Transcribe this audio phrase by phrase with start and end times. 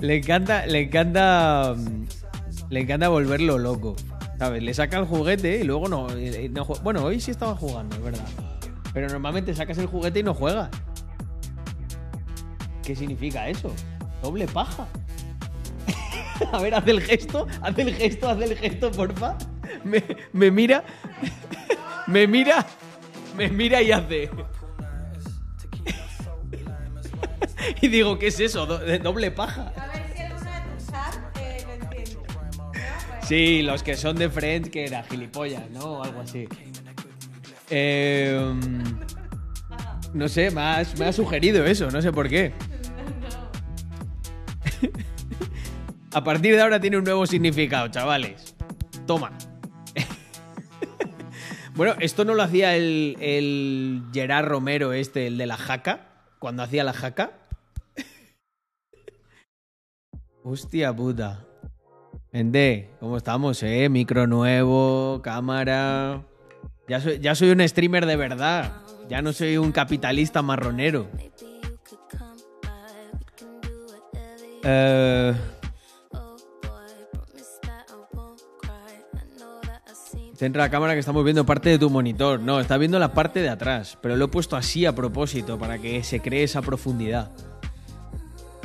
[0.00, 1.74] Le encanta, le encanta.
[2.70, 3.94] Le encanta volverlo loco.
[4.38, 4.62] ¿Sabes?
[4.62, 6.08] Le saca el juguete y luego no.
[6.10, 8.24] eh, no jue- bueno, hoy sí estaba jugando, es verdad.
[8.92, 10.68] Pero normalmente sacas el juguete y no juegas.
[12.82, 13.72] ¿Qué significa eso?
[14.22, 14.88] Doble paja.
[16.52, 19.36] A ver, haz el gesto, haz el gesto, haz el gesto, porfa.
[19.84, 20.02] Me,
[20.32, 20.82] me mira.
[22.08, 22.66] Me mira.
[23.36, 24.28] Me mira y hace.
[27.80, 28.66] Y digo, ¿qué es eso?
[28.66, 29.72] De doble paja.
[29.76, 32.16] A ver si alguno de tus chat eh, lo entiende.
[32.56, 32.70] ¿no?
[33.26, 35.98] Sí, los que son de Friends, que era gilipollas, ¿no?
[35.98, 36.48] O algo así.
[37.70, 38.54] Eh,
[40.14, 42.52] no sé, me ha, me ha sugerido eso, no sé por qué.
[46.12, 48.54] A partir de ahora tiene un nuevo significado, chavales.
[49.06, 49.32] Toma.
[51.74, 56.62] bueno, esto no lo hacía el, el Gerard Romero, este, el de la jaca, cuando
[56.62, 57.38] hacía la jaca.
[60.44, 61.44] Hostia puta.
[62.32, 63.88] Ende, ¿cómo estamos, eh?
[63.88, 66.22] Micro nuevo, cámara.
[66.88, 68.72] Ya soy, ya soy un streamer de verdad.
[69.08, 71.06] Ya no soy un capitalista marronero.
[74.64, 75.34] Eh,
[80.36, 82.40] centra la cámara que estamos viendo parte de tu monitor.
[82.40, 83.96] No, está viendo la parte de atrás.
[84.02, 87.30] Pero lo he puesto así a propósito para que se cree esa profundidad.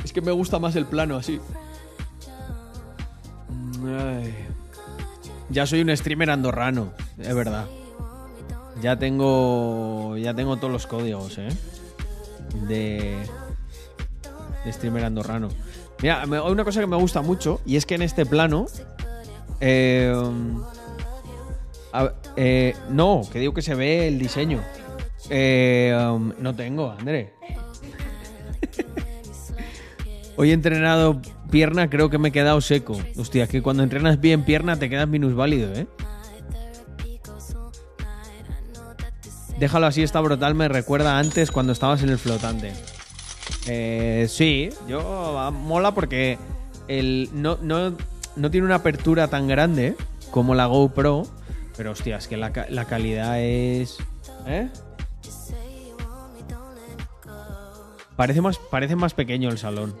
[0.02, 1.38] Es que me gusta más el plano así.
[5.50, 7.66] Ya soy un streamer andorrano, es verdad.
[8.82, 10.16] Ya tengo.
[10.16, 11.48] Ya tengo todos los códigos, eh.
[12.68, 13.16] De.
[14.64, 15.48] De streamer andorrano.
[16.02, 18.66] Mira, me- una cosa que me gusta mucho y es que en este plano.
[19.60, 20.12] eh,
[22.36, 24.60] eh, no, que digo que se ve el diseño.
[25.30, 27.32] Eh, um, no tengo, André.
[30.40, 32.96] Hoy he entrenado pierna, creo que me he quedado seco.
[33.16, 35.88] Hostia, es que cuando entrenas bien pierna te quedas minusválido, ¿eh?
[39.58, 42.72] Déjalo así, está brutal, me recuerda antes cuando estabas en el flotante.
[43.66, 46.38] Eh, sí, yo ah, mola porque
[46.86, 47.96] el, no, no,
[48.36, 49.96] no tiene una apertura tan grande
[50.30, 51.24] como la GoPro,
[51.76, 53.98] pero hostia, es que la, la calidad es...
[54.46, 54.68] ¿Eh?
[58.14, 59.96] Parece más, parece más pequeño el salón.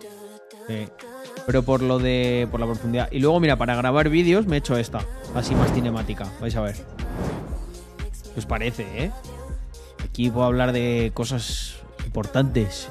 [1.46, 2.46] Pero por lo de.
[2.50, 3.08] por la profundidad.
[3.10, 5.00] Y luego, mira, para grabar vídeos me he hecho esta.
[5.34, 6.26] Así más cinemática.
[6.40, 6.76] Vais a ver.
[8.34, 9.10] ¿Qué os parece, eh?
[10.04, 12.88] Aquí puedo hablar de cosas importantes.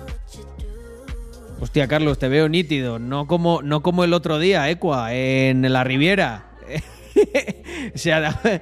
[1.59, 2.99] Hostia, Carlos, te veo nítido.
[2.99, 6.51] No como, no como el otro día, Equa, en la Riviera.
[7.95, 8.41] Se ha-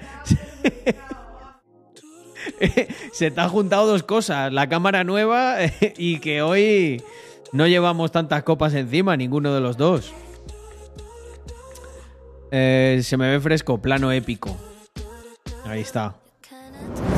[3.12, 5.58] se te han juntado dos cosas, la cámara nueva
[5.98, 7.02] y que hoy
[7.56, 10.12] no llevamos tantas copas encima, ninguno de los dos.
[12.52, 14.58] Eh, se me ve fresco, plano épico.
[15.64, 16.16] Ahí está.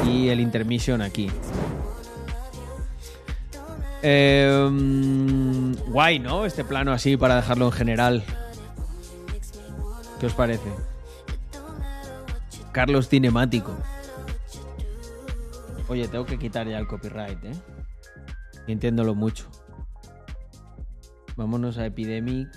[0.06, 1.32] Y el intermission aquí.
[4.04, 4.70] Eh,
[5.88, 6.46] guay, ¿no?
[6.46, 8.24] Este plano así para dejarlo en general.
[10.20, 10.70] ¿Qué os parece?
[12.72, 13.76] Carlos Cinemático.
[15.88, 17.56] Oye, tengo que quitar ya el copyright, ¿eh?
[18.68, 19.48] Entiéndolo mucho.
[21.38, 22.50] Vámonos a Epidemic.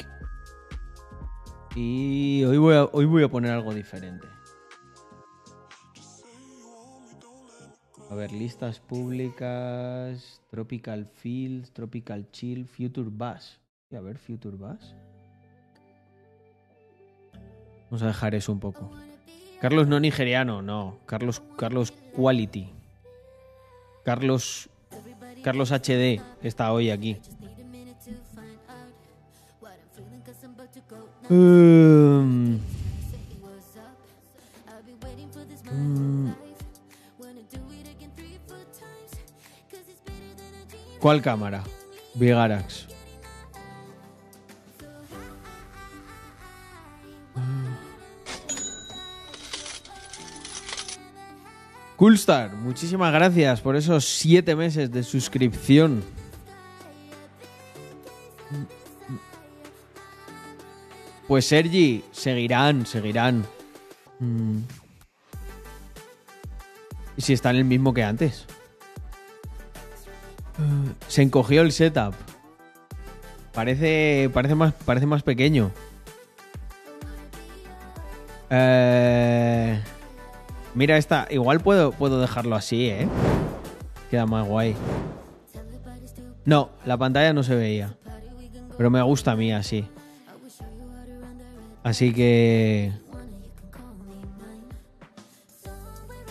[1.77, 4.27] Y hoy voy a, hoy voy a poner algo diferente.
[8.11, 10.41] A ver, listas públicas.
[10.51, 13.61] Tropical Fields, Tropical Chill, Future Bass.
[13.93, 14.95] A ver, Future Bass.
[17.85, 18.91] Vamos a dejar eso un poco.
[19.61, 21.01] Carlos no nigeriano, no.
[21.05, 22.73] Carlos, Carlos Quality.
[24.05, 24.71] Carlos.
[25.45, 27.19] Carlos HD está hoy aquí.
[31.31, 32.59] Um,
[35.71, 36.33] mm,
[40.99, 41.63] ¿Cuál cámara?
[42.15, 42.89] Vigarax.
[51.95, 56.03] Coolstar, muchísimas gracias por esos siete meses de suscripción.
[61.31, 63.45] Pues Sergi, seguirán, seguirán.
[64.19, 64.63] Mm.
[67.17, 68.47] ¿Y si están el mismo que antes?
[70.59, 72.15] Eh, Se encogió el setup.
[73.55, 75.71] Parece, parece, más, parece más pequeño.
[78.51, 79.81] Eh,
[80.75, 81.29] mira esta.
[81.31, 83.07] Igual puedo, puedo dejarlo así, ¿eh?
[84.11, 84.75] Queda más guay.
[86.45, 87.97] No, la pantalla no se veía.
[88.77, 89.89] Pero me gusta a mí así.
[91.83, 92.93] Así que...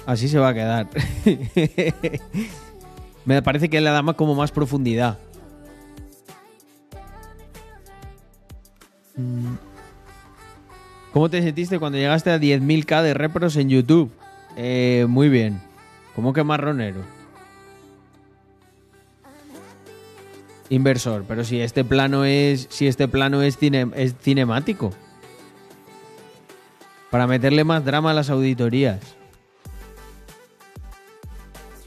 [0.06, 0.88] Así se va a quedar.
[3.25, 5.18] me parece que le da más como más profundidad.
[9.16, 9.56] Mm.
[11.13, 14.12] ¿Cómo te sentiste cuando llegaste a 10.000k de repros en YouTube?
[14.56, 15.62] Eh, muy bien.
[16.16, 17.01] ¿Cómo que marronero?
[20.69, 22.68] Inversor, pero si este plano es.
[22.69, 24.92] Si este plano es, cine- es cinemático.
[27.11, 29.00] Para meterle más drama a las auditorías.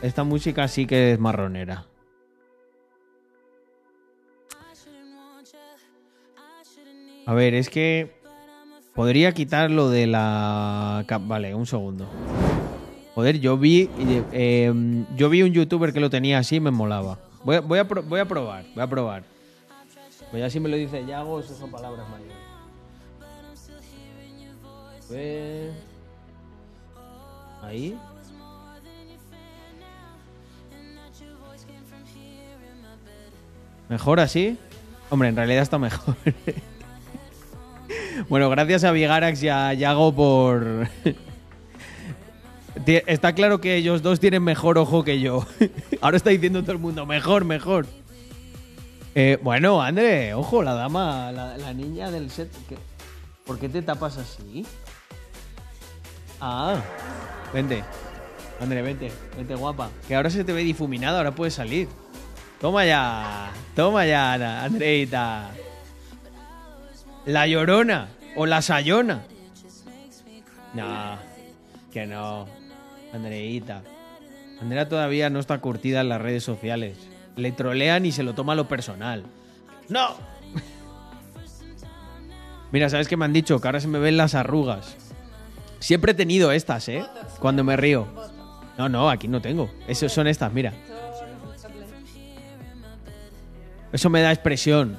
[0.03, 1.87] Esta música sí que es marronera.
[7.25, 8.21] A ver, es que.
[8.95, 11.07] Podría quitar lo de la.
[11.21, 12.07] Vale, un segundo.
[13.15, 13.89] Joder, yo vi.
[14.33, 14.73] eh,
[15.17, 17.19] yo vi un youtuber que lo tenía así y me molaba.
[17.45, 19.25] Voy a, voy a, voy a probar, voy a probar.
[20.31, 22.32] Pues ya si me lo dice Yago, eso son palabras mayores.
[27.63, 27.97] Ahí.
[33.89, 34.57] ¿Mejor así?
[35.11, 36.17] Hombre, en realidad está mejor.
[38.29, 40.89] bueno, gracias a Vigarax y a Yago por...
[42.87, 45.47] Está claro que ellos dos tienen mejor ojo que yo.
[46.01, 47.87] Ahora está diciendo todo el mundo, mejor, mejor.
[49.15, 52.51] Eh, bueno, André, ojo, la dama, la, niña del set.
[52.69, 52.79] ¿qué-
[53.45, 54.65] ¿Por qué te tapas así?
[56.45, 56.75] Ah,
[57.55, 57.85] vente.
[58.61, 59.91] André, vente, vente guapa.
[60.09, 61.87] Que ahora se te ve difuminada, ahora puedes salir.
[62.61, 65.51] Toma ya, toma ya, Andreita.
[67.27, 69.23] La llorona o la sayona.
[70.75, 71.17] No,
[71.93, 72.49] que no.
[73.15, 73.83] Andreita.
[74.61, 76.99] Andrea todavía no está curtida en las redes sociales.
[77.37, 79.23] Le trolean y se lo toma a lo personal.
[79.89, 80.17] ¡No!
[82.73, 83.61] Mira, ¿sabes qué me han dicho?
[83.61, 84.97] Que ahora se me ven las arrugas.
[85.83, 87.05] Siempre he tenido estas, ¿eh?
[87.41, 88.07] Cuando me río.
[88.79, 89.69] No, no, aquí no tengo.
[89.89, 90.73] Eso son estas, mira.
[93.93, 94.97] Eso me da expresión.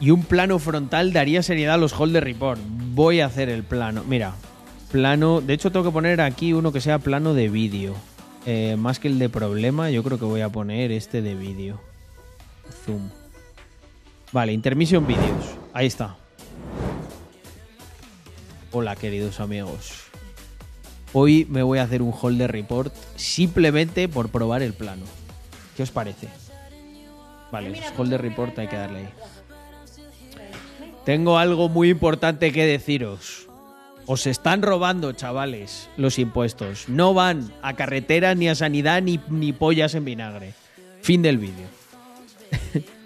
[0.00, 2.60] Y un plano frontal daría seriedad a los Holder Report.
[2.94, 4.04] Voy a hacer el plano.
[4.04, 4.34] Mira,
[4.92, 5.40] plano.
[5.40, 7.96] De hecho, tengo que poner aquí uno que sea plano de vídeo.
[8.46, 11.80] Eh, más que el de problema, yo creo que voy a poner este de vídeo.
[12.86, 13.10] Zoom.
[14.30, 15.56] Vale, intermission vídeos.
[15.74, 16.19] Ahí está.
[18.72, 20.04] Hola, queridos amigos.
[21.12, 25.02] Hoy me voy a hacer un holder report simplemente por probar el plano.
[25.76, 26.28] ¿Qué os parece?
[27.50, 29.08] Vale, es holder report hay que darle ahí.
[31.04, 33.48] Tengo algo muy importante que deciros.
[34.06, 36.88] Os están robando, chavales, los impuestos.
[36.88, 40.54] No van a carretera, ni a sanidad, ni, ni pollas en vinagre.
[41.02, 41.66] Fin del vídeo.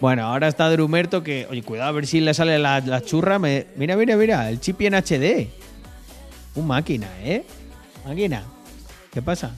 [0.00, 1.46] bueno, ahora está Drumerto que...
[1.50, 3.38] Oye, cuidado a ver si le sale la, churra.
[3.38, 5.48] Mira, mira, mira, el chip en HD.
[6.56, 7.44] Un máquina, ¿eh?
[8.06, 8.42] Máquina.
[9.12, 9.54] ¿Qué pasa?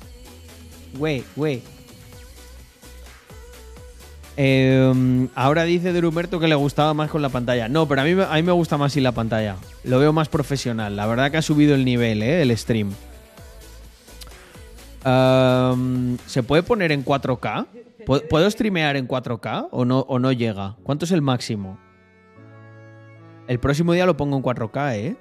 [0.96, 1.62] Güey, güey.
[4.38, 7.68] Eh, ahora dice Drumerto que le gustaba más con la pantalla.
[7.68, 9.56] No, pero a mí, a mí me gusta más sin la pantalla.
[9.84, 10.94] Lo veo más profesional.
[10.94, 12.42] La verdad que ha subido el nivel, ¿eh?
[12.42, 12.92] El stream.
[15.04, 17.66] Um, ¿Se puede poner en 4K?
[18.06, 20.77] ¿Pu- ¿Puedo streamear en 4K o no, o no llega?
[20.84, 21.79] ¿Cuánto es el máximo?
[23.48, 25.17] El próximo día lo pongo en 4K, ¿eh?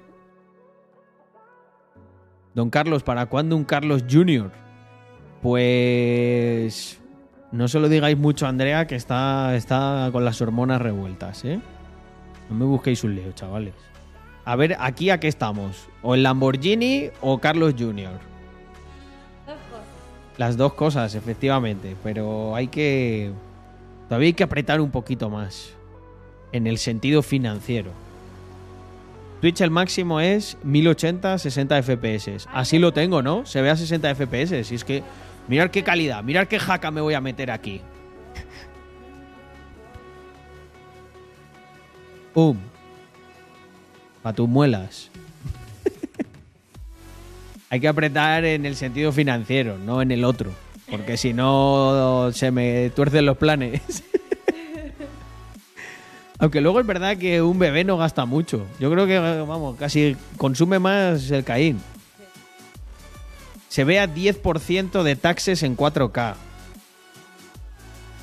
[2.54, 4.50] Don Carlos, ¿para cuándo un Carlos Jr.?
[5.42, 7.00] Pues...
[7.52, 11.60] No se lo digáis mucho a Andrea, que está, está con las hormonas revueltas, ¿eh?
[12.50, 13.74] No me busquéis un lío, chavales.
[14.44, 15.88] A ver, ¿aquí a qué estamos?
[16.02, 18.18] ¿O el Lamborghini o Carlos Jr.?
[20.38, 23.32] Las dos cosas, efectivamente, pero hay que...
[24.08, 25.72] Todavía hay que apretar un poquito más
[26.52, 27.90] en el sentido financiero.
[29.40, 32.48] Twitch el máximo es 1080 60 FPS.
[32.52, 33.44] Así lo tengo, ¿no?
[33.46, 34.72] Se ve a 60 FPS.
[34.72, 35.02] Y es que,
[35.48, 37.80] mirad qué calidad, mirad qué jaca me voy a meter aquí.
[42.34, 42.58] ¡Pum!
[44.22, 45.10] Pa' tus muelas.
[47.68, 50.50] Hay que apretar en el sentido financiero, no en el otro.
[50.90, 53.80] Porque si no, se me tuercen los planes.
[56.38, 58.66] Aunque luego es verdad que un bebé no gasta mucho.
[58.78, 61.80] Yo creo que, vamos, casi consume más el Caín.
[63.68, 66.34] Se ve a 10% de taxes en 4K.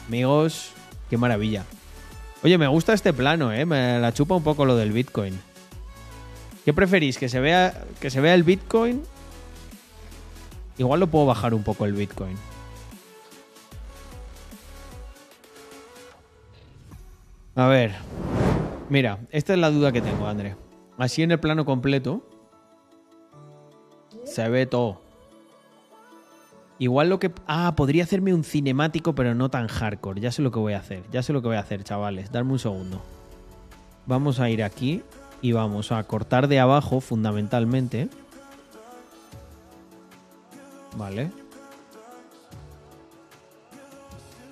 [0.07, 0.71] Amigos,
[1.09, 1.65] qué maravilla.
[2.43, 3.65] Oye, me gusta este plano, ¿eh?
[3.65, 5.39] Me la chupa un poco lo del Bitcoin.
[6.65, 7.17] ¿Qué preferís?
[7.17, 9.01] ¿Que se vea, que se vea el Bitcoin?
[10.77, 12.35] Igual lo puedo bajar un poco el Bitcoin.
[17.55, 17.93] A ver.
[18.89, 20.55] Mira, esta es la duda que tengo, André.
[20.97, 22.23] Así en el plano completo
[24.25, 25.01] se ve todo.
[26.79, 27.31] Igual lo que.
[27.47, 30.19] Ah, podría hacerme un cinemático, pero no tan hardcore.
[30.19, 31.03] Ya sé lo que voy a hacer.
[31.11, 32.31] Ya sé lo que voy a hacer, chavales.
[32.31, 33.01] Darme un segundo.
[34.05, 35.03] Vamos a ir aquí
[35.41, 38.09] y vamos a cortar de abajo, fundamentalmente.
[40.95, 41.31] Vale.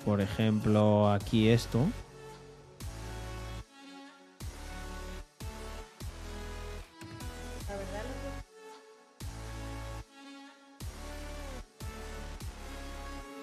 [0.04, 1.86] Por ejemplo, aquí esto.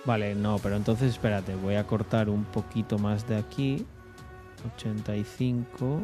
[0.06, 3.86] Vale, no, pero entonces espérate, voy a cortar un poquito más de aquí.
[4.76, 6.02] 85.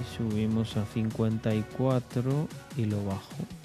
[0.00, 3.61] Y subimos a 54 y lo bajo.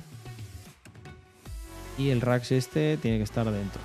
[1.97, 3.81] Y el Rax este tiene que estar dentro.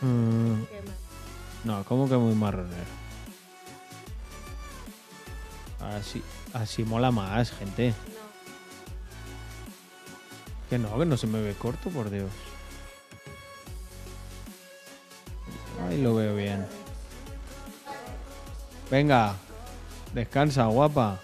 [0.00, 0.62] Mm,
[1.64, 2.98] no, como que muy marronero.
[5.80, 6.22] Así,
[6.52, 7.90] así mola más, gente.
[7.90, 8.18] No.
[10.68, 12.30] Que no, que no se me ve corto, por Dios.
[15.88, 16.66] Ahí lo veo bien.
[18.90, 19.34] Venga,
[20.14, 21.20] descansa, guapa.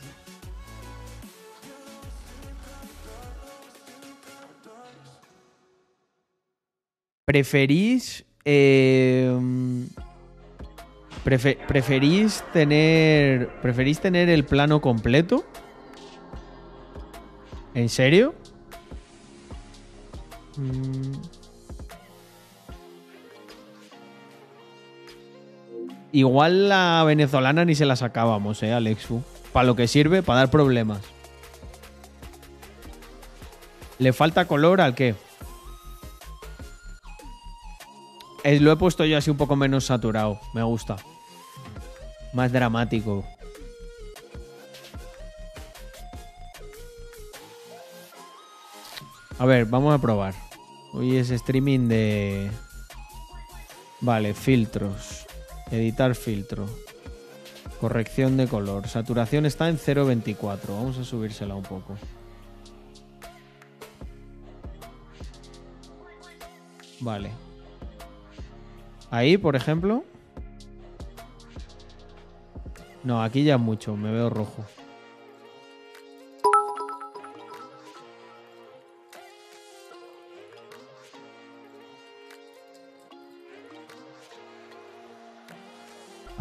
[7.25, 8.25] ¿Preferís...
[8.45, 9.31] eh,
[11.25, 13.49] prefe- ¿Preferís tener...
[13.63, 15.45] ¿Preferís tener el plano completo?
[17.75, 18.35] ¿En serio?
[20.57, 21.13] Mm.
[26.15, 29.21] Igual la venezolana ni se la sacábamos, eh, Alexu.
[29.53, 31.01] Para lo que sirve, para dar problemas.
[33.99, 35.17] ¿Le falta color al qué?
[38.45, 40.39] Es- lo he puesto yo así un poco menos saturado.
[40.55, 40.95] Me gusta.
[42.33, 43.25] Más dramático.
[49.39, 50.35] A ver, vamos a probar.
[50.93, 52.51] Hoy es streaming de...
[54.01, 55.27] Vale, filtros.
[55.71, 56.67] Editar filtro.
[57.81, 58.89] Corrección de color.
[58.89, 60.59] Saturación está en 0.24.
[60.69, 61.97] Vamos a subírsela un poco.
[67.01, 67.31] Vale.
[69.11, 70.05] Ahí, por ejemplo.
[73.03, 73.97] No, aquí ya mucho.
[73.97, 74.65] Me veo rojo.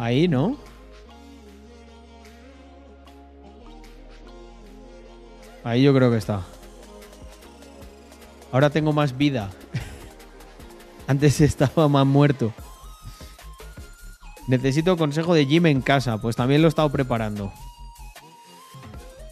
[0.04, 0.58] Ahí, ¿no?
[5.64, 6.42] Ahí yo creo que está.
[8.52, 9.48] Ahora tengo más vida.
[11.06, 12.52] Antes estaba más muerto.
[14.46, 16.18] Necesito consejo de Jim en casa.
[16.18, 17.50] Pues también lo he estado preparando.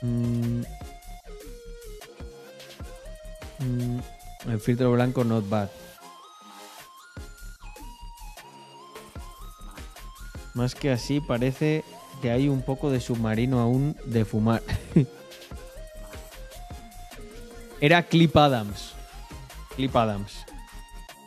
[0.00, 0.62] Mm.
[3.59, 3.99] Mm,
[4.49, 5.69] El filtro blanco not bad.
[10.55, 11.85] Más que así, parece
[12.21, 14.63] que hay un poco de submarino aún de fumar.
[17.81, 18.93] Era Clip Adams.
[19.77, 20.45] Clip Adams.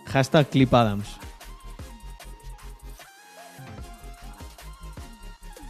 [0.05, 1.17] Hashtag Clip Adams.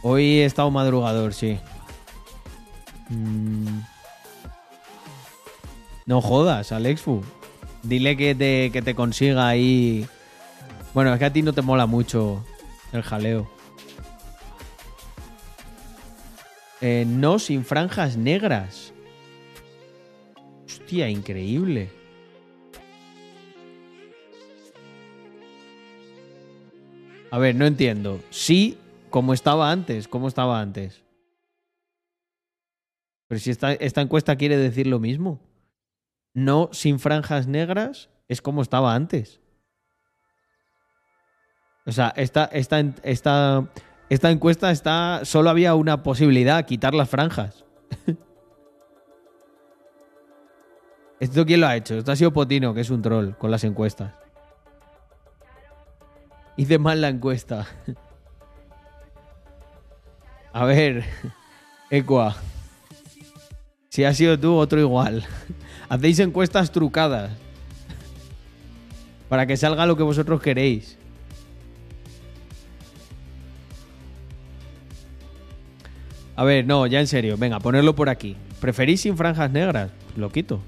[0.02, 1.58] Hoy he estado madrugador, sí.
[3.08, 3.80] Mm.
[6.04, 7.24] No jodas, Alexfu.
[7.82, 10.06] Dile que te, que te consiga ahí.
[10.94, 12.44] Bueno, es que a ti no te mola mucho
[12.96, 13.50] el jaleo.
[16.80, 18.92] Eh, no sin franjas negras.
[20.66, 21.90] Hostia, increíble.
[27.30, 28.20] A ver, no entiendo.
[28.30, 28.78] Sí,
[29.10, 30.08] como estaba antes.
[30.08, 31.02] ¿Cómo estaba antes?
[33.28, 35.40] Pero si esta encuesta quiere decir lo mismo.
[36.34, 39.40] No sin franjas negras es como estaba antes.
[41.86, 43.64] O sea, esta, esta, esta,
[44.08, 45.20] esta encuesta está.
[45.24, 47.64] Solo había una posibilidad, quitar las franjas.
[51.20, 51.96] ¿Esto quién lo ha hecho?
[51.96, 54.12] Esto ha sido Potino, que es un troll con las encuestas.
[56.56, 57.66] Hice mal la encuesta.
[60.52, 61.04] A ver,
[61.90, 62.34] Equa.
[63.90, 65.24] Si has sido tú, otro igual.
[65.88, 67.30] Hacéis encuestas trucadas.
[69.28, 70.98] Para que salga lo que vosotros queréis.
[76.36, 77.36] A ver, no, ya en serio.
[77.38, 78.36] Venga, ponerlo por aquí.
[78.60, 79.90] ¿Preferís sin franjas negras?
[80.16, 80.60] lo quito.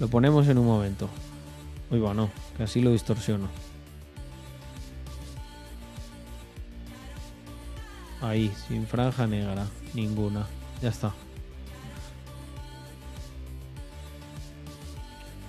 [0.00, 1.08] Lo ponemos en un momento.
[1.90, 3.48] Uy, va, no, que así lo distorsiono.
[8.20, 10.46] Ahí, sin franja negra, ninguna.
[10.80, 11.12] Ya está.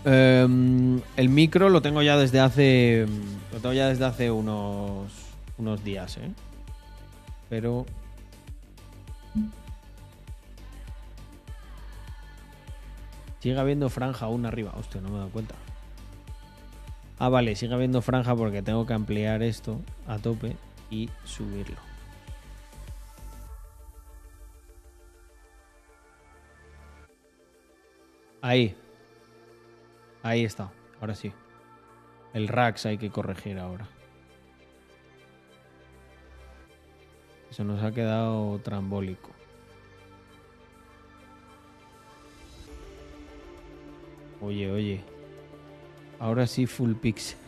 [0.06, 3.06] Em, el micro lo tengo ya desde hace.
[3.52, 5.12] Lo tengo ya desde hace unos.
[5.58, 6.32] unos días, ¿eh?
[7.50, 7.86] Pero.
[13.44, 14.72] Sigue habiendo franja aún arriba.
[14.78, 15.54] Hostia, no me he dado cuenta.
[17.20, 20.56] Ah, vale, sigue habiendo franja porque tengo que ampliar esto a tope
[20.90, 21.76] y subirlo.
[28.42, 28.78] Ahí.
[30.22, 30.72] Ahí está.
[31.02, 31.34] Ahora sí.
[32.34, 33.90] El Rax hay que corregir ahora.
[37.52, 39.33] Eso nos ha quedado trambólico.
[44.44, 45.02] Oye, oye.
[46.20, 47.38] Ahora sí full pixel.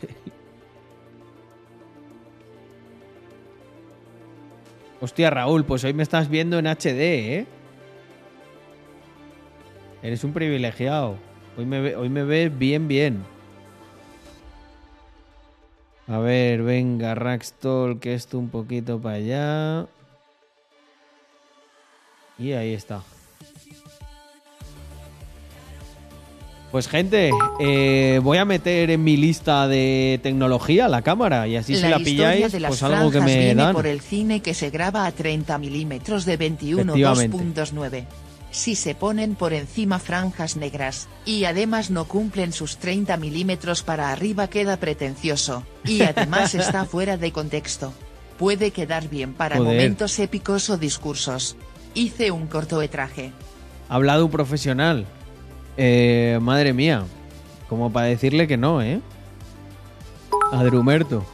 [5.00, 7.46] Hostia, Raúl, pues hoy me estás viendo en HD, ¿eh?
[10.02, 11.16] Eres un privilegiado.
[11.58, 13.22] Hoy me, hoy me ves bien, bien.
[16.08, 19.86] A ver, venga, Raxtol, que esto un poquito para allá.
[22.38, 23.02] Y ahí está.
[26.76, 31.74] Pues gente, eh, voy a meter en mi lista de tecnología la cámara y así
[31.74, 33.72] si la historia pilláis, de las pues algo que franjas me viene dan.
[33.72, 37.62] por el cine que se graba a 30 milímetros de 21 Efectivamente.
[37.62, 38.04] 2.9.
[38.50, 44.12] Si se ponen por encima franjas negras, y además no cumplen sus 30 milímetros para
[44.12, 47.94] arriba queda pretencioso, y además está fuera de contexto.
[48.38, 49.72] Puede quedar bien para Joder.
[49.72, 51.56] momentos épicos o discursos.
[51.94, 53.32] Hice un cortometraje.
[53.88, 55.06] Ha hablado un profesional.
[55.76, 57.04] Eh, madre mía.
[57.68, 59.00] Como para decirle que no, ¿eh?
[60.52, 61.24] Adrumerto.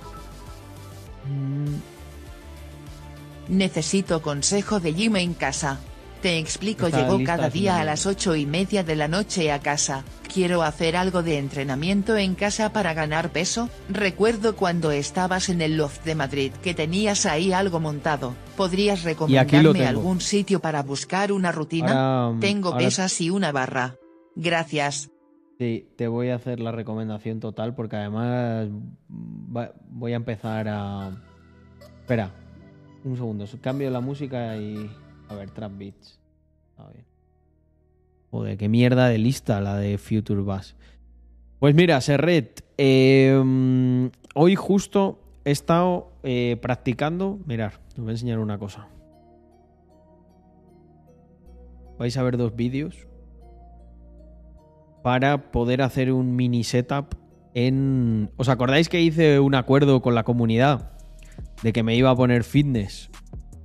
[3.49, 5.79] Necesito consejo de Jim en casa.
[6.23, 9.59] Te explico, Está llegó cada día a las ocho y media de la noche a
[9.59, 10.05] casa.
[10.33, 13.69] Quiero hacer algo de entrenamiento en casa para ganar peso.
[13.89, 18.35] Recuerdo cuando estabas en el loft de Madrid que tenías ahí algo montado.
[18.57, 22.23] ¿Podrías recomendarme algún sitio para buscar una rutina?
[22.27, 23.97] Ahora, Tengo ahora- pesas y una barra.
[24.35, 25.11] Gracias.
[25.59, 28.69] Sí, te voy a hacer la recomendación total porque además
[29.09, 31.11] voy a empezar a...
[32.01, 32.33] Espera,
[33.05, 33.45] un segundo.
[33.61, 34.91] Cambio la música y...
[35.29, 36.21] A ver, Trap Beats.
[36.77, 37.05] A ver.
[38.31, 40.75] Joder, qué mierda de lista la de Future Bass.
[41.61, 43.41] Pues mira, Serret, eh,
[44.35, 47.39] hoy justo he estado eh, practicando...
[47.47, 48.89] Mirar, os voy a enseñar una cosa.
[51.99, 53.07] Vais a ver dos vídeos
[55.03, 57.15] para poder hacer un mini setup
[57.55, 58.31] en...
[58.37, 60.93] ¿Os acordáis que hice un acuerdo con la comunidad
[61.63, 63.11] de que me iba a poner fitness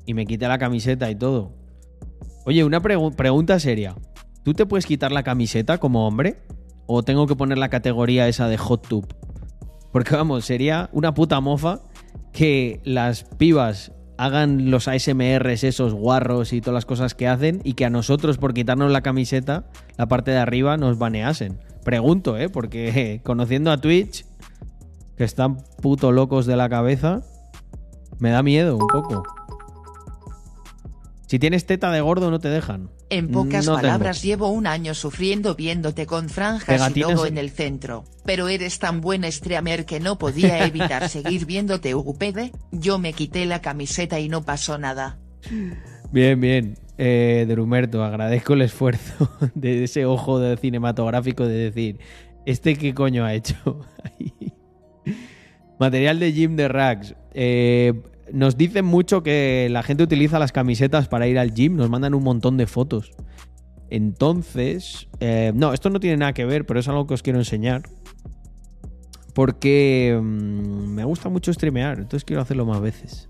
[0.05, 1.53] y me quité la camiseta y todo?
[2.45, 3.95] Oye, una pregu- pregunta seria.
[4.43, 6.37] ¿Tú te puedes quitar la camiseta como hombre?
[6.85, 9.05] ¿O tengo que poner la categoría esa de hot tub?
[9.91, 11.81] Porque vamos, sería una puta mofa
[12.31, 17.73] que las pibas hagan los ASMRs esos guarros y todas las cosas que hacen y
[17.73, 19.65] que a nosotros por quitarnos la camiseta,
[19.97, 21.59] la parte de arriba, nos baneasen.
[21.83, 22.49] Pregunto, ¿eh?
[22.49, 24.25] Porque conociendo a Twitch,
[25.15, 27.21] que están puto locos de la cabeza,
[28.19, 29.23] me da miedo un poco.
[31.27, 32.89] Si tienes teta de gordo no te dejan.
[33.09, 33.81] En pocas No tengo.
[33.83, 38.49] palabras llevo un año sufriendo viéndote con franjas Pegatinas y logo en- el centro, pero
[38.49, 43.61] eres tan buen streamer que no podía evitar seguir viéndote UPD, yo me quité la
[43.61, 45.17] camiseta y no pasó nada.
[46.11, 46.77] Bien, bien.
[46.97, 51.99] Eh, Drumerto, agradezco el esfuerzo de ese ojo de cinematográfico de decir,
[52.45, 53.55] ¿este qué coño ha hecho?
[55.79, 57.15] Material de gym de Rags.
[57.33, 57.93] Eh,
[58.33, 62.13] nos dicen mucho que la gente utiliza las camisetas para ir al gym, nos mandan
[62.13, 63.11] un montón de fotos.
[63.89, 67.39] Entonces, eh, no, esto no tiene nada que ver, pero es algo que os quiero
[67.39, 67.83] enseñar.
[69.33, 73.29] Porque mm, me gusta mucho streamear, entonces quiero hacerlo más veces,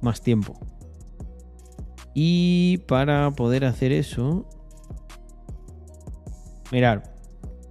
[0.00, 0.58] más tiempo.
[2.14, 4.48] Y para poder hacer eso.
[6.72, 7.14] Mirar.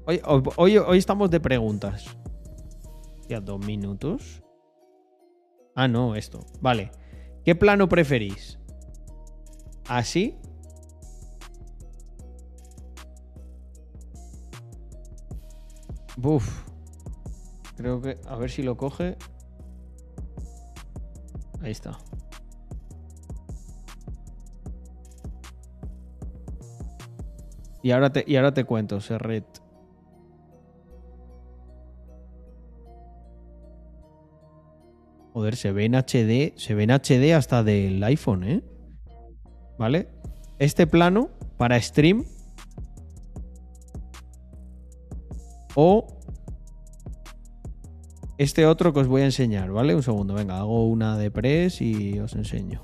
[0.05, 0.21] Hoy,
[0.55, 2.05] hoy, hoy estamos de preguntas.
[3.27, 4.41] Ya, dos minutos.
[5.81, 6.45] Ah, no, esto.
[6.59, 6.91] Vale.
[7.45, 8.59] ¿Qué plano preferís?
[9.87, 10.37] ¿Así?
[16.17, 16.65] Buf.
[17.77, 18.17] Creo que.
[18.27, 19.15] A ver si lo coge.
[21.61, 21.97] Ahí está.
[27.81, 29.58] Y ahora te, y ahora te cuento, Serret.
[35.33, 38.63] Joder, se ve en HD, se ve en HD hasta del iPhone, ¿eh?
[39.77, 40.09] ¿Vale?
[40.57, 42.25] Este plano para stream
[45.75, 46.07] o
[48.37, 49.95] este otro que os voy a enseñar, ¿vale?
[49.95, 52.81] Un segundo, venga, hago una de press y os enseño.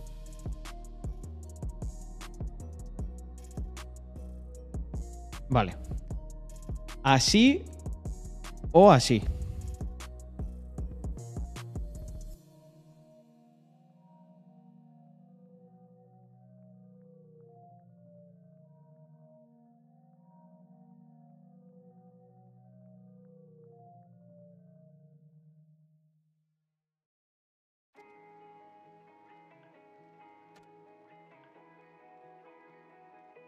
[5.50, 5.78] Vale.
[7.04, 7.64] Así
[8.72, 9.24] o así.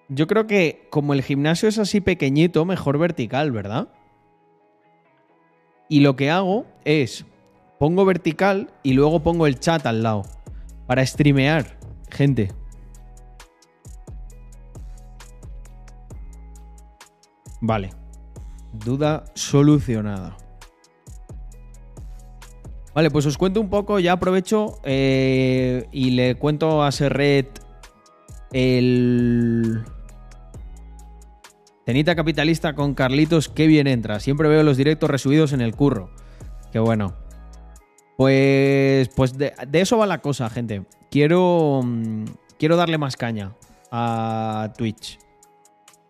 [0.10, 3.90] Yo creo que como el gimnasio es así pequeñito, mejor vertical, ¿verdad?
[5.90, 7.26] Y lo que hago es
[7.80, 10.24] pongo vertical y luego pongo el chat al lado
[10.86, 11.78] para streamear,
[12.10, 12.52] gente.
[17.60, 17.90] Vale.
[18.74, 20.38] Duda solucionada.
[22.94, 27.62] Vale, pues os cuento un poco, ya aprovecho eh, y le cuento a Serret
[28.52, 29.84] el...
[31.88, 34.20] Tenita capitalista con Carlitos, qué bien entra.
[34.20, 36.10] Siempre veo los directos resubidos en el curro.
[36.74, 37.16] Qué bueno.
[38.18, 40.84] Pues, pues de, eso va la cosa, gente.
[41.10, 42.26] Quiero, mm,
[42.60, 43.54] quiero darle más caña
[43.90, 45.18] a Twitch.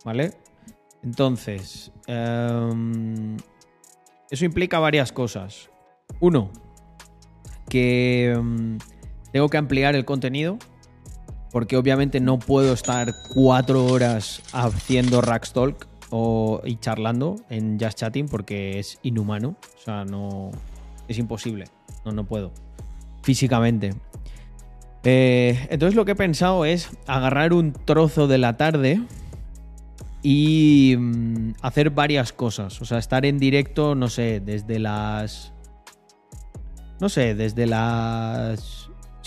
[0.03, 0.31] ¿Vale?
[1.03, 3.37] Entonces, em,
[4.31, 5.69] eso implica varias cosas.
[6.19, 6.49] Uno,
[7.69, 8.79] que em,
[9.31, 10.57] tengo que ampliar el contenido.
[11.51, 18.27] Porque obviamente no puedo estar cuatro horas haciendo Rackstalk o, y charlando en Just Chatting
[18.27, 19.55] porque es inhumano.
[19.77, 20.51] O sea, no.
[21.07, 21.65] Es imposible.
[22.05, 22.51] No, no puedo.
[23.23, 23.93] Físicamente.
[25.03, 29.01] Eh, entonces lo que he pensado es agarrar un trozo de la tarde
[30.21, 32.81] y mm, hacer varias cosas.
[32.81, 35.53] O sea, estar en directo, no sé, desde las...
[36.99, 38.76] No sé, desde las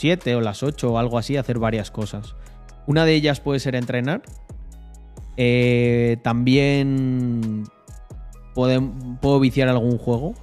[0.01, 2.35] 7 o las 8 o algo así, hacer varias cosas.
[2.87, 4.23] Una de ellas puede ser entrenar.
[5.37, 7.65] Eh, también
[8.55, 10.35] puedo, puedo viciar algún juego.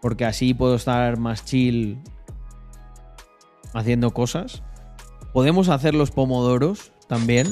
[0.00, 1.98] Porque así puedo estar más chill
[3.72, 4.62] haciendo cosas.
[5.32, 7.48] Podemos hacer los pomodoros también.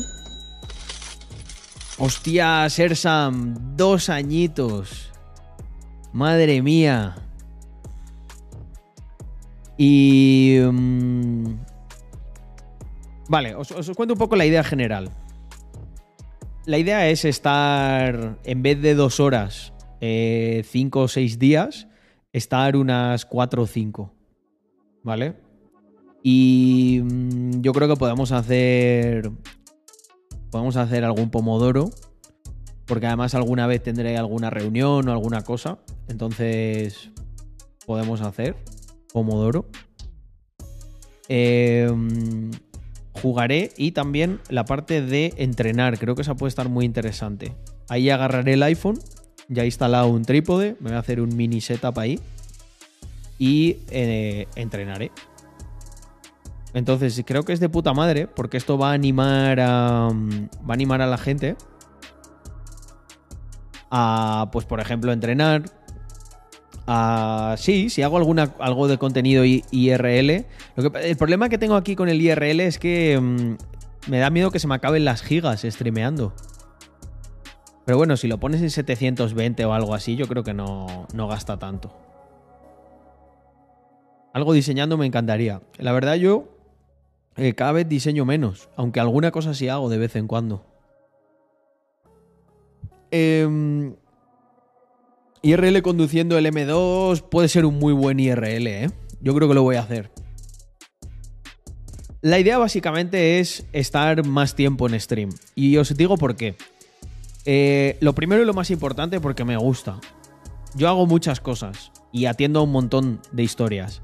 [1.98, 5.10] Hostia, Sersam, dos añitos.
[6.12, 7.16] Madre mía.
[9.84, 10.60] Y...
[10.60, 11.56] mm,
[13.28, 15.10] vale, os, cuento un poco la idea general.
[16.66, 21.88] La idea es estar, en vez de dos horas, eh, cinco o seis días,
[22.32, 24.14] estar unas cuatro o cinco.
[25.02, 25.34] ¿Vale?
[26.22, 29.32] Y mm, yo creo que podemos hacer.
[30.52, 31.90] Podemos hacer algún pomodoro.
[32.86, 35.80] Porque además alguna vez tendré alguna reunión o alguna cosa.
[36.06, 37.10] Entonces.
[37.84, 38.54] Podemos hacer
[39.12, 39.66] pomodoro.
[41.28, 41.88] Eh,
[43.12, 45.98] jugaré y también la parte de entrenar.
[45.98, 47.54] Creo que esa puede estar muy interesante.
[47.88, 48.98] Ahí agarraré el iPhone.
[49.48, 50.76] Ya he instalado un trípode.
[50.80, 52.18] Me voy a hacer un mini setup ahí.
[53.38, 55.10] Y eh, entrenaré.
[56.74, 60.08] Entonces, creo que es de puta madre, porque esto va a animar a.
[60.08, 61.56] Va a animar a la gente.
[63.90, 65.64] A, pues, por ejemplo, entrenar.
[66.86, 70.44] A, sí, si hago alguna, algo de contenido IRL.
[70.76, 74.30] Lo que, el problema que tengo aquí con el IRL es que mm, me da
[74.30, 76.34] miedo que se me acaben las gigas streameando.
[77.84, 81.28] Pero bueno, si lo pones en 720 o algo así, yo creo que no, no
[81.28, 81.92] gasta tanto.
[84.32, 85.60] Algo diseñando me encantaría.
[85.78, 86.48] La verdad, yo
[87.36, 90.64] eh, cada vez diseño menos, aunque alguna cosa sí hago de vez en cuando.
[93.10, 93.94] Em,
[95.42, 98.90] IRL conduciendo el M2 puede ser un muy buen IRL, ¿eh?
[99.20, 100.10] Yo creo que lo voy a hacer.
[102.20, 105.30] La idea básicamente es estar más tiempo en stream.
[105.56, 106.56] Y os digo por qué.
[107.44, 109.98] Eh, lo primero y lo más importante porque me gusta.
[110.76, 114.02] Yo hago muchas cosas y atiendo a un montón de historias.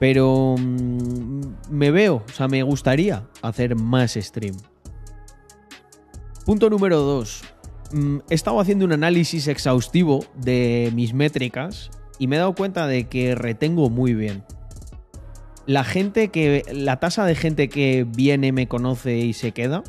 [0.00, 4.56] Pero mm, me veo, o sea, me gustaría hacer más stream.
[6.44, 7.42] Punto número 2.
[8.30, 13.04] He estado haciendo un análisis exhaustivo de mis métricas y me he dado cuenta de
[13.04, 14.44] que retengo muy bien.
[15.66, 16.62] La gente que.
[16.72, 19.82] La tasa de gente que viene, me conoce y se queda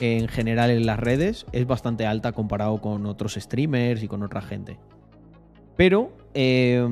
[0.00, 4.40] en general en las redes es bastante alta comparado con otros streamers y con otra
[4.40, 4.78] gente.
[5.76, 6.86] Pero eh,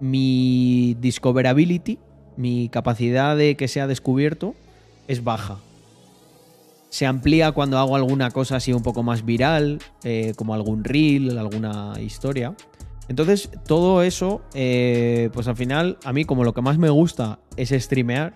[0.00, 1.98] mi discoverability,
[2.36, 4.54] mi capacidad de que sea descubierto,
[5.08, 5.58] es baja.
[6.94, 11.36] Se amplía cuando hago alguna cosa así un poco más viral, eh, como algún reel,
[11.38, 12.54] alguna historia.
[13.08, 17.40] Entonces, todo eso, eh, pues al final, a mí como lo que más me gusta
[17.56, 18.32] es streamear,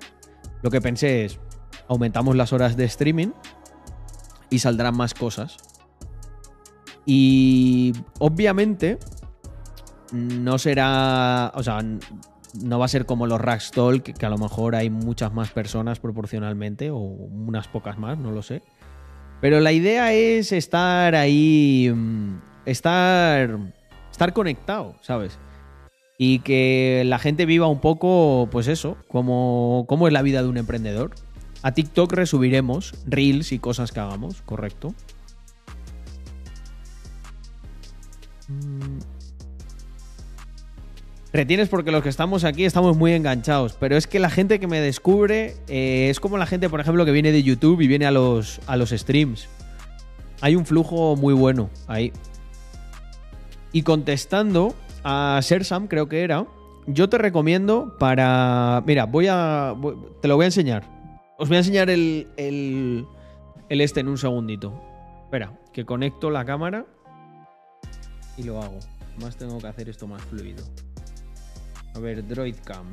[0.60, 1.38] lo que pensé es,
[1.86, 3.28] aumentamos las horas de streaming
[4.50, 5.56] y saldrán más cosas.
[7.06, 8.98] Y obviamente
[10.10, 11.78] no será, o sea,
[12.62, 15.50] no va a ser como los Rackstall, que, que a lo mejor hay muchas más
[15.50, 18.62] personas proporcionalmente, o unas pocas más, no lo sé.
[19.40, 23.58] Pero la idea es estar ahí, mm, estar,
[24.10, 25.38] estar conectado, ¿sabes?
[26.18, 30.56] Y que la gente viva un poco, pues eso, como, es la vida de un
[30.56, 31.12] emprendedor.
[31.62, 34.94] A TikTok resubiremos reels y cosas que hagamos, correcto.
[38.48, 39.17] Mm.
[41.30, 44.66] Retienes porque los que estamos aquí estamos muy enganchados, pero es que la gente que
[44.66, 48.06] me descubre eh, es como la gente, por ejemplo, que viene de YouTube y viene
[48.06, 49.46] a los, a los streams.
[50.40, 52.12] Hay un flujo muy bueno ahí.
[53.72, 56.46] Y contestando a Sersam, creo que era,
[56.86, 58.82] yo te recomiendo para...
[58.86, 59.74] Mira, voy a...
[60.22, 60.84] te lo voy a enseñar.
[61.36, 63.06] Os voy a enseñar el, el,
[63.68, 64.72] el este en un segundito.
[65.24, 66.86] Espera, que conecto la cámara
[68.38, 68.78] y lo hago.
[69.20, 70.64] Más tengo que hacer esto más fluido.
[71.94, 72.90] A ver, DroidCam.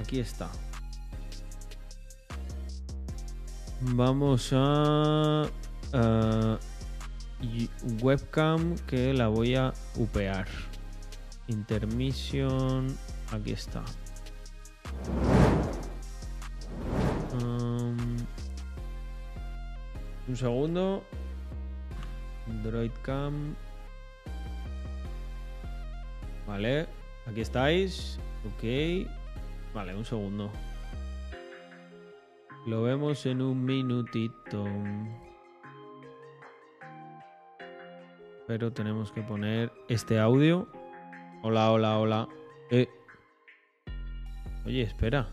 [0.00, 0.50] Aquí está.
[3.80, 5.48] Vamos a...
[8.02, 10.46] webcam que la voy a upear.
[11.48, 12.96] Intermission.
[13.32, 13.82] Aquí está.
[17.34, 18.16] Um,
[20.28, 21.02] un segundo.
[22.62, 23.56] Droidcam.
[26.46, 26.86] Vale,
[27.26, 28.18] aquí estáis.
[28.44, 29.08] Ok.
[29.74, 30.50] Vale, un segundo.
[32.66, 34.64] Lo vemos en un minutito.
[38.46, 40.68] Pero tenemos que poner este audio.
[41.42, 42.28] Hola, hola, hola.
[42.70, 42.88] Eh.
[44.64, 45.28] Oye, espera.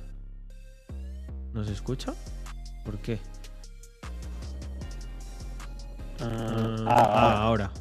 [1.54, 2.14] ¿Nos escucha?
[2.86, 3.20] ¿Por qué?
[6.22, 7.10] Ah, ah, ah.
[7.14, 7.72] ah, ahora.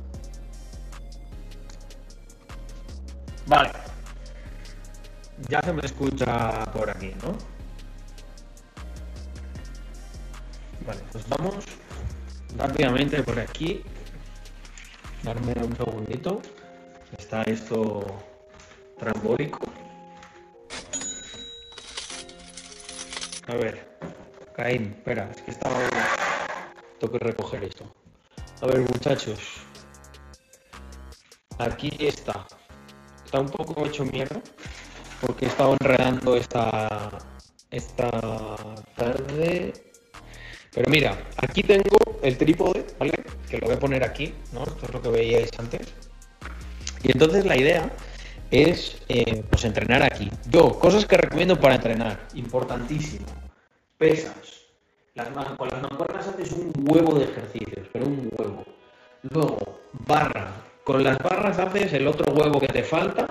[3.46, 3.87] Vale.
[5.46, 7.36] Ya se me escucha por aquí, ¿no?
[10.84, 11.64] Vale, pues vamos
[12.56, 13.82] rápidamente por aquí.
[15.22, 16.42] Darme un segundito.
[17.16, 18.04] Está esto
[18.98, 19.60] trambólico.
[23.46, 23.88] A ver,
[24.54, 25.78] Caín, espera, es que estaba.
[26.98, 27.84] Tengo que recoger esto.
[28.60, 29.38] A ver, muchachos.
[31.58, 32.46] Aquí está.
[33.24, 34.42] Está un poco hecho mierda.
[35.20, 37.10] Porque he estado enredando esta.
[37.70, 38.10] Esta
[38.96, 39.72] tarde.
[40.74, 43.12] Pero mira, aquí tengo el trípode, ¿vale?
[43.50, 44.62] Que lo voy a poner aquí, ¿no?
[44.62, 45.92] Esto es lo que veíais antes.
[47.02, 47.90] Y entonces la idea
[48.50, 50.30] es eh, pues entrenar aquí.
[50.48, 53.26] Yo, cosas que recomiendo para entrenar, importantísimo.
[53.98, 54.58] Pesas.
[55.14, 58.64] Las con las mancuernas haces un huevo de ejercicios, pero un huevo.
[59.22, 60.52] Luego, barra.
[60.84, 63.26] Con las barras haces el otro huevo que te falta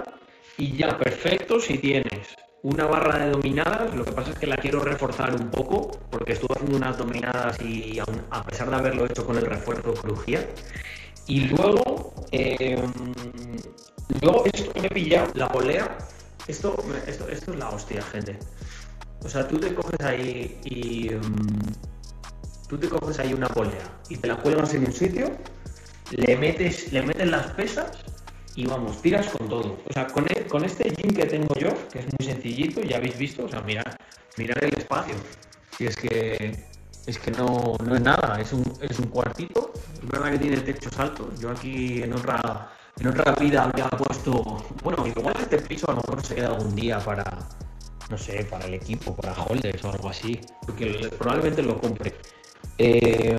[0.57, 3.93] y ya perfecto si tienes una barra de dominadas.
[3.95, 7.61] Lo que pasa es que la quiero reforzar un poco porque estuve haciendo unas dominadas
[7.61, 10.47] y a pesar de haberlo hecho con el refuerzo crujía.
[11.27, 12.81] Y luego, eh,
[14.21, 15.97] luego esto me he pillado, la polea,
[16.47, 18.39] esto, esto, esto es la hostia, gente.
[19.23, 24.17] O sea, tú te coges ahí y mm, tú te coges ahí una polea y
[24.17, 25.35] te la cuelgas en un sitio,
[26.11, 27.91] le metes, le metes las pesas
[28.57, 29.77] y vamos, tiras con todo.
[29.87, 32.97] O sea, con, e- con este gym que tengo yo, que es muy sencillito, ya
[32.97, 33.85] habéis visto, o sea, mirad,
[34.35, 35.13] mirad el espacio.
[35.79, 36.57] Y es que
[37.05, 39.71] es que no, no es nada, es un, es un cuartito.
[40.01, 41.39] Es verdad que tiene techos altos.
[41.39, 44.65] Yo aquí en otra, en otra vida había puesto.
[44.83, 47.23] Bueno, igual este piso a lo mejor se queda algún día para.
[48.09, 50.39] No sé, para el equipo, para holders o algo así.
[50.65, 52.15] Porque le- probablemente lo compre.
[52.79, 53.37] Eh,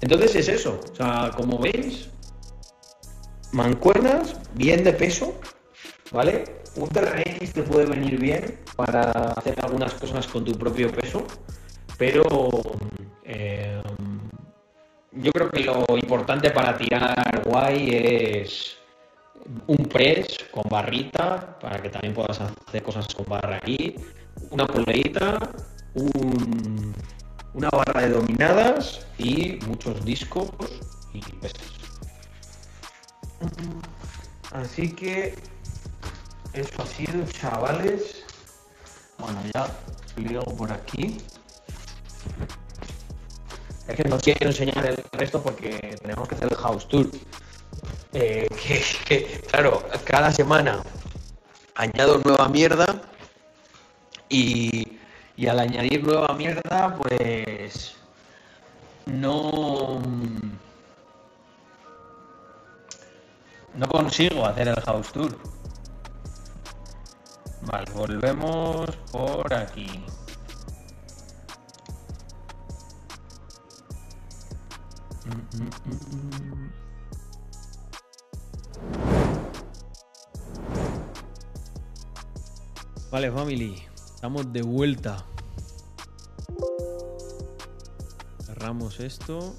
[0.00, 0.80] entonces es eso.
[0.92, 2.08] O sea, como veis,
[3.52, 5.34] mancuernas, bien de peso,
[6.10, 6.44] ¿vale?
[6.76, 9.02] Un TRX te puede venir bien para
[9.36, 11.24] hacer algunas cosas con tu propio peso,
[11.98, 12.24] pero
[13.24, 13.80] eh,
[15.12, 18.76] yo creo que lo importante para tirar guay es
[19.66, 23.94] un press con barrita, para que también puedas hacer cosas con barra aquí,
[24.50, 25.38] una poleita
[25.94, 26.94] un-
[27.54, 30.48] una barra de dominadas y muchos discos
[31.12, 31.81] y pesas.
[34.52, 35.34] Así que
[36.52, 38.24] eso ha sido, chavales.
[39.18, 39.66] Bueno, ya
[40.14, 41.18] pliego por aquí.
[43.88, 47.08] Es que no quiero enseñar el resto porque tenemos que hacer el house tour.
[48.12, 48.48] Eh,
[49.06, 50.82] que, claro, cada semana
[51.74, 53.02] añado nueva mierda
[54.28, 54.98] y
[55.48, 57.96] al añadir nueva mierda, pues
[59.06, 60.00] no
[63.76, 65.36] no consigo hacer el house tour.
[67.62, 70.04] Vale, volvemos por aquí.
[83.10, 83.82] Vale, family.
[84.14, 85.24] Estamos de vuelta.
[88.44, 89.54] Cerramos esto.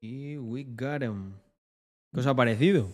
[0.00, 1.45] Y we got him.
[2.16, 2.88] ¿Qué os ha parecido?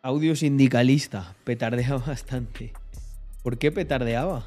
[0.00, 1.34] Audio sindicalista.
[1.42, 2.72] Petardea bastante.
[3.42, 4.46] ¿Por qué petardeaba?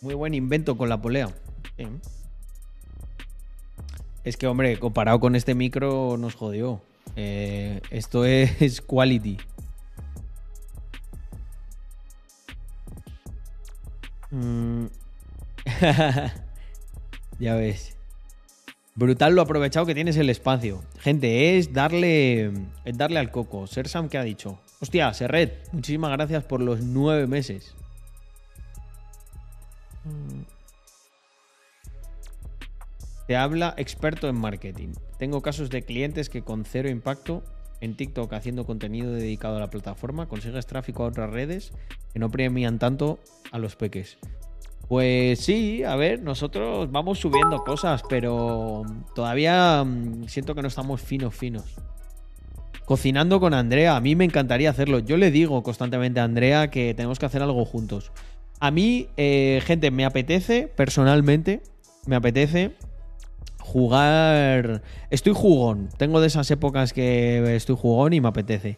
[0.00, 1.28] Muy buen invento con la polea.
[1.76, 1.86] Sí.
[4.24, 6.80] Es que, hombre, comparado con este micro, nos jodió.
[7.16, 9.36] Eh, esto es quality.
[14.30, 14.86] Mm.
[17.38, 17.93] ya ves.
[18.96, 20.82] Brutal lo aprovechado que tienes el espacio.
[21.00, 22.52] Gente, es darle,
[22.84, 23.66] es darle al coco.
[23.66, 24.60] Ser Sam, ¿qué ha dicho?
[24.80, 27.74] Hostia, Serret, muchísimas gracias por los nueve meses.
[30.04, 30.42] Mm.
[33.26, 34.92] Te habla experto en marketing.
[35.18, 37.42] Tengo casos de clientes que con cero impacto
[37.80, 41.72] en TikTok haciendo contenido dedicado a la plataforma consigues tráfico a otras redes
[42.12, 43.18] que no premian tanto
[43.50, 44.18] a los peques.
[44.88, 48.82] Pues sí, a ver, nosotros vamos subiendo cosas, pero
[49.14, 51.76] todavía mm, siento que no estamos finos, finos.
[52.84, 54.98] Cocinando con Andrea, a mí me encantaría hacerlo.
[54.98, 58.12] Yo le digo constantemente a Andrea que tenemos que hacer algo juntos.
[58.60, 61.62] A mí, eh, gente, me apetece, personalmente,
[62.06, 62.72] me apetece
[63.58, 64.82] jugar.
[65.08, 65.88] Estoy jugón.
[65.96, 68.76] Tengo de esas épocas que estoy jugón y me apetece.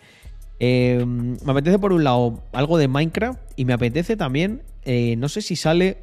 [0.61, 5.29] Eh, me apetece por un lado algo de Minecraft y me apetece también, eh, no
[5.29, 5.99] sé si sale,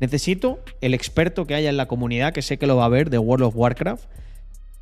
[0.00, 3.08] necesito el experto que haya en la comunidad, que sé que lo va a ver,
[3.08, 4.04] de World of Warcraft.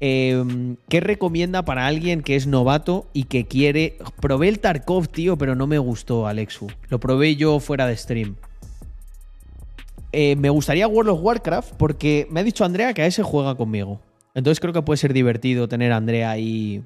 [0.01, 3.99] Eh, ¿Qué recomienda para alguien que es novato y que quiere...
[4.21, 6.67] Probé el Tarkov, tío, pero no me gustó, Alexu.
[6.89, 8.37] Lo probé yo fuera de stream.
[10.11, 13.55] Eh, me gustaría World of Warcraft porque me ha dicho Andrea que a ese juega
[13.55, 14.01] conmigo.
[14.35, 16.83] Entonces creo que puede ser divertido tener a Andrea ahí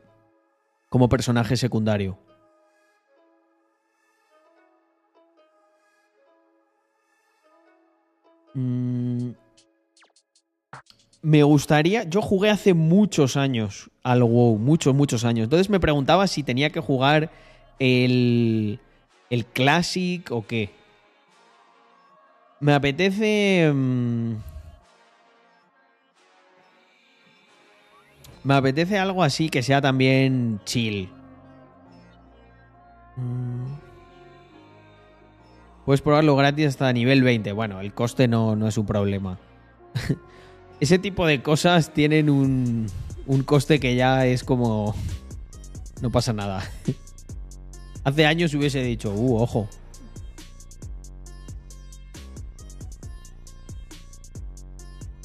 [0.88, 2.18] como personaje secundario.
[8.56, 9.32] Mm,
[11.20, 12.04] me gustaría.
[12.04, 15.44] Yo jugué hace muchos años al WoW, muchos, muchos años.
[15.44, 17.30] Entonces me preguntaba si tenía que jugar
[17.78, 18.80] el,
[19.28, 20.70] el Classic o qué.
[22.60, 23.70] Me apetece.
[23.74, 24.36] mm,
[28.44, 31.10] me apetece algo así que sea también chill.
[33.16, 33.75] Mm.
[35.86, 37.52] Puedes probarlo gratis hasta nivel 20.
[37.52, 39.38] Bueno, el coste no, no es un problema.
[40.80, 42.88] Ese tipo de cosas tienen un,
[43.26, 44.96] un coste que ya es como...
[46.02, 46.68] No pasa nada.
[48.04, 49.68] Hace años hubiese dicho, uh, ojo.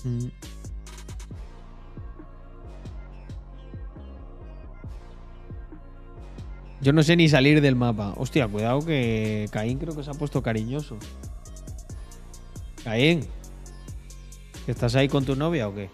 [0.04, 0.28] Mm.
[6.82, 8.13] Yo no sé ni salir del mapa.
[8.17, 10.98] Hostia, cuidado que Caín creo que se ha puesto cariñoso.
[12.84, 13.28] Caín.
[14.65, 15.89] ¿que ¿Estás ahí con tu novia o qué?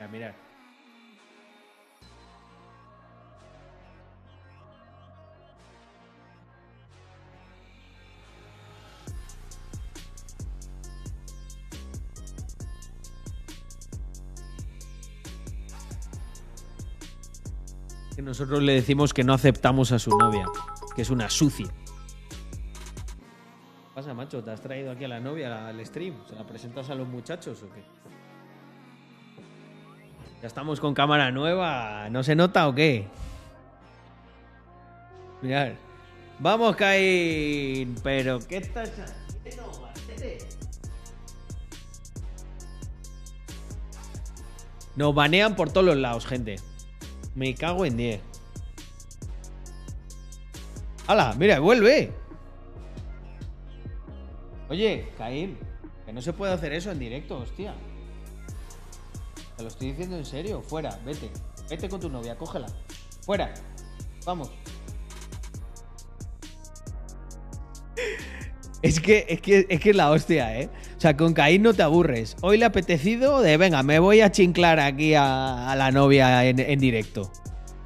[0.00, 0.43] Mira, mirad.
[18.24, 20.46] Nosotros le decimos que no aceptamos a su novia,
[20.96, 21.66] que es una sucia.
[21.66, 21.74] ¿Qué
[23.94, 24.42] pasa, macho?
[24.42, 26.14] ¿Te has traído aquí a la novia al stream?
[26.28, 27.84] ¿Se la presentas a los muchachos o qué?
[30.40, 33.06] Ya estamos con cámara nueva, ¿no se nota o qué?
[35.42, 35.72] Mirad.
[36.38, 37.94] Vamos, Caín.
[38.02, 40.38] Pero, ¿qué estás haciendo, Marcete?
[44.96, 46.56] Nos banean por todos los lados, gente.
[47.34, 48.20] Me cago en 10.
[51.06, 51.34] ¡Hala!
[51.36, 52.12] Mira, vuelve.
[54.68, 55.58] Oye, Caín,
[56.06, 57.74] que no se puede hacer eso en directo, hostia.
[59.56, 60.62] Te lo estoy diciendo en serio.
[60.62, 61.30] Fuera, vete.
[61.68, 62.66] Vete con tu novia, cógela.
[63.24, 63.52] Fuera.
[64.24, 64.50] Vamos.
[68.84, 70.68] Es que, es que, es que es la hostia, ¿eh?
[70.98, 72.36] O sea, con Caín no te aburres.
[72.42, 76.78] Hoy le ha apetecido de, venga, me voy a chinclar aquí a, la novia en,
[76.78, 77.32] directo.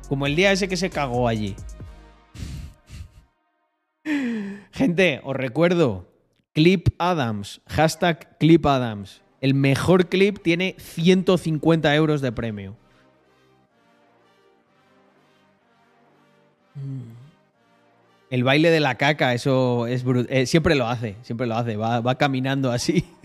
[0.09, 1.55] Como el día ese que se cagó allí.
[4.73, 6.11] Gente, os recuerdo,
[6.53, 9.23] Clip Adams, hashtag Clip Adams.
[9.41, 12.77] El mejor clip tiene 150 euros de premio.
[18.31, 20.47] El baile de la caca, eso es brutal.
[20.47, 21.77] siempre lo hace, siempre lo hace.
[21.77, 23.05] Va, caminando así.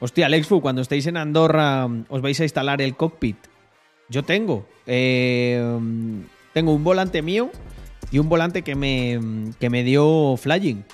[0.00, 3.36] Hostia, Alexfu, cuando estéis en Andorra, os vais a instalar el cockpit.
[4.08, 4.66] Yo tengo.
[4.86, 5.62] Eh,
[6.54, 7.50] tengo un volante mío
[8.10, 9.20] y un volante que me,
[9.60, 10.84] que me dio Flying.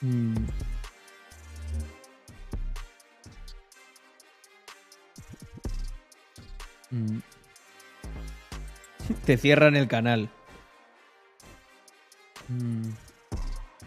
[0.00, 0.34] Mm.
[6.92, 7.18] Mm.
[9.24, 10.28] Te cierran el canal.
[12.48, 12.90] Mm.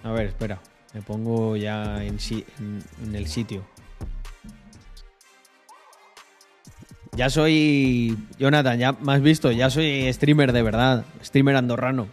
[0.04, 0.60] A ver, espera.
[0.94, 3.66] Me pongo ya en, si- en- en el sitio.
[7.16, 8.18] Ya soy.
[8.38, 11.06] Jonathan, ya me has visto, ya soy streamer de verdad.
[11.24, 12.08] Streamer andorrano.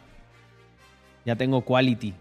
[1.24, 2.14] Ya tengo quality.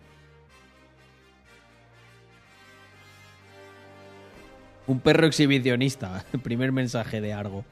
[4.88, 6.26] Un perro exhibicionista.
[6.34, 7.63] El primer mensaje de Argo.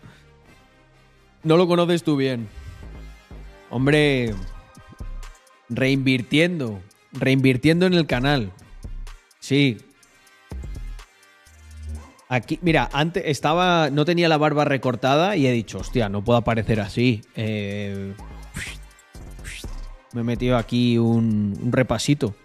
[1.44, 2.48] No lo conoces tú bien.
[3.70, 4.34] Hombre.
[5.70, 6.82] Reinvirtiendo.
[7.12, 8.52] Reinvirtiendo en el canal.
[9.40, 9.78] Sí.
[12.28, 13.90] Aquí, mira, antes estaba.
[13.90, 17.22] No tenía la barba recortada y he dicho, hostia, no puedo aparecer así.
[17.36, 18.14] Eh,
[20.14, 22.36] me he metido aquí un, un repasito.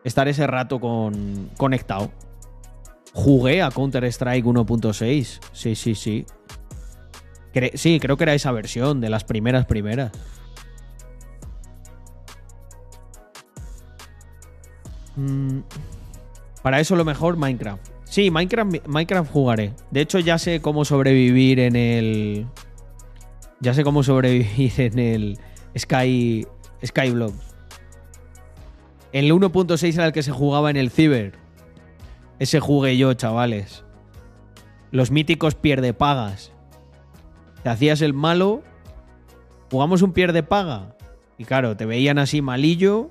[0.06, 2.10] Estar ese rato con, conectado.
[3.12, 5.42] Jugué a Counter-Strike 1.6.
[5.52, 6.26] Sí, sí, sí.
[7.74, 10.14] Sí, creo que era esa versión, de las primeras primeras.
[15.18, 15.60] Mm,
[16.62, 17.91] para eso lo mejor Minecraft.
[18.12, 19.74] Sí, Minecraft, Minecraft jugaré.
[19.90, 22.46] De hecho, ya sé cómo sobrevivir en el.
[23.62, 25.40] Ya sé cómo sobrevivir en el
[25.78, 26.46] Sky.
[26.86, 27.34] Skyblock.
[29.14, 31.36] El 1.6 era el que se jugaba en el Ciber.
[32.38, 33.86] Ese jugué yo, chavales.
[34.92, 36.52] Los míticos pierde pagas.
[37.64, 38.62] Te hacías el malo.
[39.72, 40.98] Jugamos un pierde paga.
[41.38, 43.10] Y claro, te veían así malillo.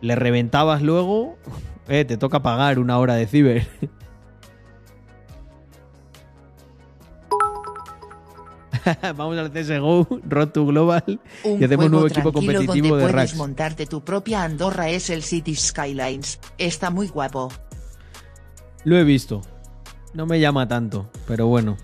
[0.00, 1.36] Le reventabas luego.
[1.88, 3.68] Eh, te toca pagar una hora de ciber.
[9.16, 13.12] Vamos al CSGO, Road to Global Un y hacemos un nuevo equipo competitivo donde de
[13.12, 16.38] puedes montarte tu propia Andorra es el City Skylines.
[16.58, 17.50] Está muy guapo.
[18.84, 19.42] Lo he visto.
[20.14, 21.76] No me llama tanto, pero bueno.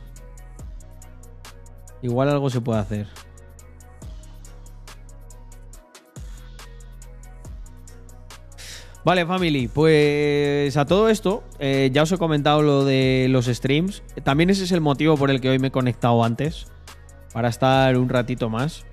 [2.02, 3.06] Igual algo se puede hacer.
[9.04, 14.04] Vale, family, pues a todo esto, eh, ya os he comentado lo de los streams.
[14.22, 16.68] También ese es el motivo por el que hoy me he conectado antes,
[17.32, 18.84] para estar un ratito más.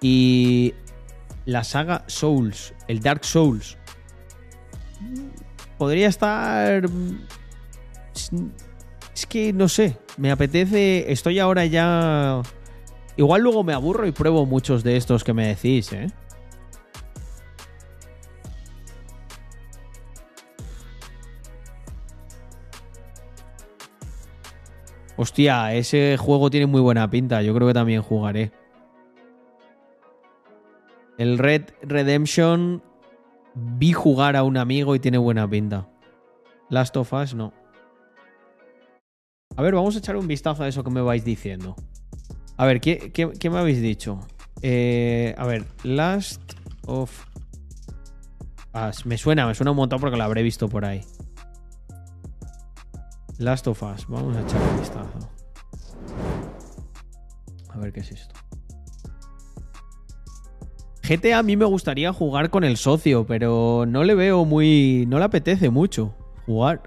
[0.00, 0.74] Y
[1.44, 3.78] la saga Souls, el Dark Souls,
[5.78, 6.88] podría estar...
[6.88, 7.18] mm,
[8.14, 8.30] Es
[9.14, 12.42] es que no sé, me apetece, estoy ahora ya...
[13.16, 16.08] Igual luego me aburro y pruebo muchos de estos que me decís, ¿eh?
[25.16, 27.42] Hostia, ese juego tiene muy buena pinta.
[27.42, 28.52] Yo creo que también jugaré.
[31.18, 32.82] El Red Redemption
[33.54, 35.88] vi jugar a un amigo y tiene buena pinta.
[36.68, 37.54] Last of Us no.
[39.56, 41.74] A ver, vamos a echar un vistazo a eso que me vais diciendo.
[42.58, 44.20] A ver, ¿qué, qué- me habéis dicho?
[44.60, 46.52] Eh, a ver, Last
[46.86, 47.24] of
[48.74, 49.06] Us.
[49.06, 51.00] Me suena, me suena un montón porque lo habré visto por ahí.
[53.38, 54.06] Last of Us.
[54.08, 55.30] Vamos a echar un vistazo.
[57.70, 58.34] A ver qué es esto.
[61.02, 65.04] GTA a mí me gustaría jugar con el socio, pero no le veo muy...
[65.06, 66.14] No le apetece mucho
[66.46, 66.82] jugar.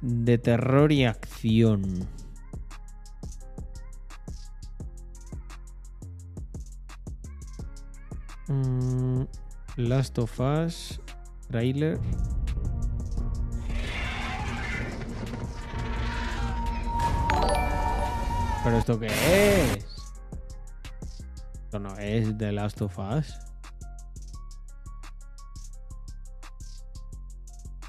[0.00, 2.08] De terror y acción.
[8.46, 9.24] Mm,
[9.78, 11.00] Last of Us.
[11.52, 12.00] Trailer.
[18.64, 19.86] ¿Pero esto qué es?
[21.80, 23.38] No es The Last of Us.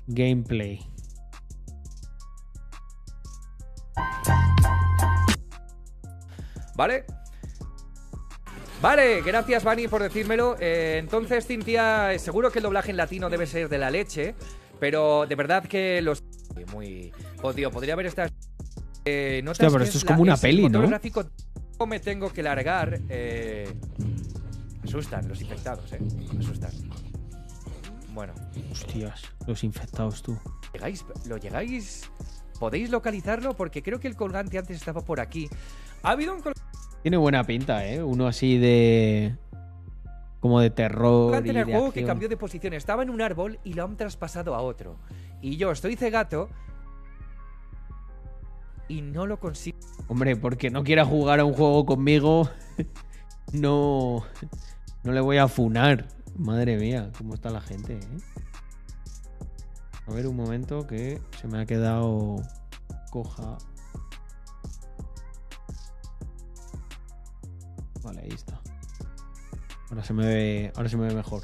[0.05, 0.79] Gameplay.
[6.75, 7.03] ¿Vale?
[8.81, 10.55] Vale, gracias Vani por decírmelo.
[10.59, 14.35] Eh, entonces, Cintia, seguro que el doblaje en latino debe ser de la leche,
[14.79, 16.23] pero de verdad que los...
[16.71, 17.11] Muy...
[17.41, 18.31] Oh, tío, podría haber estas...
[19.05, 20.87] Eh, notas Hostia, pero esto es la- como una el peli, ¿no?
[20.87, 21.25] gráfico
[21.87, 22.99] me tengo que largar.
[23.09, 23.73] Eh...
[24.81, 25.99] Me asustan los infectados, eh.
[26.33, 26.71] Me asustan.
[28.13, 28.33] Bueno,
[28.71, 30.37] Hostias, los infectados tú.
[30.73, 31.05] ¿llegáis?
[31.27, 32.09] ¿Lo llegáis?
[32.59, 33.55] ¿Podéis localizarlo?
[33.55, 35.49] Porque creo que el colgante antes estaba por aquí.
[36.03, 36.58] Ha habido un colgante
[37.01, 38.03] Tiene buena pinta, ¿eh?
[38.03, 39.35] Uno así de...
[40.39, 42.07] Como de terror y en el de juego que acción.
[42.07, 42.73] cambió de posición.
[42.73, 44.97] Estaba en un árbol y lo han traspasado a otro.
[45.41, 46.49] Y yo estoy cegato
[48.89, 49.77] y no lo consigo.
[50.07, 52.49] Hombre, porque no quiera jugar a un juego conmigo,
[53.53, 54.25] no,
[55.03, 56.07] no le voy a funar.
[56.37, 58.17] Madre mía, cómo está la gente, ¿eh?
[60.07, 62.37] A ver un momento que se me ha quedado
[63.11, 63.57] coja.
[68.03, 68.59] Vale, ahí está.
[69.89, 71.43] Ahora se me ve, ahora se me ve mejor.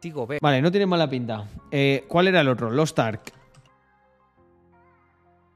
[0.00, 0.38] Sigo ver.
[0.40, 1.44] Vale, no tiene mala pinta.
[1.70, 2.70] Eh, ¿Cuál era el otro?
[2.70, 3.32] Lost Ark.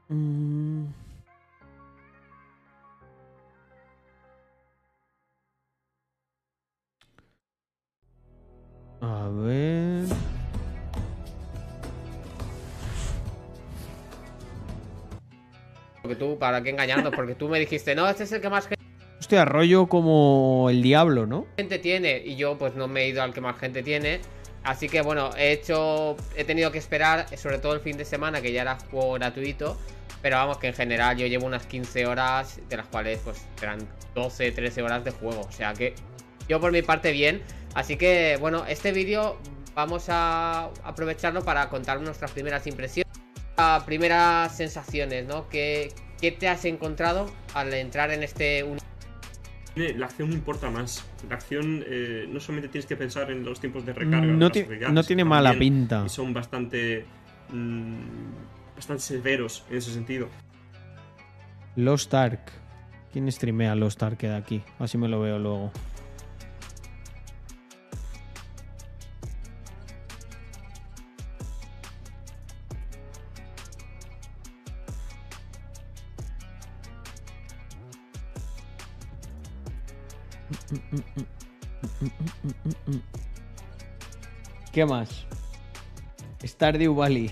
[0.09, 0.85] Mm.
[9.01, 10.05] A ver.
[16.01, 17.13] Porque tú, ¿para qué engañarnos?
[17.15, 18.67] Porque tú me dijiste, no, este es el que más
[19.23, 21.47] Hostia, rollo como el diablo, ¿no?
[21.55, 22.21] gente tiene.
[22.25, 24.19] Y yo, pues no me he ido al que más gente tiene.
[24.65, 26.17] Así que bueno, he hecho.
[26.35, 29.77] He tenido que esperar, sobre todo el fin de semana, que ya era juego gratuito.
[30.21, 33.87] Pero vamos, que en general yo llevo unas 15 horas, de las cuales pues serán
[34.13, 35.39] 12, 13 horas de juego.
[35.39, 35.95] O sea que
[36.49, 37.41] yo por mi parte bien.
[37.75, 39.37] Así que bueno, este vídeo
[39.73, 43.09] vamos a aprovecharlo para contar nuestras primeras impresiones.
[43.85, 45.47] primeras sensaciones, ¿no?
[45.47, 48.92] ¿Qué, ¿Qué te has encontrado al entrar en este universo?
[49.75, 51.03] La acción importa más.
[51.27, 54.25] La acción eh, no solamente tienes que pensar en los tiempos de recarga.
[54.27, 56.07] No, ti- no tiene mala pinta.
[56.09, 57.05] Son bastante.
[57.49, 60.27] mm, bastante severos en ese sentido.
[61.75, 62.51] Lost Ark.
[63.11, 64.61] ¿Quién streamea Lost Ark de aquí?
[64.79, 65.71] Así me lo veo luego.
[84.71, 85.25] ¿Qué más?
[86.43, 87.31] Stardew Valley.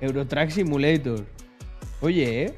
[0.00, 1.26] Eurotrack Simulator.
[2.00, 2.54] Oye, ¿eh?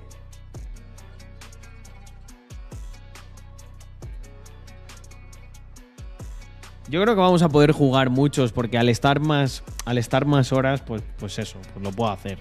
[6.89, 10.53] Yo creo que vamos a poder jugar muchos porque al estar más, al estar más
[10.53, 12.39] horas, pues, pues eso, pues lo puedo hacer.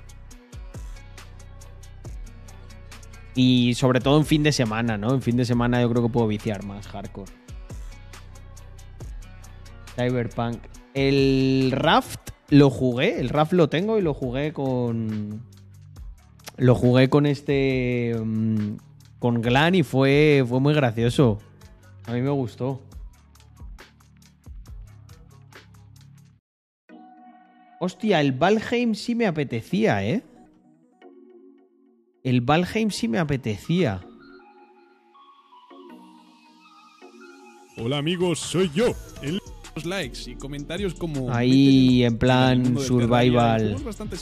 [3.36, 5.14] Y sobre todo en fin de semana, ¿no?
[5.14, 7.32] En fin de semana yo creo que puedo viciar más hardcore.
[9.96, 10.58] Cyberpunk.
[10.94, 15.42] El Raft lo jugué, el Raft lo tengo y lo jugué con.
[16.58, 18.16] Lo jugué con este.
[18.24, 18.76] mm,
[19.20, 21.40] con Glan y fue, fue muy gracioso.
[22.06, 22.82] A mí me gustó.
[27.80, 30.24] Hostia, el Valheim sí me apetecía, ¿eh?
[32.24, 34.06] El Valheim sí me apetecía.
[37.78, 38.94] Hola amigos, soy yo.
[39.24, 39.40] El
[39.74, 43.82] los likes y comentarios como Ahí, en plan, survival.
[43.84, 44.18] Bastante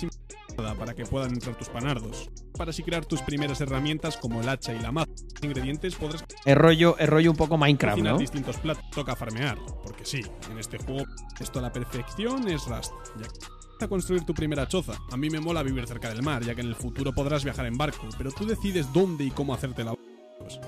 [0.78, 2.30] para que puedan entrar tus panardos.
[2.58, 5.10] Para así crear tus primeras herramientas como el hacha y la maza.
[5.42, 8.18] Ingredientes podrás Es rollo, es rollo un poco Minecraft, ¿no?
[8.18, 8.84] distintos platos.
[8.92, 10.22] Toca farmear, porque sí,
[10.52, 11.06] en este juego
[11.40, 12.92] esto a la perfección es Rust.
[13.20, 13.28] Ya
[13.86, 14.94] a construir tu primera choza.
[15.12, 17.66] A mí me mola vivir cerca del mar, ya que en el futuro podrás viajar
[17.66, 19.94] en barco, pero tú decides dónde y cómo hacerte la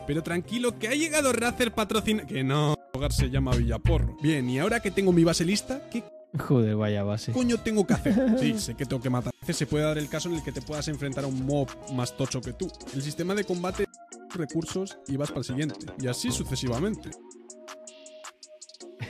[0.05, 2.25] pero tranquilo, que ha llegado Razer patrocina...
[2.25, 4.17] Que no, el hogar se llama Villaporro.
[4.21, 6.03] Bien, y ahora que tengo mi base lista, ¿qué
[6.37, 7.33] Joder, vaya base.
[7.33, 8.39] coño tengo que hacer?
[8.39, 9.33] Sí, sé que tengo que matar.
[9.49, 12.15] Se puede dar el caso en el que te puedas enfrentar a un mob más
[12.15, 12.71] tocho que tú.
[12.93, 13.85] El sistema de combate
[14.33, 15.85] recursos y vas para el siguiente.
[15.99, 17.11] Y así sucesivamente.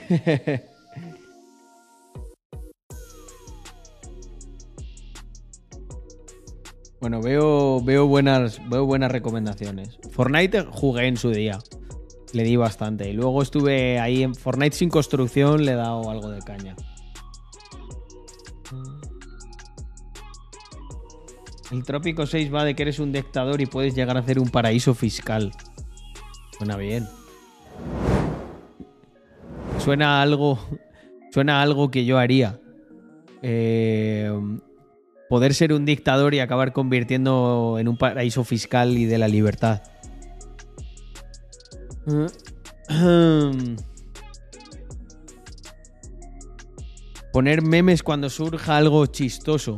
[7.02, 9.98] Bueno, veo, veo, buenas, veo buenas recomendaciones.
[10.12, 11.58] Fortnite jugué en su día.
[12.32, 13.10] Le di bastante.
[13.10, 16.76] Y luego estuve ahí en Fortnite sin construcción, le he dado algo de caña.
[21.72, 24.50] El Trópico 6 va de que eres un dictador y puedes llegar a hacer un
[24.50, 25.50] paraíso fiscal.
[26.56, 27.08] Suena bien.
[29.80, 30.56] Suena algo.
[31.32, 32.60] Suena algo que yo haría.
[33.42, 34.30] Eh,
[35.32, 39.80] poder ser un dictador y acabar convirtiendo en un paraíso fiscal y de la libertad.
[47.32, 49.76] Poner memes cuando surja algo chistoso.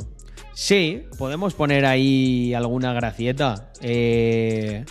[0.54, 3.70] Sí, podemos poner ahí alguna gracieta.
[3.80, 4.84] Eh,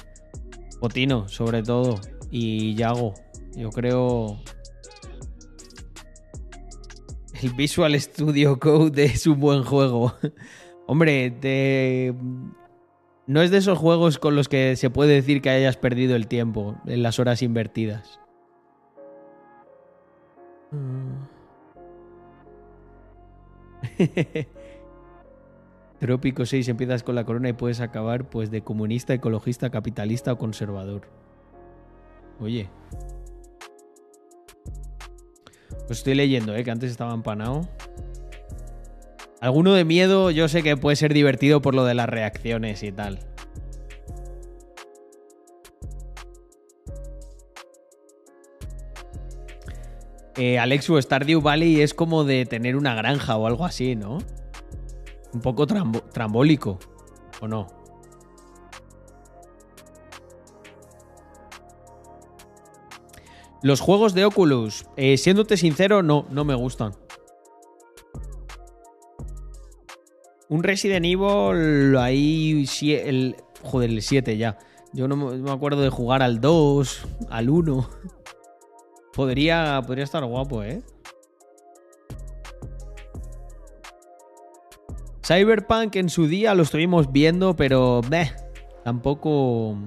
[1.28, 2.00] sobre todo.
[2.32, 3.16] Y Yago.
[3.58, 4.42] Yo creo.
[7.52, 10.14] Visual Studio Code es un buen juego.
[10.88, 12.14] Hombre, te...
[13.28, 16.28] no es de esos juegos con los que se puede decir que hayas perdido el
[16.28, 18.20] tiempo en las horas invertidas.
[26.00, 30.38] Trópico 6 empiezas con la corona y puedes acabar pues de comunista, ecologista, capitalista o
[30.38, 31.08] conservador.
[32.40, 32.70] Oye.
[35.88, 36.64] Pues estoy leyendo, ¿eh?
[36.64, 37.68] que antes estaba empanado.
[39.42, 42.92] Alguno de miedo yo sé que puede ser divertido por lo de las reacciones y
[42.92, 43.20] tal.
[50.38, 54.18] Eh, Alexu, Stardew Valley es como de tener una granja o algo así, ¿no?
[55.34, 56.80] Un poco trambólico,
[57.42, 57.83] ¿o no?
[63.64, 66.92] Los juegos de Oculus, eh, siéndote sincero, no, no me gustan.
[70.50, 74.58] Un Resident Evil, ahí, el, joder, el 7 ya.
[74.92, 77.90] Yo no me acuerdo de jugar al 2, al 1.
[79.14, 80.84] Podría, podría estar guapo, ¿eh?
[85.26, 88.02] Cyberpunk en su día lo estuvimos viendo, pero
[88.84, 89.78] tampoco...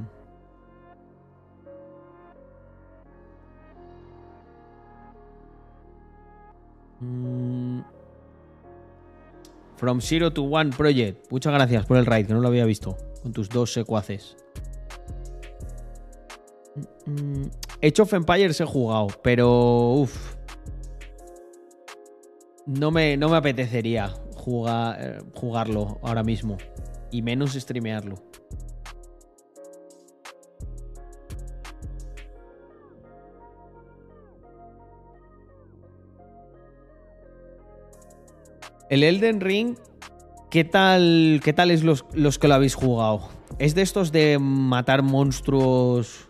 [7.01, 7.85] Mm.
[9.77, 11.31] From Zero to One Project.
[11.31, 12.97] Muchas gracias por el raid, que no lo había visto.
[13.23, 14.37] Con tus dos secuaces.
[17.07, 17.47] Mm,
[17.83, 19.93] Age of Empires he jugado, pero.
[19.93, 20.37] Uf.
[22.67, 26.57] No me, no me apetecería jugar, eh, jugarlo ahora mismo.
[27.13, 28.17] Y menos streamearlo.
[38.89, 39.77] El Elden Ring,
[40.51, 43.29] ¿qué tal, qué tal es los, los que lo habéis jugado?
[43.59, 46.27] ¿Es de estos de matar monstruos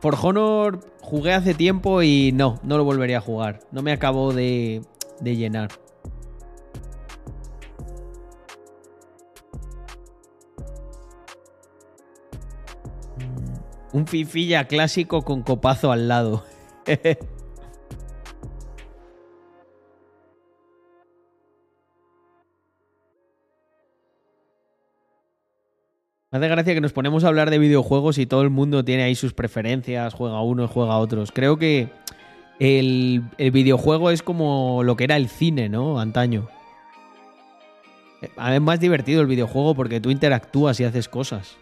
[0.00, 3.60] For Honor jugué hace tiempo y no, no lo volvería a jugar.
[3.72, 4.82] No me acabó de,
[5.20, 5.70] de llenar.
[13.92, 16.44] Un fifilla clásico con copazo al lado.
[26.30, 29.02] Me hace gracia que nos ponemos a hablar de videojuegos y todo el mundo tiene
[29.02, 31.32] ahí sus preferencias, juega uno y juega otros.
[31.32, 31.88] Creo que
[32.58, 35.98] el, el videojuego es como lo que era el cine, ¿no?
[35.98, 36.48] Antaño.
[38.20, 41.56] Eh, Es más divertido el videojuego porque tú interactúas y haces cosas.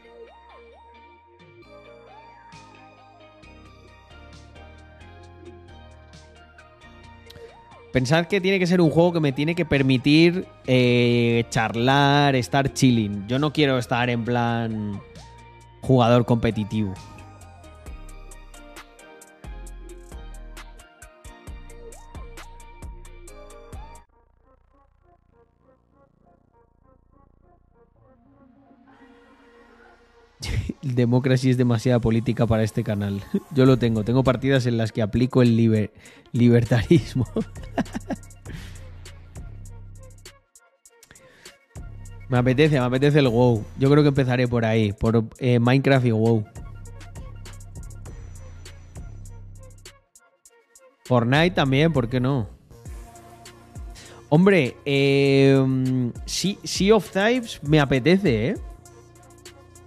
[7.96, 12.74] Pensad que tiene que ser un juego que me tiene que permitir eh, charlar, estar
[12.74, 13.26] chilling.
[13.26, 15.00] Yo no quiero estar en plan
[15.80, 16.92] jugador competitivo.
[30.94, 33.22] Democracy es demasiada política para este canal.
[33.54, 34.04] Yo lo tengo.
[34.04, 35.90] Tengo partidas en las que aplico el liber-
[36.32, 37.26] libertarismo.
[42.28, 43.64] me apetece, me apetece el WoW.
[43.78, 46.44] Yo creo que empezaré por ahí, por eh, Minecraft y WoW.
[51.04, 52.48] Fortnite también, ¿por qué no?
[54.28, 55.64] Hombre, eh,
[56.24, 58.56] sí, Sea of Thieves me apetece, ¿eh?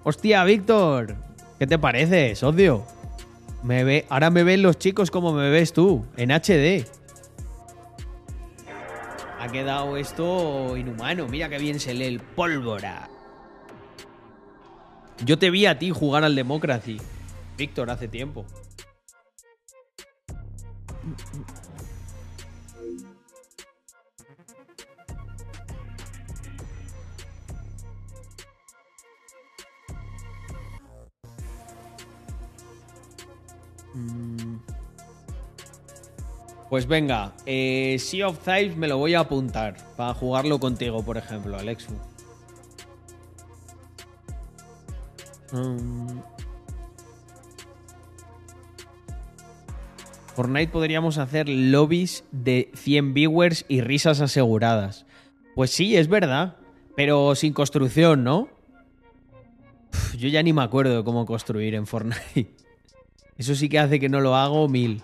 [0.10, 1.16] Hostia, Víctor,
[1.60, 2.84] ¿qué te parece, socio?
[3.62, 6.84] Me ve, ahora me ven los chicos como me ves tú, en HD.
[9.40, 11.28] Ha quedado esto inhumano.
[11.28, 13.08] Mira qué bien se lee el pólvora.
[15.24, 16.98] Yo te vi a ti jugar al Democracy,
[17.56, 18.48] Víctor, hace tiempo.
[36.70, 41.18] Pues venga, eh, Sea of Thieves me lo voy a apuntar para jugarlo contigo, por
[41.18, 41.94] ejemplo, Alexu.
[45.52, 46.20] Mm.
[50.36, 55.06] Fortnite podríamos hacer lobbies de 100 viewers y risas aseguradas.
[55.56, 56.58] Pues sí, es verdad,
[56.96, 58.48] pero sin construcción, ¿no?
[60.18, 62.59] Yo ya ni me acuerdo de cómo construir en Fortnite.
[63.40, 65.02] Eso sí que hace que no lo hago mil.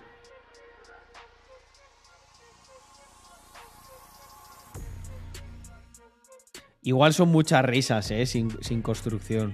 [6.83, 8.25] Igual son muchas risas, ¿eh?
[8.25, 9.53] Sin, sin construcción.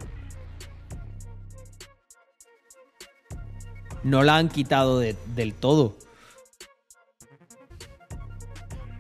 [4.04, 5.96] No la han quitado de- del todo.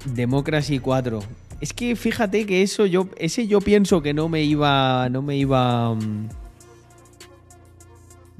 [0.05, 1.19] Democracy 4.
[1.59, 3.07] Es que fíjate que eso yo.
[3.17, 5.09] Ese yo pienso que no me iba.
[5.09, 5.93] No me iba.
[5.93, 6.29] mm,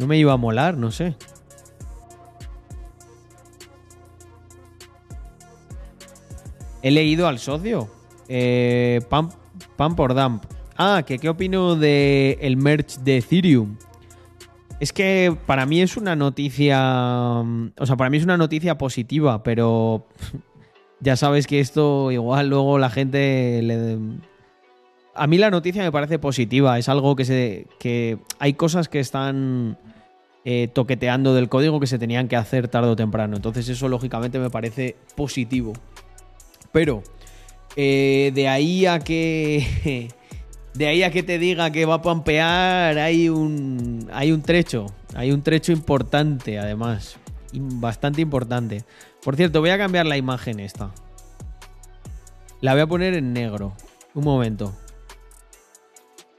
[0.02, 1.16] No me iba a molar, no sé.
[6.82, 7.88] He leído al socio.
[8.28, 9.30] Eh, Pam,
[9.76, 10.43] Pam por Dump.
[10.78, 13.78] Ah, que qué opino de el merch de Ethereum.
[14.80, 17.43] Es que para mí es una noticia.
[17.43, 20.08] mm, O sea, para mí es una noticia positiva, pero.
[21.04, 23.97] Ya sabes que esto igual luego la gente le.
[25.16, 26.78] A mí la noticia me parece positiva.
[26.78, 27.66] Es algo que se.
[27.80, 29.80] que hay cosas que están.
[30.45, 33.35] Eh, toqueteando del código que se tenían que hacer tarde o temprano.
[33.35, 35.73] Entonces, eso lógicamente me parece positivo.
[36.71, 37.03] Pero.
[37.75, 40.09] eh, de ahí a que.
[40.73, 44.09] De ahí a que te diga que va a pampear, hay un.
[44.13, 44.85] Hay un trecho.
[45.15, 47.17] Hay un trecho importante, además.
[47.53, 48.85] Bastante importante.
[49.21, 50.91] Por cierto, voy a cambiar la imagen esta.
[52.61, 53.73] La voy a poner en negro.
[54.13, 54.73] Un momento.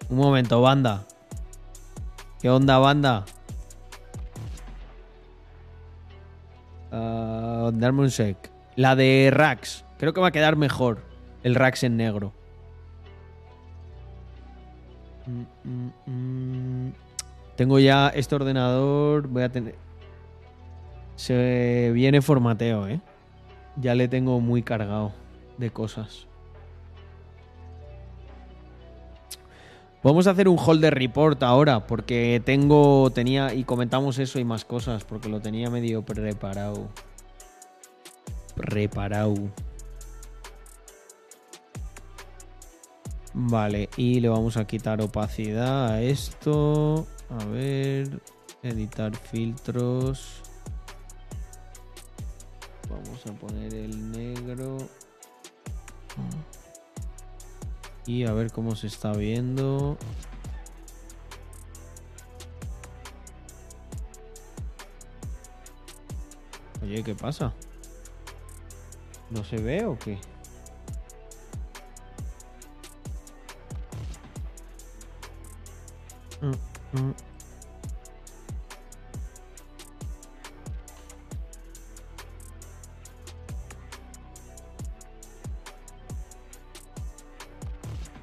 [0.09, 1.05] Un momento, banda.
[2.41, 3.27] ¿Qué onda, banda?
[6.93, 8.51] Darme un sec.
[8.77, 9.85] La de Rax.
[9.99, 11.05] Creo que va a quedar mejor.
[11.43, 12.33] El Rax en negro.
[15.27, 16.11] Mm, mm,
[16.87, 16.93] mm.
[17.57, 19.29] Tengo ya este ordenador.
[19.29, 19.75] Voy a tener.
[21.17, 23.01] Se viene formateo, ¿eh?
[23.77, 25.13] Ya le tengo muy cargado
[25.59, 26.27] de cosas.
[30.03, 34.65] Vamos a hacer un holder report ahora, porque tengo, tenía, y comentamos eso y más
[34.65, 36.89] cosas, porque lo tenía medio preparado.
[38.57, 39.35] Preparado.
[43.35, 47.07] Vale, y le vamos a quitar opacidad a esto.
[47.31, 48.21] A ver.
[48.63, 50.43] Editar filtros.
[52.89, 54.77] Vamos a poner el negro.
[58.07, 59.97] Y a ver cómo se está viendo.
[66.83, 67.53] Oye, ¿qué pasa?
[69.31, 70.19] ¿No se ve o qué?
[76.41, 77.32] Mm, mm.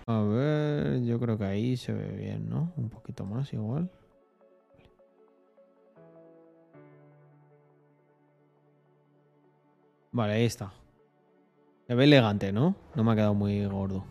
[0.10, 2.74] A ver, yo creo que ahí se ve bien, ¿no?
[2.78, 3.92] Un poquito más igual.
[10.12, 10.74] Vale, ahí está.
[11.86, 12.76] Se ve elegante, ¿no?
[12.96, 14.04] No me ha quedado muy gordo.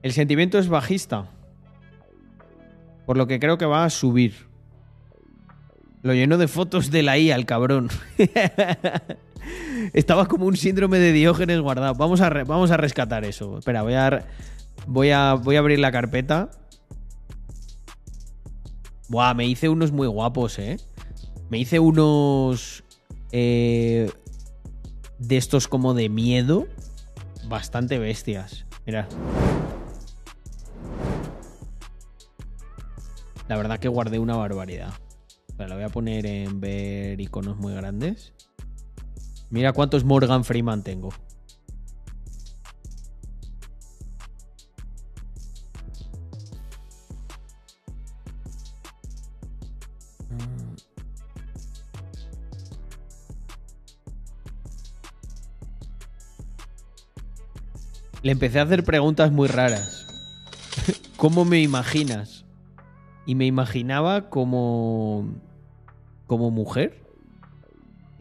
[0.00, 1.28] El sentimiento es bajista.
[3.06, 4.46] Por lo que creo que va a subir.
[6.02, 7.88] Lo lleno de fotos de la IA, el cabrón.
[9.92, 11.94] Estaba como un síndrome de Diógenes guardado.
[11.94, 13.58] Vamos a, vamos a rescatar eso.
[13.58, 14.26] Espera, voy a,
[14.86, 16.50] voy a, voy a abrir la carpeta.
[19.08, 20.78] Buah, me hice unos muy guapos, ¿eh?
[21.50, 22.84] Me hice unos...
[23.32, 24.10] eh,
[25.18, 26.66] de estos como de miedo.
[27.48, 28.66] Bastante bestias.
[28.86, 29.08] Mira.
[33.48, 34.92] La verdad que guardé una barbaridad.
[35.58, 38.32] La voy a poner en ver iconos muy grandes.
[39.54, 41.10] Mira cuántos Morgan Freeman tengo.
[58.22, 60.04] Le empecé a hacer preguntas muy raras.
[61.16, 62.44] ¿Cómo me imaginas?
[63.24, 65.28] Y me imaginaba como.
[66.26, 67.03] como mujer.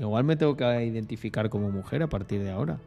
[0.03, 2.77] Igual me tengo que identificar como mujer a partir de ahora.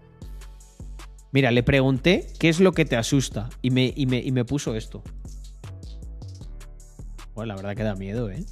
[1.33, 4.45] Mira, le pregunté qué es lo que te asusta y me, y me, y me
[4.45, 5.03] puso esto.
[7.35, 8.45] Bueno, la verdad que da miedo, ¿eh?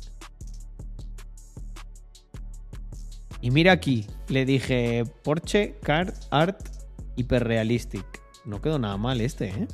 [3.43, 6.67] Y mira aquí, le dije Porsche Car Art
[7.17, 8.07] Hyperrealistic.
[8.47, 9.69] No quedó nada mal este, ¿eh?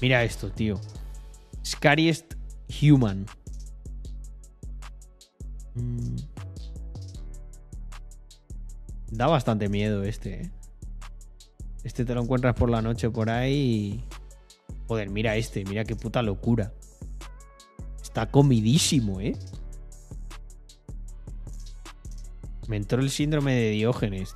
[0.00, 0.80] Mira esto, tío.
[1.62, 2.41] Scariest
[2.80, 3.26] Human.
[5.74, 6.16] Mm.
[9.10, 10.50] Da bastante miedo este, ¿eh?
[11.84, 14.04] Este te lo encuentras por la noche por ahí y...
[14.88, 16.72] Joder, mira este, mira qué puta locura.
[18.02, 19.36] Está comidísimo, ¿eh?
[22.68, 24.34] Me entró el síndrome de Diógenes.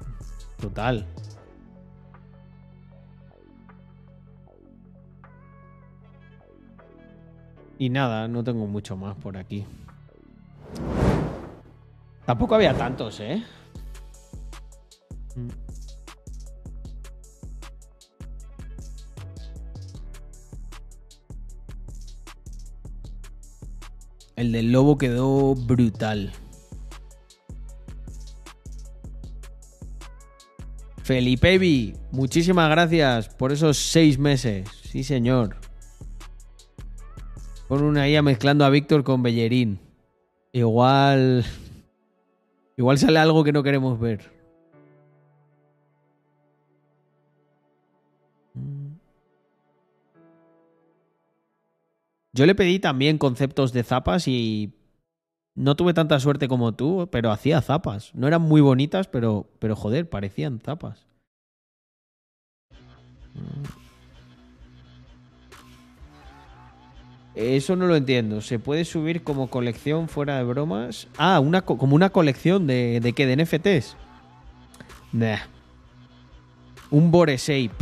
[0.60, 1.06] Total.
[7.78, 9.66] Y nada, no tengo mucho más por aquí.
[12.24, 13.44] Tampoco había tantos, ¿eh?
[15.36, 15.48] Mm.
[24.36, 26.32] El del lobo quedó brutal.
[31.02, 34.68] Felipe Vi, muchísimas gracias por esos seis meses.
[34.82, 35.65] Sí, señor.
[37.68, 39.80] Con una IA mezclando a Víctor con Bellerín.
[40.52, 41.44] Igual.
[42.76, 44.30] Igual sale algo que no queremos ver.
[52.32, 54.74] Yo le pedí también conceptos de zapas y
[55.54, 58.14] no tuve tanta suerte como tú, pero hacía zapas.
[58.14, 61.06] No eran muy bonitas, pero, pero joder, parecían zapas.
[67.36, 68.40] Eso no lo entiendo.
[68.40, 71.06] ¿Se puede subir como colección fuera de bromas?
[71.18, 73.94] Ah, una co- como una colección de, de qué, de NFTs.
[75.12, 75.38] Nah.
[76.90, 77.70] Un Boreshape.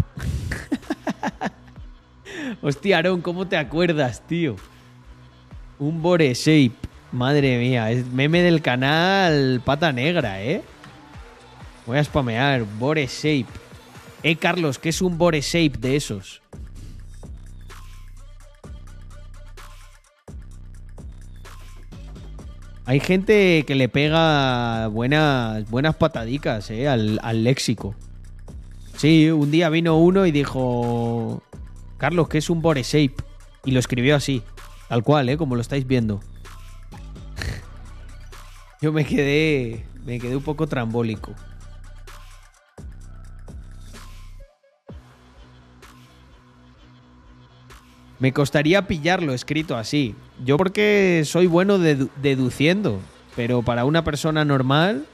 [2.62, 4.56] Hostia, Aaron, ¿cómo te acuerdas, tío?
[5.78, 6.72] Un Boreshape.
[7.12, 10.62] Madre mía, es meme del canal Pata Negra, ¿eh?
[11.86, 12.64] Voy a spamear.
[12.78, 13.46] Boreshape.
[14.24, 16.42] Eh, Carlos, ¿qué es un Boreshape de esos?
[22.86, 27.94] Hay gente que le pega buenas, buenas patadicas eh, al, léxico.
[28.96, 31.42] Sí, un día vino uno y dijo,
[31.96, 33.14] Carlos, ¿qué es un Boreshape?
[33.64, 34.42] Y lo escribió así,
[34.88, 35.38] tal cual, ¿eh?
[35.38, 36.20] como lo estáis viendo.
[38.82, 41.32] Yo me quedé, me quedé un poco trambólico.
[48.18, 50.14] Me costaría pillarlo escrito así.
[50.42, 53.00] Yo porque soy bueno dedu- deduciendo,
[53.36, 55.06] pero para una persona normal,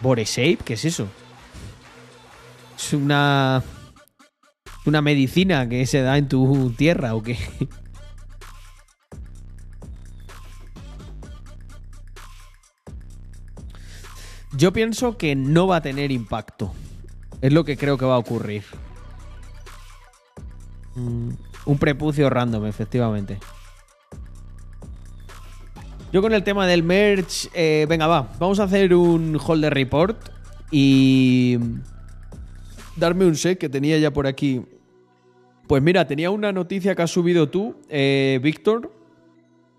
[0.00, 1.08] Boreshape, ¿qué es eso?
[2.76, 3.62] Es una
[4.86, 7.36] una medicina que se da en tu tierra o qué?
[14.56, 16.72] Yo pienso que no va a tener impacto.
[17.40, 18.64] Es lo que creo que va a ocurrir.
[20.94, 21.30] Mm,
[21.66, 23.38] un prepucio random, efectivamente.
[26.10, 30.16] Yo con el tema del merch, eh, venga, va, vamos a hacer un holder report
[30.70, 31.58] y
[32.96, 34.62] darme un sec que tenía ya por aquí.
[35.66, 38.90] Pues mira, tenía una noticia que has subido tú, eh, Víctor,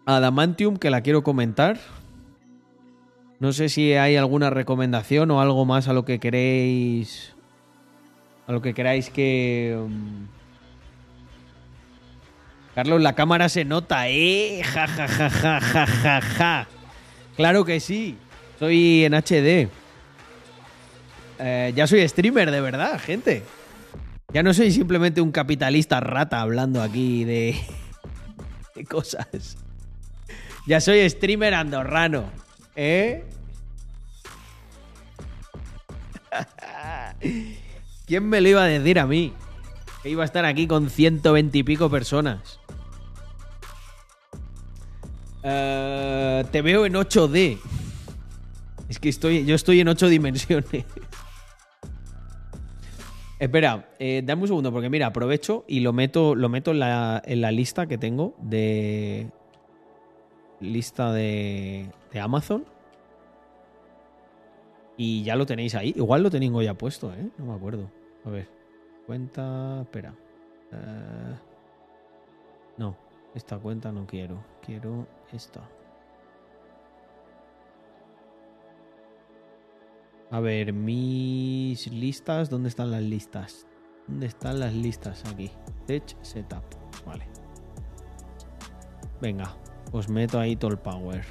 [0.06, 1.80] Adamantium, que la quiero comentar.
[3.40, 7.34] No sé si hay alguna recomendación o algo más a lo que queréis.
[8.46, 9.76] A lo que queráis que.
[9.84, 10.28] um,
[12.76, 14.62] Carlos, la cámara se nota, ¿eh?
[14.64, 16.68] Ja, ja, ja, ja, ja, ja, ja.
[17.36, 18.18] Claro que sí.
[18.60, 19.70] Soy en HD.
[21.40, 23.44] Eh, ya soy streamer, de verdad, gente.
[24.34, 27.56] Ya no soy simplemente un capitalista rata hablando aquí de,
[28.76, 29.58] de cosas.
[30.68, 32.26] Ya soy streamer andorrano.
[32.76, 33.24] ¿Eh?
[38.06, 39.34] ¿Quién me lo iba a decir a mí?
[40.04, 42.59] Que iba a estar aquí con 120 y pico personas.
[45.44, 47.60] Eh, te veo en 8D.
[48.90, 50.68] Es que estoy, yo estoy en 8 dimensiones.
[53.40, 57.22] Espera, eh, dame un segundo, porque mira, aprovecho y lo meto, lo meto en, la,
[57.26, 59.30] en la lista que tengo de.
[60.60, 62.66] Lista de, de Amazon.
[64.98, 65.94] Y ya lo tenéis ahí.
[65.96, 67.30] Igual lo tengo ya puesto, ¿eh?
[67.38, 67.90] No me acuerdo.
[68.26, 68.50] A ver.
[69.08, 69.84] Cuenta.
[69.84, 70.14] Espera.
[70.74, 71.36] Eh,
[72.78, 72.98] no,
[73.34, 74.44] esta cuenta no quiero.
[74.66, 75.62] Quiero esta.
[80.32, 82.50] A ver, mis listas.
[82.50, 83.66] ¿Dónde están las listas?
[84.08, 85.24] ¿Dónde están las listas?
[85.26, 85.52] Aquí.
[85.88, 86.64] Tech Setup.
[87.06, 87.28] Vale.
[89.22, 89.56] Venga,
[89.92, 91.26] os meto ahí todo el power.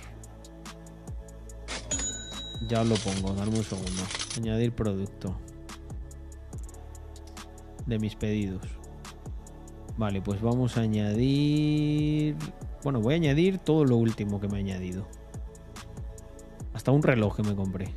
[2.68, 4.02] Ya lo pongo, darme un segundo.
[4.36, 5.38] Añadir producto.
[7.86, 8.66] De mis pedidos.
[9.96, 12.36] Vale, pues vamos a añadir...
[12.82, 15.06] Bueno, voy a añadir todo lo último que me he añadido.
[16.74, 17.88] Hasta un reloj que me compré.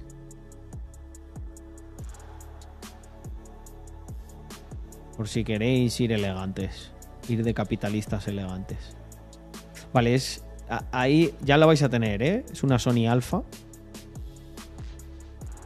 [5.15, 6.91] Por si queréis ir elegantes.
[7.29, 8.95] Ir de capitalistas elegantes.
[9.93, 10.43] Vale, es...
[10.91, 12.45] Ahí ya la vais a tener, ¿eh?
[12.51, 13.43] Es una Sony Alpha.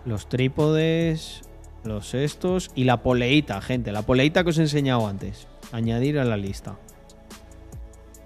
[0.03, 1.41] Los trípodes,
[1.83, 3.91] los estos y la poleita, gente.
[3.91, 5.47] La poleita que os he enseñado antes.
[5.71, 6.77] Añadir a la lista.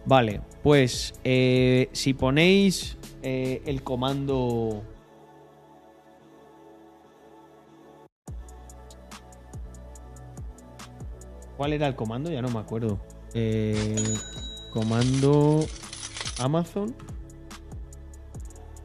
[0.06, 4.84] Vale, pues eh, si ponéis eh, el comando...
[11.58, 12.32] ¿Cuál era el comando?
[12.32, 13.00] Ya no me acuerdo.
[13.34, 13.96] Eh,
[14.72, 15.66] comando
[16.40, 16.96] Amazon.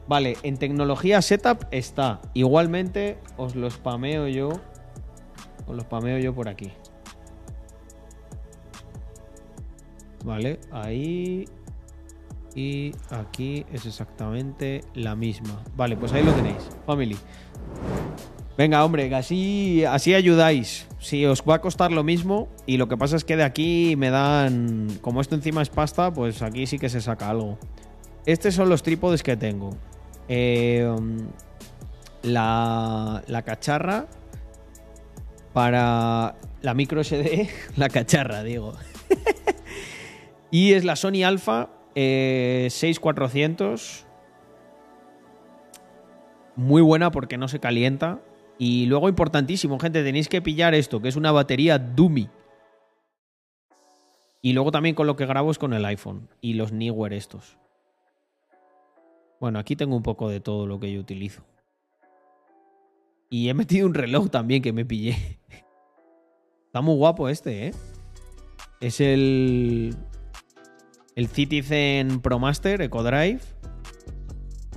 [0.07, 2.21] Vale, en tecnología setup está.
[2.33, 4.49] Igualmente os lo spameo yo.
[5.67, 6.71] Os lo spameo yo por aquí.
[10.25, 11.45] Vale, ahí.
[12.55, 15.61] Y aquí es exactamente la misma.
[15.75, 16.69] Vale, pues ahí lo tenéis.
[16.85, 17.17] Family.
[18.57, 20.87] Venga, hombre, así, así ayudáis.
[20.99, 23.95] Si os va a costar lo mismo, y lo que pasa es que de aquí
[23.97, 24.87] me dan.
[25.01, 27.59] Como esto encima es pasta, pues aquí sí que se saca algo.
[28.25, 29.71] Estos son los trípodes que tengo.
[30.29, 30.89] Eh,
[32.23, 34.07] la, la cacharra
[35.51, 37.49] para la micro SD.
[37.75, 38.73] La cacharra, digo.
[40.51, 44.05] y es la Sony Alpha eh, 6400.
[46.55, 48.21] Muy buena porque no se calienta.
[48.57, 52.29] Y luego, importantísimo, gente, tenéis que pillar esto, que es una batería Dummy.
[54.41, 57.57] Y luego también con lo que grabo es con el iPhone y los Neewer estos.
[59.39, 61.43] Bueno, aquí tengo un poco de todo lo que yo utilizo.
[63.29, 65.39] Y he metido un reloj también que me pillé.
[66.67, 67.73] Está muy guapo este, ¿eh?
[68.79, 69.95] Es el.
[71.15, 73.39] El Citizen ProMaster EcoDrive.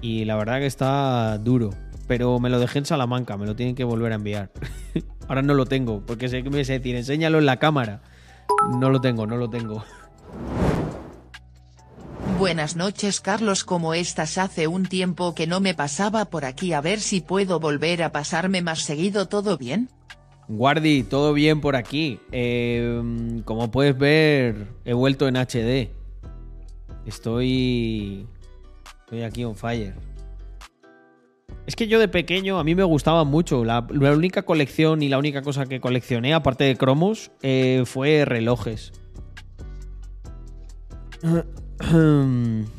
[0.01, 1.70] Y la verdad que está duro.
[2.07, 4.53] Pero me lo dejé en Salamanca, me lo tienen que volver a enviar.
[5.28, 8.03] Ahora no lo tengo, porque sé que me vais a decir, enséñalo en la cámara.
[8.78, 9.84] No lo tengo, no lo tengo.
[12.39, 14.39] Buenas noches Carlos, ¿cómo estás?
[14.39, 18.12] Hace un tiempo que no me pasaba por aquí a ver si puedo volver a
[18.12, 19.91] pasarme más seguido, ¿todo bien?
[20.47, 22.20] Guardi, todo bien por aquí.
[22.30, 25.97] Eh, como puedes ver, he vuelto en HD.
[27.09, 28.26] Estoy.
[29.00, 29.94] Estoy aquí on fire.
[31.66, 33.64] Es que yo de pequeño a mí me gustaba mucho.
[33.64, 38.24] La, la única colección y la única cosa que coleccioné, aparte de cromos, eh, fue
[38.24, 38.92] relojes.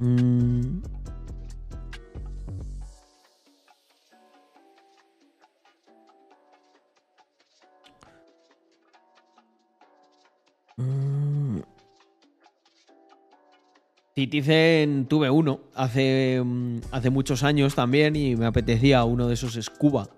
[0.00, 0.82] Mm.
[10.78, 11.58] Mm.
[14.14, 19.58] Citizen tuve uno hace, mm, hace muchos años también y me apetecía uno de esos
[19.60, 20.08] Scuba.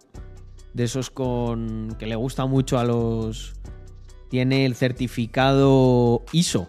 [0.72, 1.96] De esos con.
[1.98, 3.54] que le gusta mucho a los.
[4.30, 6.68] Tiene el certificado ISO.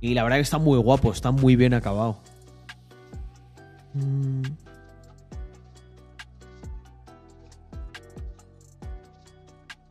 [0.00, 2.18] Y la verdad que está muy guapo, está muy bien acabado.
[3.94, 4.42] Mm.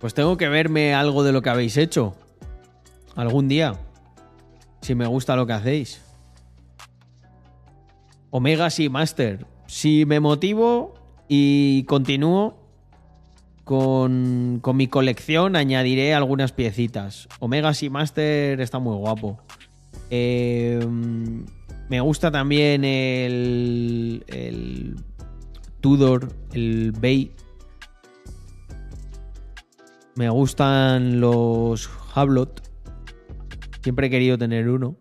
[0.05, 2.13] Pues tengo que verme algo de lo que habéis hecho.
[3.15, 3.73] Algún día.
[4.81, 5.99] Si me gusta lo que hacéis.
[8.29, 9.47] Omega sí, Master.
[9.65, 10.93] Si me motivo
[11.27, 12.55] y continúo
[13.63, 17.27] con, con mi colección, añadiré algunas piecitas.
[17.39, 19.39] Omega sí, Master está muy guapo.
[20.11, 20.85] Eh,
[21.89, 24.97] me gusta también el, el
[25.81, 27.31] Tudor, el Bay.
[30.15, 32.61] Me gustan los Hablot.
[33.83, 34.97] Siempre he querido tener uno.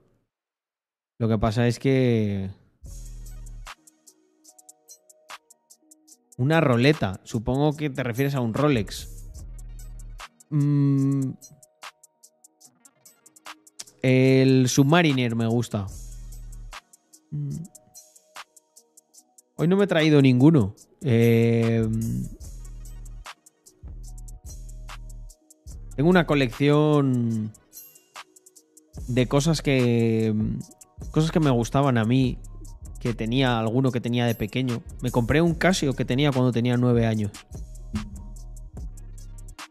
[1.18, 2.50] Lo que pasa es que...
[6.36, 7.20] Una roleta.
[7.22, 9.08] Supongo que te refieres a un Rolex.
[10.50, 11.30] Mm.
[14.02, 15.86] El Submariner me gusta.
[17.30, 17.56] Mm.
[19.56, 20.74] Hoy no me he traído ninguno.
[21.02, 21.88] Eh,
[25.96, 27.52] Tengo una colección
[29.08, 30.34] de cosas que.
[31.10, 32.38] Cosas que me gustaban a mí.
[33.00, 34.82] Que tenía alguno que tenía de pequeño.
[35.02, 37.30] Me compré un Casio que tenía cuando tenía nueve años.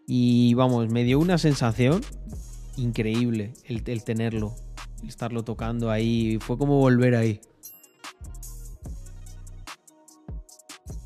[0.06, 2.02] Y vamos, me dio una sensación
[2.78, 4.54] increíble el, el tenerlo.
[5.08, 6.38] Estarlo tocando ahí.
[6.40, 7.42] Fue como volver ahí.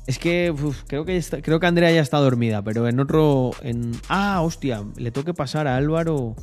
[0.08, 0.54] Es que
[0.86, 3.50] creo que creo que Andrea ya está dormida, pero en otro.
[3.60, 3.92] En...
[4.08, 6.34] Ah, hostia, le tengo que pasar a Álvaro.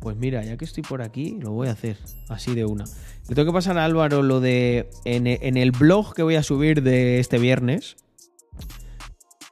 [0.00, 1.96] Pues mira, ya que estoy por aquí, lo voy a hacer.
[2.28, 2.86] Así de una.
[3.28, 4.90] Le tengo que pasar a Álvaro lo de.
[5.04, 7.98] En, en el blog que voy a subir de este viernes.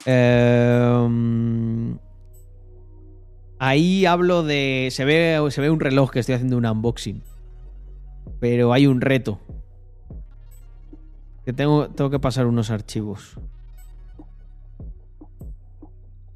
[0.05, 1.99] em,
[3.59, 4.89] ahí hablo de.
[4.91, 7.23] Se ve, se ve un reloj que estoy haciendo un unboxing.
[8.41, 9.39] Pero hay un reto.
[11.49, 13.33] Que tengo, tengo que pasar unos archivos.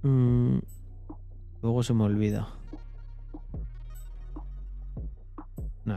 [0.01, 0.57] Mm,
[1.61, 2.47] luego se me olvida.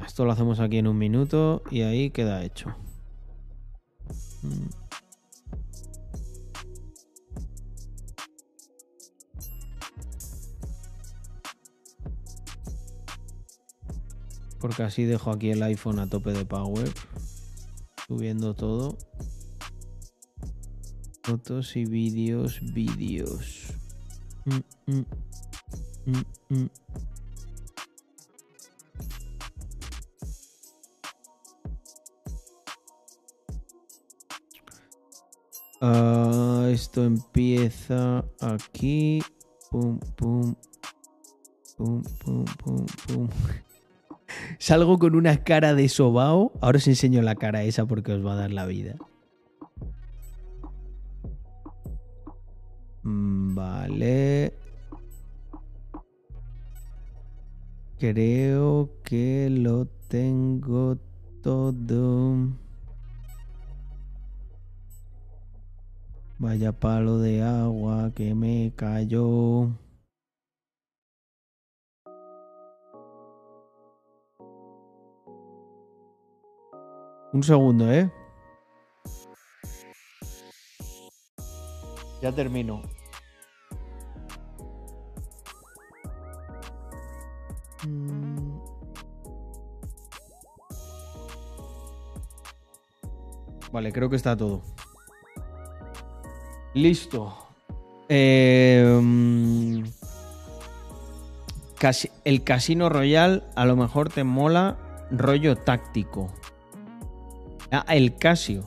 [0.05, 2.77] Esto lo hacemos aquí en un minuto y ahí queda hecho.
[4.43, 4.69] Mm.
[14.61, 16.93] Porque así dejo aquí el iPhone a tope de power
[18.07, 18.97] subiendo todo.
[21.23, 23.73] Fotos y vídeos, vídeos.
[24.45, 26.71] Mm, mm, mm.
[35.81, 39.21] Ah, esto empieza aquí.
[39.71, 40.55] Pum, pum.
[41.77, 43.29] Pum, pum, pum, pum.
[44.59, 46.53] Salgo con una cara de sobao.
[46.61, 48.97] Ahora os enseño la cara esa porque os va a dar la vida.
[53.03, 54.53] Mm, Vale.
[57.99, 60.99] Creo que lo tengo
[61.43, 62.37] todo.
[66.39, 69.71] Vaya palo de agua que me cayó.
[77.33, 78.11] Un segundo, ¿eh?
[82.23, 82.83] Ya termino.
[87.87, 88.59] Mm.
[93.73, 94.63] Vale, creo que está todo.
[96.75, 97.35] Listo.
[98.09, 99.83] Eh,
[102.25, 104.79] el Casino Royal a lo mejor te mola
[105.11, 106.33] rollo táctico.
[107.71, 108.65] Ah, el Casio.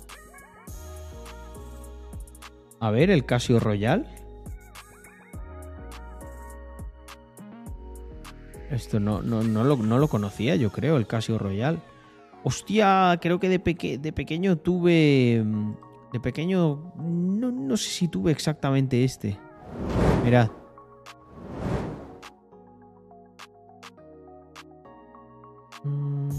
[2.79, 4.07] A ver, el Casio Royal.
[8.69, 11.81] Esto no, no, no, lo, no lo conocía, yo creo, el Casio Royal.
[12.43, 15.41] Hostia, creo que de, peque- de pequeño tuve.
[15.43, 15.73] mm,
[16.13, 16.93] De pequeño.
[16.97, 19.37] No, no sé si tuve exactamente este.
[20.23, 20.49] Mirad.
[25.83, 26.29] Mm,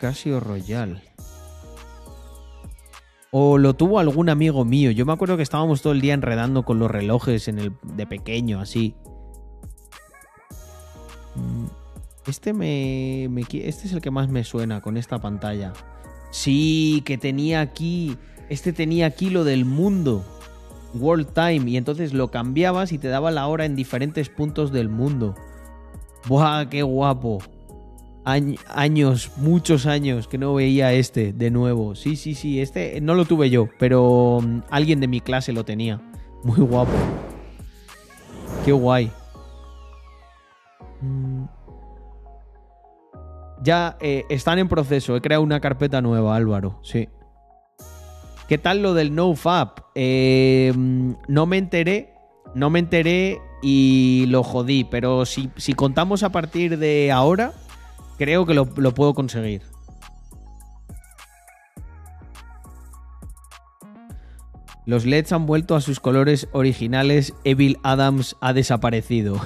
[0.00, 1.02] Casio Royal.
[3.36, 4.92] O lo tuvo algún amigo mío.
[4.92, 8.06] Yo me acuerdo que estábamos todo el día enredando con los relojes en el, de
[8.06, 8.94] pequeño, así.
[11.34, 11.66] Mm,
[12.28, 15.72] Este me, me Este es el que más me suena con esta pantalla.
[16.30, 18.16] Sí, que tenía aquí.
[18.50, 20.24] Este tenía aquí lo del mundo.
[20.94, 21.68] World Time.
[21.68, 25.34] Y entonces lo cambiabas y te daba la hora en diferentes puntos del mundo.
[26.28, 27.40] ¡Buah, qué guapo!
[28.24, 31.94] Añ- años, muchos años que no veía este de nuevo.
[31.94, 35.64] Sí, sí, sí, este no lo tuve yo, pero mm, alguien de mi clase lo
[35.64, 36.00] tenía.
[36.42, 36.92] Muy guapo.
[38.64, 39.10] Qué guay.
[41.00, 41.44] Mm.
[43.62, 45.16] Ya eh, están en proceso.
[45.16, 46.80] He creado una carpeta nueva, Álvaro.
[46.82, 47.08] Sí.
[48.48, 49.80] ¿Qué tal lo del NoFap?
[49.94, 52.14] Eh, mm, no me enteré.
[52.54, 54.84] No me enteré y lo jodí.
[54.84, 57.52] Pero si, si contamos a partir de ahora,
[58.18, 59.62] creo que lo, puedo conseguir.
[64.86, 67.34] Los LEDs han vuelto a sus colores originales.
[67.44, 69.40] Evil Adams ha desaparecido.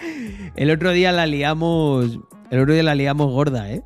[0.56, 2.18] El otro día la liamos.
[2.50, 3.82] El otro día la liamos gorda, ¿eh?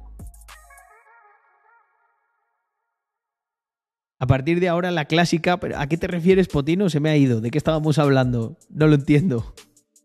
[4.18, 6.88] A partir de ahora la clásica, ¿a qué te refieres, Potino?
[6.88, 7.42] Se me ha ido.
[7.42, 8.56] ¿De qué estábamos hablando?
[8.70, 9.54] No lo entiendo.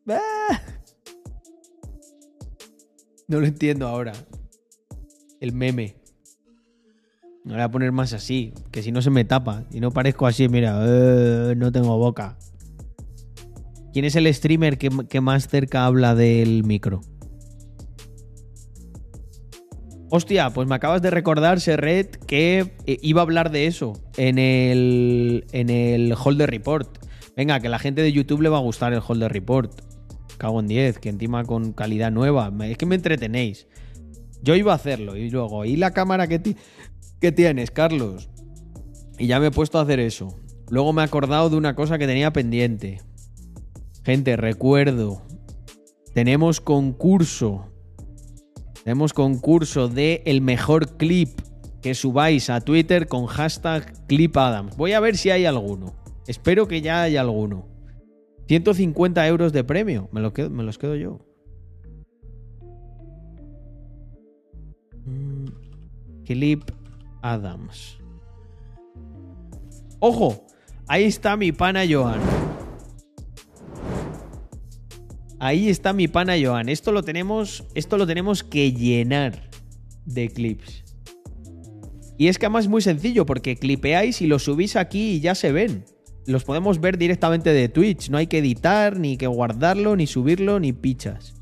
[0.09, 0.59] Ah.
[3.31, 4.11] No lo entiendo ahora.
[5.39, 5.95] El meme.
[7.45, 9.63] Me voy a poner más así, que si no se me tapa.
[9.71, 12.37] Y no parezco así, mira, eh, no tengo boca.
[13.93, 16.99] ¿Quién es el streamer que, más cerca habla del micro?
[20.09, 24.39] Hostia, pues me acabas de recordar, Serret, que eh, iba a hablar de eso en
[24.39, 26.97] el, en el Holder Report.
[27.37, 29.90] Venga, que la gente de YouTube le va a gustar el Holder Report.
[30.41, 32.51] Cago en 10, que encima con calidad nueva.
[32.63, 33.67] Es que me entretenéis.
[34.41, 36.55] Yo iba a hacerlo y luego, ¿y la cámara que, ti-
[37.19, 38.27] que tienes, Carlos?
[39.19, 40.35] Y ya me he puesto a hacer eso.
[40.71, 43.01] Luego me he acordado de una cosa que tenía pendiente.
[44.03, 45.21] Gente, recuerdo.
[46.15, 47.67] Tenemos concurso.
[48.83, 51.39] Tenemos concurso de el mejor clip
[51.83, 54.75] que subáis a Twitter con hashtag ClipAdams.
[54.75, 55.93] Voy a ver si hay alguno.
[56.25, 57.67] Espero que ya haya alguno.
[58.51, 60.09] 150 euros de premio.
[60.11, 61.19] Me, lo los quedo yo.
[65.05, 65.45] Mm,
[66.25, 66.61] Clip
[67.21, 67.97] Adams.
[69.99, 70.45] ¡Ojo!
[70.85, 72.19] Ahí está mi pana Joan.
[75.39, 76.67] Ahí está mi pana Joan.
[76.67, 79.49] Esto lo tenemos, esto lo tenemos que llenar
[80.03, 80.83] de clips.
[82.17, 85.35] Y es que además es muy sencillo porque clipeáis y los subís aquí y ya
[85.35, 85.85] se ven.
[86.27, 88.09] Los podemos ver directamente de Twitch.
[88.09, 91.33] No hay que editar, ni que guardarlo, ni subirlo, ni pichas.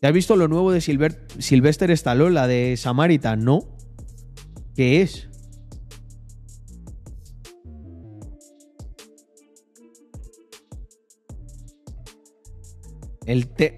[0.00, 3.44] ¿Te has visto lo nuevo de Silver- Sylvester Stallone, la de Samaritan?
[3.44, 3.64] No.
[4.76, 5.28] ¿Qué es?
[13.26, 13.76] El, te-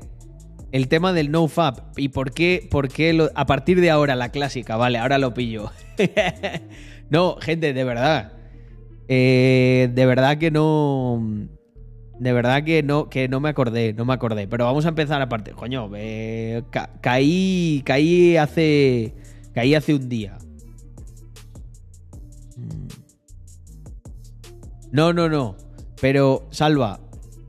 [0.73, 1.99] el tema del NoFap.
[1.99, 4.77] ¿Y por qué, por qué a partir de ahora la clásica?
[4.77, 5.71] Vale, ahora lo pillo.
[7.11, 8.33] no, gente, de verdad.
[9.09, 11.21] Eh, de verdad que no.
[12.19, 14.47] De verdad que no, que no me acordé, no me acordé.
[14.47, 15.53] Pero vamos a empezar aparte.
[15.53, 19.15] Coño, eh, ca- caí, caí hace,
[19.55, 20.37] caí hace un día.
[22.57, 22.89] Mm.
[24.93, 25.57] No, no, no.
[26.01, 27.01] Pero, Salva,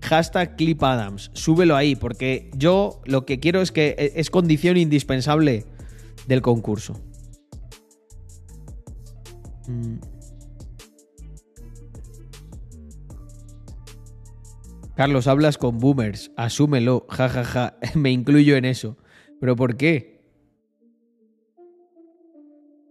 [0.01, 5.65] hashtag ClipAdams, súbelo ahí, porque yo lo que quiero es que e- es condición indispensable
[6.27, 6.99] del concurso.
[9.67, 9.97] Mm.
[14.95, 18.97] Carlos, hablas con boomers, asúmelo, jajaja, me incluyo en eso.
[19.39, 20.21] ¿Pero por qué?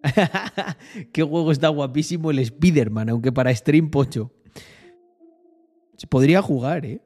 [1.12, 4.32] Qué juego está guapísimo el Spider-Man, aunque para stream pocho.
[6.08, 7.00] Podría jugar, ¿eh?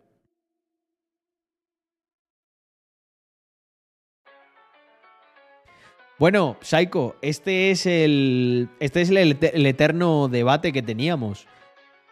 [6.18, 8.68] Bueno, Psycho, este es el.
[8.78, 11.46] Este es el, eterno debate que teníamos.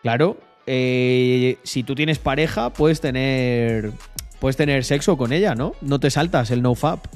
[0.02, 3.92] Claro, eh, si tú tienes pareja, puedes tener.
[4.40, 5.74] Puedes tener sexo con ella, ¿no?
[5.80, 7.06] No te saltas el nofap.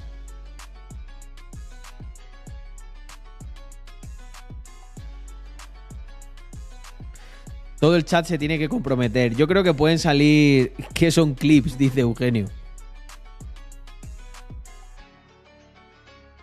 [7.81, 9.35] Todo el chat se tiene que comprometer.
[9.37, 10.73] Yo creo que pueden salir.
[10.95, 11.77] ¿Qué son clips?
[11.77, 12.47] Dice Eugenio.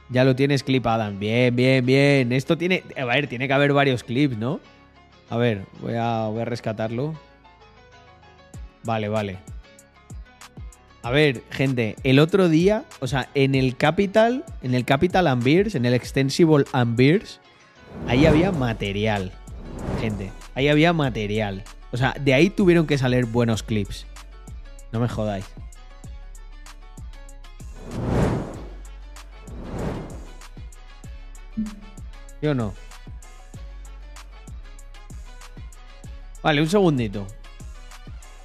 [0.09, 1.17] Ya lo tienes clip, Adam.
[1.17, 2.31] Bien, bien, bien.
[2.31, 2.83] Esto tiene.
[2.95, 4.59] A ver, tiene que haber varios clips, ¿no?
[5.29, 7.15] A ver, voy a, voy a rescatarlo.
[8.83, 9.39] Vale, vale.
[11.01, 15.43] A ver, gente, el otro día, o sea, en el Capital, en el Capital and
[15.43, 17.41] Beers, en el Extensible and Beers,
[18.07, 19.31] ahí había material,
[19.99, 20.31] gente.
[20.55, 21.63] Ahí había material.
[21.91, 24.05] O sea, de ahí tuvieron que salir buenos clips.
[24.91, 25.45] No me jodáis.
[32.41, 32.73] ¿Sí o no?
[36.43, 37.25] Vale, un segundito.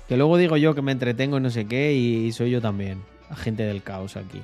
[0.07, 3.03] Que luego digo yo que me entretengo y no sé qué, y soy yo también.
[3.29, 4.43] Agente del caos aquí.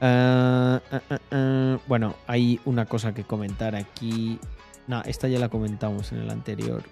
[0.00, 1.78] Ah, ah, ah.
[1.86, 4.38] Bueno, hay una cosa que comentar aquí.
[4.88, 6.82] No, esta ya la comentamos en el anterior.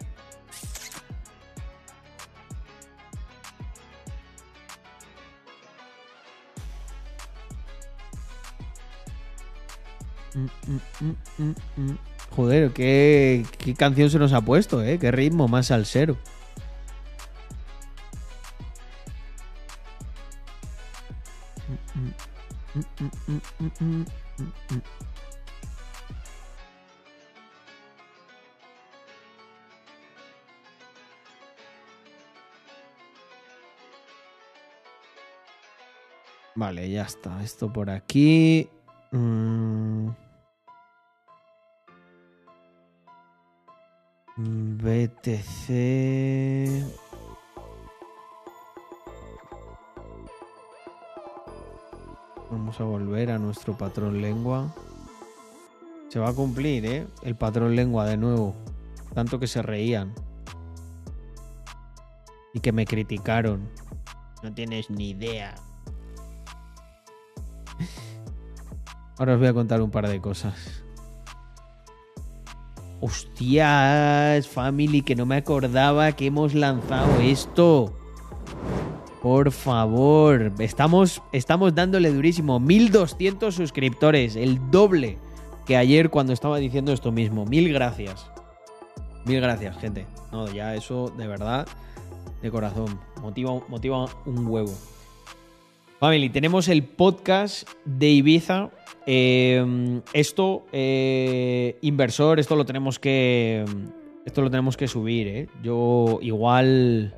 [10.35, 10.47] Mm,
[11.39, 11.98] mm, mm.
[12.36, 14.98] Joder, ¿qué, qué canción se nos ha puesto, ¿eh?
[14.98, 16.18] Qué ritmo más salsero.
[36.57, 37.43] Vale, ya está.
[37.43, 38.69] Esto por aquí.
[39.12, 40.09] Mm.
[44.39, 45.70] BTC.
[52.51, 54.74] Vamos a volver a nuestro patrón lengua.
[56.09, 57.07] Se va a cumplir, ¿eh?
[57.23, 58.55] El patrón lengua de nuevo.
[59.15, 60.15] Tanto que se reían.
[62.55, 63.69] Y que me criticaron.
[64.43, 65.55] No tienes ni idea.
[69.18, 70.82] Ahora os voy a contar un par de cosas.
[73.01, 77.94] Hostias, family, que no me acordaba que hemos lanzado esto.
[79.22, 82.60] Por favor, estamos, estamos dándole durísimo.
[82.60, 85.18] 1200 suscriptores, el doble
[85.66, 87.44] que ayer cuando estaba diciendo esto mismo.
[87.44, 88.30] Mil gracias.
[89.24, 90.06] Mil gracias, gente.
[90.30, 91.66] No, ya eso de verdad,
[92.40, 93.01] de corazón.
[93.20, 94.72] Motiva, motiva un huevo.
[95.98, 98.68] Family, tenemos el podcast de Ibiza.
[99.06, 103.64] Eh, esto, eh, inversor, esto lo tenemos que.
[104.27, 105.48] Esto lo tenemos que subir, ¿eh?
[105.62, 107.14] Yo igual.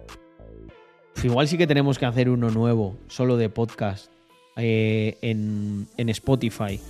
[1.25, 4.13] Igual sí que tenemos que hacer uno nuevo, solo de podcast,
[4.55, 6.81] eh, en, en Spotify.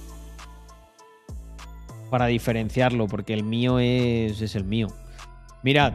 [2.11, 4.89] Para diferenciarlo, porque el mío es, es el mío.
[5.63, 5.95] Mirad.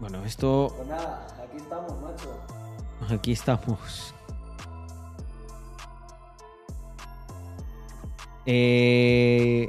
[0.00, 0.72] Bueno, esto.
[0.74, 2.57] Pues nada, aquí estamos, macho.
[3.08, 4.14] Aquí estamos.
[8.46, 9.68] Eh,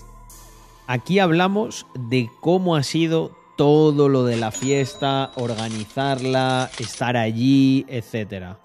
[0.87, 8.55] aquí hablamos de cómo ha sido todo lo de la fiesta, organizarla, estar allí, etc.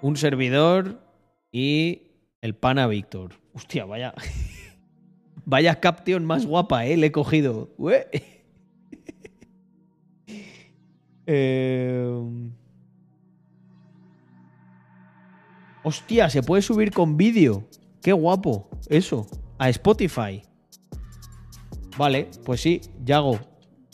[0.00, 1.00] Un servidor
[1.52, 2.02] y
[2.40, 3.34] el pana Víctor.
[3.52, 4.14] Hostia, vaya.
[5.46, 6.96] Vaya caption más guapa, eh.
[6.96, 7.68] Le he cogido.
[11.26, 12.06] Eh,
[15.84, 17.68] Hostia, se puede subir con vídeo.
[18.02, 18.68] Qué guapo.
[18.88, 19.26] Eso.
[19.58, 20.42] A Spotify.
[21.96, 23.38] Vale, pues sí, Yago.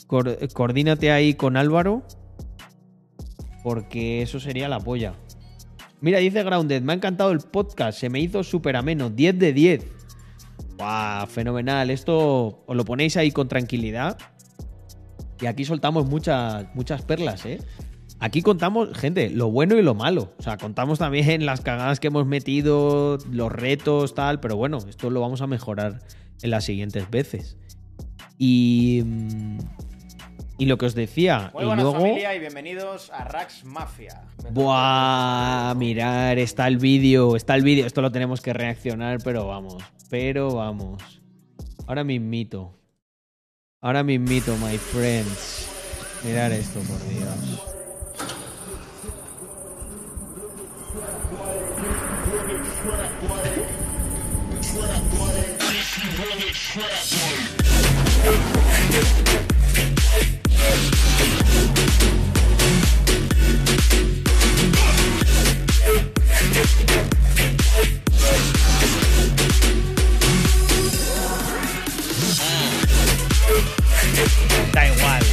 [0.07, 2.03] coordínate ahí con Álvaro.
[3.63, 5.13] Porque eso sería la polla.
[5.99, 9.53] Mira, dice Grounded, me ha encantado el podcast, se me hizo súper ameno, 10 de
[9.53, 9.85] 10.
[10.77, 11.27] ¡Guau!
[11.27, 11.91] Fenomenal.
[11.91, 14.17] Esto os lo ponéis ahí con tranquilidad.
[15.39, 17.59] Y aquí soltamos muchas, muchas perlas, ¿eh?
[18.23, 20.31] Aquí contamos, gente, lo bueno y lo malo.
[20.37, 24.39] O sea, contamos también las cagadas que hemos metido, los retos, tal.
[24.39, 25.99] Pero bueno, esto lo vamos a mejorar
[26.43, 27.57] en las siguientes veces.
[28.37, 29.01] Y.
[29.03, 29.57] mm,
[30.59, 31.49] Y lo que os decía.
[31.55, 31.99] Muy y buenas luego.
[31.99, 34.21] familia y bienvenidos a Rax Mafia.
[34.51, 37.87] Buah, mirar, está el vídeo, está el vídeo.
[37.87, 41.21] Esto lo tenemos que reaccionar, pero vamos, pero vamos.
[41.87, 42.77] Ahora mismito.
[43.81, 45.67] Ahora mismito, my friends.
[46.23, 47.80] Mirar esto, por Dios.
[74.73, 75.23] Da igual.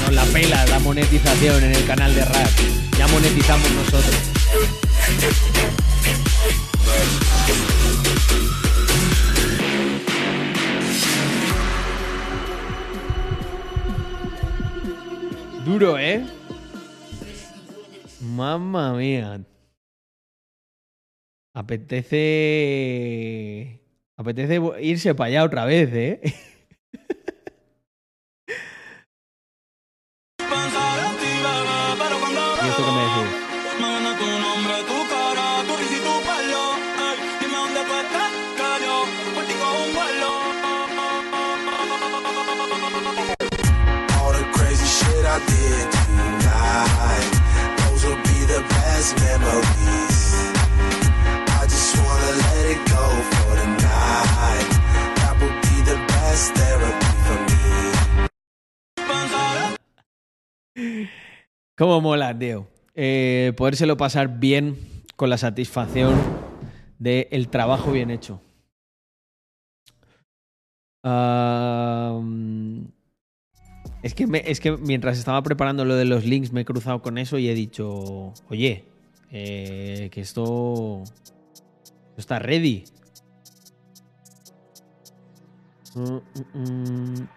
[0.00, 2.48] Nos la pela la monetización en el canal de rap.
[2.96, 5.53] Ya monetizamos nosotros.
[15.74, 16.24] Duro, ¿eh?
[18.20, 19.40] Mamma mía.
[21.52, 22.20] Apetece.
[24.16, 26.20] Apetece irse para allá otra vez, ¿eh?
[61.76, 62.68] ¿Cómo mola, tío?
[62.94, 64.78] Eh, podérselo pasar bien
[65.16, 66.14] con la satisfacción
[67.00, 68.40] del el trabajo bien hecho.
[74.02, 77.18] Es, que es que mientras estaba preparando lo de los links me he cruzado con
[77.18, 78.84] eso y he dicho, oye,
[79.32, 82.84] eh, que esto, esto está ready.
[85.96, 87.28] Mm, mm, mm.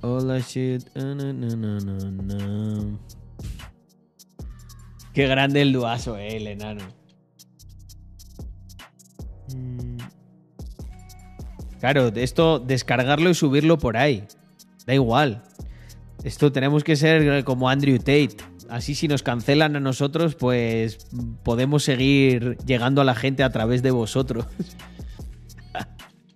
[0.00, 0.88] All that shit.
[0.94, 2.98] na, na.
[5.18, 6.84] Qué grande el duazo, eh, el enano.
[9.52, 9.96] Mm.
[11.80, 14.22] Claro, esto descargarlo y subirlo por ahí.
[14.86, 15.42] Da igual.
[16.22, 18.36] Esto tenemos que ser como Andrew Tate.
[18.68, 21.08] Así si nos cancelan a nosotros, pues
[21.42, 24.46] podemos seguir llegando a la gente a través de vosotros.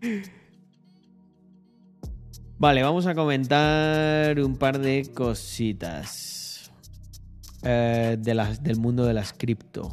[2.59, 6.32] Vale, vamos a comentar un par de cositas
[7.63, 9.93] eh, de las, del mundo de las cripto.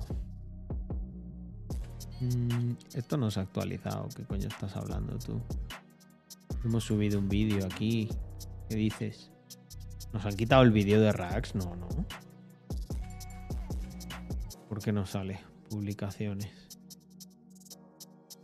[2.19, 4.09] Mm, esto no se ha actualizado.
[4.15, 5.39] ¿Qué coño estás hablando tú?
[6.65, 8.09] Hemos subido un vídeo aquí.
[8.67, 9.31] ¿Qué dices?
[10.11, 11.55] ¿Nos han quitado el vídeo de Rax?
[11.55, 11.87] No, no.
[14.67, 15.39] ¿Por qué no sale?
[15.69, 16.51] Publicaciones.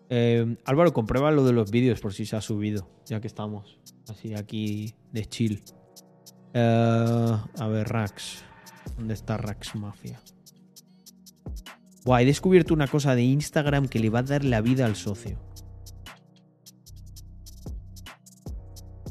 [0.10, 3.80] Eh, Álvaro, comprueba lo de los vídeos por si se ha subido, ya que estamos.
[4.08, 5.64] Así aquí de chill.
[6.54, 8.44] Eh, a ver, Rax.
[8.98, 10.20] ¿Dónde está Rax Mafia?
[12.06, 14.96] Buah, he descubierto una cosa de Instagram que le va a dar la vida al
[14.96, 15.40] socio.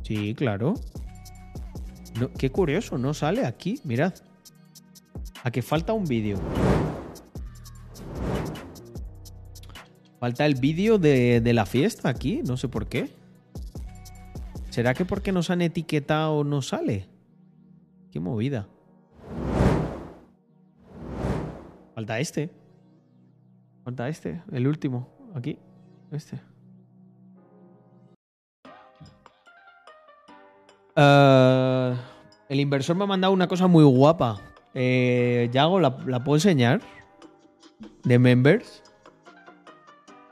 [0.04, 0.74] Sí, claro.
[2.38, 3.80] Qué curioso, no sale aquí.
[3.84, 4.14] Mirad.
[5.42, 6.38] A que falta un vídeo.
[10.20, 13.10] Falta el vídeo de, de la fiesta aquí, no sé por qué.
[14.70, 17.08] ¿Será que porque nos han etiquetado no sale?
[18.10, 18.68] Qué movida.
[21.94, 22.50] Falta este.
[23.84, 25.08] Falta este, el último.
[25.34, 25.58] Aquí.
[26.10, 26.40] Este.
[30.96, 31.94] Eh,
[32.48, 34.40] el inversor me ha mandado una cosa muy guapa.
[34.74, 36.80] Eh, Yago, ¿la, ¿la puedo enseñar?
[38.02, 38.82] De members.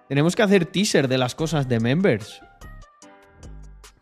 [0.09, 2.43] Tenemos que hacer teaser de las cosas de members.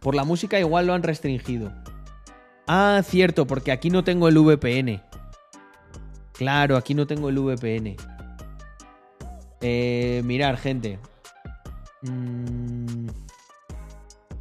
[0.00, 1.72] Por la música igual lo han restringido.
[2.66, 5.02] Ah, cierto, porque aquí no tengo el VPN.
[6.40, 7.98] Claro, aquí no tengo el VPN.
[9.60, 10.98] Eh, mirar, gente.
[12.00, 13.08] Mm.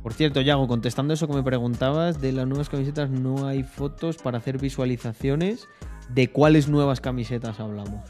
[0.02, 4.16] Por cierto, Yago, contestando eso que me preguntabas, de las nuevas camisetas no hay fotos
[4.16, 5.68] para hacer visualizaciones.
[6.08, 8.10] ¿De cuáles nuevas camisetas hablamos?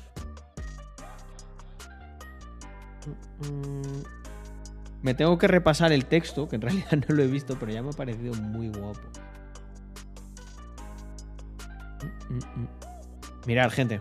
[3.39, 4.03] Mm.
[5.01, 7.81] Me tengo que repasar el texto, que en realidad no lo he visto, pero ya
[7.81, 9.01] me ha parecido muy guapo.
[12.29, 12.78] Mm.
[13.49, 13.99] Mirad, gente.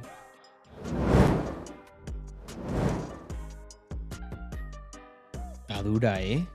[5.62, 6.46] Está dura, ¿eh?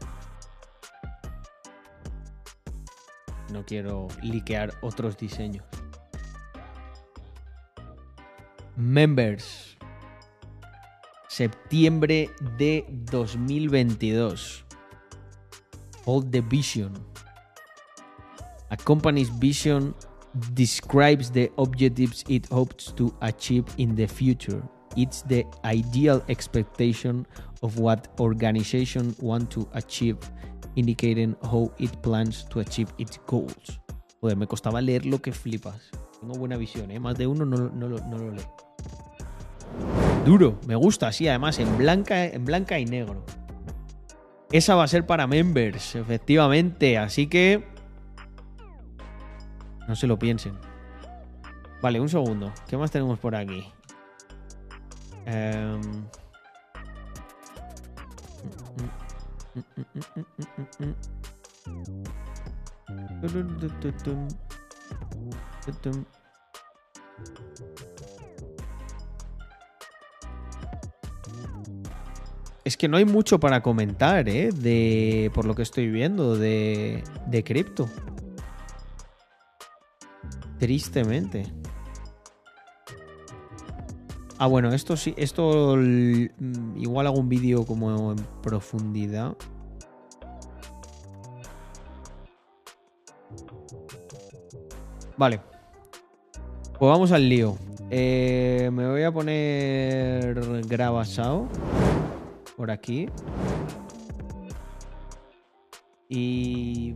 [3.51, 5.65] No quiero liquear otros diseños.
[8.75, 9.75] Members.
[11.29, 12.29] Septiembre
[12.59, 14.65] de 2022.
[16.05, 16.93] Hold the vision.
[18.69, 19.95] A company's vision
[20.53, 24.61] describes the objectives it hopes to achieve in the future.
[24.95, 27.25] It's the ideal expectation
[27.61, 30.17] of what organization want to achieve,
[30.75, 33.79] indicating how it plans to achieve its goals.
[34.21, 35.89] Joder, me costaba leer lo que flipas.
[36.19, 36.99] Tengo buena visión, ¿eh?
[36.99, 38.43] Más de uno no, no lo- no lo lee.
[40.25, 43.25] Duro, me gusta así, además en blanca, en blanca y negro.
[44.51, 46.97] Esa va a ser para members, efectivamente.
[46.97, 47.72] Así que.
[49.87, 50.57] No se lo piensen.
[51.81, 52.51] Vale, un segundo.
[52.67, 53.65] ¿Qué más tenemos por aquí?
[55.25, 55.81] Em,
[72.63, 74.49] Es que no hay mucho para comentar, ¿eh?
[74.53, 77.89] De, por lo que estoy viendo de, de cripto.
[80.63, 81.43] Tristemente.
[84.37, 89.35] Ah, bueno, esto sí, esto mm, igual hago un vídeo como en profundidad.
[95.17, 95.41] Vale.
[96.79, 97.57] Pues vamos al lío.
[97.89, 101.49] Eh, me voy a poner grabasao
[102.55, 103.09] por aquí.
[106.07, 106.93] Y...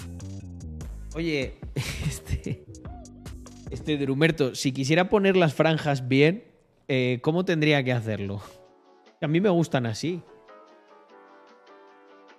[1.14, 2.66] Oye, este...
[3.69, 6.45] Este Drumerto, si quisiera poner las franjas bien,
[6.88, 8.41] eh, ¿cómo tendría que hacerlo?
[9.22, 10.22] A mí me gustan así.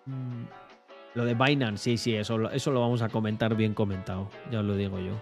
[0.07, 0.45] Mm,
[1.15, 4.65] Lo de Binance, sí, sí, eso, eso lo vamos a comentar bien comentado, ya os
[4.65, 5.13] lo digo yo.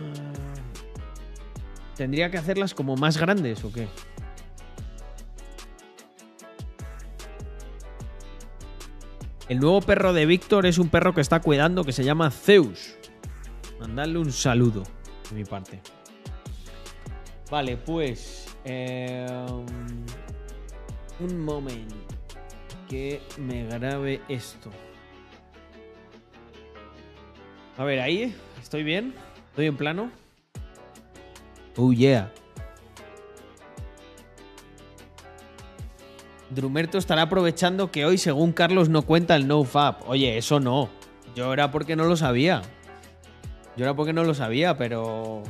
[0.00, 0.54] Ah,
[1.96, 3.88] ¿Tendría que hacerlas como más grandes o qué?
[9.48, 12.96] El nuevo perro de Víctor es un perro que está cuidando que se llama Zeus.
[13.80, 14.82] Mandadle un saludo
[15.30, 15.80] de mi parte.
[17.50, 18.54] Vale, pues.
[18.66, 19.26] eh,
[21.20, 21.94] un momento.
[22.90, 24.70] Que me grabe esto.
[27.78, 28.36] A ver, ahí.
[28.60, 29.14] ¿Estoy bien?
[29.50, 30.10] ¿Estoy en plano?
[31.76, 32.30] Oh, yeah.
[36.50, 40.08] Drumerto estará aprovechando que hoy, según Carlos, no cuenta el NoFap.
[40.08, 40.88] Oye, eso no.
[41.34, 42.62] Yo era porque no lo sabía.
[43.76, 45.42] Yo era porque no lo sabía, pero.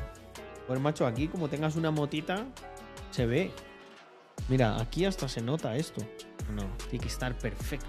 [0.66, 2.44] Pues macho, aquí como tengas una motita,
[3.10, 3.52] se ve.
[4.48, 6.02] Mira, aquí hasta se nota esto.
[6.54, 7.86] No, tiene que estar perfecto.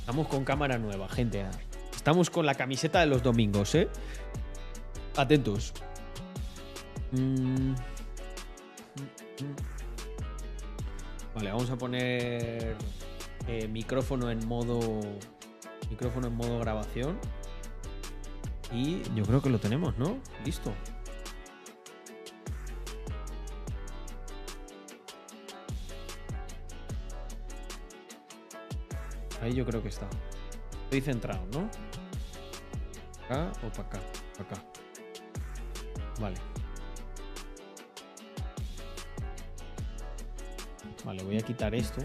[0.00, 1.44] Estamos con cámara nueva, gente.
[1.94, 3.88] Estamos con la camiseta de los domingos, ¿eh?
[5.16, 5.74] Atentos.
[7.12, 7.18] Mm.
[7.18, 7.74] Mm,
[9.40, 9.77] mm.
[11.38, 12.74] Vale, vamos a poner
[13.46, 15.00] eh, micrófono en modo
[15.88, 17.16] micrófono en modo grabación
[18.72, 20.18] y yo creo que lo tenemos, ¿no?
[20.44, 20.74] Listo.
[29.40, 30.08] Ahí yo creo que está.
[30.86, 31.70] Estoy centrado, ¿no?
[33.26, 34.00] ¿Acá o para acá?
[34.38, 34.64] Para acá.
[36.20, 36.47] Vale.
[41.08, 42.02] Vale, voy a quitar esto.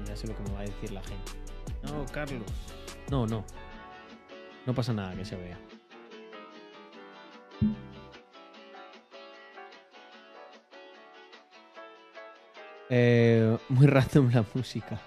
[0.00, 1.32] Y ya sé lo que me va a decir la gente.
[1.82, 2.44] No, Carlos.
[3.10, 3.44] No, no.
[4.64, 5.58] No pasa nada que se vea.
[12.90, 15.00] Eh, muy random la música.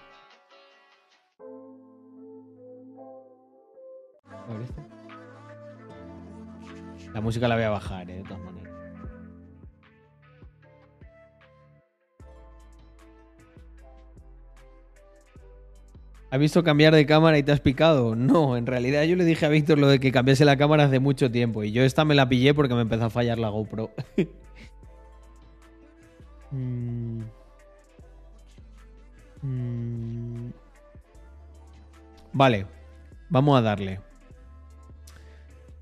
[7.14, 8.77] La música la voy a bajar, eh, de todas maneras.
[16.30, 18.16] ¿Has visto cambiar de cámara y te has picado?
[18.16, 21.00] No, en realidad yo le dije a Víctor lo de que cambiase la cámara hace
[21.00, 23.92] mucho tiempo y yo esta me la pillé porque me empezó a fallar la GoPro.
[26.50, 27.24] Mm.
[29.42, 30.50] Mm.
[32.32, 32.66] Vale,
[33.30, 34.00] vamos a darle.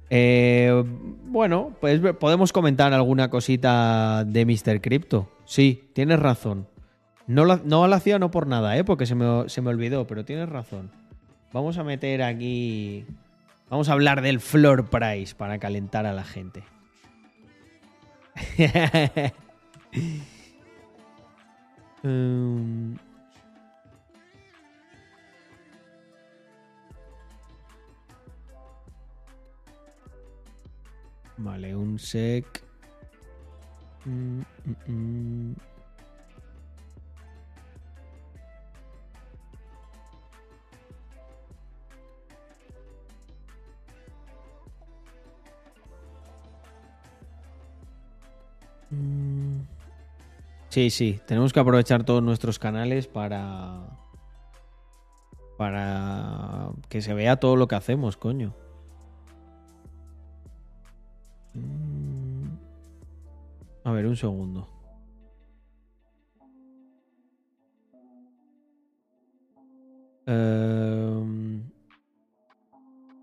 [0.10, 0.84] Eh,
[1.26, 4.82] bueno, pues podemos comentar alguna cosita de Mr.
[4.82, 5.30] Crypto.
[5.46, 6.68] Sí, tienes razón.
[7.28, 8.84] No lo, no hacía no por nada, ¿eh?
[8.84, 10.92] porque se me, se me olvidó, pero tienes razón.
[11.52, 13.06] Vamos a meter aquí.
[13.70, 16.64] Vamos a hablar del floor price para calentar a la gente.
[22.04, 22.98] Um,
[31.38, 32.46] Vale, un sec.
[34.06, 35.56] Mm, mm, mm.
[50.76, 53.98] Sí, sí, tenemos que aprovechar todos nuestros canales para.
[55.58, 58.54] para que se vea todo lo que hacemos, coño.
[61.54, 62.50] Mm.
[63.86, 64.68] A ver, un segundo.
[70.26, 71.64] Em,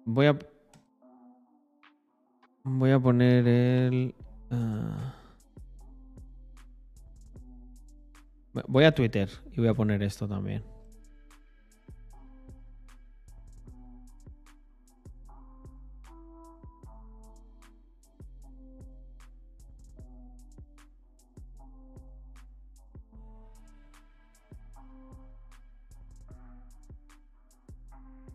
[0.07, 0.27] voy
[2.93, 4.15] a poner el.
[4.51, 5.17] ah.
[8.53, 10.63] Voy a Twitter y voy a poner esto también.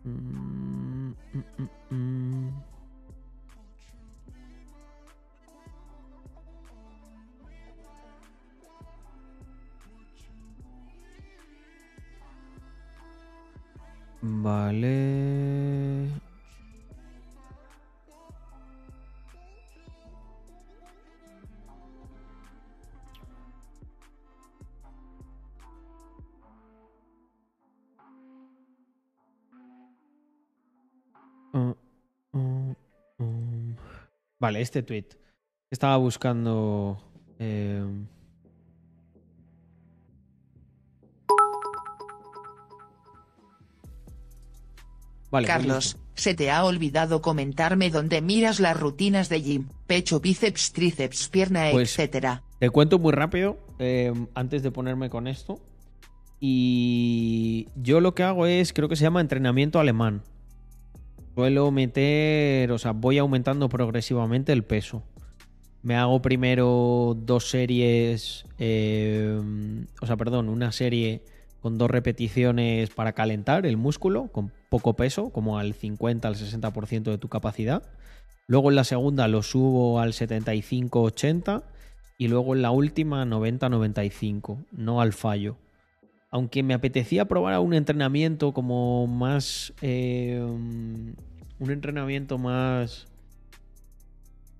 [0.04, 1.77] Mm, mm, mm.
[14.22, 16.08] Vale.
[31.52, 31.72] Mm,
[32.32, 32.72] mm,
[33.18, 33.76] mm.
[34.40, 35.06] Vale, este tweet.
[35.70, 36.98] Estaba buscando.
[37.38, 37.84] eh,
[45.30, 50.20] Vale, pues Carlos, se te ha olvidado comentarme dónde miras las rutinas de gym, pecho,
[50.20, 52.42] bíceps, tríceps, pierna, Pues- etcétera.
[52.58, 55.60] Te cuento muy rápido eh, antes de ponerme con esto.
[56.40, 60.22] Y yo lo que hago es, creo que se llama entrenamiento alemán.
[61.34, 65.04] Suelo meter, o sea, voy aumentando progresivamente el peso.
[65.82, 69.40] Me hago primero dos series, eh,
[70.00, 71.22] o sea, perdón, una serie
[71.60, 77.02] con dos repeticiones para calentar el músculo, con poco peso, como al 50 al 60%
[77.02, 77.82] de tu capacidad.
[78.46, 81.64] Luego en la segunda lo subo al 75-80
[82.16, 85.56] y luego en la última 90-95, no al fallo.
[86.30, 89.72] Aunque me apetecía probar un entrenamiento como más...
[89.82, 93.06] eh, un entrenamiento más...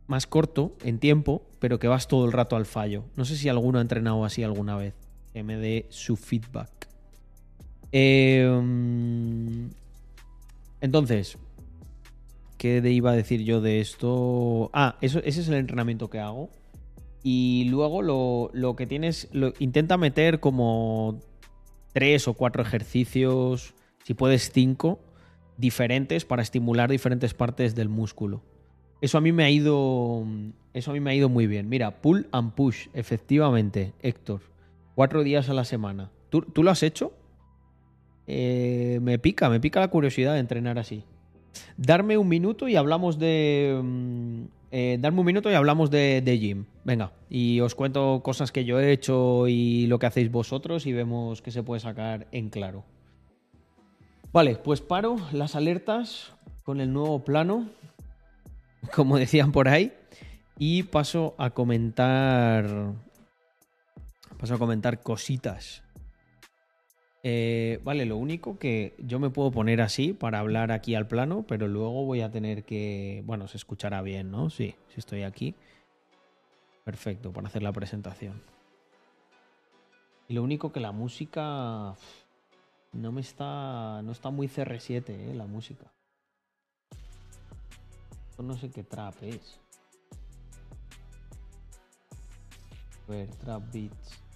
[0.06, 3.05] Más corto en tiempo, pero que vas todo el rato al fallo.
[3.14, 4.94] No sé si alguno ha entrenado así alguna vez.
[5.35, 6.89] Que me dé su feedback.
[7.93, 8.48] Eh,
[10.81, 11.39] entonces,
[12.57, 14.71] ¿qué iba a decir yo de esto?
[14.73, 16.51] Ah, eso, ese es el entrenamiento que hago.
[17.23, 21.21] Y luego lo, lo que tienes, lo, intenta meter como
[21.93, 23.75] tres o cuatro ejercicios,
[24.05, 25.01] si puedes cinco,
[25.57, 28.43] diferentes para estimular diferentes partes del músculo.
[29.01, 30.25] Eso a mí me ha ido,
[30.73, 31.69] eso a mí me ha ido muy bien.
[31.69, 34.41] Mira, pull and push, efectivamente, Héctor,
[34.95, 36.11] cuatro días a la semana.
[36.31, 37.13] ¿Tú, tú lo has hecho?
[38.31, 41.03] Eh, me pica, me pica la curiosidad de entrenar así.
[41.79, 43.81] Darme un minuto y hablamos de.
[43.83, 46.67] mm, eh, darme un minuto y hablamos de, de gym.
[46.85, 50.93] Venga, y os cuento cosas que yo he hecho y lo que hacéis vosotros y
[50.93, 52.85] vemos qué se puede sacar en claro.
[54.31, 56.33] Vale, pues paro las alertas
[56.65, 57.67] con el nuevo plano,
[58.95, 59.95] como decían por ahí,
[60.59, 62.93] y paso a comentar.
[64.39, 65.83] Paso a comentar cositas.
[67.24, 71.45] Eh, vale, lo único que yo me puedo poner así para hablar aquí al plano,
[71.49, 73.23] pero luego voy a tener que.
[73.27, 74.51] Bueno, se escuchará bien, ¿no?
[74.51, 75.55] Sí, si estoy aquí.
[76.85, 78.40] Perfecto, para hacer la presentación.
[80.28, 81.95] Y lo único que la música.
[82.93, 84.01] No me está.
[84.03, 85.35] No está muy CR7, ¿eh?
[85.35, 85.93] La música.
[88.39, 89.59] No sé qué trap es.
[93.07, 94.28] A ver, trap beats.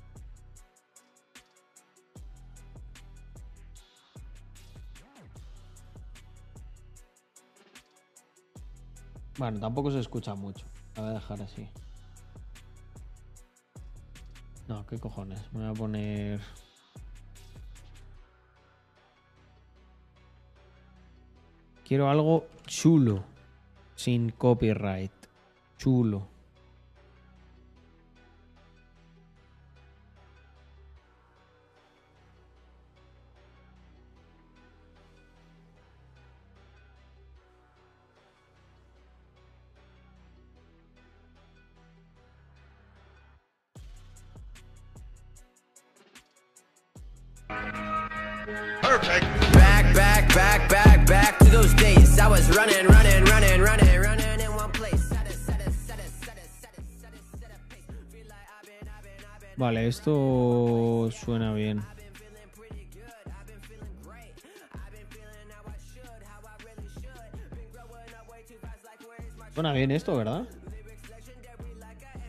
[9.39, 10.67] Bueno, tampoco se escucha mucho.
[10.97, 11.69] La voy a dejar así.
[14.69, 15.41] No, qué cojones.
[15.53, 16.41] Me voy a poner.
[21.85, 23.25] Quiero algo chulo.
[23.97, 25.13] Sin copyright.
[25.79, 26.32] Chulo.
[59.93, 61.83] Esto suena bien.
[69.55, 70.49] Suena bien esto, ¿verdad?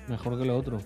[0.10, 0.82] Mejor que lo otro.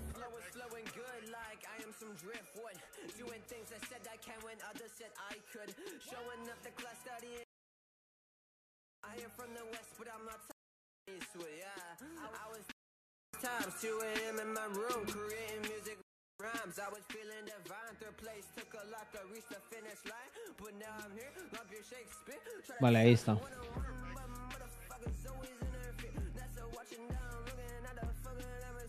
[16.40, 16.78] Rhymes.
[16.78, 17.94] I was feeling divine.
[17.98, 21.32] Third place took a lot to reach the finish line, but now I'm here.
[21.52, 22.38] Love your Shakespeare.
[22.64, 23.36] Try to Vale, ahí está.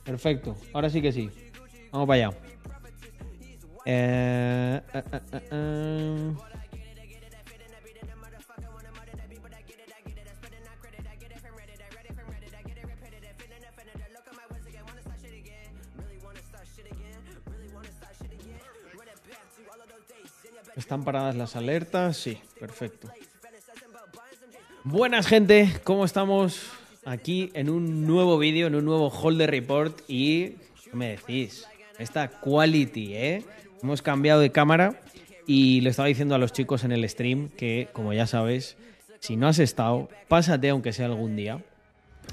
[0.03, 0.55] Perfecto.
[0.73, 1.29] Ahora sí que sí.
[1.91, 2.37] Vamos para allá.
[3.85, 5.03] Eh, eh,
[5.51, 6.33] eh,
[20.75, 22.17] ¿Están paradas las alertas?
[22.17, 23.09] Sí, perfecto.
[24.83, 26.61] Buenas gente, ¿cómo estamos?
[27.05, 30.49] Aquí en un nuevo vídeo, en un nuevo Holder Report y...
[30.83, 31.65] ¿Qué me decís?
[31.99, 33.43] Esta quality, ¿eh?
[33.83, 34.99] Hemos cambiado de cámara
[35.45, 38.77] y le estaba diciendo a los chicos en el stream que, como ya sabes,
[39.19, 41.61] si no has estado, pásate aunque sea algún día.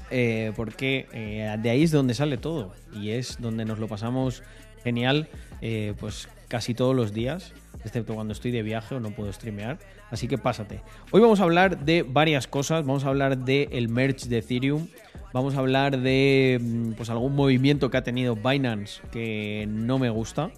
[0.09, 4.43] eh, porque eh, de ahí es donde sale todo y es donde nos lo pasamos
[4.87, 5.27] genial,
[5.61, 7.51] eh, pues casi todos los días,
[7.83, 9.79] excepto cuando estoy de viaje o no puedo streamear.
[10.11, 10.79] Así que pásate.
[11.11, 12.85] Hoy vamos a hablar de varias cosas.
[12.85, 14.87] Vamos a hablar del el merch de Ethereum.
[15.33, 20.09] Vamos a hablar de mm, pues algún movimiento que ha tenido Binance que no me
[20.09, 20.51] gusta.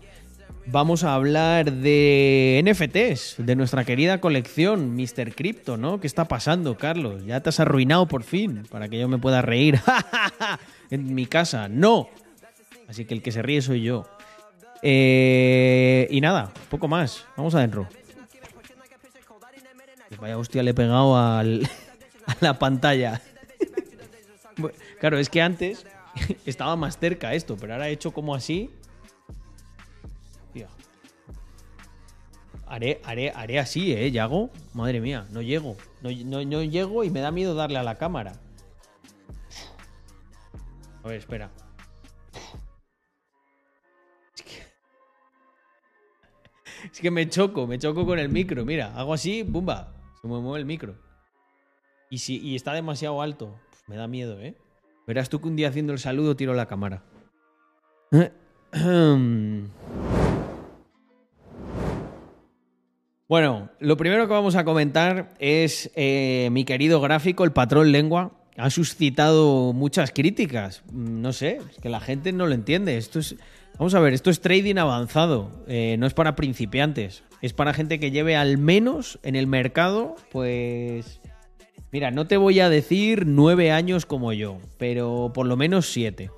[0.67, 5.33] Vamos a hablar de NFTs, de nuestra querida colección, Mr.
[5.33, 5.99] Crypto, ¿no?
[5.99, 7.25] ¿Qué está pasando, Carlos?
[7.25, 9.79] Ya te has arruinado por fin, para que yo me pueda reír.
[10.91, 12.09] en mi casa, no.
[12.87, 14.05] Así que el que se ríe soy yo.
[14.81, 17.25] Eh, y nada, poco más.
[17.35, 17.87] Vamos adentro.
[20.19, 21.69] Vaya hostia, le he pegado al,
[22.25, 23.21] a la pantalla.
[24.99, 25.85] Claro, es que antes
[26.45, 28.69] estaba más cerca esto, pero ahora he hecho como así.
[32.71, 34.51] Haré, haré, haré así, ¿eh, Yago?
[34.75, 35.75] Madre mía, no llego.
[36.03, 38.33] No, no- no llego y me da miedo darle a la cámara.
[41.03, 41.49] A ver, espera.
[46.93, 48.65] Es que me choco, me choco con el micro.
[48.65, 49.93] Mira, hago así, ¡bumba!
[50.21, 50.95] Se me mueve el micro.
[52.09, 53.55] Y, si, y está demasiado alto.
[53.87, 54.55] Me da miedo, ¿eh?
[55.07, 57.03] Verás tú que un día haciendo el saludo tiro la cámara.
[63.27, 68.31] Bueno, lo primero que vamos a comentar es eh, mi querido gráfico, el patrón lengua.
[68.57, 70.81] Ha suscitado muchas críticas.
[70.91, 72.97] Mm, No sé, es que la gente no lo entiende.
[72.97, 73.35] Esto es,
[73.79, 75.49] vamos a ver, esto es trading avanzado.
[75.67, 77.23] eh, no es para principiantes.
[77.41, 81.21] Es para gente que lleve al menos en el mercado, pues.
[81.91, 86.29] Mira, no te voy a decir nueve años como yo, pero por lo menos siete.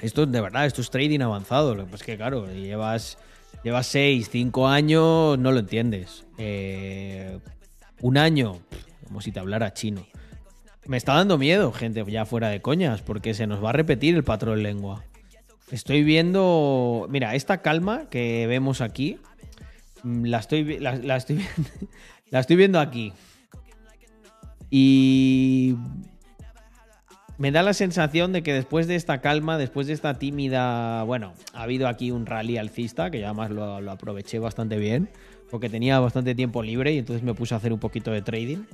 [0.00, 1.74] Esto de verdad, esto es trading avanzado.
[1.74, 3.18] Lo que es que, claro, llevas,
[3.64, 6.26] llevas 6, 5 años, no lo entiendes.
[6.36, 7.38] Eh,
[8.02, 8.58] un año,
[9.06, 10.06] como si te hablara chino.
[10.86, 14.14] Me está dando miedo, gente, ya fuera de coñas, porque se nos va a repetir
[14.14, 15.02] el patrón lengua.
[15.70, 17.06] Estoy viendo.
[17.10, 19.18] Mira, esta calma que vemos aquí.
[20.02, 21.44] mm, La estoy, la, la estoy,
[22.30, 23.12] la estoy viendo aquí.
[24.70, 25.76] Y
[27.38, 31.34] me da la sensación de que después de esta calma, después de esta tímida, bueno,
[31.52, 35.08] ha habido aquí un rally alcista, que yo además lo aproveché bastante bien,
[35.50, 38.64] porque tenía bastante tiempo libre y entonces me puse a hacer un poquito de trading.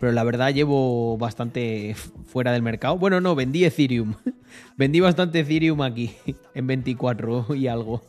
[0.00, 1.94] Pero la verdad llevo bastante
[2.26, 2.98] fuera del mercado.
[2.98, 4.14] Bueno, no, vendí Ethereum.
[4.76, 6.14] vendí bastante Ethereum aquí,
[6.54, 8.02] en 24 y algo.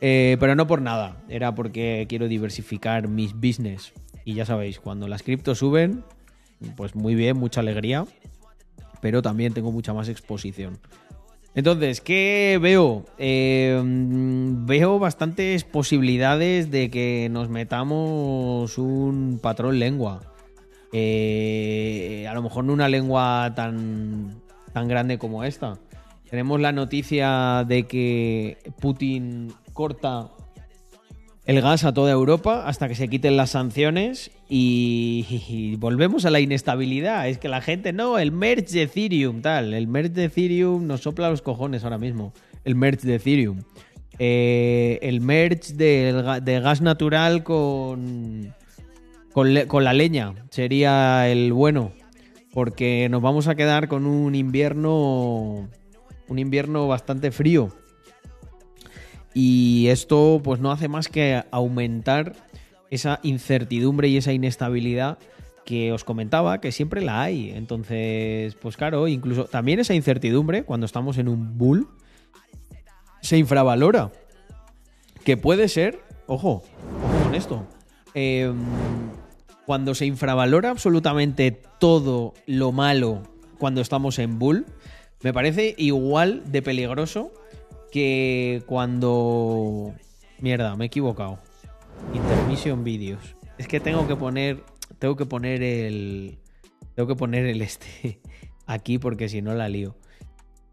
[0.00, 3.92] Eh, pero no por nada, era porque quiero diversificar mis business.
[4.24, 6.04] Y ya sabéis, cuando las criptos suben,
[6.76, 8.06] pues muy bien, mucha alegría,
[9.00, 10.78] pero también tengo mucha más exposición.
[11.54, 13.04] Entonces, ¿qué veo?
[13.18, 20.20] Eh, mm, veo bastantes posibilidades de que nos metamos un patrón lengua.
[20.92, 24.40] Eh, a lo mejor no una lengua tan,
[24.72, 25.78] tan grande como esta.
[26.28, 30.30] Tenemos la noticia de que Putin corta
[31.46, 36.38] el gas a toda Europa hasta que se quiten las sanciones y, volvemos a la
[36.38, 37.28] inestabilidad.
[37.28, 39.74] Es que la gente, no, el merch de Ethereum, tal.
[39.74, 42.32] El merch de Ethereum nos sopla los cojones ahora mismo.
[42.64, 43.62] El merch de Ethereum.
[44.20, 48.54] Eh, el ga- de gas natural con,
[49.32, 51.92] con, la leña sería el bueno.
[52.52, 55.68] Porque nos vamos a quedar con un invierno.
[56.28, 57.72] Un invierno bastante frío.
[59.34, 62.34] Y esto pues no hace más que aumentar
[62.90, 65.18] esa incertidumbre y esa inestabilidad
[65.64, 67.50] que os comentaba que siempre la hay.
[67.50, 71.86] Entonces, pues claro, incluso también esa incertidumbre cuando estamos en un bull
[73.20, 74.10] se infravalora.
[75.24, 76.62] Que puede ser, ojo,
[77.04, 77.66] ojo con esto.
[78.14, 78.56] em,
[79.70, 83.22] cuando se infravalora absolutamente todo lo malo
[83.56, 84.66] cuando estamos en bull,
[85.22, 87.32] me parece igual de peligroso
[87.92, 89.94] que cuando...
[90.40, 91.38] Mierda, me he equivocado.
[92.12, 93.36] Intermission videos.
[93.58, 94.64] Es que tengo que poner...
[94.98, 96.40] Tengo que poner el...
[96.96, 98.20] Tengo que poner el este
[98.66, 99.94] aquí porque si no la lío.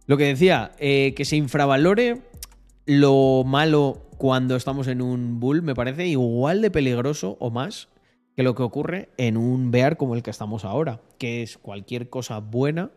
[0.07, 2.24] Lo que decía, eh, que se infravalore
[2.88, 7.90] lo malo cuando estamos en un bull me parece igual de peligroso o más
[8.38, 12.12] que lo que ocurre en un bear como el que estamos ahora, que es cualquier
[12.12, 12.92] cosa buena,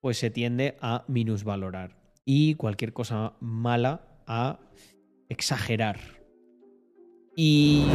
[0.00, 4.60] pues se tiende a minusvalorar y cualquier cosa mala a
[5.28, 5.98] exagerar.
[7.34, 7.86] Y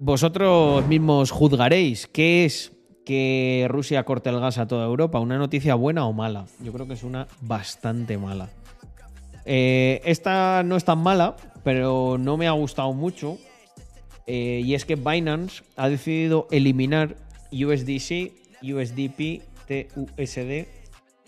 [0.00, 2.72] vosotros mismos juzgaréis qué es
[3.04, 6.46] que Rusia corte el gas a toda Europa, una noticia buena o mala.
[6.64, 8.48] Yo creo que es una bastante mala.
[9.44, 13.36] Eh, esta no es tan mala, pero no me ha gustado mucho.
[14.26, 17.16] Eh, y es que Binance ha decidido eliminar
[17.52, 18.32] USDC,
[18.62, 20.66] USDP, TUSD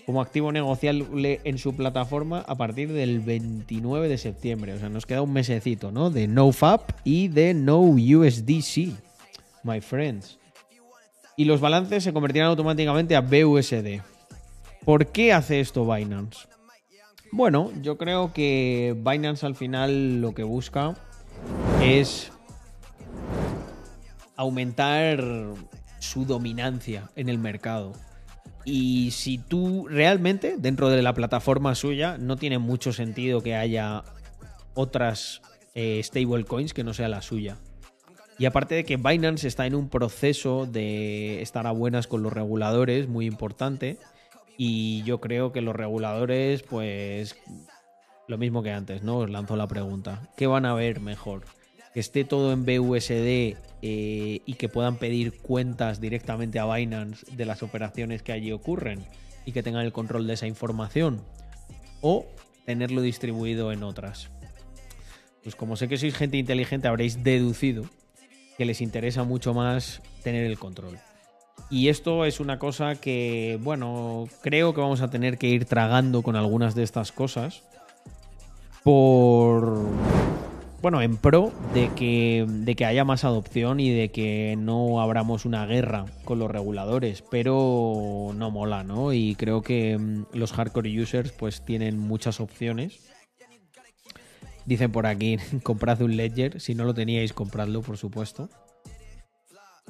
[0.06, 4.74] como activo negociable en su plataforma a partir del 29 de septiembre.
[4.74, 6.10] O sea, nos queda un mesecito, ¿no?
[6.10, 8.92] De NoFap y de No USDC,
[9.62, 10.38] my friends.
[11.36, 14.02] Y los balances se convertirán automáticamente a BUSD.
[14.84, 16.46] ¿Por qué hace esto Binance?
[17.32, 20.94] Bueno, yo creo que Binance al final lo que busca
[21.82, 22.30] es
[24.36, 25.22] aumentar
[25.98, 27.92] su dominancia en el mercado.
[28.64, 34.02] Y si tú realmente, dentro de la plataforma suya, no tiene mucho sentido que haya
[34.74, 35.42] otras
[35.74, 37.56] eh, stablecoins que no sea la suya.
[38.38, 42.32] Y aparte de que Binance está en un proceso de estar a buenas con los
[42.32, 43.98] reguladores, muy importante.
[44.56, 47.36] Y yo creo que los reguladores, pues,
[48.26, 49.18] lo mismo que antes, ¿no?
[49.18, 50.28] Os lanzo la pregunta.
[50.36, 51.44] ¿Qué van a ver mejor?
[51.94, 57.46] ¿Que esté todo en BUSD eh, y que puedan pedir cuentas directamente a Binance de
[57.46, 59.06] las operaciones que allí ocurren
[59.46, 61.22] y que tengan el control de esa información?
[62.00, 62.26] ¿O
[62.66, 64.30] tenerlo distribuido en otras?
[65.44, 67.84] Pues como sé que sois gente inteligente, habréis deducido
[68.56, 70.98] que les interesa mucho más tener el control.
[71.70, 76.22] Y esto es una cosa que, bueno, creo que vamos a tener que ir tragando
[76.22, 77.62] con algunas de estas cosas.
[78.82, 79.86] Por.
[80.84, 85.46] Bueno, en pro de que, de que haya más adopción y de que no abramos
[85.46, 87.22] una guerra con los reguladores.
[87.22, 89.14] Pero no mola, ¿no?
[89.14, 93.00] Y creo que mm, los hardcore users, pues tienen muchas opciones.
[94.66, 96.60] Dicen por aquí, comprad un Ledger.
[96.60, 98.50] Si no lo teníais, compradlo, por supuesto.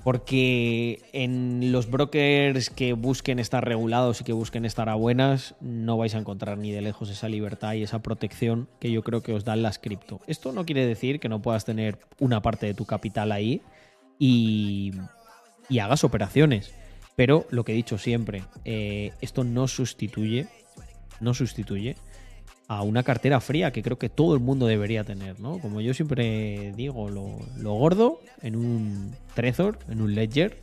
[0.05, 5.97] Porque en los brokers que busquen estar regulados y que busquen estar a buenas, no
[5.97, 9.33] vais a encontrar ni de lejos esa libertad y esa protección que yo creo que
[9.33, 10.21] os dan las cripto.
[10.27, 13.63] Esto no quiere decir que no puedas tener una parte de tu capital ahí
[14.19, 14.93] y,
[15.71, 16.75] y hagas operaciones.
[17.17, 20.49] Pero lo que he dicho siempre, eh, esto no sustituye,
[21.21, 21.97] no sustituye
[22.79, 25.59] a una cartera fría que creo que todo el mundo debería tener, ¿no?
[25.59, 30.63] Como yo siempre digo, lo, gordo en un Trezor, en un Ledger,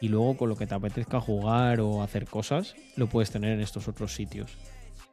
[0.00, 3.60] y luego con lo que te apetezca jugar o hacer cosas, lo puedes tener en
[3.60, 4.56] estos otros sitios.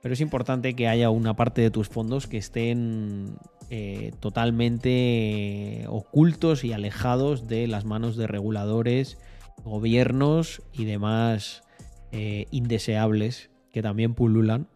[0.01, 3.35] Pero es importante que haya una parte de tus fondos que estén
[3.69, 9.19] eh, totalmente ocultos y alejados de las manos de reguladores,
[9.63, 11.63] gobiernos y demás
[12.11, 14.67] eh, indeseables que también pululan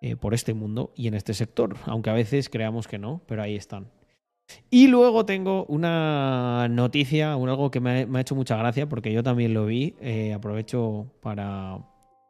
[0.00, 3.42] eh, por este mundo y en este sector, aunque a veces creamos que no, pero
[3.42, 3.88] ahí están.
[4.70, 9.22] Y luego tengo una noticia, un algo que me ha, hecho mucha gracia porque yo
[9.22, 9.94] también lo vi.
[10.00, 11.78] Eh, aprovecho para,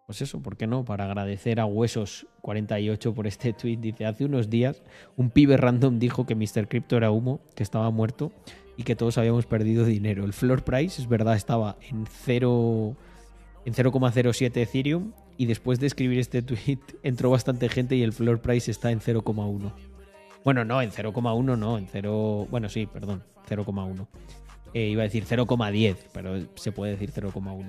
[0.07, 0.85] pues eso, ¿por qué no?
[0.85, 3.77] Para agradecer a Huesos48 por este tweet.
[3.77, 4.83] Dice, hace unos días
[5.17, 6.69] un pibe random dijo que Mr.
[6.69, 8.33] Crypto era humo, que estaba muerto
[8.77, 10.25] y que todos habíamos perdido dinero.
[10.25, 12.97] El floor price, es verdad, estaba en 0
[13.65, 18.41] en 0,07 Ethereum y después de escribir este tweet entró bastante gente y el floor
[18.41, 19.73] price está en 0,1.
[20.45, 22.49] Bueno, no, en 0,1 no, en 0...
[22.51, 24.07] Bueno, sí, perdón, 0,1.
[24.73, 27.65] Eh, iba a decir 0,10, pero se puede decir 0,1.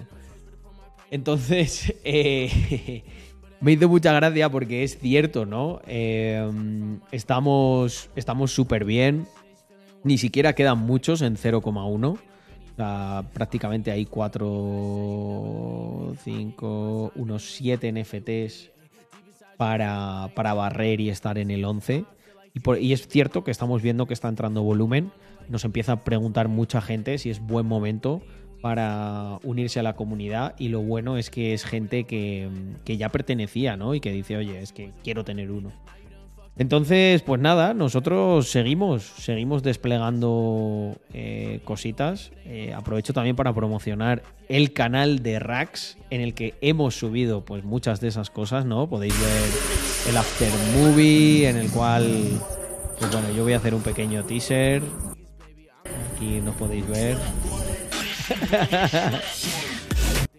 [1.10, 3.04] Entonces, eh,
[3.62, 5.82] me hizo mucha gracia porque es cierto, ¿no?
[5.88, 6.50] Eh,
[7.12, 8.10] estamos
[8.48, 9.28] súper bien.
[10.04, 12.18] Ni siquiera quedan muchos en 0,1.
[12.74, 18.72] O sea, prácticamente hay 4, 5, unos 7 NFTs
[19.58, 22.06] para, para barrer y estar en el 11.
[22.54, 25.12] Y, y, es cierto que estamos viendo que está entrando volumen.
[25.50, 28.22] Nos empieza a preguntar mucha gente si es buen momento
[28.62, 30.56] para unirse a la comunidad.
[30.58, 32.50] Y lo bueno es que es gente que,
[32.86, 33.96] que ya pertenecía, ¿no?
[33.96, 35.72] Y que dice, oye, es que quiero tener uno.
[36.62, 42.32] Entonces, pues nada, nosotros seguimos, seguimos desplegando eh, cositas.
[42.46, 47.64] Eh, aprovecho también para promocionar el canal de Rax, en el que hemos subido pues
[47.64, 48.88] muchas de esas cosas, ¿no?
[48.88, 49.50] Podéis ver
[50.10, 52.30] el after movie, en el cual,
[53.00, 54.84] pues bueno, yo voy a hacer un pequeño teaser.
[56.14, 57.18] Aquí nos podéis ver.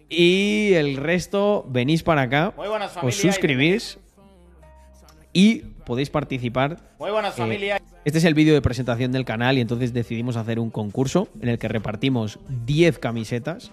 [0.07, 3.99] y el resto, venís para acá, Muy buenas, os suscribís
[5.33, 6.77] y podéis participar.
[6.99, 7.81] Muy buenas, Eh, familia.
[8.05, 11.49] este es el vídeo de presentación del canal y entonces decidimos hacer un concurso en
[11.49, 13.71] el que repartimos 10 camisetas.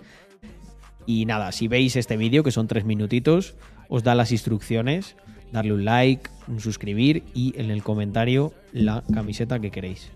[1.07, 3.55] Y nada, si veis este vídeo, que son 3 minutitos,
[3.89, 5.17] os da las instrucciones,
[5.51, 10.11] darle un like, un suscribir y en el comentario la camiseta que queréis.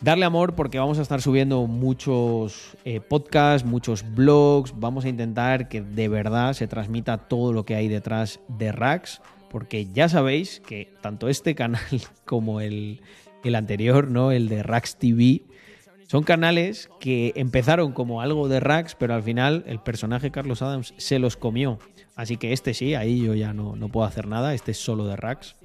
[0.00, 4.72] Darle amor porque vamos a estar subiendo muchos eh, podcasts, muchos blogs.
[4.78, 9.20] Vamos a intentar que de verdad se transmita todo lo que hay detrás de Rax.
[9.50, 11.80] Porque ya sabéis que tanto este canal
[12.24, 13.00] como el,
[13.44, 14.32] el anterior, ¿no?
[14.32, 15.42] El de Rax TV,
[16.08, 20.94] son canales que empezaron como algo de Rax, pero al final el personaje Carlos Adams
[20.96, 21.78] se los comió.
[22.16, 24.54] Así que este sí, ahí yo ya no, no puedo hacer nada.
[24.54, 25.56] Este es solo de Rax.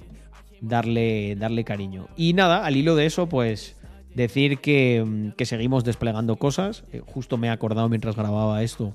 [0.60, 2.08] Darle, darle cariño.
[2.14, 3.76] Y nada, al hilo de eso, pues
[4.14, 6.84] decir que, mm, que seguimos desplegando cosas.
[6.92, 8.92] Eh, justo me he acordado mientras grababa esto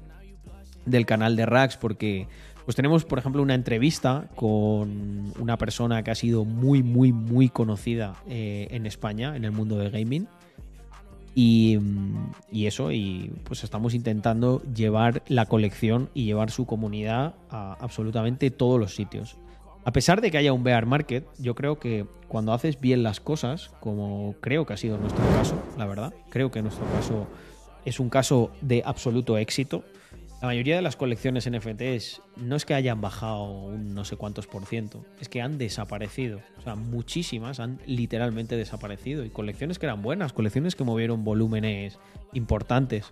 [0.86, 2.28] del canal de Rax porque
[2.70, 7.50] pues tenemos por ejemplo una entrevista con una persona que ha sido muy muy muy
[7.50, 10.28] conocida eh, en España en el mundo del gaming
[11.34, 17.34] y, mm, y eso y pues estamos intentando llevar la colección y llevar su comunidad
[17.50, 19.38] a absolutamente todos los sitios
[19.84, 23.20] a pesar de que haya un bear market, yo creo que cuando haces bien las
[23.20, 27.26] cosas, como creo que ha sido nuestro caso, la verdad, creo que nuestro caso
[27.86, 29.84] es un caso de absoluto éxito.
[30.42, 34.48] La mayoría de las colecciones NFTs no es que hayan bajado un no sé cuántos
[34.48, 36.40] por ciento, es que han desaparecido.
[36.58, 39.26] O sea, muchísimas han literalmente desaparecido.
[39.26, 42.00] Y colecciones que eran buenas, colecciones que movieron volúmenes
[42.32, 43.12] importantes.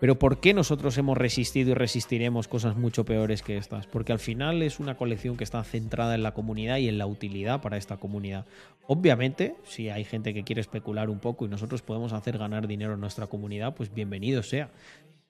[0.00, 3.86] Pero ¿por qué nosotros hemos resistido y resistiremos cosas mucho peores que estas?
[3.86, 7.06] Porque al final es una colección que está centrada en la comunidad y en la
[7.06, 8.46] utilidad para esta comunidad.
[8.86, 12.94] Obviamente, si hay gente que quiere especular un poco y nosotros podemos hacer ganar dinero
[12.94, 14.70] en nuestra comunidad, pues bienvenido sea.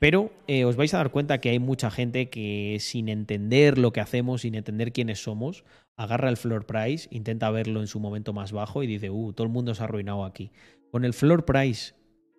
[0.00, 3.92] Pero eh, os vais a dar cuenta que hay mucha gente que sin entender lo
[3.92, 5.62] que hacemos, sin entender quiénes somos,
[5.94, 9.46] agarra el floor price, intenta verlo en su momento más bajo y dice, uh, todo
[9.46, 10.52] el mundo se ha arruinado aquí.
[10.90, 11.92] Con el floor price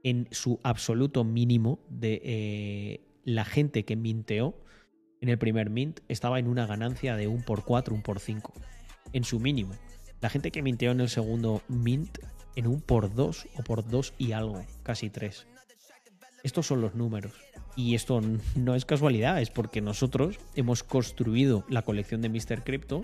[0.04, 4.56] en su absoluto mínimo de eh, la gente que minteó
[5.22, 8.54] en el primer mint estaba en una ganancia de un por 4, un por 5.
[9.14, 9.74] En su mínimo.
[10.20, 12.18] La gente que minteó en el segundo mint
[12.56, 15.46] en un por 2 o por 2 y algo, casi 3.
[16.44, 17.34] Estos son los números.
[17.76, 18.22] Y esto
[18.56, 22.64] no es casualidad, es porque nosotros hemos construido la colección de Mr.
[22.64, 23.04] Crypto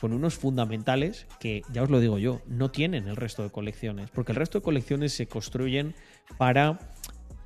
[0.00, 4.10] con unos fundamentales que, ya os lo digo yo, no tienen el resto de colecciones.
[4.10, 5.94] Porque el resto de colecciones se construyen
[6.38, 6.80] para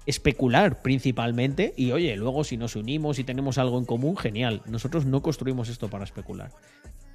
[0.07, 1.75] especular principalmente.
[1.77, 4.63] Y oye, luego si nos unimos y tenemos algo en común, genial.
[4.67, 6.51] Nosotros no construimos esto para especular.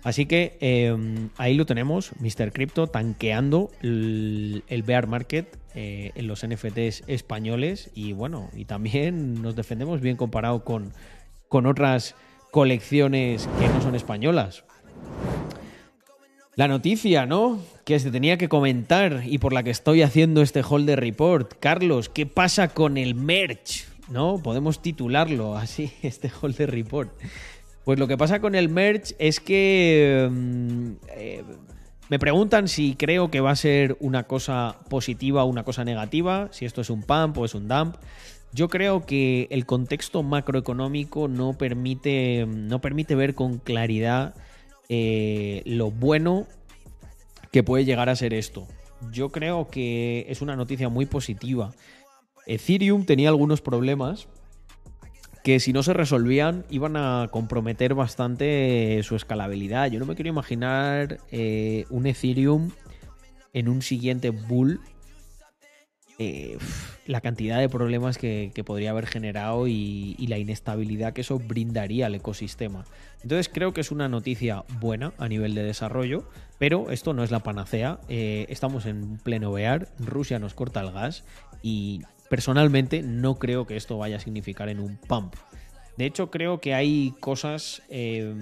[0.04, 0.96] Así que eh,
[1.38, 2.52] ahí lo tenemos, Mr.
[2.52, 9.42] Crypto tanqueando el, el bear market eh, en los NFTs españoles y bueno, y también
[9.42, 10.92] nos defendemos bien comparado con,
[11.48, 12.16] con otras
[12.52, 14.66] colecciones que no son españolas.
[16.56, 17.60] La noticia, ¿no?
[17.86, 21.54] Que se tenía que comentar y por la que estoy haciendo este holder report.
[21.62, 23.86] Carlos, ¿qué pasa con el merch?
[24.10, 24.42] ¿No?
[24.44, 27.14] Podemos titularlo así, este holder report.
[27.84, 31.44] Pues lo que pasa con el merch es que mm, eh,
[32.10, 36.50] me preguntan si creo que va a ser una cosa positiva o una cosa negativa,
[36.52, 37.96] si esto es un pump o es un dump.
[38.54, 44.36] Yo creo que el contexto macroeconómico no permite, no permite ver con claridad
[44.90, 46.48] eh, lo bueno
[47.52, 48.68] que puede llegar a ser esto.
[49.12, 51.72] Yo creo que es una noticia muy positiva.
[52.46, 54.28] Ethereum tenía algunos problemas
[55.44, 59.90] que si no se resolvían iban a comprometer bastante su escalabilidad.
[59.92, 62.72] Yo no me quiero imaginar eh, un Ethereum
[63.54, 64.80] en un siguiente bull.
[66.20, 66.58] eh,
[67.08, 72.16] la cantidad de problemas que, podría haber generado y, la inestabilidad que eso brindaría al
[72.16, 72.86] ecosistema.
[73.24, 77.32] Entonces creo que es una noticia buena a nivel de desarrollo, pero esto no es
[77.32, 78.00] la panacea.
[78.08, 81.24] Eh, estamos en pleno bear, Rusia nos corta el gas
[81.64, 82.02] y
[82.32, 85.36] personalmente no creo que esto vaya a significar en un pump.
[85.98, 88.34] De hecho, creo que hay cosas eh,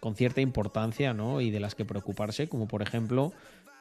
[0.00, 1.40] con cierta importancia ¿no?
[1.40, 3.32] y de las que preocuparse, como por ejemplo,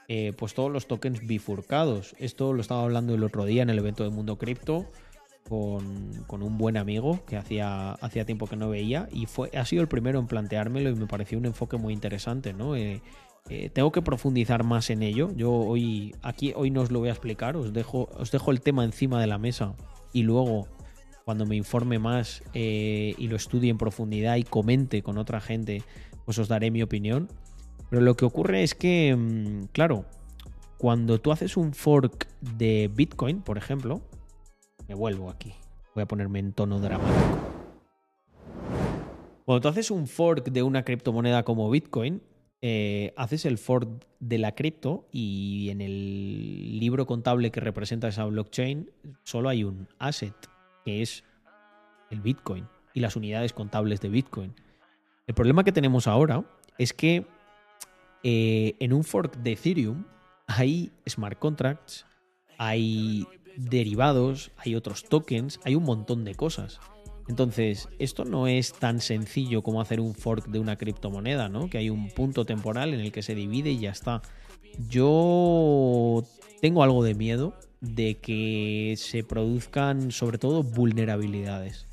[0.07, 2.13] eh, pues todos los tokens bifurcados.
[2.19, 4.91] Esto lo estaba hablando el otro día en el evento de Mundo Cripto
[5.49, 9.81] con, un buen amigo que hacía, hacía tiempo que no veía y fue, ha sido
[9.81, 12.75] el primero en planteármelo y me pareció un enfoque muy interesante, ¿no?
[12.75, 13.01] Eh,
[13.49, 15.31] Eh, tengo que profundizar más en ello.
[15.35, 17.57] Yo hoy, aquí, hoy no os lo voy a explicar.
[17.57, 19.75] Os dejo, os dejo el tema encima de la mesa
[20.13, 20.67] y luego,
[21.25, 25.83] cuando me informe más eh, y lo estudie en profundidad y comente con otra gente,
[26.25, 27.27] pues os daré mi opinión.
[27.89, 30.05] Pero lo que ocurre es que, mm, claro,
[30.77, 34.01] cuando tú haces un fork de Bitcoin, por ejemplo,
[34.87, 35.53] me vuelvo aquí.
[35.93, 37.51] Voy a ponerme en tono dramático.
[39.45, 42.21] Cuando tú haces un fork de una criptomoneda como Bitcoin,
[42.61, 48.25] eh, haces el fork de la cripto y en el libro contable que representa esa
[48.25, 48.91] blockchain
[49.23, 50.35] solo hay un asset,
[50.85, 51.23] que es
[52.11, 54.53] el Bitcoin y las unidades contables de Bitcoin.
[55.25, 56.45] El problema que tenemos ahora
[56.77, 57.25] es que
[58.23, 60.05] eh, en un fork de Ethereum
[60.45, 62.05] hay smart contracts,
[62.59, 63.25] hay
[63.55, 66.79] derivados, hay otros tokens, hay un montón de cosas.
[67.27, 71.69] Entonces, esto no es tan sencillo como hacer un fork de una criptomoneda, ¿no?
[71.69, 74.21] Que hay un punto temporal en el que se divide y ya está.
[74.89, 76.23] Yo
[76.61, 81.87] tengo algo de miedo de que se produzcan sobre todo vulnerabilidades.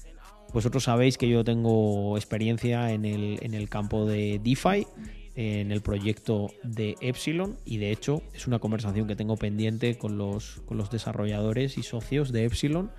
[0.52, 4.86] Vosotros sabéis que yo tengo experiencia en el, en el campo de DeFi,
[5.34, 10.18] en el proyecto de Epsilon y de hecho es una conversación que tengo pendiente con
[10.18, 12.90] los, con los desarrolladores y socios de Epsilon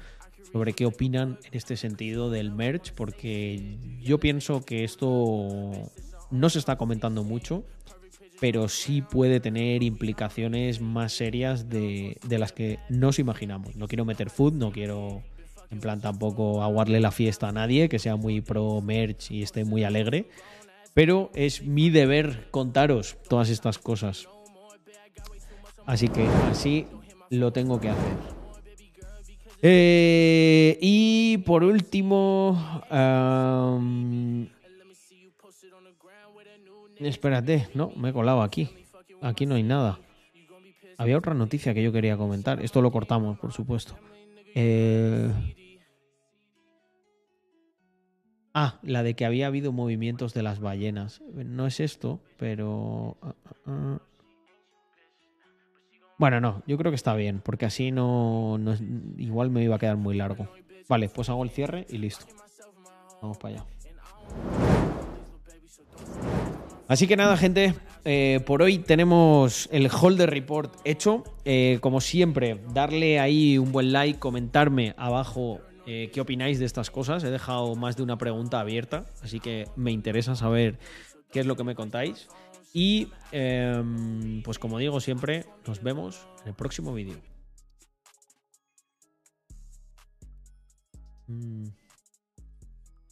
[0.52, 5.92] sobre qué opinan en este sentido del merge, porque yo pienso que esto
[6.32, 7.64] no se está comentando mucho,
[8.40, 13.76] pero sí puede tener implicaciones más serias de, de las que nos imaginamos.
[13.76, 15.24] No quiero meter food, no quiero
[15.72, 19.66] en plan tampoco aguarle la fiesta a nadie, que sea muy pro merch y esté
[19.66, 20.30] muy alegre,
[20.94, 24.28] pero es mi deber contaros todas estas cosas.
[25.86, 26.88] Así que así
[27.30, 28.39] lo tengo que hacer.
[29.62, 32.58] Eh, y por último,
[37.00, 38.70] espérate, no, me he colado aquí.
[39.22, 40.00] Aquí no hay nada.
[40.98, 42.62] Había otra noticia que yo quería comentar.
[42.64, 43.98] Esto lo cortamos, por supuesto.
[44.56, 45.30] Eh,
[48.54, 51.22] Ah, la de que había habido movimientos de las ballenas.
[51.34, 53.18] No es esto, pero...
[53.22, 54.00] ah, ah, ah.
[56.20, 58.84] Bueno, no, yo creo que está bien, porque así no, no es-
[59.18, 60.48] Igual me iba a quedar muy largo.
[60.88, 62.26] Vale, pues hago el cierre y listo.
[63.22, 63.66] Vamos para allá.
[66.90, 71.24] Así que nada, gente, eh, por hoy tenemos el Holder Report hecho.
[71.46, 76.90] Eh, como siempre, darle ahí un buen like, comentarme abajo eh, qué opináis de estas
[76.92, 77.24] cosas.
[77.24, 80.80] He dejado más de una pregunta abierta, así que me interesa saber
[81.32, 82.28] qué es lo que me contáis.
[82.74, 87.20] Y em, pues como digo siempre, nos vemos en el próximo vídeo.
[91.28, 91.68] Mm.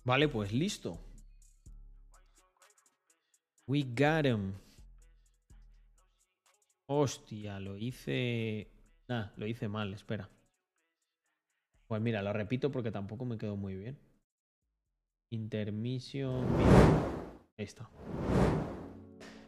[0.03, 0.97] Vale, pues listo.
[3.67, 4.53] We got him.
[6.85, 8.67] Hostia, lo hice.
[9.07, 10.29] Nah, lo hice mal, espera.
[11.87, 13.97] Pues mira, lo repito porque tampoco me quedó muy bien.
[15.29, 16.45] Intermission.
[17.57, 17.89] Ahí está.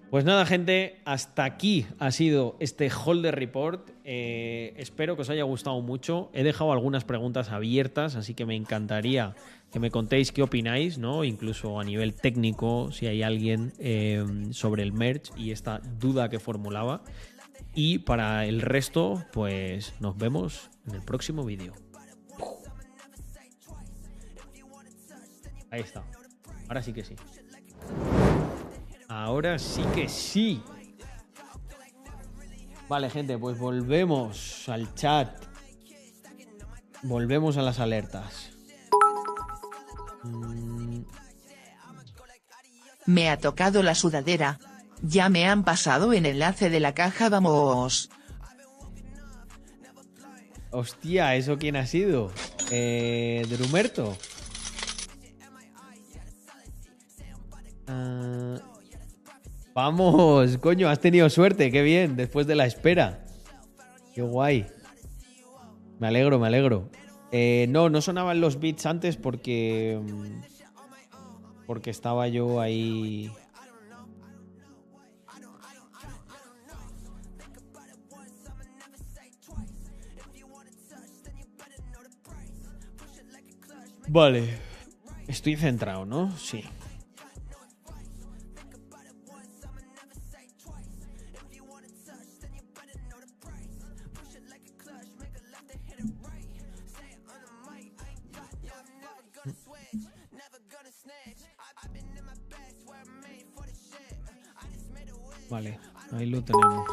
[0.10, 3.92] Pues nada, gente, hasta aquí ha sido este Holder Report.
[4.04, 6.32] Eh, espero que os haya gustado mucho.
[6.34, 9.36] He dejado algunas preguntas abiertas, así que me encantaría
[9.72, 11.24] que me contéis qué opináis, ¿no?
[11.24, 16.40] Incluso a nivel técnico, si hay alguien eh, sobre el merch y esta duda que
[16.40, 17.04] formulaba.
[17.76, 21.74] Y para el resto, pues nos vemos en el próximo vídeo.
[25.70, 26.04] Ahí está.
[26.68, 27.14] Ahora sí que sí.
[29.10, 30.62] Ahora sí que sí.
[32.88, 35.30] Vale, gente, pues volvemos al chat.
[37.04, 38.52] Volvemos a las alertas.
[40.24, 41.02] Mm,
[43.06, 44.60] Me ha tocado la sudadera.
[45.02, 48.10] Ya me han pasado en enlace de la caja, vamos.
[50.72, 52.32] Hostia, ¿eso quién ha sido?
[52.70, 54.16] Eh, Drumerto.
[57.88, 58.56] Ah,
[59.74, 63.26] vamos, coño, has tenido suerte, qué bien, después de la espera.
[64.14, 64.66] Qué guay.
[66.00, 66.90] Me alegro, me alegro.
[67.32, 70.00] Eh, no, no sonaban los beats antes porque.
[70.02, 70.42] mm,
[71.68, 73.32] Porque estaba yo ahí.
[84.08, 84.50] Vale.
[85.28, 86.36] Estoy centrado, ¿no?
[86.38, 86.64] Sí.
[105.50, 105.80] Vale,
[106.12, 106.88] ahí lo tenemos.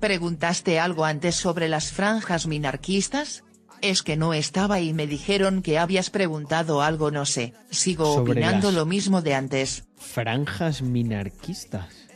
[0.00, 3.44] ¿Preguntaste algo antes sobre las franjas minarquistas?
[3.80, 8.32] Es que no estaba y me dijeron que habías preguntado algo no sé, sigo Sobre
[8.32, 9.84] opinando lo mismo de antes.
[9.96, 12.08] Franjas minarquistas.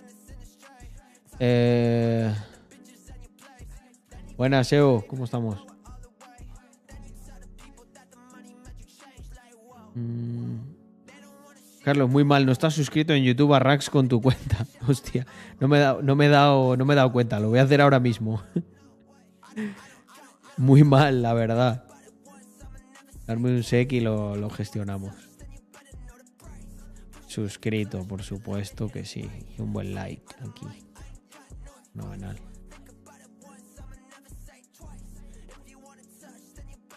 [1.38, 2.32] Eh...
[4.36, 4.70] Buenas,
[5.08, 5.64] ¿cómo estamos?
[9.94, 10.75] Mm.
[11.86, 14.66] Carlos, muy mal, no estás suscrito en YouTube a Rax con tu cuenta.
[14.88, 15.24] Hostia,
[15.60, 17.60] no me he dado, no me he dado, no me he dado cuenta, lo voy
[17.60, 18.42] a hacer ahora mismo.
[20.56, 21.84] Muy mal, la verdad.
[23.28, 25.14] Darme un sec y lo, gestionamos.
[27.28, 29.30] Suscrito, por supuesto que sí.
[29.56, 30.66] Y un buen like aquí.
[31.92, 32.36] Fenomenal.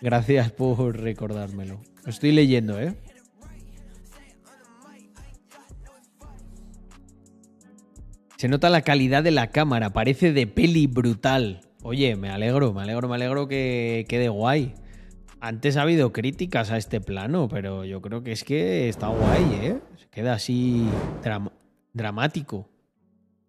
[0.02, 1.80] Gracias por recordármelo.
[2.04, 2.98] Lo estoy leyendo, ¿eh?
[8.40, 11.60] Se nota la calidad de la cámara, parece de peli brutal.
[11.84, 14.76] Oye, me alegro, me alegro, me alegro que quede guay.
[15.42, 19.44] Antes ha habido críticas a este plano, pero yo creo que es que está guay,
[19.62, 19.80] ¿eh?
[19.98, 20.88] Se queda así
[21.22, 21.52] dram-
[21.92, 22.70] dramático,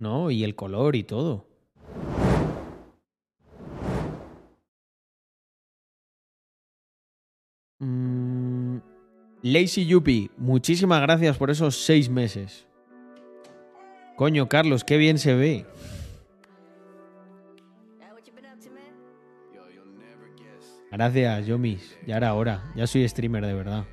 [0.01, 0.33] ¿no?
[0.33, 1.47] Y el color y todo.
[7.79, 8.79] Mm,
[9.43, 12.67] Lazy Yuppie, muchísimas gracias por esos seis meses.
[14.21, 15.65] Coño, Carlos, qué bien se ve.
[20.93, 21.97] Gracias, Yomis.
[22.07, 22.71] Ya era hora.
[22.77, 23.87] Ya soy streamer de verdad.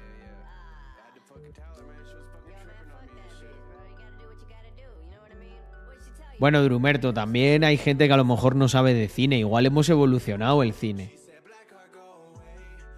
[6.40, 9.40] Bueno, Drumerto, también hay gente que a lo mejor no sabe de cine.
[9.40, 11.16] Igual hemos evolucionado el cine.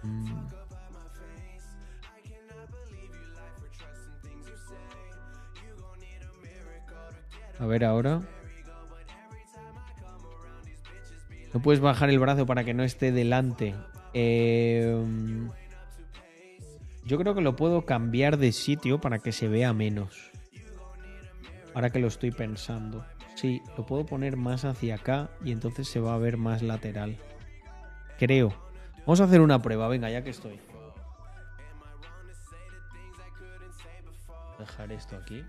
[0.02, 0.39] Mm.
[7.60, 8.22] A ver ahora.
[11.52, 13.74] No puedes bajar el brazo para que no esté delante.
[14.14, 14.96] Eh,
[17.04, 20.30] yo creo que lo puedo cambiar de sitio para que se vea menos.
[21.74, 23.04] Ahora que lo estoy pensando.
[23.34, 27.18] Sí, lo puedo poner más hacia acá y entonces se va a ver más lateral.
[28.18, 28.54] Creo.
[29.00, 30.60] Vamos a hacer una prueba, venga, ya que estoy.
[34.58, 35.42] Dejar esto aquí.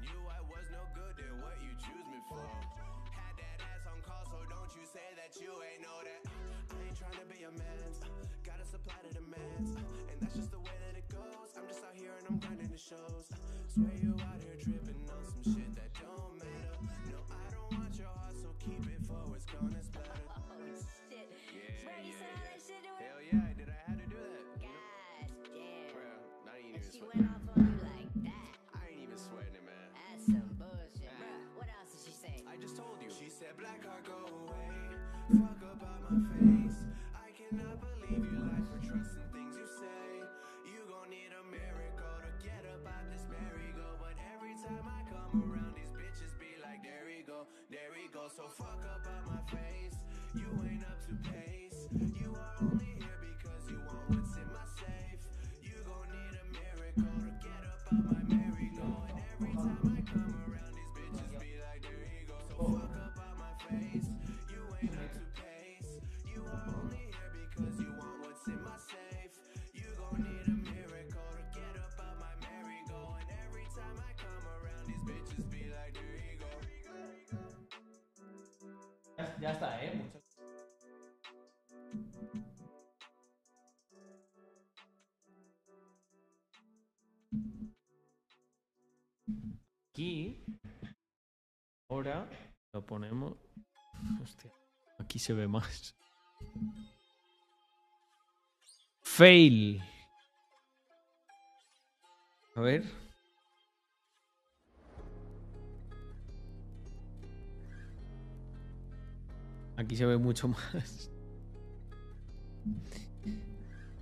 [48.35, 49.97] so fuck up out my face.
[50.35, 51.60] You ain't up to pay.
[79.41, 79.99] Ya está, ¿eh?
[89.89, 90.45] Aquí.
[91.89, 92.29] Ahora
[92.71, 93.35] lo ponemos.
[94.21, 94.51] Hostia.
[94.99, 95.95] Aquí se ve más.
[99.01, 99.81] Fail.
[102.53, 103.00] A ver.
[109.81, 111.09] Aquí se ve mucho más.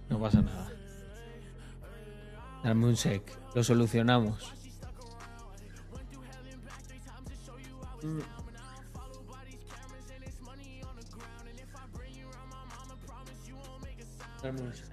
[0.10, 0.70] No pasa nada.
[2.66, 3.24] Dame un sec.
[3.56, 4.54] Lo solucionamos.
[14.44, 14.89] Dame un sec.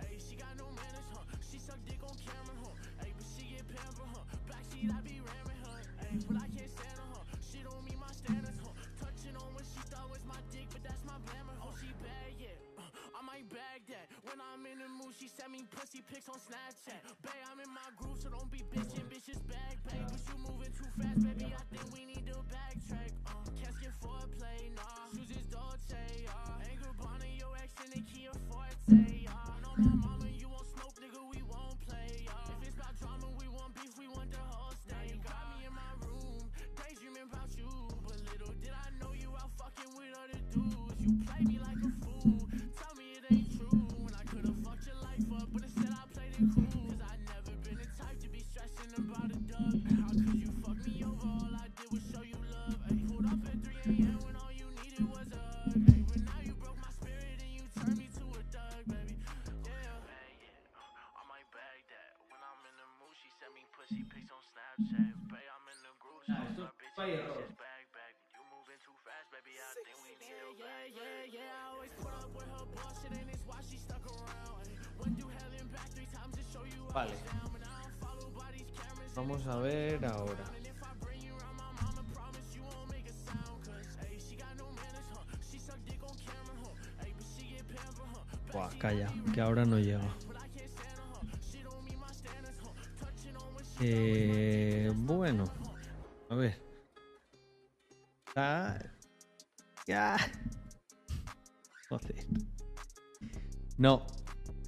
[103.78, 104.06] No.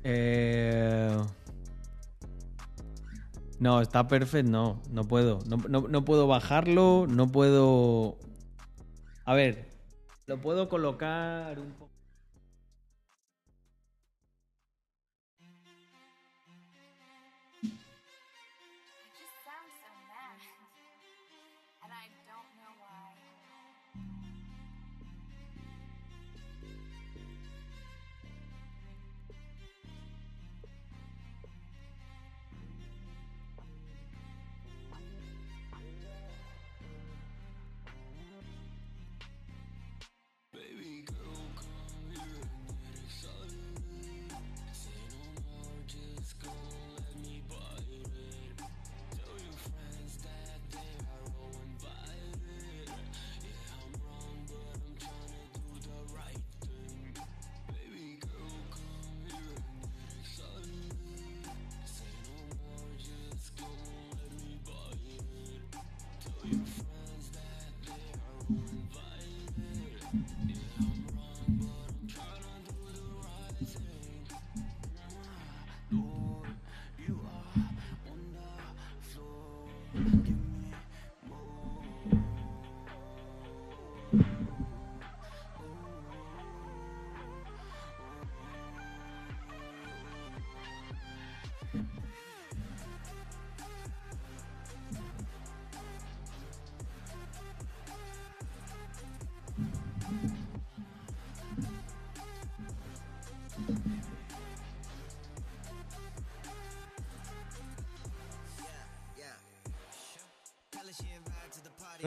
[0.05, 1.17] Eh,
[3.59, 4.51] no, está perfecto.
[4.51, 5.41] No, no puedo.
[5.47, 7.07] No, no- no puedo bajarlo.
[7.09, 8.19] No puedo.
[9.25, 9.69] A ver.
[10.27, 11.88] Lo puedo colocar un poco.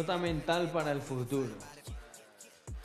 [0.02, 1.52] Nota mental para el futuro.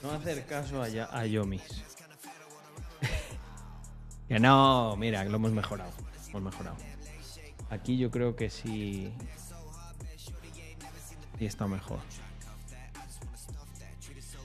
[0.03, 1.63] No hacer caso a, Ya- a Yomis.
[4.29, 5.93] que no, mira, lo hemos mejorado.
[6.29, 6.77] Hemos mejorado.
[7.71, 9.11] Aquí yo creo que sí.
[11.39, 12.01] Sí está mejor.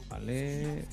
[0.08, 0.86] Vale.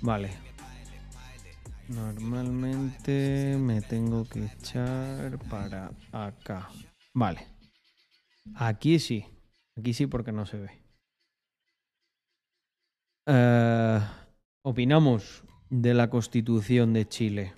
[0.00, 0.47] Vale.
[1.98, 6.68] Normalmente me tengo que echar para acá.
[7.12, 7.40] Vale.
[8.54, 9.24] Aquí sí.
[9.76, 10.70] Aquí sí porque no se ve.
[13.26, 14.00] Eh,
[14.62, 17.52] opinamos de la constitución de Chile.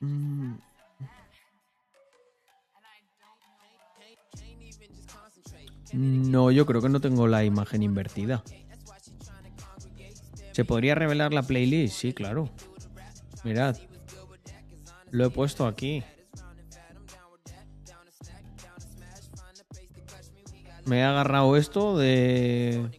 [0.00, 0.54] Mm,
[5.92, 8.44] No, yo creo que no tengo la imagen invertida.
[10.58, 11.94] ¿Se podría revelar la playlist?
[11.94, 12.50] Sí, claro.
[13.44, 13.76] Mirad.
[15.12, 16.02] Lo he puesto aquí.
[20.84, 22.90] Me he agarrado esto de...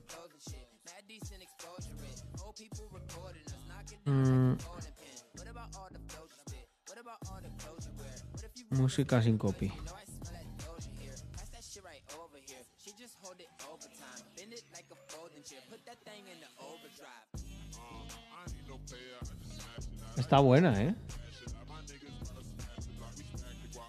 [4.05, 4.53] Mm.
[8.69, 9.69] Música sin copy.
[20.29, 20.93] Está buena, ¿eh?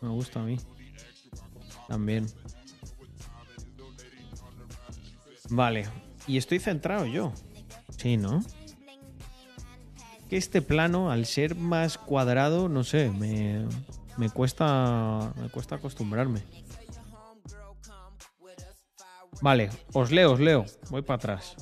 [0.01, 0.57] Me gusta a mí.
[1.87, 2.27] También.
[5.51, 5.87] Vale.
[6.27, 7.35] Y estoy centrado yo.
[7.99, 8.43] Sí, ¿no?
[10.31, 13.67] Que este plano, al ser más cuadrado, no sé, me,
[14.17, 15.35] me cuesta.
[15.37, 16.43] Me cuesta acostumbrarme.
[19.43, 20.65] Vale, os leo, os leo.
[20.89, 21.55] Voy para atrás.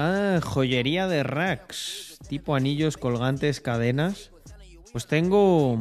[0.00, 4.30] Ah, joyería de racks, tipo anillos, colgantes, cadenas.
[4.92, 5.76] Pues tengo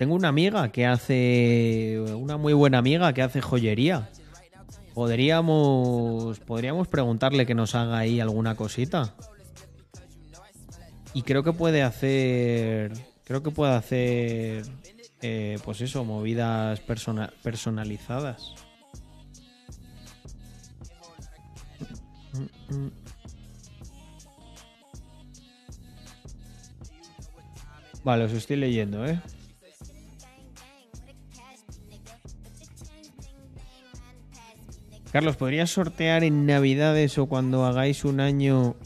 [0.00, 4.10] tengo una amiga que hace una muy buena amiga que hace joyería.
[4.94, 9.14] Podríamos podríamos preguntarle que nos haga ahí alguna cosita.
[11.14, 14.64] Y creo que puede hacer creo que puede hacer
[15.22, 18.56] eh, pues eso, movidas persona personalizadas.
[22.32, 23.05] Mm, mm,
[28.06, 29.20] Vale, os estoy leyendo, ¿eh?
[35.10, 38.76] Carlos, ¿podrías sortear en Navidades o cuando hagáis un año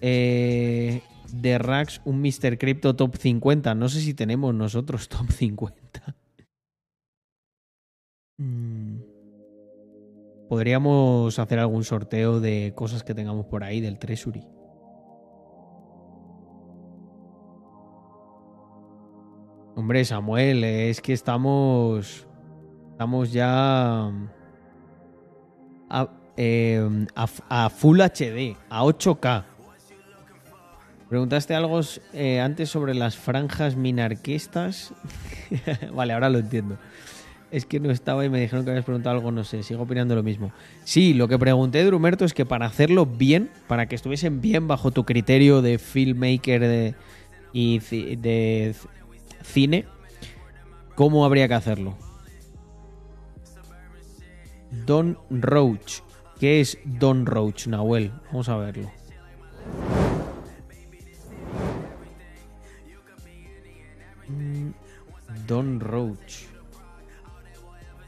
[0.00, 1.02] eh,
[1.32, 2.56] de Rax un Mr.
[2.56, 3.74] Crypto Top 50?
[3.74, 6.16] No sé si tenemos nosotros Top 50.
[8.38, 9.00] Mm.
[10.48, 14.46] Podríamos hacer algún sorteo de cosas que tengamos por ahí del Treasury.
[19.74, 22.26] Hombre, Samuel, es que estamos.
[22.92, 24.10] Estamos ya.
[25.88, 29.44] A, eh, a, Full HD, a 8K.
[31.08, 31.80] Preguntaste algo
[32.14, 34.94] eh, antes sobre las franjas minarquistas.
[35.94, 36.78] vale, ahora lo entiendo.
[37.50, 40.14] Es que no estaba y me dijeron que habías preguntado algo, no sé, sigo opinando
[40.14, 40.52] lo mismo.
[40.84, 44.90] Sí, lo que pregunté, Drumerto, es que para hacerlo bien, para que estuviesen bien bajo
[44.90, 46.94] tu criterio de filmmaker de,
[47.52, 47.78] y
[48.16, 48.88] de c-
[49.42, 49.86] cine,
[50.94, 51.96] ¿cómo habría que hacerlo?
[54.86, 56.00] Don Roach.
[56.38, 58.12] ¿Qué es Don Roach, Nahuel?
[58.26, 58.90] Vamos a verlo.
[64.28, 64.70] Mm,
[65.46, 66.46] Don Roach.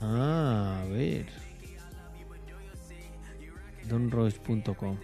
[0.01, 1.27] Ah, a ver.
[3.89, 4.97] Donroach.com.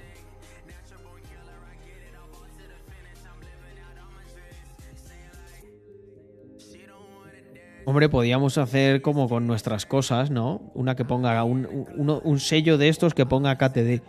[7.90, 10.60] Hombre, podíamos hacer como con nuestras cosas, ¿no?
[10.74, 11.88] Una que ponga un,
[12.22, 14.00] un- sello de estos que ponga KTD.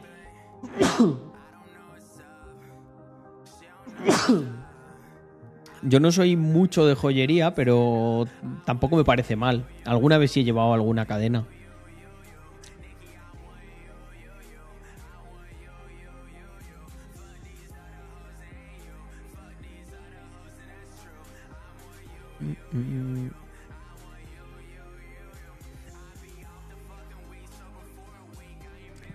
[5.84, 8.28] Yo no soy mucho de joyería, pero
[8.66, 9.66] tampoco me parece mal.
[9.86, 11.46] Alguna vez sí he llevado alguna cadena.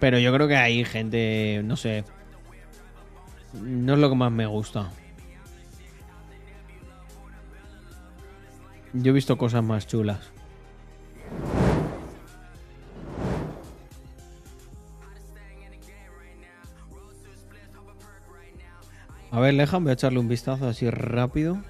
[0.07, 2.05] Pero yo creo que hay gente, no sé.
[3.61, 4.93] No es lo que más me gusta.
[8.93, 10.31] Yo he visto cosas más chulas.
[19.33, 21.61] A ver, Lejan, voy a echarle un vistazo así rápido.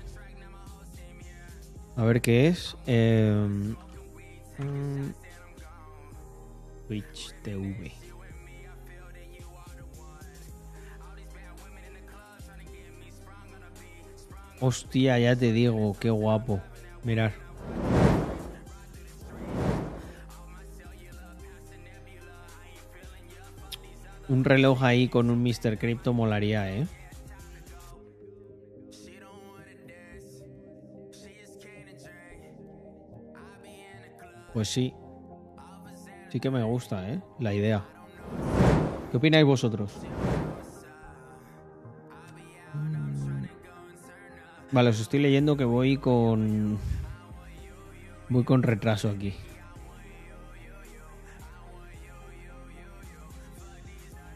[1.97, 2.77] A ver qué es.
[2.87, 3.35] Eh,
[4.59, 5.07] mm,
[6.87, 8.06] Twitch TV.
[14.61, 16.61] Hostia, ya te digo, qué guapo.
[17.05, 17.33] Mirar.
[24.29, 25.79] Un reloj ahí con un Mr.
[25.79, 26.87] Crypto molaría, ¿eh?
[34.53, 34.95] Pues sí.
[36.31, 37.21] Sí que me gusta, ¿eh?
[37.39, 37.85] La idea.
[39.11, 39.93] ¿Qué opináis vosotros?
[44.73, 46.79] Vale, os estoy leyendo que voy con.
[48.29, 49.33] Voy con retraso aquí.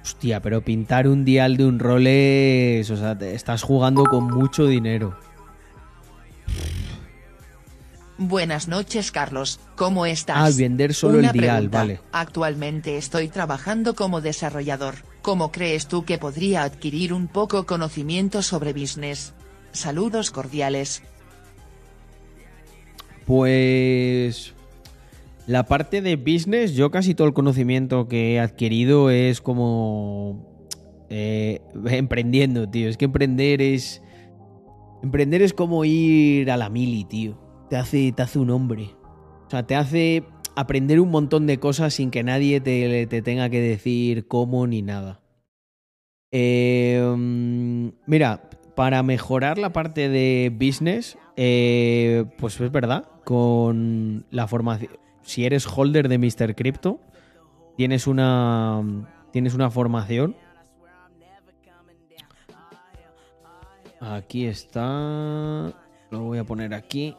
[0.03, 2.91] Hostia, pero pintar un dial de un Rolex.
[2.91, 5.17] O sea, te estás jugando con mucho dinero.
[8.19, 9.61] Buenas noches, Carlos.
[9.77, 10.37] ¿Cómo estás?
[10.37, 11.79] Ah, vender solo Una el dial, pregunta.
[11.79, 12.01] vale.
[12.13, 14.97] Actualmente estoy trabajando como desarrollador.
[15.23, 19.33] ¿Cómo crees tú que podría adquirir un poco conocimiento sobre business?
[19.73, 21.03] Saludos cordiales.
[23.27, 24.55] Pues.
[25.47, 30.47] La parte de business, yo casi todo el conocimiento que he adquirido es como.
[31.09, 32.89] eh, emprendiendo, tío.
[32.89, 34.03] Es que emprender es.
[35.03, 37.39] Emprender es como ir a la mili, tío.
[37.71, 38.91] Te hace, te hace un hombre.
[39.47, 40.25] O sea, te hace
[40.57, 44.83] aprender un montón de cosas sin que nadie te, te tenga que decir cómo ni
[44.83, 45.23] nada.
[46.33, 48.50] Eh, mm, mira,
[48.81, 55.67] para mejorar la parte de business, eh, pues es verdad, con la formación, si eres
[55.67, 56.55] holder de Mr.
[56.55, 56.99] Crypto,
[57.77, 58.83] tienes una,
[59.33, 60.35] tienes una formación.
[64.01, 65.75] Aquí está,
[66.11, 67.15] lo voy a poner aquí.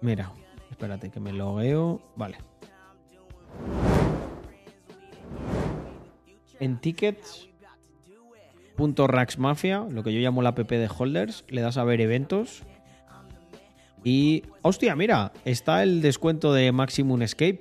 [0.00, 0.32] Mira,
[0.68, 2.00] espérate que me logueo.
[2.16, 2.38] Vale.
[6.60, 7.48] En tickets.
[8.78, 12.62] Lo que yo llamo la app de holders, le das a ver eventos.
[14.04, 14.42] Y.
[14.62, 14.94] ¡Hostia!
[14.94, 17.60] Mira, está el descuento de Maximum Escape.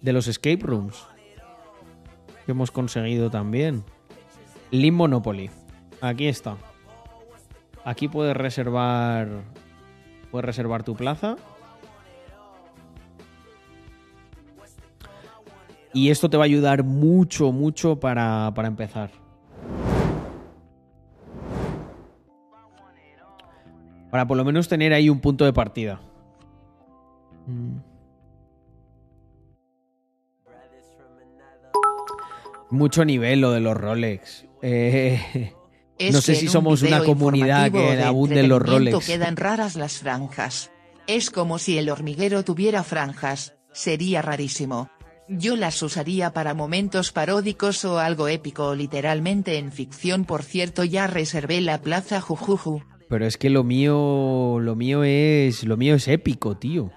[0.00, 1.06] de los escape rooms
[2.44, 3.84] que hemos conseguido también.
[4.70, 5.50] Lean Monopoly.
[6.00, 6.56] Aquí está.
[7.84, 9.28] Aquí puedes reservar.
[10.30, 11.36] Puedes reservar tu plaza.
[15.94, 19.10] Y esto te va a ayudar mucho, mucho para, para empezar.
[24.10, 26.00] Para por lo menos tener ahí un punto de partida.
[27.46, 27.76] Mm.
[32.70, 34.46] Mucho nivel lo de los Rolex.
[34.62, 35.52] Eh,
[36.12, 39.06] no sé si un somos una comunidad que de abunden los Rolex.
[39.06, 40.72] quedan raras las franjas.
[41.06, 44.90] Es como si el hormiguero tuviera franjas, sería rarísimo.
[45.28, 50.84] Yo las usaría para momentos paródicos o algo épico o literalmente en ficción por cierto
[50.84, 52.82] ya reservé la plaza jujuju.
[53.08, 56.90] Pero es que lo mío, lo mío es, lo mío es épico, tío.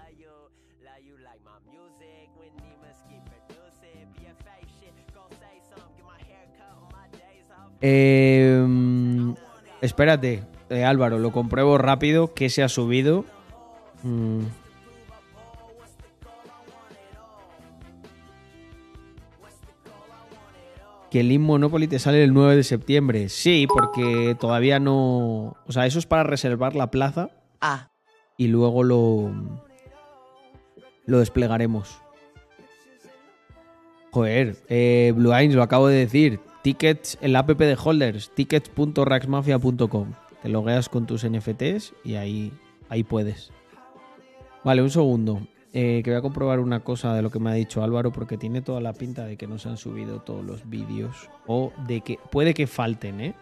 [7.79, 8.65] Eh,
[9.81, 12.33] espérate, eh, Álvaro, lo compruebo rápido.
[12.33, 13.23] ¿Qué se ha subido?
[14.03, 14.41] Mm.
[21.11, 23.29] Que el Monopoly te sale el 9 de septiembre.
[23.29, 25.55] Sí, porque todavía no.
[25.65, 27.29] O sea, eso es para reservar la plaza
[27.61, 27.89] Ah,
[28.38, 29.31] y luego lo.
[31.05, 32.01] Lo desplegaremos.
[34.11, 36.39] Joder, eh, Blue Eyes, lo acabo de decir.
[36.63, 40.13] Tickets, el app de holders, tickets.raxmafia.com.
[40.41, 42.51] Te logueas con tus NFTs y ahí,
[42.89, 43.51] ahí puedes.
[44.63, 45.47] Vale, un segundo.
[45.73, 48.38] Eh, que voy a comprobar una cosa de lo que me ha dicho Álvaro, porque
[48.38, 51.30] tiene toda la pinta de que no se han subido todos los vídeos.
[51.45, 53.35] O de que puede que falten, ¿eh?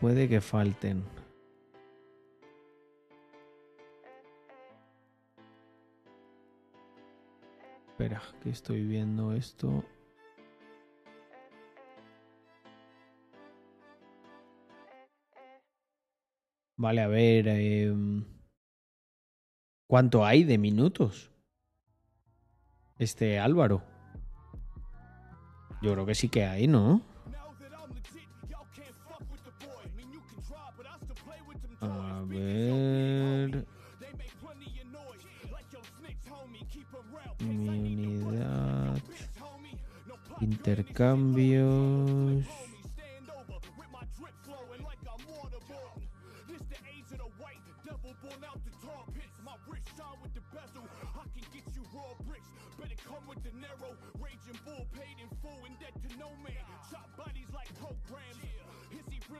[0.00, 1.04] Puede que falten.
[7.88, 9.84] Espera, que estoy viendo esto.
[16.78, 17.48] Vale, a ver.
[17.48, 18.24] em,
[19.88, 21.32] ¿Cuánto hay de minutos?
[22.98, 23.82] Este Álvaro.
[25.82, 27.02] Yo creo que sí que hay, ¿no?
[31.80, 33.66] A ver.
[37.40, 38.98] Mi unidad.
[40.40, 42.46] Intercambios.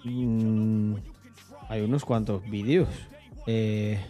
[0.08, 0.94] Mm,
[1.68, 2.88] hay unos cuantos vídeos.
[3.46, 4.00] Eh,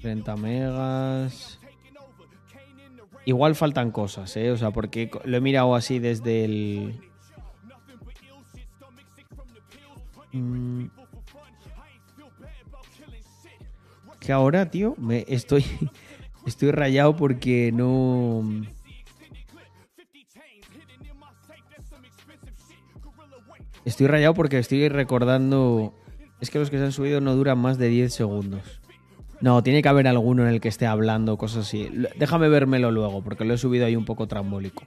[0.00, 1.58] ...30 megas...
[3.24, 4.50] Igual faltan cosas, ¿eh?
[4.50, 7.00] O sea, porque lo he mirado así desde el...
[10.32, 10.86] Mm.
[14.18, 15.64] Que ahora, tío, me estoy...
[16.46, 18.42] Estoy rayado porque no...
[23.84, 25.94] Estoy rayado porque estoy recordando...
[26.40, 28.80] Es que los que se han subido no duran más de 10 segundos.
[29.40, 31.88] No, tiene que haber alguno en el que esté hablando, cosas así.
[32.16, 34.84] Déjame vérmelo luego, porque lo he subido ahí un poco trambólico.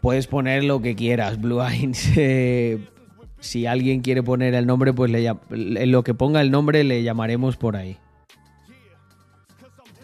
[0.00, 2.12] Puedes poner lo que quieras, Blue Eyes.
[2.16, 2.88] Eh,
[3.40, 7.02] si alguien quiere poner el nombre, pues le en lo que ponga el nombre le
[7.02, 7.98] llamaremos por ahí.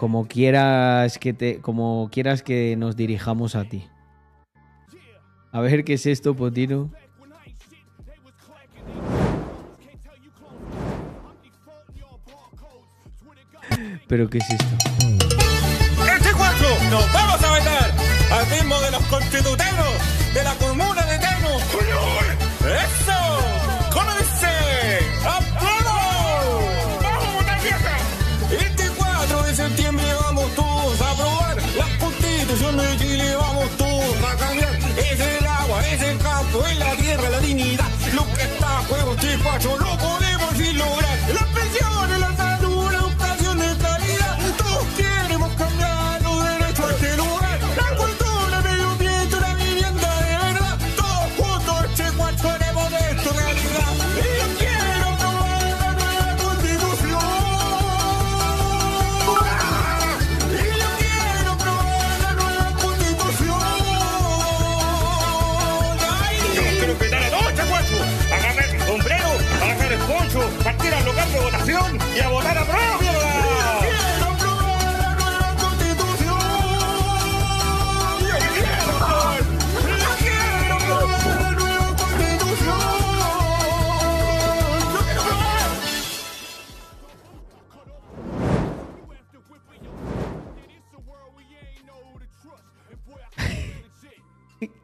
[0.00, 3.86] Como quieras que te, como quieras que nos dirijamos a ti.
[5.52, 6.90] A ver qué es esto, Potino.
[14.08, 14.76] Pero qué es esto.
[16.16, 17.92] Este 4 nos vamos a meter
[18.32, 19.99] al ritmo de los constituteros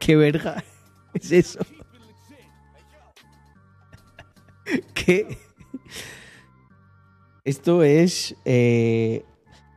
[0.07, 0.63] ¿Qué verga
[1.13, 1.59] es eso?
[4.93, 5.37] ¿Qué?
[7.43, 8.33] Esto es...
[8.45, 9.25] eh,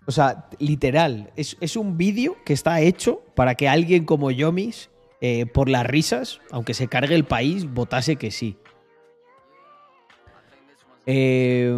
[0.07, 4.91] o sea, literal, es, es un vídeo que está hecho para que alguien como Yomis,
[5.21, 8.57] eh, por las risas, aunque se cargue el país, votase que sí.
[11.07, 11.73] Eh,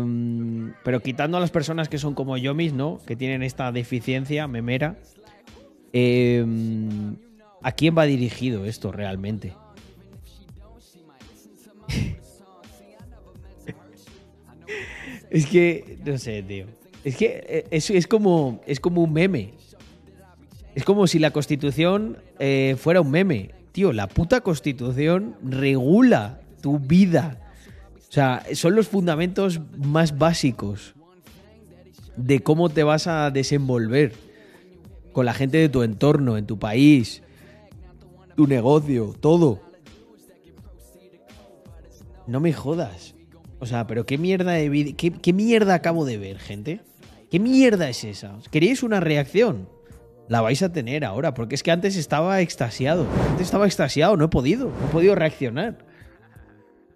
[0.84, 2.98] pero quitando a las personas que son como Yomis, ¿no?
[3.06, 4.98] Que tienen esta deficiencia memera.
[5.94, 6.44] eh,
[7.62, 9.54] ¿A quién va dirigido esto realmente?
[15.30, 16.66] es que, no sé, tío.
[17.04, 19.54] Es que eh, es, es como, es como un meme.
[20.74, 23.50] Es como si la constitución eh, fuera un meme.
[23.72, 27.38] Tío, la puta constitución regula tu vida.
[28.08, 30.94] O sea, son los fundamentos más básicos
[32.16, 34.12] de cómo te vas a desenvolver
[35.12, 37.22] con la gente de tu entorno, en tu país,
[38.36, 39.60] tu negocio, todo.
[42.26, 43.14] No me jodas.
[43.58, 46.80] O sea, pero qué mierda de vid- ¿Qué, qué mierda acabo de ver, gente?
[47.30, 48.36] ¿Qué mierda es esa?
[48.50, 49.68] ¿Queréis una reacción?
[50.28, 53.06] La vais a tener ahora, porque es que antes estaba extasiado.
[53.30, 54.66] Antes estaba extasiado, no he podido.
[54.68, 55.78] No he podido reaccionar.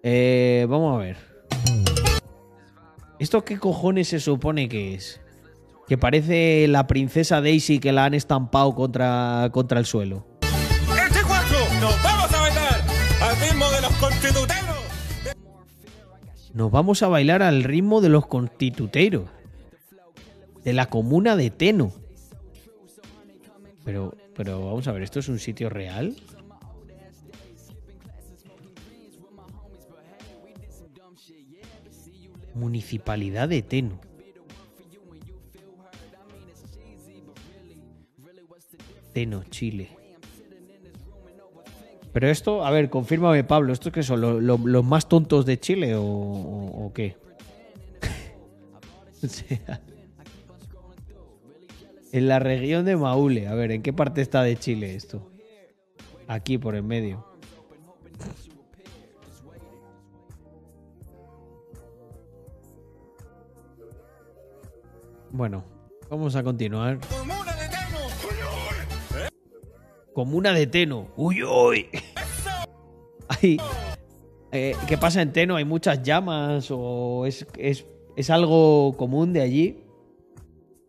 [0.03, 1.17] Eh, vamos a ver.
[3.19, 5.19] ¿Esto qué cojones se supone que es?
[5.87, 10.25] Que parece la princesa Daisy que la han estampado contra, contra el suelo.
[16.57, 19.29] Nos vamos a bailar al ritmo de los constituteros.
[20.63, 21.93] De la comuna de Teno.
[23.85, 26.15] Pero, pero vamos a ver, ¿esto es un sitio real?
[32.55, 33.99] Municipalidad de Teno.
[39.13, 39.96] Teno, Chile.
[42.13, 44.21] Pero esto, a ver, confírmame, Pablo, ¿estos qué son?
[44.21, 47.15] ¿Lo- lo- ¿Los más tontos de Chile o qué?
[49.23, 49.81] O sea,
[52.11, 53.47] en la región de Maule.
[53.47, 55.29] A ver, ¿en qué parte está de Chile esto?
[56.27, 57.25] Aquí, por el medio.
[65.31, 65.63] Bueno,
[66.09, 66.99] vamos a continuar.
[70.17, 71.09] Comuna de Teno.
[71.15, 71.89] Uy, uy.
[74.51, 75.57] Eh, ¿Qué pasa en Teno?
[75.57, 79.83] ¿Hay muchas llamas o es, es, es algo común de allí?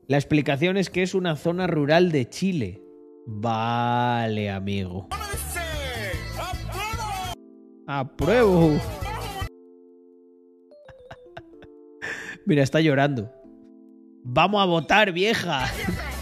[0.06, 2.80] La explicación es que es una zona rural de Chile.
[3.26, 5.08] Vale, amigo.
[7.86, 8.78] Apruebo.
[12.46, 13.30] Mira, está llorando.
[14.22, 15.66] Vamos a votar, vieja.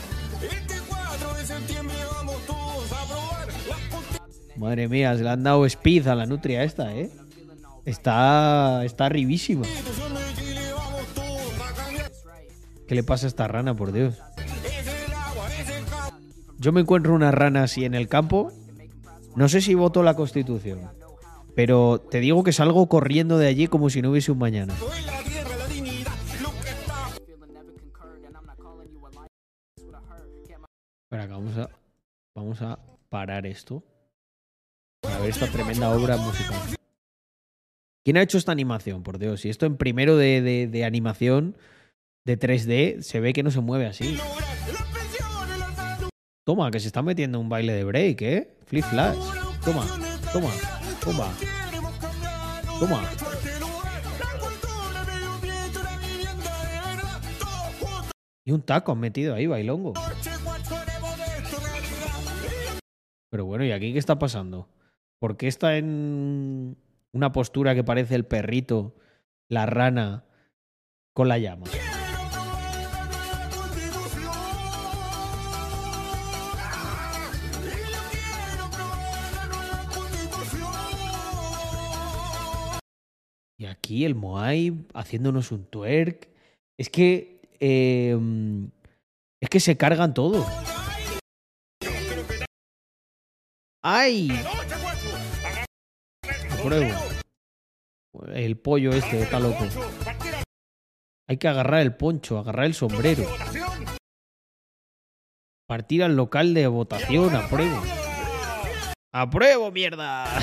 [4.56, 7.10] Madre mía, se le han dado speed a la nutria esta, ¿eh?
[7.84, 9.66] Está, está arribísima.
[12.88, 14.16] ¿Qué le pasa a esta rana, por Dios?
[16.58, 18.52] Yo me encuentro una rana así en el campo.
[19.34, 20.80] No sé si voto la constitución.
[21.54, 24.74] Pero te digo que salgo corriendo de allí como si no hubiese un mañana.
[31.10, 31.70] Vamos a,
[32.34, 32.78] vamos a
[33.08, 33.82] parar esto.
[35.06, 36.58] Para ver esta tremenda obra musical.
[38.04, 39.02] ¿Quién ha hecho esta animación?
[39.02, 41.56] Por Dios, si esto en primero de, de- de animación
[42.24, 44.18] de 3D se ve que no se mueve así.
[46.44, 48.56] Toma, que se está metiendo un baile de break, ¿eh?
[48.66, 49.16] Flip flash.
[49.64, 49.84] Toma,
[50.32, 50.50] toma,
[51.02, 51.32] toma.
[52.78, 53.02] Toma.
[58.44, 59.94] Y un taco han metido ahí, bailongo.
[63.30, 64.68] Pero bueno, ¿y aquí qué está pasando?
[65.18, 66.76] ¿Por qué está en
[67.12, 68.94] una postura que parece el perrito,
[69.48, 70.24] la rana,
[71.14, 71.66] con la llama?
[83.58, 86.28] Y aquí el Moai haciéndonos un twerk.
[86.78, 87.40] Es que.
[87.58, 88.18] eh,
[89.40, 90.46] es que se cargan todo.
[93.82, 94.30] ¡Ay!
[96.66, 96.98] Apruebo.
[98.34, 99.64] El pollo este está loco.
[101.28, 103.24] Hay que agarrar el poncho, agarrar el sombrero.
[105.68, 107.80] Partir al local de votación, apruebo.
[109.12, 110.26] ¡Apruebo, mierda!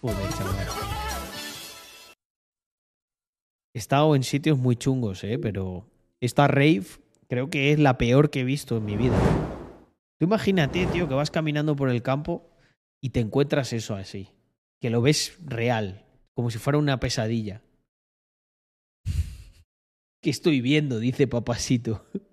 [0.00, 0.69] Joder, chaval.
[3.74, 5.38] Estado en sitios muy chungos, ¿eh?
[5.38, 5.86] Pero
[6.20, 6.84] esta rave
[7.28, 9.18] creo que es la peor que he visto en mi vida.
[10.18, 12.50] Tú imagínate, tío, que vas caminando por el campo
[13.00, 14.28] y te encuentras eso así.
[14.80, 17.62] Que lo ves real, como si fuera una pesadilla.
[20.22, 20.98] ¿Qué estoy viendo?
[20.98, 22.04] Dice papasito.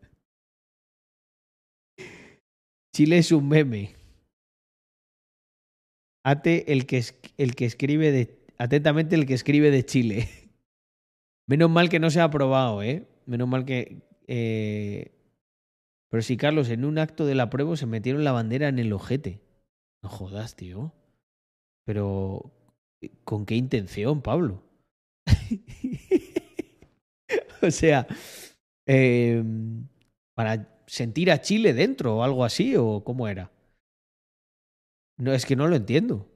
[2.93, 3.95] Chile es un meme.
[6.25, 7.03] Ate el que,
[7.38, 8.38] el que escribe de.
[8.57, 10.27] Atentamente el que escribe de Chile.
[11.48, 13.08] Menos mal que no se ha aprobado, ¿eh?
[13.26, 14.01] Menos mal que.
[14.27, 15.11] eh,
[16.09, 18.92] Pero sí, Carlos, en un acto de la prueba se metieron la bandera en el
[18.93, 19.42] ojete.
[20.03, 20.93] No jodas, tío.
[21.85, 22.51] Pero.
[23.24, 24.64] ¿Con qué intención, Pablo?
[27.61, 28.08] o sea.
[28.88, 29.43] eh,
[30.35, 33.51] para sentir a Chile dentro o algo así, o cómo era.
[35.17, 36.27] No, es que no lo entiendo.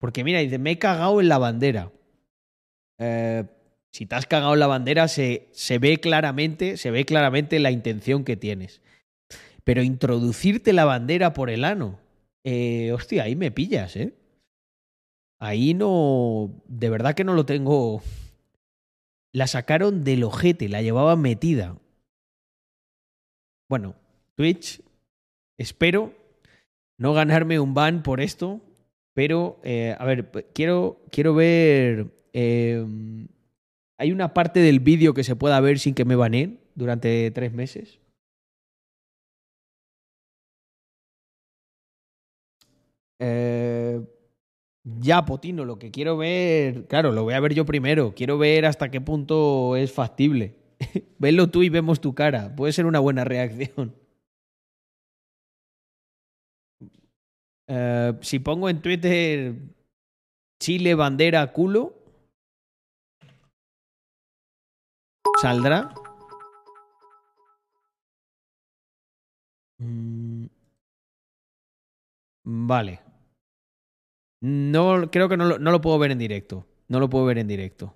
[0.00, 1.92] Porque mira, dice, me he cagado en la bandera.
[2.98, 3.44] Eh,
[3.92, 8.24] si te has cagado la bandera, se, se ve claramente, se ve claramente la intención
[8.24, 8.80] que tienes.
[9.64, 11.98] Pero introducirte la bandera por el ano.
[12.44, 14.14] Eh, hostia, ahí me pillas, ¿eh?
[15.38, 16.62] Ahí no.
[16.66, 18.02] De verdad que no lo tengo.
[19.32, 21.76] La sacaron del ojete, la llevaban metida.
[23.68, 23.94] Bueno,
[24.34, 24.82] Twitch,
[25.58, 26.14] espero
[26.98, 28.60] no ganarme un ban por esto,
[29.14, 32.06] pero, eh, a ver, quiero, quiero ver...
[32.32, 32.84] eh,
[34.00, 37.52] ¿Hay una parte del vídeo que se pueda ver sin que me baneen durante tres
[37.52, 38.00] meses?
[43.18, 44.00] Eh,
[44.84, 48.14] ya, Potino, lo que quiero ver, claro, lo voy a ver yo primero.
[48.14, 50.54] Quiero ver hasta qué punto es factible.
[51.18, 52.56] Venlo tú y vemos tu cara.
[52.56, 53.94] Puede ser una buena reacción.
[57.68, 59.56] Eh, si pongo en Twitter
[60.58, 61.99] Chile bandera culo,
[65.40, 65.94] ¿saldrá?
[69.78, 70.46] Mm,
[72.44, 73.00] Vale.
[74.42, 76.66] No, creo que no lo, no lo puedo ver en directo.
[76.88, 77.94] No lo puedo ver en directo.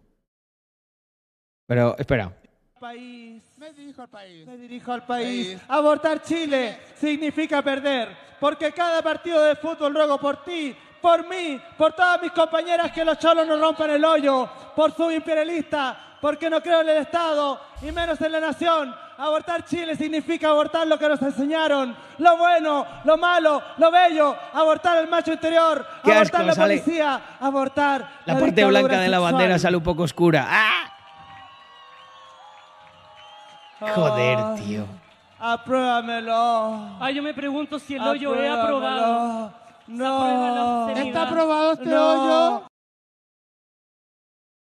[1.67, 2.37] Pero, espera.
[2.79, 3.43] país.
[3.57, 4.47] Me dirijo al país.
[4.47, 5.59] Me dirijo al país.
[5.69, 8.17] Abortar Chile significa perder.
[8.39, 13.05] Porque cada partido de fútbol ruego por ti, por mí, por todas mis compañeras que
[13.05, 17.61] los cholos no rompan el hoyo, por su imperialista, porque no creo en el Estado
[17.83, 18.97] y menos en la nación.
[19.19, 24.97] Abortar Chile significa abortar lo que nos enseñaron, lo bueno, lo malo, lo bello, abortar
[24.97, 29.09] el macho interior, Qué abortar asco, la sale- policía, abortar La parte dictadura blanca de
[29.11, 30.47] la bandera sale un poco oscura.
[30.49, 30.91] ¡Ah!
[33.95, 34.87] Joder, tío.
[35.39, 36.97] Apruébamelo.
[36.99, 38.63] Ah, yo me pregunto si el hoyo Apruébamelo.
[38.63, 39.64] aprobado.
[39.87, 40.89] No.
[40.91, 42.13] ¿Está aprobado este No.
[42.13, 42.67] hoyo?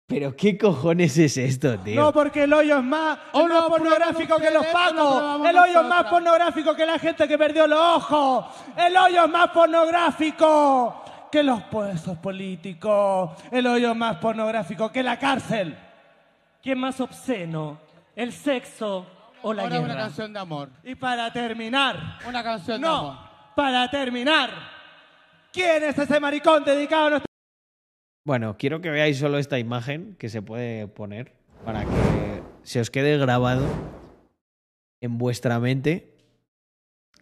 [0.06, 2.00] Pero qué cojones es esto, tío.
[2.00, 5.46] No, porque el hoyo es más, es más pornográfico que los pacos.
[5.48, 8.44] El hoyo es más pornográfico que la gente que perdió los ojos.
[8.76, 13.30] El hoyo es más pornográfico que los puestos políticos.
[13.50, 15.76] El hoyo es más pornográfico que la cárcel.
[16.62, 17.78] ¿Qué es más obsceno?
[18.14, 19.06] ¿El sexo
[19.42, 19.92] o la Ahora guerra?
[19.94, 20.68] una canción de amor.
[20.84, 22.18] Y para terminar.
[22.28, 23.16] Una canción de No, amor.
[23.56, 24.73] para terminar.
[25.54, 27.26] ¿Quién es ese maricón dedicado a nuestra
[28.26, 31.32] Bueno, quiero que veáis solo esta imagen que se puede poner
[31.64, 33.64] para que se os quede grabado
[35.00, 36.12] en vuestra mente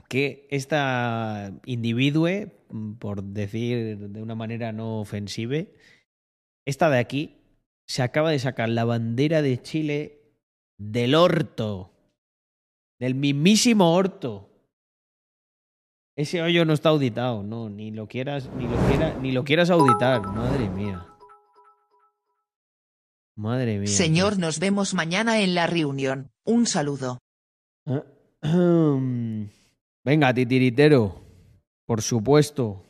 [0.09, 2.53] que esta individue,
[2.99, 5.75] por decir de una manera no ofensive,
[6.67, 7.37] esta de aquí
[7.87, 10.23] se acaba de sacar la bandera de Chile
[10.79, 11.93] del orto,
[12.99, 14.52] del mismísimo orto.
[16.15, 19.71] Ese hoyo no está auditado, no, ni lo quieras, ni lo quiera, ni lo quieras
[19.71, 21.07] auditar, madre mía.
[23.35, 23.89] Madre mía.
[23.89, 26.31] Señor, nos vemos mañana en la reunión.
[26.45, 27.19] Un saludo.
[28.43, 31.19] Venga, titiritero.
[31.87, 32.85] Por supuesto.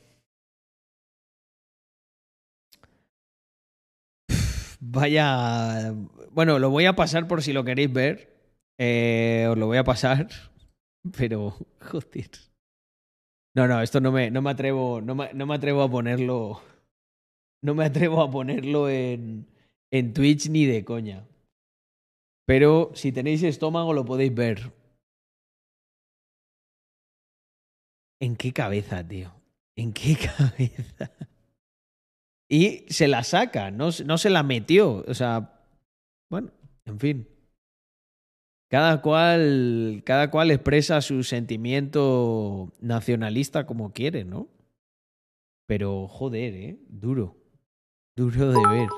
[4.80, 5.94] Vaya.
[6.32, 8.32] Bueno, lo voy a pasar por si lo queréis ver.
[8.78, 10.26] Eh, os lo voy a pasar.
[11.16, 12.51] Pero, joder.
[13.54, 15.00] No, no, esto no me, no me atrevo.
[15.00, 16.62] No me, no me atrevo a ponerlo.
[17.62, 19.46] No me atrevo a ponerlo en,
[19.90, 21.26] en Twitch ni de coña.
[22.46, 24.72] Pero si tenéis estómago lo podéis ver.
[28.20, 29.32] ¿En qué cabeza, tío?
[29.76, 31.10] ¿En qué cabeza?
[32.48, 35.04] Y se la saca, no, no se la metió.
[35.06, 35.60] O sea,
[36.30, 36.50] bueno,
[36.84, 37.28] en fin.
[38.72, 44.48] Cada cual, cada cual expresa su sentimiento nacionalista como quiere, ¿no?
[45.66, 46.78] Pero joder, ¿eh?
[46.88, 47.36] Duro.
[48.16, 48.88] Duro de ver.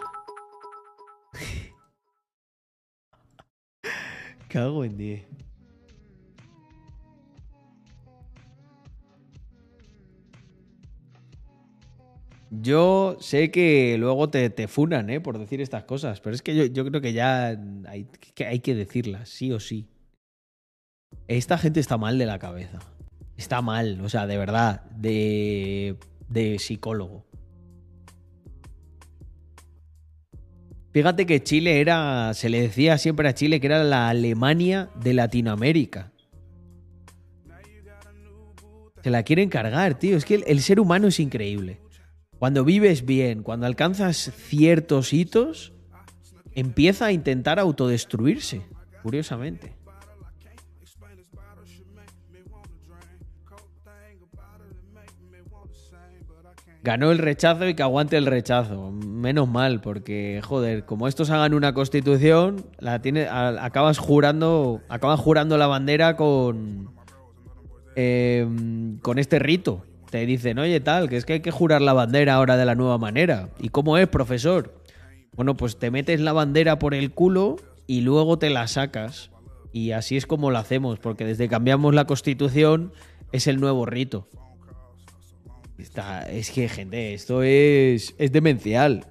[4.48, 5.26] Cago en 10.
[12.60, 15.20] Yo sé que luego te, te funan, ¿eh?
[15.20, 17.58] Por decir estas cosas, pero es que yo, yo creo que ya
[17.88, 19.88] hay que, decirlas, sí o sí.
[21.26, 22.80] Esta gente está mal de la cabeza.
[23.36, 25.96] Está mal, o sea, de verdad, de,
[26.28, 27.24] de psicólogo.
[30.92, 35.14] Fíjate que Chile era, se le decía siempre a Chile que era la Alemania de
[35.14, 36.12] Latinoamérica.
[39.02, 40.16] Se la quieren cargar, tío.
[40.16, 41.83] Es que el ser humano es increíble.
[42.44, 45.72] Cuando vives bien, cuando alcanzas ciertos hitos,
[46.52, 48.60] empieza a intentar autodestruirse,
[49.02, 49.72] curiosamente.
[56.82, 58.90] Ganó el rechazo y que aguante el rechazo.
[58.90, 64.82] Menos mal, porque, joder, como estos hagan una constitución, la tiene, acabas jurando.
[64.90, 66.90] Acaban jurando la bandera con.
[67.96, 69.86] em, con este rito.
[70.14, 72.76] Te dicen, oye, tal, que es que hay que jurar la bandera ahora de la
[72.76, 73.48] nueva manera.
[73.58, 74.72] ¿Y cómo es, profesor?
[75.34, 77.56] Bueno, pues te metes la bandera por el culo
[77.88, 79.32] y luego te la sacas.
[79.72, 82.92] Y así es como lo hacemos, porque desde cambiamos la constitución
[83.32, 84.28] es el nuevo rito.
[85.78, 89.06] Está- es que, gente, esto es, es demencial.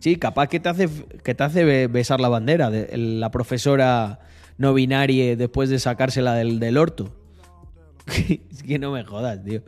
[0.00, 0.86] Sí, capaz que te hace,
[1.24, 4.20] que te hace be- besar la bandera, de, la profesora
[4.58, 7.16] no binaria después de sacársela del, del orto.
[8.50, 9.62] es que no me jodas, tío.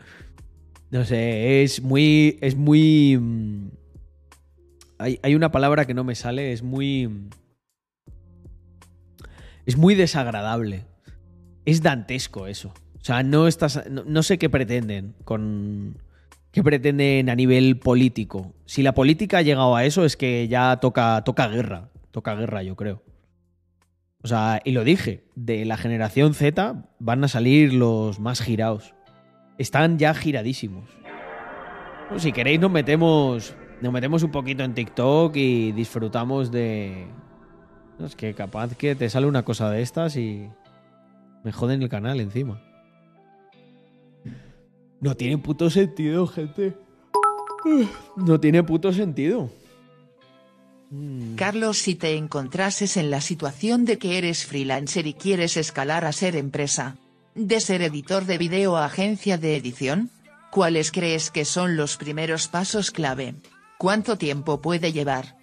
[0.91, 2.39] No sé, es muy.
[2.41, 3.17] Es muy.
[3.18, 3.68] mm,
[4.99, 7.08] Hay, hay una palabra que no me sale, es muy.
[7.08, 7.31] mm,
[9.67, 10.86] Es muy desagradable.
[11.65, 12.73] Es dantesco eso.
[13.00, 13.84] O sea, no estás.
[13.91, 15.99] No, no sé qué pretenden con.
[16.50, 18.55] ¿Qué pretenden a nivel político?
[18.65, 21.91] Si la política ha llegado a eso, es que ya toca, toca guerra.
[22.10, 23.02] Toca guerra, yo creo.
[24.23, 28.95] O sea, y lo dije, de la generación Z van a salir los más girados.
[29.59, 30.89] Están ya giradísimos.
[32.07, 37.07] Bueno, si queréis nos metemos, nos metemos un poquito en TikTok y disfrutamos de...
[37.99, 40.49] No, es que capaz que te sale una cosa de estas y
[41.45, 42.61] me joden el canal encima.
[45.01, 46.77] No tiene puto sentido, gente.
[48.17, 49.51] No tiene puto sentido.
[51.36, 56.12] Carlos, si te encontrases en la situación de que eres freelancer y quieres escalar a
[56.12, 56.97] ser empresa,
[57.34, 60.10] de ser editor de video a agencia de edición,
[60.50, 63.34] ¿cuáles crees que son los primeros pasos clave?
[63.76, 65.36] ¿Cuánto tiempo puede llevar?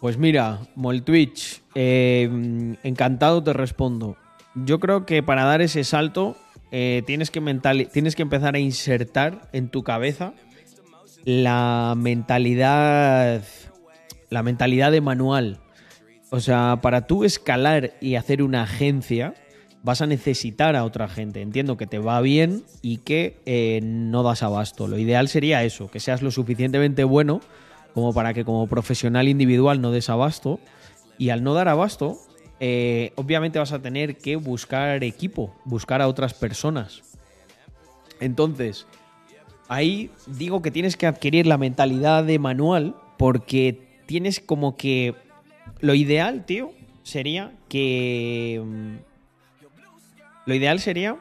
[0.00, 4.16] Pues mira, Moltwitch, eh, encantado te respondo.
[4.54, 6.36] Yo creo que para dar ese salto
[6.72, 7.40] eh, tienes, que
[7.92, 10.32] tienes que empezar a insertar en tu cabeza
[11.24, 13.42] la mentalidad,
[14.28, 15.58] la mentalidad de manual.
[16.30, 19.34] O sea, para tú escalar y hacer una agencia,
[19.82, 21.42] vas a necesitar a otra gente.
[21.42, 24.86] Entiendo que te va bien y que eh, no das abasto.
[24.86, 27.40] Lo ideal sería eso, que seas lo suficientemente bueno
[27.94, 30.60] como para que como profesional individual no des abasto.
[31.18, 32.18] Y al no dar abasto,
[32.60, 37.02] eh, obviamente vas a tener que buscar equipo, buscar a otras personas.
[38.20, 38.86] Entonces,
[39.70, 45.14] ahí digo que tienes que adquirir la mentalidad de manual porque tienes como que...
[45.80, 48.60] Lo ideal, tío, sería que...
[48.62, 48.96] mm,
[50.46, 51.16] Lo ideal sería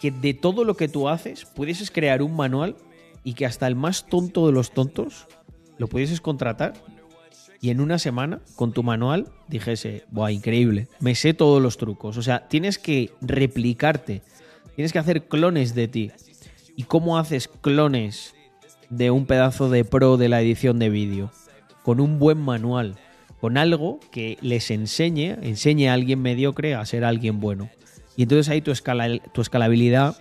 [0.00, 2.76] que de todo lo que tú haces pudieses crear un manual
[3.24, 5.26] y que hasta el más tonto de los tontos
[5.78, 6.74] lo pudieses contratar
[7.62, 10.88] y en una semana con tu manual dijese, ¡buah, increíble!
[10.98, 12.16] Me sé todos los trucos.
[12.16, 14.22] O sea, tienes que replicarte,
[14.74, 16.10] tienes que hacer clones de ti.
[16.82, 18.34] ¿Y cómo haces clones
[18.90, 21.30] de un pedazo de pro de la edición de vídeo?
[21.84, 22.96] Con un buen manual,
[23.40, 27.70] con algo que les enseñe, enseñe a alguien mediocre a ser alguien bueno.
[28.16, 30.16] Y entonces ahí tu, escala, tu escalabilidad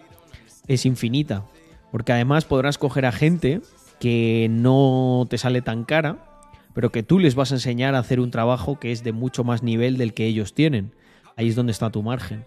[0.67, 1.47] es infinita.
[1.91, 3.61] Porque además podrás coger a gente
[3.99, 6.43] que no te sale tan cara,
[6.75, 9.43] pero que tú les vas a enseñar a hacer un trabajo que es de mucho
[9.43, 10.93] más nivel del que ellos tienen.
[11.37, 12.45] Ahí es donde está tu margen.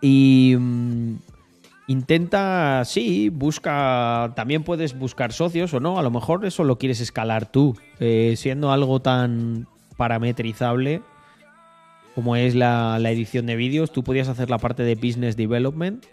[0.00, 1.16] Y mm,
[1.86, 7.00] intenta, sí, busca, también puedes buscar socios o no, a lo mejor eso lo quieres
[7.00, 11.02] escalar tú, eh, siendo algo tan parametrizable
[12.14, 16.06] como es la, la edición de vídeos, tú podías hacer la parte de business development,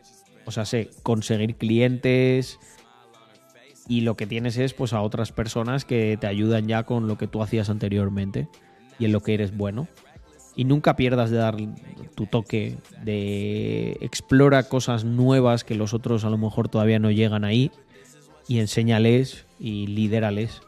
[0.45, 2.59] o sea, sé, conseguir clientes
[3.88, 7.17] y lo que tienes es pues a otras personas que te ayudan ya con lo
[7.17, 8.48] que tú hacías anteriormente
[8.98, 9.88] y en lo que eres bueno.
[10.56, 11.56] Y nunca pierdas de dar
[12.16, 17.44] tu toque, de explora cosas nuevas que los otros a lo mejor todavía no llegan
[17.44, 17.72] ahí
[18.48, 20.62] y enséñales y lidérales.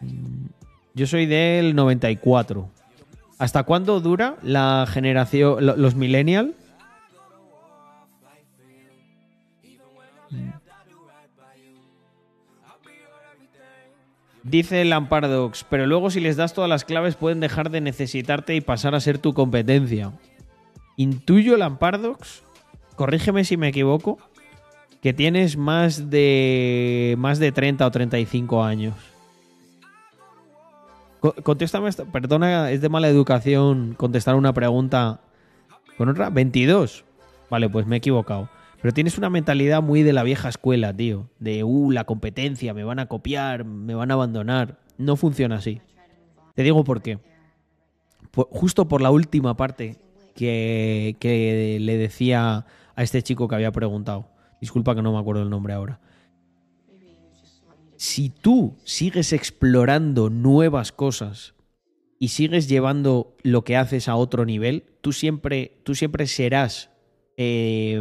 [0.00, 0.46] Mm,
[0.94, 2.68] yo soy del 94.
[3.38, 6.57] ¿Hasta cuándo dura la generación, los millennials?
[14.48, 18.60] Dice Lampardox, pero luego si les das todas las claves pueden dejar de necesitarte y
[18.60, 20.12] pasar a ser tu competencia.
[20.96, 22.42] Intuyo, Lampardox,
[22.96, 24.18] corrígeme si me equivoco,
[25.02, 28.94] que tienes más de más de 30 o 35 años.
[31.20, 35.20] Co- Contéstame esta, perdona, es de mala educación contestar una pregunta
[35.96, 36.30] con otra.
[36.30, 37.04] 22.
[37.50, 38.48] Vale, pues me he equivocado.
[38.80, 41.28] Pero tienes una mentalidad muy de la vieja escuela, tío.
[41.38, 44.78] De, uh, la competencia, me van a copiar, me van a abandonar.
[44.98, 45.80] No funciona así.
[46.54, 47.18] Te digo por qué.
[48.32, 49.96] Justo por la última parte
[50.34, 54.28] que, que le decía a este chico que había preguntado.
[54.60, 56.00] Disculpa que no me acuerdo el nombre ahora.
[57.96, 61.54] Si tú sigues explorando nuevas cosas
[62.20, 66.90] y sigues llevando lo que haces a otro nivel, tú siempre, tú siempre serás,
[67.36, 68.00] eh,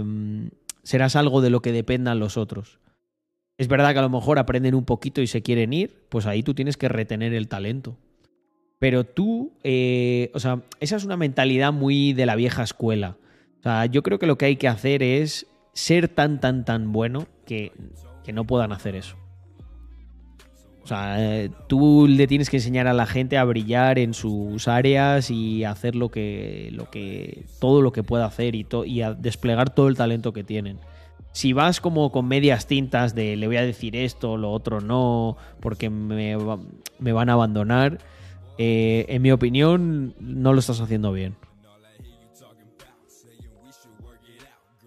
[0.88, 2.80] serás algo de lo que dependan los otros.
[3.57, 6.43] Es verdad que a lo mejor aprenden un poquito y se quieren ir, pues ahí
[6.43, 7.98] tú tienes que retener el talento.
[8.80, 13.17] Pero tú, eh, o sea, esa es una mentalidad muy de la vieja escuela.
[13.59, 16.93] O sea, yo creo que lo que hay que hacer es ser tan, tan, tan
[16.93, 17.74] bueno que,
[18.24, 19.17] que no puedan hacer eso.
[20.88, 24.69] O sea, eh, tú le tienes que enseñar a la gente a brillar en sus
[24.69, 29.69] áreas y hacer lo que, lo que, todo lo que pueda hacer y, a desplegar
[29.69, 30.80] todo el talento que tienen.
[31.33, 35.35] Si vas como con medias tintas de le voy a decir esto, lo otro no,
[35.59, 36.38] porque me,
[36.99, 37.98] me van a abandonar,
[38.57, 41.35] eh, en mi opinión no lo estás haciendo bien.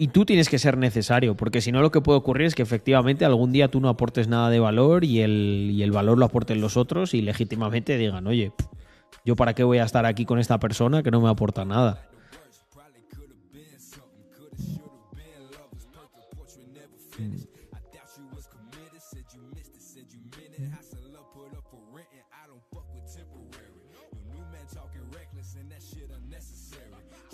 [0.03, 2.63] Y tú tienes que ser necesario, porque si no lo que puede ocurrir es que
[2.63, 6.25] efectivamente algún día tú no aportes nada de valor y el, y el valor lo
[6.25, 8.51] aporten los otros y legítimamente digan, oye,
[9.27, 12.09] yo para qué voy a estar aquí con esta persona que no me aporta nada.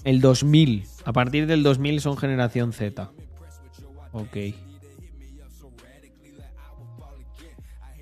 [0.02, 0.95] El 2000.
[1.07, 3.12] A partir del 2000 son generación Z.
[4.10, 4.36] Ok.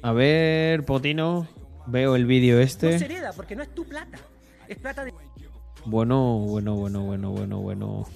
[0.02, 1.46] A ver, Potino.
[1.86, 2.98] Veo el vídeo No este.
[2.98, 4.18] se hereda porque no es tu plata.
[4.68, 5.12] Es plata de.
[5.84, 8.08] Bueno, bueno, bueno, bueno, bueno, bueno.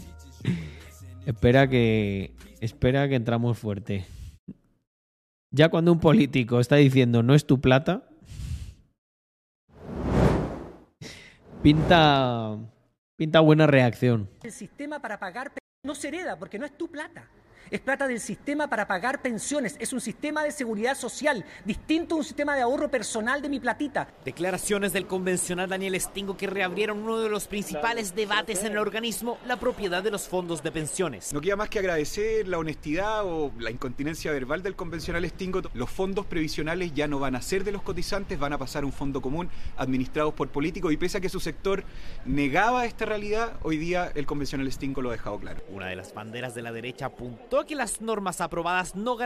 [1.27, 2.35] espera que.
[2.63, 4.07] Espera que entramos fuerte.
[5.51, 8.09] Ya cuando un político está diciendo no es tu plata.
[11.63, 12.57] Pinta.
[13.19, 14.31] Pinta buena reacción.
[14.45, 15.51] El sistema para pagar.
[15.83, 17.29] No se hereda porque no es tu plata.
[17.71, 19.77] Es plata del sistema para pagar pensiones.
[19.79, 23.61] Es un sistema de seguridad social, distinto a un sistema de ahorro personal de mi
[23.61, 24.09] platita.
[24.25, 29.39] Declaraciones del convencional Daniel Stingo que reabrieron uno de los principales debates en el organismo,
[29.47, 31.33] la propiedad de los fondos de pensiones.
[31.35, 35.61] No queda más que agradecer la honestidad o la incontinencia verbal del convencional Stingo.
[35.75, 38.87] Los fondos previsionales ya no van a ser de los cotizantes, van a pasar a
[38.87, 41.85] un fondo común administrados por políticos y pese a que su sector
[42.25, 45.63] negaba esta realidad, hoy día el convencional Stingo lo ha dejado claro.
[45.71, 49.17] Una de las banderas de la derecha apuntó que las normas aprobadas no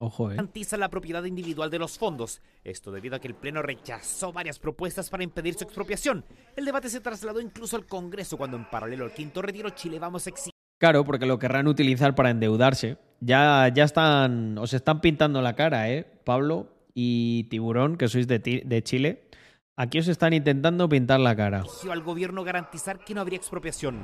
[0.00, 0.34] Ojo, eh.
[0.36, 2.40] garantizan la propiedad individual de los fondos.
[2.62, 6.24] Esto debido a que el Pleno rechazó varias propuestas para impedir su expropiación.
[6.54, 10.26] El debate se trasladó incluso al Congreso cuando en paralelo al quinto retiro Chile Vamos
[10.28, 12.98] exigir Claro, porque lo querrán utilizar para endeudarse.
[13.20, 14.56] Ya, ya están.
[14.58, 16.06] Os están pintando la cara, ¿eh?
[16.24, 19.28] Pablo y Tiburón, que sois de, Ti- de Chile.
[19.76, 21.64] Aquí os están intentando pintar la cara.
[21.90, 24.00] al gobierno garantizar que no habría expropiación.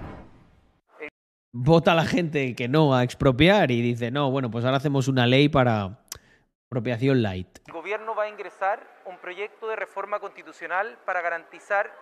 [1.56, 5.24] Vota la gente que no a expropiar y dice, no, bueno, pues ahora hacemos una
[5.24, 6.00] ley para
[6.62, 7.60] expropiación light.
[7.68, 11.92] El gobierno va a ingresar un proyecto de reforma constitucional para garantizar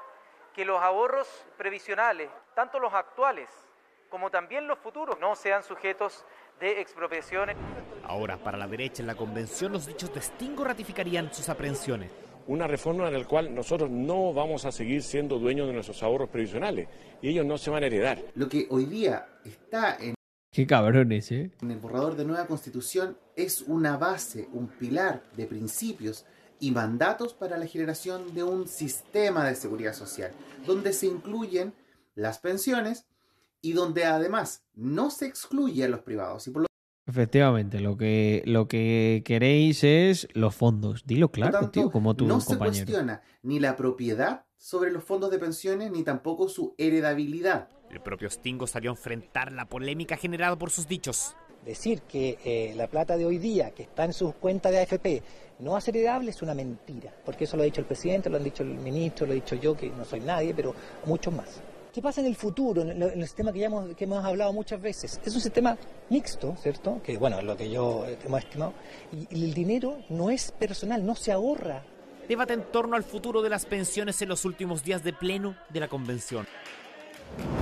[0.55, 3.51] que los ahorros previsionales, tanto los actuales
[4.09, 6.25] como también los futuros, no sean sujetos
[6.59, 7.55] de expropiaciones.
[8.05, 12.11] Ahora, para la derecha en la convención, los dichos de Stingo ratificarían sus aprehensiones.
[12.47, 16.29] Una reforma en la cual nosotros no vamos a seguir siendo dueños de nuestros ahorros
[16.29, 16.89] previsionales
[17.21, 18.23] y ellos no se van a heredar.
[18.35, 20.15] Lo que hoy día está en,
[20.51, 21.51] Qué cabrones, ¿eh?
[21.63, 26.27] en el borrador de nueva constitución es una base, un pilar de principios
[26.61, 30.33] y mandatos para la generación de un sistema de seguridad social,
[30.67, 31.73] donde se incluyen
[32.15, 33.07] las pensiones
[33.63, 36.47] y donde además no se excluye a los privados.
[36.47, 36.69] Y por lo
[37.07, 41.05] Efectivamente, lo que, lo que queréis es los fondos.
[41.05, 42.87] Dilo claro, tanto, tío, como tu no se compañero.
[42.87, 47.69] cuestiona ni la propiedad sobre los fondos de pensiones ni tampoco su heredabilidad.
[47.91, 51.35] El propio Stingo salió a enfrentar la polémica generada por sus dichos.
[51.65, 55.23] Decir que eh, la plata de hoy día, que está en sus cuentas de AFP,
[55.59, 58.31] no va a ser heredable es una mentira, porque eso lo ha dicho el presidente,
[58.31, 60.75] lo han dicho el ministro, lo he dicho yo, que no soy nadie, pero
[61.07, 61.61] muchos más.
[61.93, 64.25] ¿Qué pasa en el futuro, en el, en el sistema que ya hemos, que hemos
[64.25, 65.21] hablado muchas veces?
[65.25, 65.77] Es un sistema
[66.09, 67.01] mixto, ¿cierto?
[67.05, 68.73] Que bueno, es lo que yo eh, hemos estimado.
[69.13, 71.83] Y, y el dinero no es personal, no se ahorra.
[72.29, 75.81] Debate en torno al futuro de las pensiones en los últimos días de pleno de
[75.81, 76.47] la convención.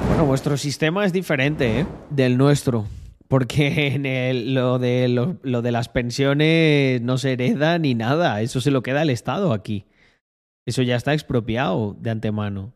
[0.09, 1.87] Bueno, vuestro sistema es diferente ¿eh?
[2.11, 2.87] del nuestro.
[3.27, 8.41] Porque en el- lo, de, lo, lo de las pensiones no se hereda ni nada.
[8.43, 9.87] Eso se lo queda el Estado aquí.
[10.67, 12.73] Eso ya está expropiado de antemano.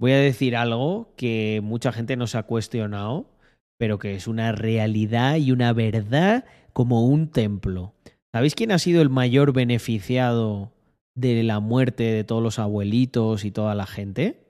[0.00, 3.30] Voy a decir algo que mucha gente no se ha cuestionado,
[3.78, 7.94] pero que es una realidad y una verdad como un templo.
[8.32, 10.72] ¿Sabéis quién ha sido el mayor beneficiado
[11.14, 14.40] de la muerte de todos los abuelitos y toda la gente?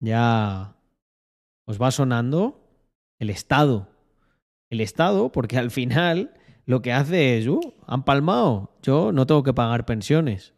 [0.00, 0.74] Ya
[1.66, 2.58] os va sonando
[3.20, 3.88] el Estado.
[4.70, 6.32] El Estado, porque al final
[6.64, 10.54] lo que hace es, uh, han palmado, yo no tengo que pagar pensiones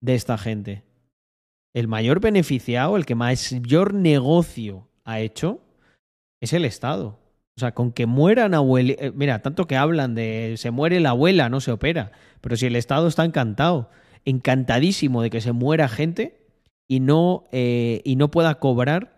[0.00, 0.84] de esta gente.
[1.74, 5.60] El mayor beneficiado, el que mayor negocio ha hecho,
[6.40, 7.18] es el Estado.
[7.56, 9.14] O sea, con que mueran abuelitos.
[9.14, 12.12] Mira, tanto que hablan de se muere la abuela, no se opera.
[12.40, 13.90] Pero si el Estado está encantado,
[14.24, 16.46] encantadísimo de que se muera gente
[16.86, 19.16] y no, eh, y no pueda cobrar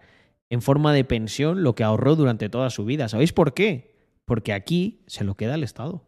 [0.49, 3.09] en forma de pensión lo que ahorró durante toda su vida.
[3.09, 3.95] ¿Sabéis por qué?
[4.25, 6.03] Porque aquí se lo queda el Estado.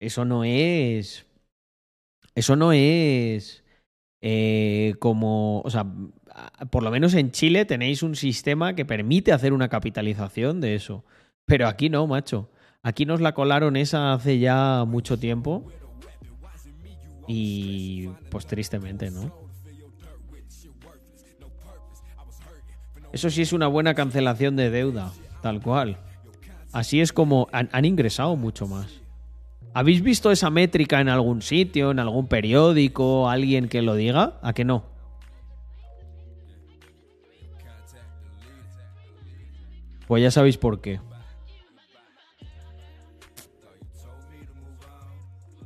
[0.00, 1.26] Eso no es.
[2.34, 3.62] Eso no es.
[4.20, 5.60] eh, como.
[5.62, 5.86] O sea,
[6.70, 11.04] por lo menos en Chile tenéis un sistema que permite hacer una capitalización de eso.
[11.44, 12.50] Pero aquí no, macho.
[12.82, 15.64] Aquí nos la colaron esa hace ya mucho tiempo.
[17.28, 19.32] Y pues tristemente, ¿no?
[23.12, 25.12] Eso sí es una buena cancelación de deuda,
[25.42, 25.98] tal cual.
[26.72, 29.01] Así es como han, han ingresado mucho más.
[29.74, 34.38] ¿Habéis visto esa métrica en algún sitio, en algún periódico, alguien que lo diga?
[34.42, 34.84] ¿A que no?
[40.06, 41.00] Pues ya sabéis por qué.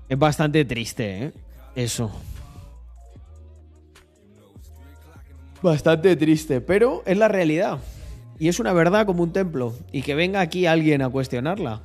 [0.09, 1.33] Es bastante triste, ¿eh?
[1.75, 2.13] Eso.
[5.61, 7.81] Bastante triste, pero es la realidad.
[8.39, 9.75] Y es una verdad como un templo.
[9.91, 11.83] Y que venga aquí alguien a cuestionarla.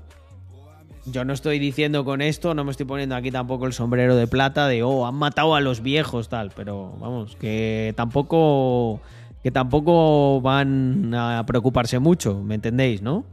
[1.05, 4.27] Yo no estoy diciendo con esto, no me estoy poniendo aquí tampoco el sombrero de
[4.27, 6.51] plata de, oh, han matado a los viejos, tal.
[6.55, 9.01] Pero vamos, que tampoco.
[9.43, 13.25] Que tampoco van a preocuparse mucho, ¿me entendéis, no?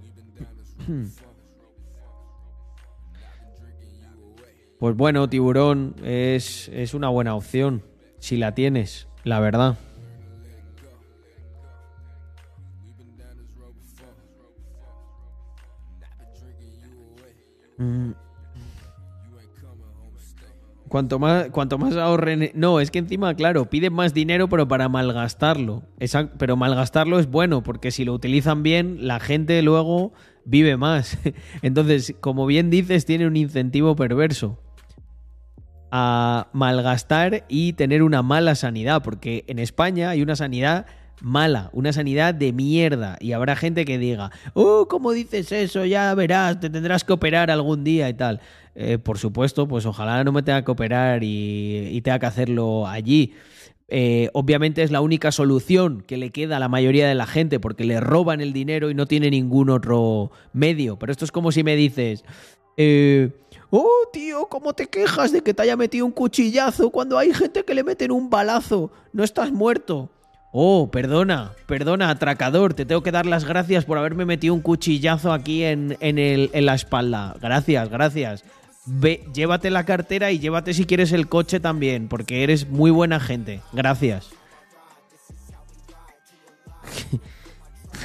[4.78, 7.82] Pues bueno, tiburón es, es una buena opción,
[8.20, 9.76] si la tienes, la verdad.
[17.78, 18.12] Mm.
[20.89, 22.50] Cuanto más, cuanto más ahorren.
[22.55, 25.82] No, es que encima, claro, piden más dinero, pero para malgastarlo.
[26.39, 30.12] Pero malgastarlo es bueno, porque si lo utilizan bien, la gente luego
[30.44, 31.18] vive más.
[31.62, 34.58] Entonces, como bien dices, tiene un incentivo perverso
[35.90, 40.86] a malgastar y tener una mala sanidad, porque en España hay una sanidad
[41.20, 45.84] mala, una sanidad de mierda, y habrá gente que diga, oh, ¿cómo dices eso?
[45.84, 48.40] Ya verás, te tendrás que operar algún día y tal.
[48.74, 53.34] Eh, por supuesto, pues ojalá no me tenga que operar y, tenga que hacerlo allí.
[53.88, 57.58] Eh, obviamente es la única solución que le queda a la mayoría de la gente
[57.58, 60.98] porque le roban el dinero y no tiene ningún otro medio.
[60.98, 62.24] Pero esto es como si me dices,
[62.76, 63.32] eh,
[63.70, 67.64] oh tío, ¿cómo te quejas de que te haya metido un cuchillazo cuando hay gente
[67.64, 68.92] que le meten un balazo?
[69.12, 70.10] No estás muerto.
[70.51, 75.33] Oh, perdona, perdona, atracador, te tengo que dar las gracias por haberme metido un cuchillazo
[75.33, 77.36] aquí en, en, el, en la espalda.
[77.41, 78.44] Gracias, gracias.
[78.86, 83.20] Ve, llévate la cartera y llévate si quieres el coche también, porque eres muy buena
[83.20, 83.60] gente.
[83.75, 84.31] Gracias.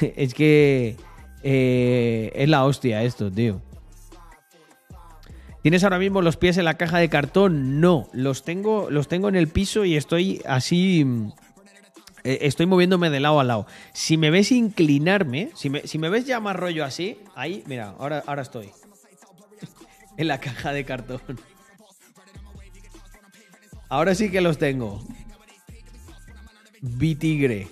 [0.16, 0.96] es que
[1.42, 3.62] eh, es la hostia esto, tío.
[5.62, 7.80] ¿Tienes ahora mismo los pies en la caja de cartón?
[7.80, 11.06] No, los tengo, los tengo en el piso y estoy así.
[12.24, 13.66] Eh, Estoy moviéndome de lado a lado.
[13.92, 17.94] Si me ves inclinarme, si me, si me ves ya más rollo así, ahí, mira,
[17.98, 18.70] ahora, ahora estoy.
[20.16, 21.20] En la caja de cartón.
[23.88, 25.02] Ahora sí que los tengo.
[26.80, 27.68] Bitigre.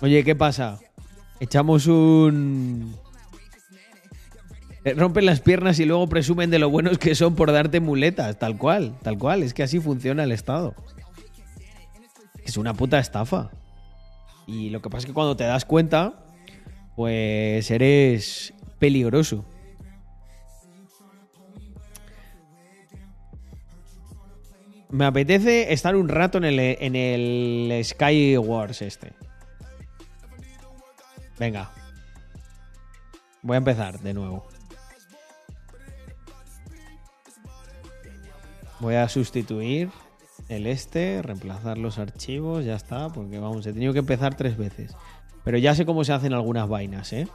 [0.00, 0.78] Oye, ¿qué pasa?
[1.40, 2.96] Echamos un...
[4.84, 8.38] Eh, Rompen las piernas y luego presumen de lo buenos que son por darte muletas.
[8.38, 9.42] Tal cual, tal cual.
[9.42, 10.74] Es que así funciona el Estado.
[12.44, 13.50] Es una puta estafa.
[14.46, 16.24] Y lo que pasa es que cuando te das cuenta,
[16.96, 19.44] pues eres peligroso.
[24.90, 29.12] Me apetece estar un rato en el, en el Sky Wars este.
[31.38, 31.70] Venga.
[33.42, 34.48] Voy a empezar de nuevo.
[38.80, 39.90] Voy a sustituir
[40.48, 44.94] el este, reemplazar los archivos, ya está, porque vamos, he tenido que empezar tres veces.
[45.44, 47.26] Pero ya sé cómo se hacen algunas vainas, ¿eh?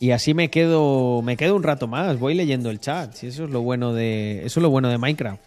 [0.00, 3.44] Y así me quedo, me quedo un rato más, voy leyendo el chat, si eso
[3.44, 5.42] es lo bueno de, eso es lo bueno de Minecraft.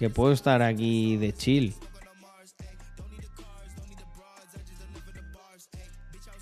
[0.00, 1.74] Que puedo estar aquí de chill.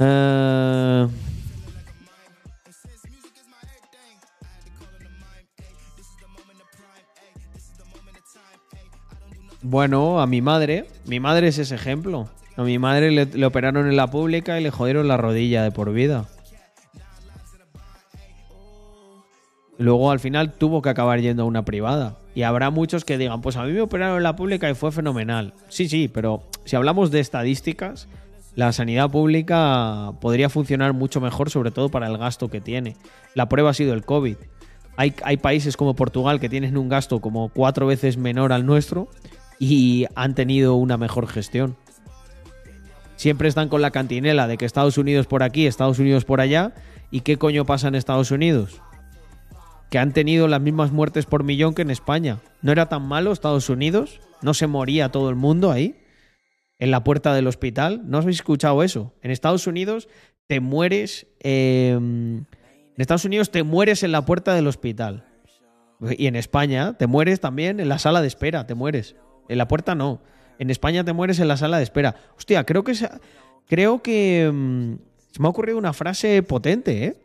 [0.01, 1.07] Eh,
[9.63, 12.29] Bueno, a mi madre, mi madre es ese ejemplo.
[12.57, 15.71] A mi madre le, le operaron en la pública y le jodieron la rodilla de
[15.71, 16.27] por vida.
[19.77, 22.17] Luego al final tuvo que acabar yendo a una privada.
[22.35, 24.93] Y habrá muchos que digan, pues a mí me operaron en la pública y fue
[24.93, 25.55] fenomenal.
[25.69, 28.09] Sí, sí, pero si hablamos de estadísticas,
[28.55, 32.97] la sanidad pública podría funcionar mucho mejor, sobre todo para el gasto que tiene.
[33.35, 34.37] La prueba ha sido el COVID.
[34.97, 39.09] Hay, hay países como Portugal que tienen un gasto como cuatro veces menor al nuestro
[39.59, 41.77] y han tenido una mejor gestión.
[43.17, 46.73] Siempre están con la cantinela de que Estados Unidos por aquí, Estados Unidos por allá.
[47.11, 48.81] ¿Y qué coño pasa en Estados Unidos?
[49.91, 52.39] Que han tenido las mismas muertes por millón que en España.
[52.63, 54.21] ¿No era tan malo Estados Unidos?
[54.41, 56.01] ¿No se moría todo el mundo ahí?
[56.81, 58.03] En la puerta del hospital.
[58.07, 59.15] ¿No habéis escuchado eso?
[59.23, 60.09] En Estados Unidos
[60.49, 61.29] te mueres.
[61.41, 61.97] eh,
[63.01, 65.25] en Estados Unidos te mueres en la puerta del hospital.
[66.19, 69.17] Y en España te mueres también en la sala de espera, te mueres.
[69.49, 70.21] En la puerta no.
[70.59, 72.17] En España te mueres en la sala de espera.
[72.37, 72.95] Hostia, creo que
[73.67, 74.95] creo que mm,
[75.31, 77.17] se me ha ocurrido una frase potente, ¿eh?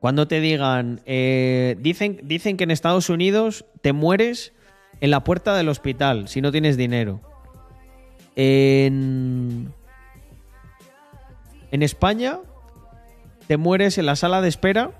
[0.00, 4.52] Cuando te digan, eh, dicen, dicen que en Estados Unidos te mueres
[5.00, 7.20] en la puerta del hospital si no tienes dinero.
[8.36, 9.72] En,
[11.70, 12.38] en España
[13.46, 14.92] te mueres en la sala de espera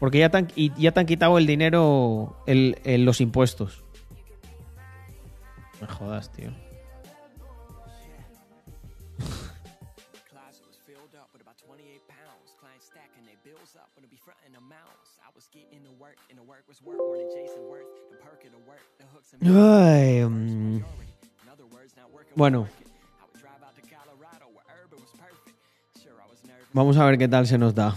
[0.00, 3.84] porque ya te han, y ya te han quitado el dinero, el- el- los impuestos.
[5.80, 6.50] Me jodas, tío.
[10.30, 12.54] Closet was filled up with about 28 pounds.
[12.60, 15.18] Clients stacking their bills up, but be fronting amounts.
[15.22, 17.86] I was getting to work, and the work was work more than Jason worth.
[18.10, 20.82] The perk of the work, the hooks and Ay, mm.
[22.34, 22.66] Bueno,
[26.72, 27.94] vamos a ver qué tal se nos da.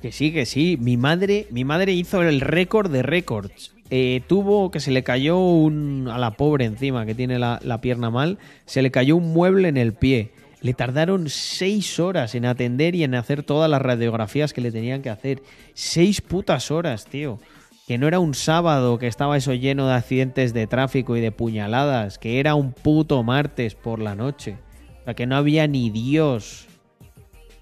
[0.00, 0.78] Que sí, que sí.
[0.80, 3.74] Mi madre, mi madre hizo el récord de récords.
[3.90, 6.08] Eh, tuvo que se le cayó un.
[6.10, 8.38] a la pobre encima, que tiene la, la pierna mal.
[8.64, 10.30] Se le cayó un mueble en el pie.
[10.60, 15.02] Le tardaron seis horas en atender y en hacer todas las radiografías que le tenían
[15.02, 15.42] que hacer.
[15.74, 17.40] Seis putas horas, tío.
[17.88, 21.32] Que no era un sábado que estaba eso lleno de accidentes de tráfico y de
[21.32, 22.18] puñaladas.
[22.18, 24.58] Que era un puto martes por la noche.
[25.00, 26.66] O sea, que no había ni Dios.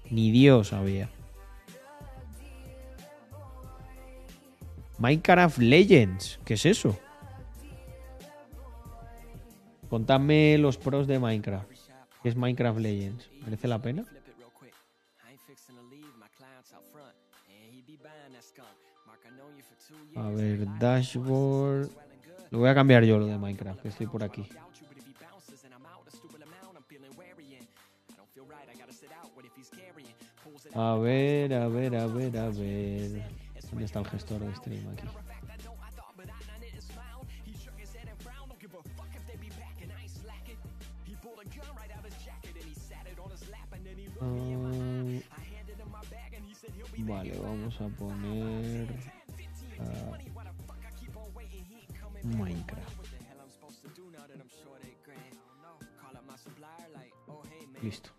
[0.09, 1.09] Ni Dios había.
[4.97, 6.41] Minecraft Legends.
[6.43, 6.99] ¿Qué es eso?
[9.89, 11.71] Contadme los pros de Minecraft.
[12.21, 13.31] ¿Qué es Minecraft Legends?
[13.45, 14.03] ¿Merece la pena?
[20.17, 21.89] A ver, dashboard.
[22.49, 24.47] Lo voy a cambiar yo lo de Minecraft, que estoy por aquí.
[30.73, 33.23] A ver, a ver, a ver, a ver.
[33.69, 35.07] ¿Dónde está el gestor de stream aquí?
[44.19, 44.33] Ah,
[46.97, 49.16] vale, vamos a poner
[52.23, 52.97] Minecraft.
[57.81, 58.09] Listo.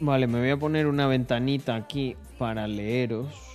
[0.00, 3.53] Vale, me voy a poner una ventanita aquí para leeros.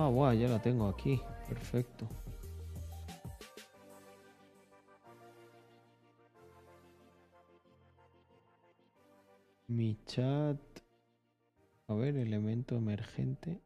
[0.00, 1.20] Ah, guau, wow, ya la tengo aquí.
[1.46, 2.08] Perfecto.
[9.68, 10.58] Mi chat.
[11.86, 13.60] A ver, elemento emergente.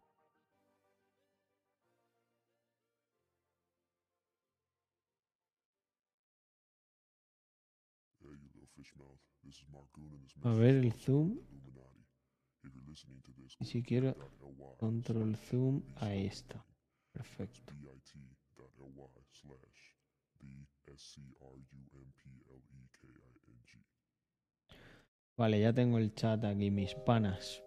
[10.43, 11.39] A ver el zoom.
[13.61, 14.17] Ni siquiera
[14.77, 16.65] control zoom a esta.
[17.13, 17.73] Perfecto.
[25.37, 27.61] Vale, ya tengo el chat aquí, mis panas.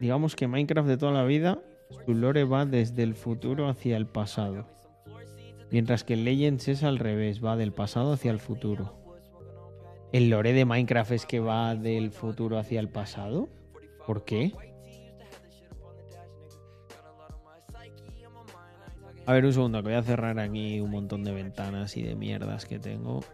[0.00, 1.62] Digamos que Minecraft de toda la vida,
[2.04, 4.66] su lore va desde el futuro hacia el pasado.
[5.74, 8.94] Mientras que Legends es al revés, va del pasado hacia el futuro.
[10.12, 13.48] ¿El lore de Minecraft es que va del futuro hacia el pasado?
[14.06, 14.52] ¿Por qué?
[19.26, 22.14] A ver, un segundo, que voy a cerrar aquí un montón de ventanas y de
[22.14, 23.24] mierdas que tengo.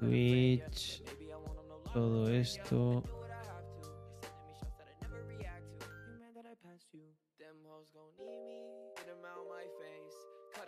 [0.00, 1.02] Twitch,
[1.94, 3.02] todo esto.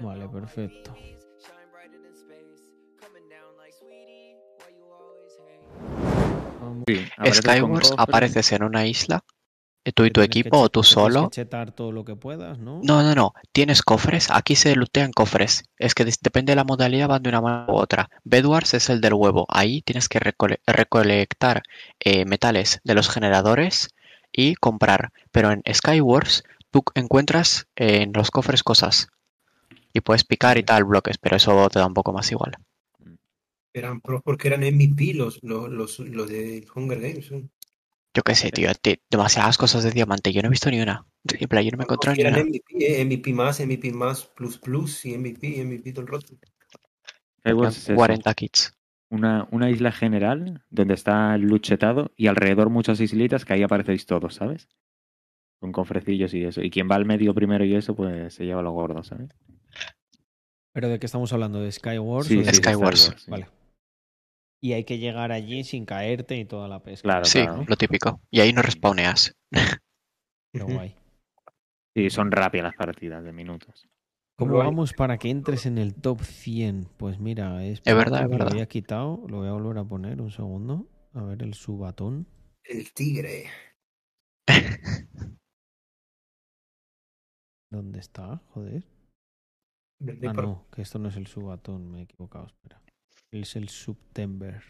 [0.05, 0.95] Vale, perfecto.
[7.33, 9.25] Skywars apareces en una isla,
[9.85, 11.29] eh, tú y tu equipo o tú solo.
[11.31, 12.81] chetar todo lo que puedas, ¿no?
[12.83, 13.35] No, no, no.
[13.53, 14.31] Tienes cofres.
[14.31, 15.65] Aquí se lootean cofres.
[15.79, 18.09] Es que depende de la modalidad, van de una mano u otra.
[18.25, 19.47] Bedwars es el del huevo.
[19.49, 21.63] Ahí tienes que recole- recolectar
[22.01, 23.91] eh, metales de los generadores
[24.33, 25.13] y comprar.
[25.33, 29.09] Pero en Skywars tú encuentras eh, en los cofres cosas.
[29.95, 32.53] Y puedes picar y tal bloques, pero eso te da un poco más igual.
[33.73, 37.31] Eran pros porque eran MVP los, los, los, los de Hunger Games.
[37.31, 37.49] ¿eh?
[38.13, 38.71] Yo qué sé, tío.
[39.09, 40.33] demasiadas cosas de diamante.
[40.33, 41.07] Yo no he visto ni una.
[41.25, 42.45] En plan, yo no me he encontrado ni Eran una.
[42.45, 46.35] MVP, eh, MVP más, MVP más, plus plus y MVP, MVP todo el rato.
[47.41, 48.77] Skywars es eso, 40 kits.
[49.11, 53.63] Una, una isla general donde está el loot chetado y alrededor muchas islitas que ahí
[53.63, 54.69] aparecéis todos, ¿sabes?
[55.61, 56.63] Con cofrecillos y eso.
[56.63, 59.31] Y quien va al medio primero y eso, pues se lleva lo gordo, ¿sabes?
[60.75, 61.61] ¿Pero de qué estamos hablando?
[61.61, 62.27] ¿De Skywars?
[62.27, 63.01] Sí, o de sí, Skywars.
[63.01, 63.31] Skywars, sí.
[63.31, 63.47] Vale.
[64.63, 67.03] Y hay que llegar allí sin caerte y toda la pesca.
[67.07, 67.65] Claro, Sí, claro.
[67.69, 68.21] lo típico.
[68.31, 69.35] Y ahí no respawneas.
[70.53, 70.97] Pero guay.
[71.95, 73.87] Sí, son rápidas las partidas de minutos.
[74.37, 74.67] ¿Cómo Guay.
[74.67, 76.89] vamos para que entres en el top 100?
[76.97, 78.53] Pues mira, es, Es verdad, es que Lo verdad.
[78.53, 80.89] había quitado, lo voy a volver a poner un segundo.
[81.13, 82.27] A ver el subatón.
[82.65, 83.45] El tigre.
[87.71, 88.43] ¿Dónde está?
[88.55, 88.85] Joder.
[90.01, 92.81] Ah, por- no, que esto no es el subatón, me he equivocado, espera.
[93.31, 94.63] Es el September.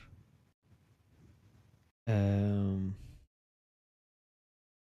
[2.06, 2.94] Em,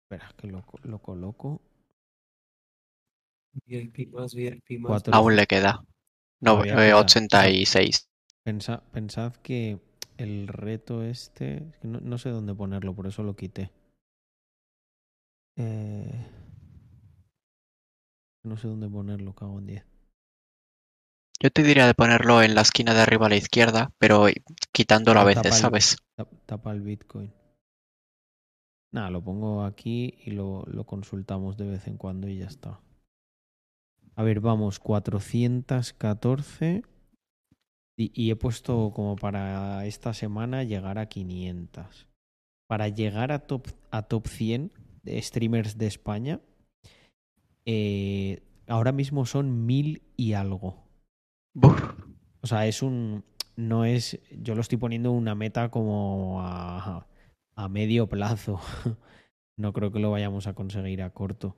[0.03, 1.61] espera, que lo, lo coloco.
[3.65, 4.89] VIP más, VIP más.
[4.89, 5.13] Cuatro.
[5.13, 5.83] Aún le queda.
[6.41, 6.97] No, eh, queda.
[6.97, 8.09] 86.
[8.43, 9.79] Pensa- pensad que
[10.17, 11.57] el reto este.
[11.69, 13.71] es que no, no sé dónde ponerlo, por eso lo quité.
[15.57, 16.25] Eh,
[18.45, 19.85] no sé dónde ponerlo, cago en 10.
[21.41, 24.25] Yo te diría de ponerlo en la esquina de arriba a la izquierda, pero
[24.73, 25.97] quitándolo a Tapa veces, el- ¿sabes?
[26.17, 27.31] tap- Tapa el Bitcoin.
[28.91, 32.81] Nada, lo pongo aquí y lo, lo consultamos de vez en cuando y ya está.
[34.15, 36.83] A ver, vamos, 414.
[37.97, 42.07] Y, y he puesto como para esta semana llegar a 500.
[42.67, 44.71] Para llegar a top, a top 100
[45.03, 46.41] de streamers de España,
[47.65, 50.88] eh, ahora mismo son mil y algo.
[52.41, 53.23] O sea, es un.
[53.55, 54.19] No es.
[54.31, 57.07] Yo lo estoy poniendo una meta como a,
[57.55, 58.59] a medio plazo.
[59.59, 61.57] No creo que lo vayamos a conseguir a corto.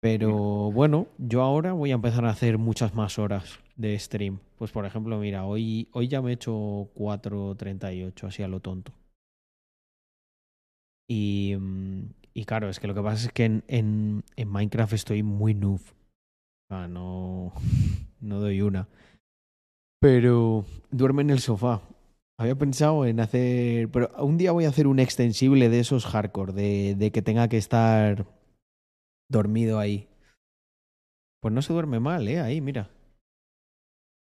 [0.00, 4.38] Pero bueno, yo ahora voy a empezar a hacer muchas más horas de stream.
[4.56, 6.52] Pues por ejemplo, mira, hoy, hoy ya me he hecho
[6.94, 8.92] 4.38, así a lo tonto.
[11.08, 11.54] Y,
[12.32, 15.52] y claro, es que lo que pasa es que en, en, en Minecraft estoy muy
[15.52, 15.80] noob.
[15.80, 17.52] O sea, no,
[18.20, 18.88] no doy una.
[20.00, 21.82] Pero duerme en el sofá.
[22.38, 23.90] Había pensado en hacer.
[23.90, 27.56] Pero un día voy a hacer un extensible de esos hardcore, de, que tenga que
[27.56, 28.26] estar
[29.30, 30.08] dormido ahí.
[31.40, 32.40] Pues no se duerme mal, ¿eh?
[32.40, 32.90] Ahí, mira.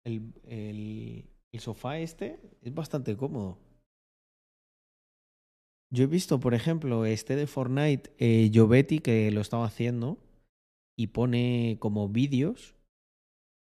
[0.04, 3.58] El sofá este es bastante cómodo.
[5.90, 10.18] Yo he visto, por ejemplo, este de Fortnite, eh, Jovetti, que lo estaba haciendo,
[10.98, 12.74] y pone como vídeos.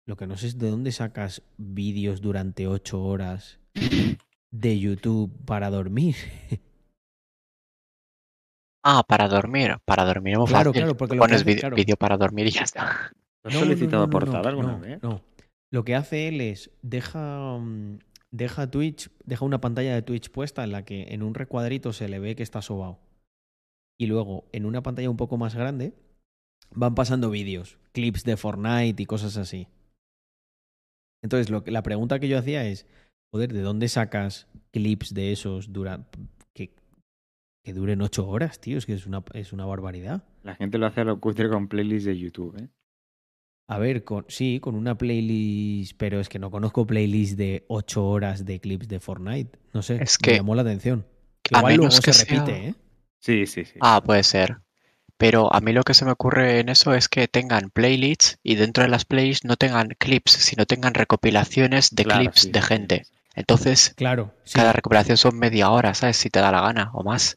[0.07, 3.59] Lo que no sé es de dónde sacas vídeos durante ocho horas
[4.51, 6.15] de YouTube para dormir.
[8.87, 9.77] Ah, para dormir.
[9.83, 10.83] Para dormir muy Claro, fácil.
[10.83, 11.97] claro, porque lo que Pones vídeo claro.
[11.97, 13.11] para dormir y ya está.
[13.43, 15.01] ¿Has solicitado portada alguna no, vez?
[15.01, 15.23] No.
[15.71, 17.97] Lo que hace él es deja, mm,
[18.29, 22.07] deja Twitch, deja una pantalla de Twitch puesta en la que en un recuadrito se
[22.07, 22.99] le ve que está sobao.
[23.97, 25.95] Y luego en una pantalla un poco más grande
[26.69, 29.67] van pasando vídeos, clips de Fortnite y cosas así.
[31.25, 32.85] Entonces, lo que, la pregunta que yo hacía es,
[33.33, 36.07] joder, ¿de dónde sacas clips de esos dura,
[36.53, 36.75] que,
[37.63, 38.77] que duren ocho horas, tío?
[38.77, 40.23] Es que es una, es una barbaridad.
[40.43, 42.69] La gente lo hace a lo cutre con playlists de YouTube, ¿eh?
[43.67, 48.05] A ver, con, sí, con una playlist, pero es que no conozco playlist de 8
[48.07, 49.57] horas de clips de Fortnite.
[49.73, 51.07] No sé, Es me que- llamó la atención.
[51.51, 52.75] a Igual luego menos que se repite, ¿eh?
[53.19, 53.79] Sí, sí, sí.
[53.81, 54.57] Ah, puede ser.
[55.17, 58.55] Pero a mí lo que se me ocurre en eso es que tengan playlists y
[58.55, 62.61] dentro de las playlists no tengan clips, sino tengan recopilaciones de Claro, clips sí, de
[62.61, 63.03] gente.
[63.33, 64.55] Entonces, Claro, sí.
[64.55, 66.17] cada recopilación son media hora, ¿sabes?
[66.17, 67.35] Si te da la gana o más.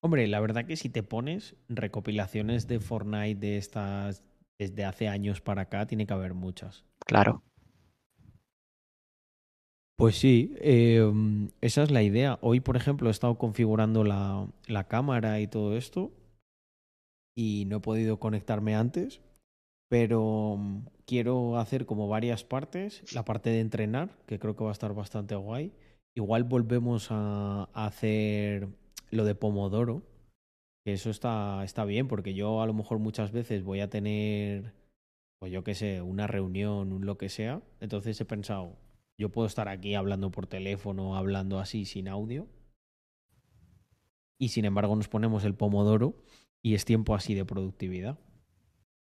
[0.00, 4.22] Hombre, la verdad que si te pones recopilaciones de Fortnite de estas
[4.58, 6.84] desde hace años para acá, tiene que haber muchas.
[7.04, 7.42] Claro.
[9.96, 11.02] Pues sí, eh,
[11.60, 12.38] esa es la idea.
[12.42, 16.12] Hoy, por ejemplo, he estado configurando la, la cámara y todo esto
[17.36, 19.20] y no he podido conectarme antes,
[19.88, 23.14] pero mm, quiero hacer como varias partes.
[23.14, 25.72] La parte de entrenar, que creo que va a estar bastante guay.
[26.14, 28.68] Igual volvemos a, hacer
[29.10, 30.02] lo de Pomodoro,
[30.84, 34.72] que eso está, está bien, porque yo a lo mejor muchas veces voy a tener,
[35.38, 37.62] pues yo qué sé, una reunión, un lo que sea.
[37.80, 38.76] Entonces he pensado,
[39.18, 42.48] yo puedo estar aquí hablando por teléfono, hablando así sin audio.
[44.38, 46.14] Y sin embargo nos ponemos el pomodoro
[46.66, 48.18] y es tiempo así de productividad.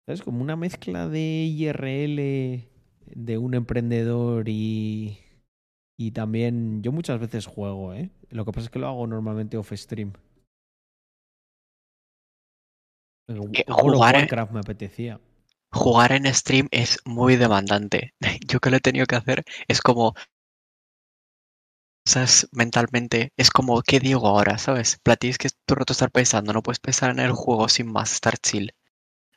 [0.07, 2.69] Es como una mezcla de IRL
[3.15, 5.17] de un emprendedor y,
[5.99, 8.11] y también yo muchas veces juego, ¿eh?
[8.29, 10.13] Lo que pasa es que lo hago normalmente off stream.
[13.27, 15.19] Jugar, Warcraft me apetecía.
[15.73, 18.13] Jugar en stream es muy demandante.
[18.47, 20.13] Yo que lo he tenido que hacer es como
[22.53, 24.59] mentalmente, es como, ¿qué digo ahora?
[24.59, 24.99] ¿Sabes?
[25.03, 27.69] Para ti es que todo el rato estar pensando, no puedes pensar en el juego
[27.69, 28.73] sin más, estar chill.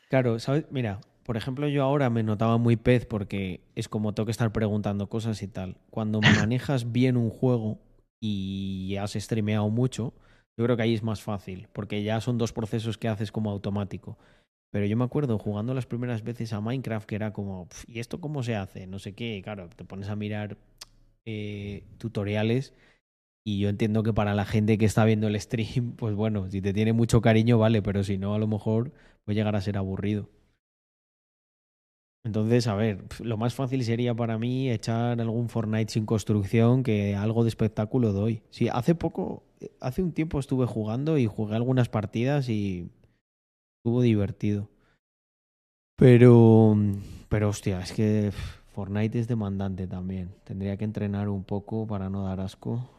[0.10, 0.66] Claro, ¿sabes?
[0.72, 4.52] Mira, por ejemplo, yo ahora me notaba muy pez porque es como tengo que estar
[4.52, 5.78] preguntando cosas y tal.
[5.92, 7.80] Cuando manejas bien un juego
[8.20, 10.14] y has streameado mucho,
[10.58, 13.52] yo creo que ahí es más fácil, porque ya son dos procesos que haces como
[13.52, 14.18] automático.
[14.72, 18.00] Pero yo me acuerdo jugando las primeras veces a Minecraft que era como, "Pf, ¿y
[18.00, 18.88] esto cómo se hace?
[18.88, 20.58] No sé qué, claro, te pones a mirar
[21.26, 22.74] eh, tutoriales
[23.46, 26.62] y yo entiendo que para la gente que está viendo el stream, pues bueno, si
[26.62, 28.92] te tiene mucho cariño, vale, pero si no, a lo mejor
[29.26, 30.30] puede llegar a ser aburrido.
[32.26, 37.16] Entonces, a ver, lo más fácil sería para mí echar algún Fortnite sin construcción que
[37.16, 38.44] algo de espectáculo doy.
[38.50, 42.90] Sí, hace poco, eh, hace un tiempo estuve jugando y jugué algunas partidas y
[43.78, 44.70] estuvo divertido.
[45.96, 46.78] Pero,
[47.30, 48.32] pero hostia, es que
[48.74, 50.34] Fortnite es demandante también.
[50.44, 52.90] Tendría que entrenar un poco para no dar asco.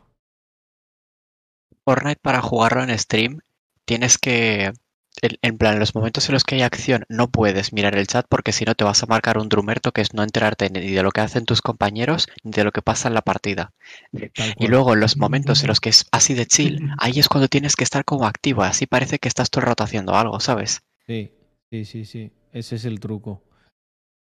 [1.84, 3.40] Fortnite para jugarlo en stream
[3.84, 4.72] tienes que,
[5.20, 8.06] en, en plan, en los momentos en los que hay acción no puedes mirar el
[8.06, 10.90] chat porque si no te vas a marcar un drumerto que es no enterarte ni
[10.92, 13.72] de lo que hacen tus compañeros ni de lo que pasa en la partida.
[14.58, 17.48] Y luego en los momentos en los que es así de chill, ahí es cuando
[17.48, 20.82] tienes que estar como activo, así parece que estás todo el rato haciendo algo, ¿sabes?
[21.06, 21.30] Sí,
[21.70, 22.32] sí, sí, sí.
[22.52, 23.42] Ese es el truco.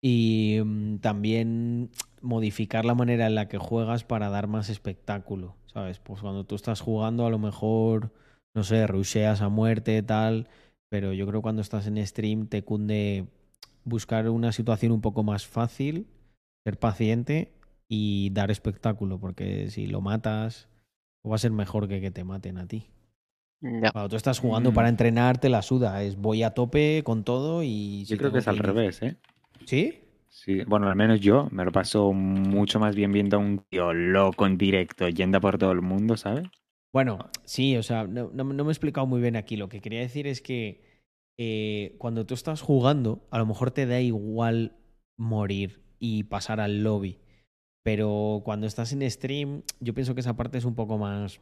[0.02, 1.90] Y mm, también
[2.20, 5.98] modificar la manera en la que juegas para dar más espectáculo, ¿sabes?
[6.00, 8.10] Pues cuando tú estás jugando a lo mejor,
[8.54, 10.48] no sé, rusheas a muerte, tal,
[10.90, 13.26] pero yo creo que cuando estás en stream te cunde
[13.84, 16.06] buscar una situación un poco más fácil,
[16.64, 17.52] ser paciente
[17.88, 20.68] y dar espectáculo, porque si lo matas,
[21.28, 22.86] va a ser mejor que que te maten a ti.
[23.60, 24.74] Cuando tú estás jugando Mm.
[24.74, 26.02] para entrenar, te la suda.
[26.02, 28.04] Es voy a tope con todo y...
[28.04, 29.16] si Yo creo que es al revés, ¿eh?
[29.66, 29.98] ¿Sí?
[30.28, 33.92] Sí, bueno, al menos yo me lo paso mucho más bien viendo a un tío
[33.92, 36.48] loco en directo, yendo por todo el mundo, ¿sabes?
[36.92, 39.56] Bueno, sí, o sea, no, no- no me he explicado muy bien aquí.
[39.56, 40.82] Lo que quería decir es que
[41.38, 44.76] eh, cuando tú estás jugando, a lo mejor te da igual
[45.16, 47.18] morir y pasar al lobby.
[47.82, 51.40] Pero cuando estás en stream, yo pienso que esa parte es un poco más,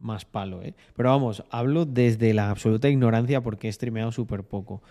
[0.00, 0.74] más palo, ¿eh?
[0.96, 4.82] Pero vamos, hablo desde la absoluta ignorancia porque he streameado súper poco.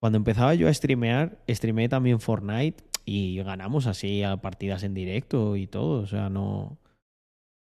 [0.00, 5.56] Cuando empezaba yo a streamear, streameé también Fortnite y ganamos así a partidas en directo
[5.56, 6.02] y todo.
[6.02, 6.78] O sea, no.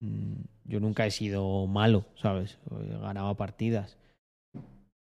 [0.01, 0.35] mm,
[0.65, 2.59] Yo nunca he sido malo, ¿sabes?
[2.71, 3.97] Ganaba partidas.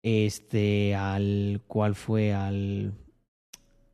[0.03, 1.61] Este, al.
[1.67, 2.33] ¿Cuál fue?
[2.33, 2.93] Al.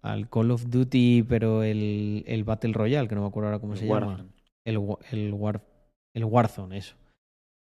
[0.02, 3.74] Al Call of Duty, pero el, el Battle Royale, que no me acuerdo ahora cómo
[3.74, 4.26] El se llama.
[4.66, 4.80] El,
[5.12, 5.62] el War.
[6.16, 6.96] El Warzone, eso.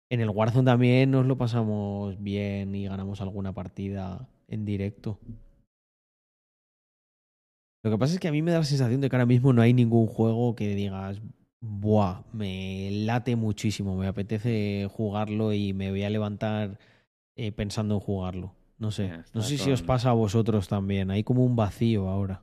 [0.10, 5.20] En el Warzone también nos lo pasamos bien y ganamos alguna partida en directo.
[7.84, 9.52] Lo que pasa es que a mí me da la sensación de que ahora mismo
[9.52, 11.22] no hay ningún juego que digas,
[11.60, 16.80] buah, me late muchísimo, me apetece jugarlo y me voy a levantar
[17.36, 18.56] eh, pensando en jugarlo.
[18.78, 22.42] No sé, no sé si os pasa a vosotros también, hay como un vacío ahora.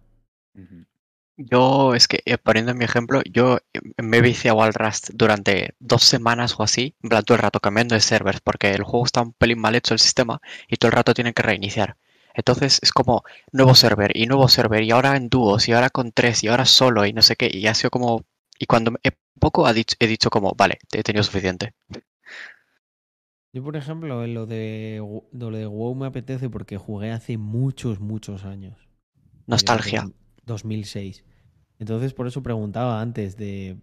[1.36, 5.75] Yo, es que, eh, poniendo mi ejemplo, yo eh, me he viciado al Rust durante
[5.78, 9.07] dos semanas o así, en plan todo el rato cambiando de servers, porque el juego
[9.07, 11.97] está un pelín mal hecho el sistema y todo el rato tienen que reiniciar.
[12.41, 16.12] Entonces es como nuevo server y nuevo server y ahora en dúos y ahora con
[16.12, 18.25] tres y ahora solo y no sé qué y ha sido como...
[18.59, 21.73] Y cuando he poco ha dicho, he dicho como, vale, he tenido suficiente.
[23.52, 25.02] Yo, por ejemplo, en lo de,
[25.33, 28.89] lo de WoW me apetece porque jugué hace muchos, muchos años.
[29.47, 30.02] Nostalgia.
[30.02, 30.12] Dos-
[30.47, 31.25] 2006.
[31.78, 33.78] Entonces, por eso preguntaba antes de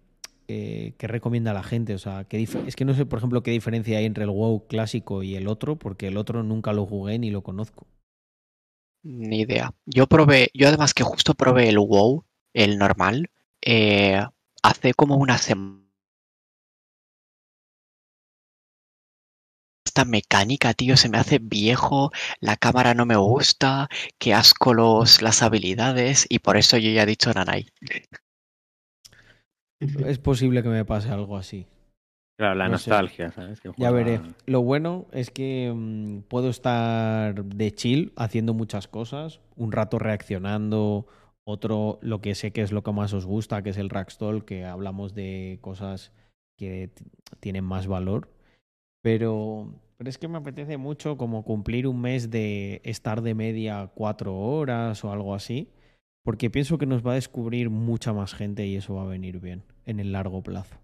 [0.48, 1.94] eh, qué recomienda la gente.
[1.94, 4.66] O sea, qué es que no sé, por ejemplo, qué diferencia hay entre el WoW
[4.68, 7.86] clásico y el otro, porque el otro nunca lo jugué ni lo conozco.
[9.02, 9.72] Ni idea.
[9.86, 13.30] Yo probé, yo además que justo probé el WoW, el normal,
[13.62, 14.22] eh,
[14.62, 15.84] hace como una semana.
[19.84, 25.22] Esta mecánica, tío, se me hace viejo, la cámara no me gusta, qué asco los,
[25.22, 27.66] las habilidades, y por eso yo ya he dicho Nanai.
[29.80, 31.66] Es posible que me pase algo así.
[32.38, 32.90] Claro, la No sé.
[32.90, 33.60] nostalgia, ¿sabes?
[33.60, 34.20] Que Ya veré.
[34.46, 41.06] Lo bueno es que mm, puedo estar de chill haciendo muchas cosas, un rato reaccionando,
[41.44, 44.44] otro lo que sé que es lo que más os gusta, que es el Rackstall,
[44.44, 46.12] que hablamos de cosas
[46.56, 46.90] que
[47.40, 48.30] tienen más valor.
[49.02, 53.90] Pero, pero es que me apetece mucho como cumplir un mes de estar de media
[53.94, 55.70] cuatro horas o algo así,
[56.22, 59.40] porque pienso que nos va a descubrir mucha más gente y eso va a venir
[59.40, 60.76] bien en el largo plazo.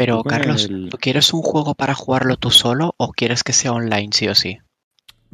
[0.00, 3.72] Pero, Carlos, el- ¿tú quieres un juego para jugarlo tú solo o quieres que sea
[3.72, 4.58] online sí o sí?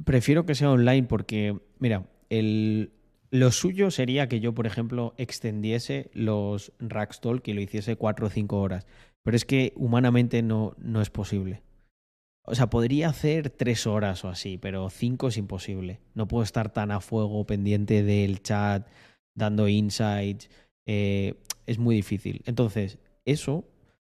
[0.05, 2.91] Prefiero que sea online porque, mira, el,
[3.31, 8.31] lo suyo sería que yo, por ejemplo, extendiese los Rackstall, y lo hiciese cuatro o
[8.31, 8.87] cinco horas.
[9.23, 11.63] Pero es que humanamente no, no es posible.
[12.45, 16.01] O sea, podría hacer tres horas o así, pero cinco es imposible.
[16.15, 18.87] No puedo estar tan a fuego pendiente del chat,
[19.35, 20.51] dando insights.
[20.87, 21.35] eh,
[21.67, 22.43] es muy difícil.
[22.47, 23.65] Entonces, eso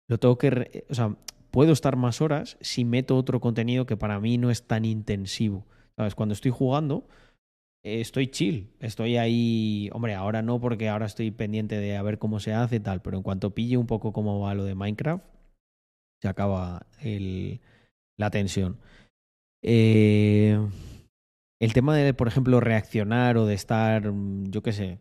[0.08, 0.84] lo tengo que...
[0.90, 1.16] O sea,
[1.50, 5.66] puedo estar más horas si meto otro contenido que para mí no es tan intensivo.
[5.96, 6.14] ¿Sabes?
[6.14, 7.08] Cuando estoy jugando,
[7.84, 8.70] eh, estoy chill.
[8.80, 9.90] Estoy ahí.
[9.92, 13.02] Hombre, ahora no, porque ahora estoy pendiente de a ver cómo se hace y tal.
[13.02, 15.24] Pero en cuanto pille un poco cómo va lo de Minecraft,
[16.22, 17.60] se acaba el,
[18.16, 18.78] la tensión.
[19.62, 20.58] Eh,
[21.60, 24.98] el tema de, por ejemplo, reaccionar o de estar, mm, yo qué sé,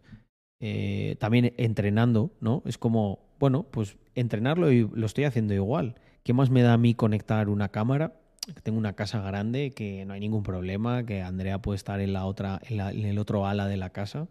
[0.59, 2.63] eh, también entrenando, ¿no?
[2.65, 5.95] Es como, bueno, pues entrenarlo y lo estoy haciendo igual.
[6.23, 8.19] ¿Qué más me da a mí conectar una cámara?
[8.63, 12.25] Tengo una casa grande, que no hay ningún problema, que Andrea puede estar en la
[12.25, 14.27] otra, en, la- en el otro ala de la casa.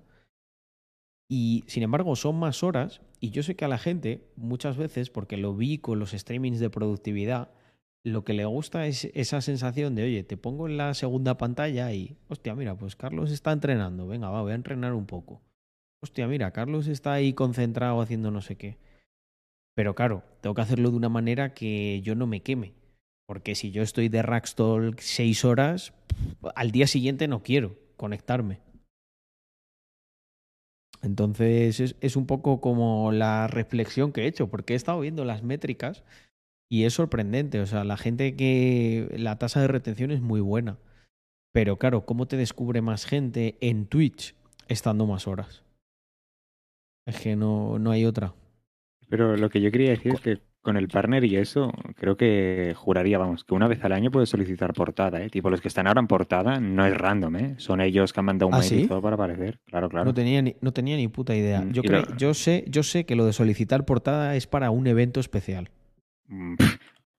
[1.28, 3.00] Y sin embargo, son más horas.
[3.20, 6.60] Y yo sé que a la gente, muchas veces, porque lo vi con los streamings
[6.60, 7.50] de productividad,
[8.04, 11.92] lo que le gusta es esa sensación de, oye, te pongo en la segunda pantalla
[11.92, 15.42] y, hostia, mira, pues Carlos está entrenando, venga, va, voy a entrenar un poco.
[16.02, 18.78] Hostia, mira, Carlos está ahí concentrado haciendo no sé qué.
[19.76, 22.72] Pero claro, tengo que hacerlo de una manera que yo no me queme.
[23.26, 25.92] Porque si yo estoy de Rackstall seis horas,
[26.54, 28.60] al día siguiente no quiero conectarme.
[31.02, 35.26] Entonces es, es un poco como la reflexión que he hecho, porque he estado viendo
[35.26, 36.04] las métricas
[36.70, 37.60] y es sorprendente.
[37.60, 40.78] O sea, la gente que la tasa de retención es muy buena.
[41.52, 44.34] Pero claro, ¿cómo te descubre más gente en Twitch
[44.68, 45.64] estando más horas?
[47.06, 48.34] Es que no, no hay otra.
[49.08, 52.72] Pero lo que yo quería decir es que con el partner y eso, creo que
[52.76, 55.30] juraría, vamos, que una vez al año puedes solicitar portada, ¿eh?
[55.30, 57.54] Tipo, los que están ahora en portada no es random, ¿eh?
[57.58, 59.60] Son ellos que han mandado un ¿Ah, mail y todo para aparecer.
[59.66, 60.06] Claro, claro.
[60.06, 61.60] No, tenía ni, no tenía ni puta idea.
[61.60, 64.48] Mm, Yo, y cre- lo- yo, sé, yo sé que lo de solicitar portada es
[64.48, 65.70] para un evento especial.
[66.26, 66.54] Mm,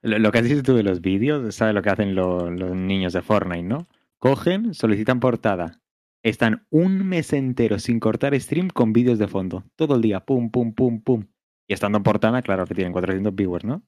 [0.01, 2.75] Lo, lo que has dicho tú de los vídeos, ¿sabes lo que hacen lo- los
[2.75, 3.87] niños de Fortnite, no?
[4.19, 5.79] Cogen, solicitan portada.
[6.21, 9.63] Están un mes entero sin cortar stream con vídeos de fondo.
[9.77, 11.23] Todo el día, pum, pum, pum, pum.
[11.67, 13.83] Y estando en portada, claro que tienen 400 viewers, ¿no?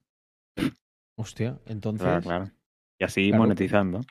[1.17, 2.03] Hostia, entonces.
[2.06, 2.51] Claro, claro.
[2.99, 3.43] Y así Claro.
[3.43, 4.01] monetizando.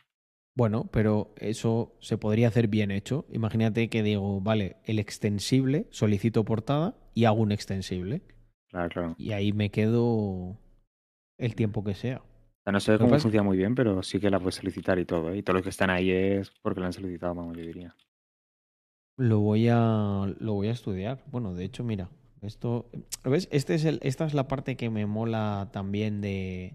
[0.56, 3.26] Bueno, pero eso se podría hacer bien hecho.
[3.30, 8.22] Imagínate que digo, vale, el extensible, solicito portada y hago un extensible.
[8.70, 9.14] Claro, claro.
[9.18, 10.58] Y ahí me quedo
[11.38, 12.18] el tiempo que sea.
[12.18, 15.04] O sea, no sé cómo funciona muy bien, pero sí que la puedes solicitar y
[15.04, 15.30] todo.
[15.30, 15.38] ¿eh?
[15.38, 17.94] Y todos los que están ahí es porque la han solicitado, vamos, yo diría.
[19.16, 21.22] Lo voy a, lo voy a estudiar.
[21.30, 22.10] Bueno, de hecho, mira,
[22.42, 22.88] Esto,
[23.24, 23.48] ¿ves?
[23.50, 26.74] Este es el, esta es la parte que me mola también de,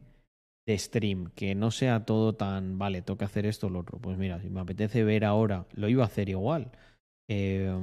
[0.65, 3.99] de stream, que no sea todo tan, vale, toca hacer esto o lo otro.
[3.99, 6.71] Pues mira, si me apetece ver ahora, lo iba a hacer igual.
[7.29, 7.73] Eh,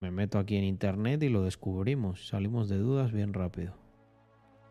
[0.00, 2.28] me meto aquí en internet y lo descubrimos.
[2.28, 3.74] Salimos de dudas bien rápido.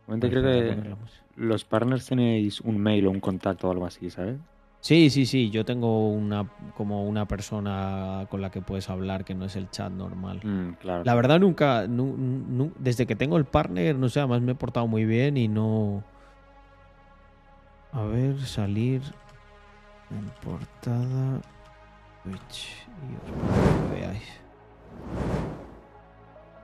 [0.08, 0.96] Vale, creo que
[1.36, 4.38] los partners tenéis un mail o un contacto o algo así, ¿sabes?
[4.80, 5.50] Sí, sí, sí.
[5.50, 9.70] Yo tengo una como una persona con la que puedes hablar que no es el
[9.70, 10.40] chat normal.
[10.44, 11.04] Mm, claro.
[11.04, 14.56] La verdad nunca, nu- nu- desde que tengo el partner, no sé, además me he
[14.56, 16.04] portado muy bien y no.
[17.92, 19.02] A ver, salir
[20.12, 21.42] en portada
[22.24, 24.24] Twitch y os pongo que veáis.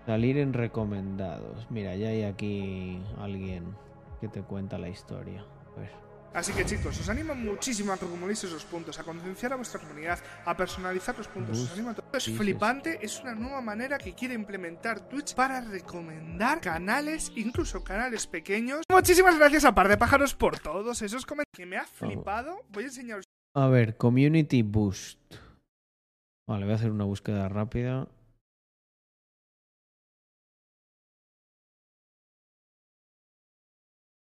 [0.06, 1.66] Salir en recomendados.
[1.70, 3.64] Mira, ya hay aquí alguien
[4.22, 5.44] que te cuenta la historia.
[5.76, 6.03] A ver.
[6.34, 9.80] Así que chicos, os animo muchísimo a que acumuléis esos puntos, a concienciar a vuestra
[9.80, 11.60] comunidad, a personalizar los puntos.
[11.60, 12.06] Os animo a todo.
[12.12, 18.26] Es flipante, es una nueva manera que quiere implementar Twitch para recomendar canales, incluso canales
[18.26, 18.82] pequeños.
[18.90, 22.64] Muchísimas gracias a Par de Pájaros por todos esos comentarios que me ha flipado.
[22.70, 25.20] Voy a enseñaros A ver, Community Boost.
[26.48, 28.08] Vale, voy a hacer una búsqueda rápida.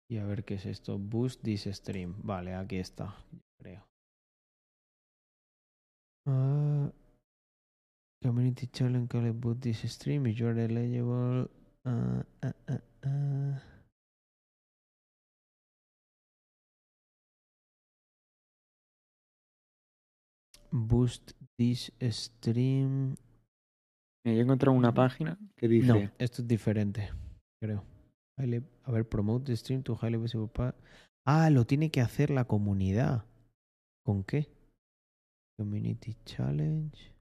[0.08, 0.98] Y a ver qué es esto.
[0.98, 2.14] Boost this stream.
[2.22, 3.16] Vale, aquí está.
[3.60, 3.84] Creo.
[6.28, 6.90] Ah,
[8.22, 10.26] community challenge call it boost this stream.
[10.26, 11.50] If you're eligible.
[11.84, 13.62] ah, ah.
[20.70, 23.16] Boost this stream.
[24.24, 25.86] Yo he encontrado una página que dice...
[25.86, 27.10] No, esto es diferente,
[27.62, 27.95] creo.
[28.38, 30.50] A ver, promote the stream to highly visible
[31.26, 33.24] Ah, lo tiene que hacer la comunidad.
[34.04, 34.48] ¿Con qué?
[35.58, 37.16] Community Challenge.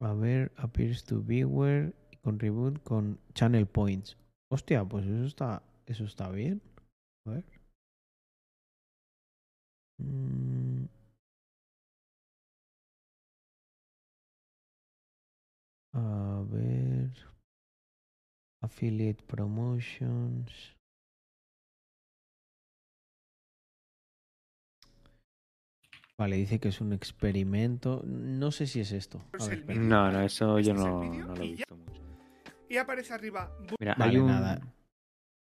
[0.00, 4.16] A ver, appears to viewer contribute con channel points.
[4.50, 6.60] Hostia, pues eso está, eso está bien.
[7.26, 7.44] A ver.
[10.00, 10.86] Mm.
[15.94, 17.31] A ver.
[18.62, 20.76] Affiliate promotions.
[26.18, 28.02] Vale, dice que es un experimento.
[28.06, 29.24] No sé si es esto.
[29.38, 29.80] A ver, espera.
[29.80, 32.00] No, no, eso yo Este es el no, lo he y visto mucho.
[32.68, 33.50] y aparece arriba.
[33.66, 34.26] bu- Mira, Vale, hay un...
[34.28, 34.60] nada.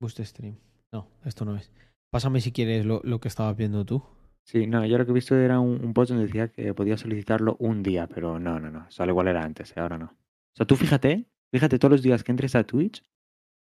[0.01, 0.57] Boost stream.
[0.93, 1.73] No, esto no es.
[2.11, 4.03] Pásame si quieres lo, lo que estabas viendo tú.
[4.45, 6.97] Sí, no, yo lo que he visto era un, un post donde decía que podía
[6.99, 8.86] solicitarlo un día, pero no, no, no.
[8.99, 9.81] Al igual era antes, ¿eh?
[9.81, 10.07] ahora no.
[10.07, 11.25] O sea, tú fíjate,
[11.57, 13.02] fíjate todos los días que entres a Twitch,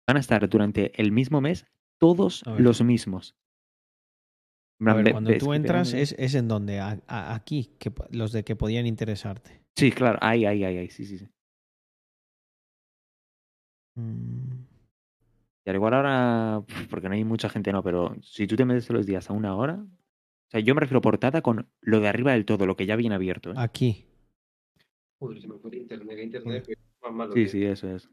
[0.07, 1.65] van a estar durante el mismo mes
[1.99, 3.35] todos los mismos.
[4.85, 8.31] A ver, ve- cuando tú entras es, es en donde, A- a- aquí, que, los
[8.31, 9.61] de que podían interesarte.
[9.75, 11.27] Sí, claro, ahí, ahí, ahí, ahí, sí, sí, sí.
[13.95, 14.65] Mm,
[15.65, 18.85] Y al igual ahora, porque no hay mucha gente, no, pero si tú te metes
[18.85, 22.07] todos los días a una hora, o sea, yo me refiero portada con lo de
[22.07, 23.51] arriba del todo, lo que ya viene abierto.
[23.51, 23.55] ¿eh?
[23.57, 24.05] Aquí.
[25.19, 26.65] Joder, se me fue internet, internet,
[27.01, 28.09] más malo Sí, que- sí, eso es.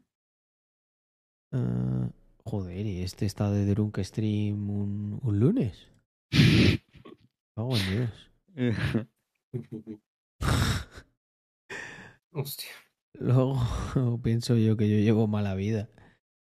[1.53, 2.09] Ah,
[2.43, 5.87] joder, y este está de Drunk Stream un, un lunes.
[7.59, 8.31] En Dios.
[12.31, 12.69] Hostia.
[13.19, 13.55] Luego
[14.23, 15.89] pienso yo que yo llevo mala vida.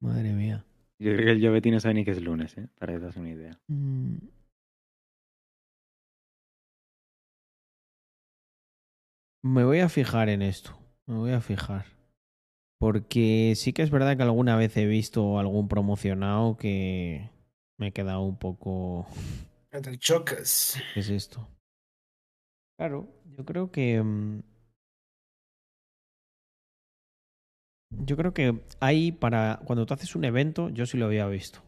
[0.00, 0.64] Madre mía.
[0.98, 2.68] Yo creo que el Jovetti no sabe ni que es lunes, ¿eh?
[2.78, 3.60] Para que te hagas una idea.
[3.68, 4.16] Mm.
[9.42, 10.76] Me voy a fijar en esto.
[11.06, 11.86] Me voy a fijar.
[12.78, 17.30] Porque sí que es verdad que alguna vez he visto algún promocionado que
[17.78, 19.06] me he quedado un poco.
[19.72, 20.76] Entre chocas.
[20.94, 21.48] ¿Qué es esto?
[22.78, 24.02] Claro, yo creo que.
[24.02, 24.40] mm,
[28.04, 29.60] Yo creo que hay para.
[29.64, 31.60] Cuando tú haces un evento, yo sí lo había visto.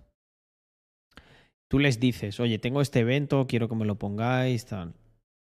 [1.70, 4.94] Tú les dices, oye, tengo este evento, quiero que me lo pongáis, tal.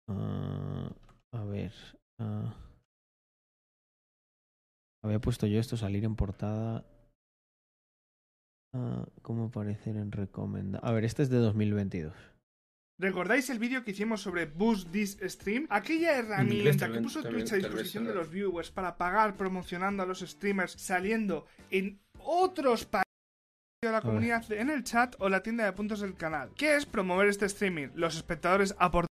[0.08, 0.90] Ah,
[1.32, 1.72] a ver.
[2.18, 2.54] ah.
[5.06, 6.84] Había puesto yo esto, salir en portada.
[8.74, 10.84] Ah, ¿Cómo aparecer en recomendado?
[10.84, 12.14] A ver, este es de 2022.
[12.98, 15.66] ¿Recordáis el vídeo que hicimos sobre Boost This Stream?
[15.68, 20.06] Aquella herramienta que puso también- Twitch a disposición de los viewers para pagar promocionando a
[20.06, 23.04] los streamers saliendo en otros países
[23.82, 26.50] de la comunidad en el chat o la tienda de puntos del canal.
[26.56, 27.88] ¿Qué es promover este streaming?
[27.94, 29.08] Los espectadores aportan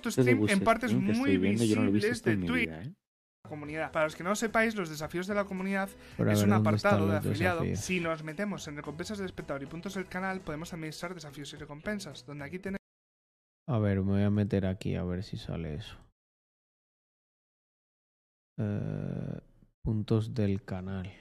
[0.00, 2.70] tu stream en partes muy visibles de Twitch.
[3.48, 3.90] Comunidad.
[3.92, 7.06] Para los que no sepáis, los desafíos de la comunidad es ver, un ¿dónde apartado
[7.08, 7.60] de afiliado.
[7.60, 7.80] desafíos?
[7.84, 11.56] Si nos metemos en recompensas del espectador y puntos del canal, podemos administrar desafíos y
[11.56, 12.78] recompensas, donde aquí tenemos
[13.66, 15.96] A ver, me voy a meter aquí a ver si sale eso.
[18.60, 19.40] Eh,
[19.84, 21.12] puntos del canal.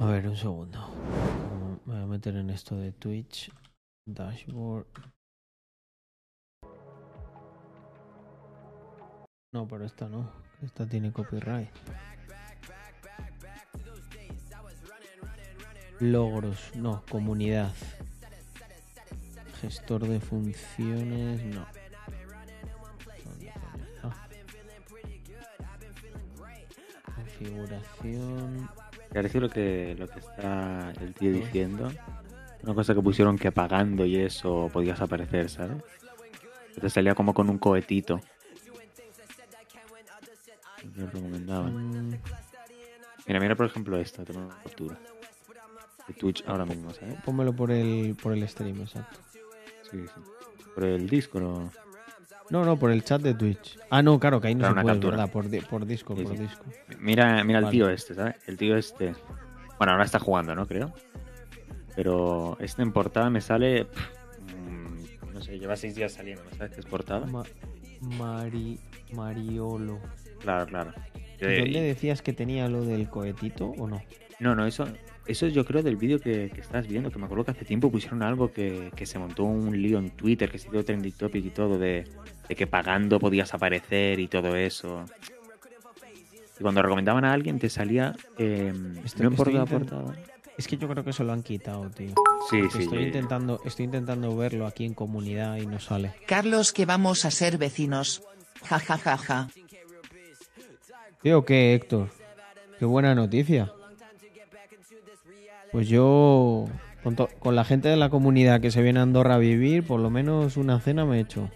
[0.00, 0.78] A ver, un segundo.
[1.86, 3.50] Me voy a meter en esto de Twitch.
[4.08, 5.15] Dashboard.
[9.56, 10.30] No, pero esta no.
[10.62, 11.70] Esta tiene copyright.
[15.98, 17.72] Logros, no, comunidad.
[19.62, 21.64] Gestor de funciones, no.
[27.14, 28.68] Configuración.
[29.10, 31.90] Parece lo que, lo que está el tío diciendo.
[32.62, 35.82] Una cosa que pusieron que pagando y eso podías aparecer, ¿sabes?
[36.78, 38.20] Te salía como con un cohetito.
[40.96, 42.18] Lo recomendaban.
[43.26, 44.98] Mira, mira por ejemplo esta, tengo una captura.
[46.08, 47.16] De Twitch ahora mismo, ¿sabes?
[47.24, 49.18] Pónmelo por el, por el stream, exacto.
[49.90, 50.20] Sí, sí.
[50.74, 51.72] Por el disco, ¿no?
[52.50, 53.76] No, no, por el chat de Twitch.
[53.90, 55.16] Ah, no, claro, que ahí no Claro, se puede, captura.
[55.16, 55.32] ¿verdad?
[55.32, 56.42] Por, di- por disco, Sí, por sí.
[56.42, 56.64] disco.
[57.00, 58.36] Mira, mira el tío este, ¿sabes?
[58.46, 59.14] El tío este.
[59.78, 60.66] Bueno, ahora está jugando, ¿no?
[60.66, 60.92] Creo.
[61.96, 63.86] Pero este en portada me sale.
[63.86, 64.00] pff,
[64.54, 67.26] mm, no sé, lleva seis días saliendo, ¿no sabes qué es portada?
[67.26, 67.42] Ma-
[68.00, 68.78] Mari,
[69.12, 69.98] Mariolo.
[70.40, 70.92] Claro, claro.
[71.40, 74.02] ¿Y ¿Dónde decías que tenía lo del cohetito o no?
[74.38, 74.86] No, no, eso,
[75.26, 77.90] eso yo creo del vídeo que, que estás viendo, que me acuerdo que hace tiempo
[77.90, 81.44] pusieron algo que, que se montó un lío en Twitter, que se dio trending topic
[81.44, 82.04] y todo, de,
[82.48, 85.04] de que pagando podías aparecer y todo eso.
[86.58, 88.72] Y cuando recomendaban a alguien te salía eh,
[89.04, 90.14] Estoy- no estoy intent- portada.
[90.56, 92.14] Es que yo creo que se lo han quitado, tío.
[92.50, 96.14] Sí, Porque sí, Estoy intentando, estoy intentando verlo aquí en comunidad y no sale.
[96.26, 98.22] Carlos que vamos a ser vecinos.
[98.64, 99.48] Ja ja ja ja.
[101.26, 102.08] ¿Tío qué, Héctor?
[102.78, 103.72] Qué buena noticia.
[105.72, 106.66] Pues yo,
[107.02, 109.98] con, con la gente de la comunidad que se viene a Andorra a vivir, por
[109.98, 111.50] lo menos una cena me he hecho.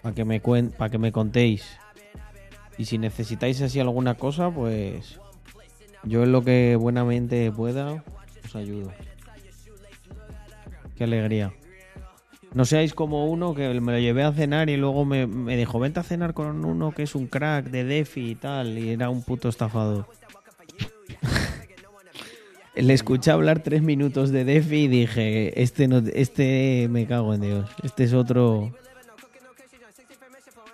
[0.00, 1.66] Para que me para que me contéis.
[2.78, 5.20] Y si necesitáis así alguna cosa, pues
[6.02, 8.02] yo en lo que buenamente pueda
[8.42, 8.90] os ayudo.
[10.96, 11.52] Qué alegría.
[12.54, 15.80] No seáis como uno que me lo llevé a cenar y luego me, me dijo,
[15.80, 19.10] vente a cenar con uno que es un crack de Defi y tal, y era
[19.10, 20.06] un puto estafador.
[22.76, 27.40] Le escuché hablar tres minutos de Defi y dije, este, no, este me cago en
[27.40, 28.72] Dios, este es otro...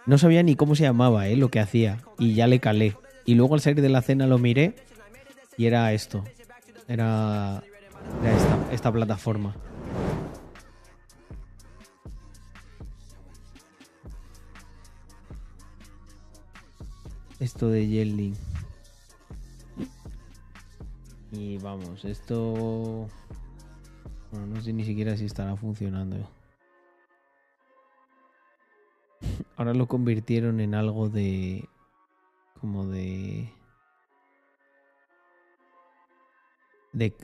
[0.04, 1.36] No sabía ni cómo se llamaba, ¿eh?
[1.36, 2.96] lo que hacía, y ya le calé.
[3.24, 4.74] Y luego al salir de la cena lo miré
[5.56, 6.24] y era esto,
[6.88, 7.62] era,
[8.72, 9.54] esta plataforma.
[17.40, 18.36] Esto de Yelding.
[21.32, 23.08] Y vamos, esto...
[24.30, 26.16] Bueno, no sé ni siquiera si estará funcionando.
[29.56, 31.66] Ahora lo convirtieron en algo de...
[32.60, 33.50] Como de...
[36.92, 37.16] De,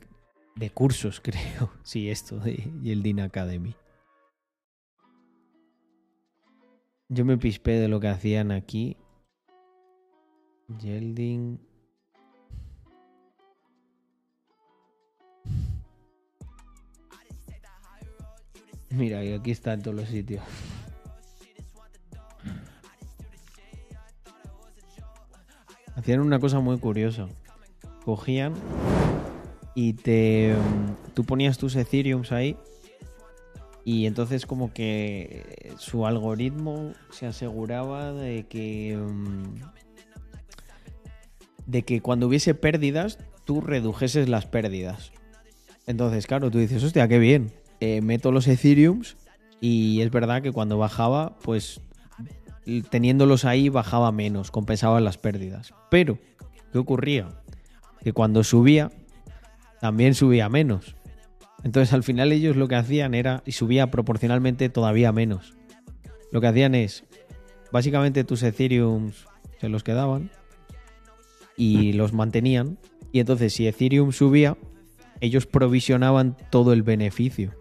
[0.55, 1.71] de cursos, creo.
[1.83, 3.77] Sí, esto de Yelding Academy.
[7.11, 8.97] Yo me pispé de lo que hacían aquí.
[10.69, 11.59] Yelding.
[18.91, 20.43] Mira, y aquí está en todos los sitios.
[25.95, 27.27] Hacían una cosa muy curiosa.
[28.05, 28.55] Cogían
[29.75, 30.55] y te.
[30.55, 32.57] mm, Tú ponías tus Ethereums ahí.
[33.85, 38.99] Y entonces, como que su algoritmo se aseguraba de que.
[41.67, 45.13] De que cuando hubiese pérdidas, tú redujeses las pérdidas.
[45.87, 47.53] Entonces, claro, tú dices, hostia, qué bien.
[47.81, 49.17] Eh, meto los Ethereums
[49.61, 51.81] y es verdad que cuando bajaba, pues
[52.91, 55.73] teniéndolos ahí bajaba menos, compensaba las pérdidas.
[55.91, 56.19] Pero,
[56.73, 57.29] ¿qué ocurría?
[58.03, 58.91] Que cuando subía,
[59.81, 60.97] también subía menos.
[61.63, 65.55] Entonces al final ellos lo que hacían era, y subía proporcionalmente todavía menos.
[66.33, 67.05] Lo que hacían es,
[67.73, 69.27] básicamente tus Ethereums
[69.61, 70.31] se los quedaban
[71.57, 72.79] y los mantenían.
[73.13, 74.57] Y entonces si Ethereum subía,
[75.21, 77.53] ellos provisionaban todo el beneficio.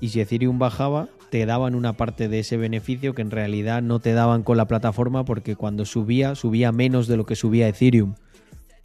[0.00, 4.00] Y si Ethereum bajaba, te daban una parte de ese beneficio que en realidad no
[4.00, 8.14] te daban con la plataforma porque cuando subía, subía menos de lo que subía Ethereum.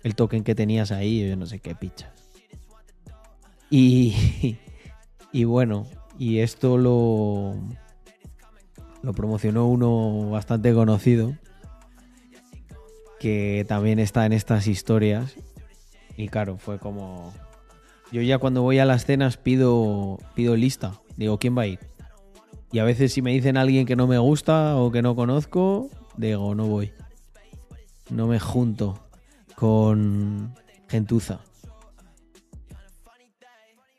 [0.02, 2.12] El token que tenías ahí, yo no sé qué pichas.
[3.70, 4.58] Y,
[5.32, 5.88] y bueno,
[6.20, 7.56] y esto lo,
[9.02, 11.36] lo promocionó uno bastante conocido,
[13.24, 15.38] que también está en estas historias.
[16.18, 17.34] Y claro, fue como...
[18.12, 21.00] Yo ya cuando voy a las cenas pido, pido lista.
[21.16, 21.80] Digo, ¿quién va a ir?
[22.74, 25.90] Y a veces si me dicen alguien que no me gusta o que no conozco,
[26.18, 26.92] digo, no voy.
[28.10, 29.08] No me junto
[29.56, 30.54] con
[30.90, 31.40] gentuza.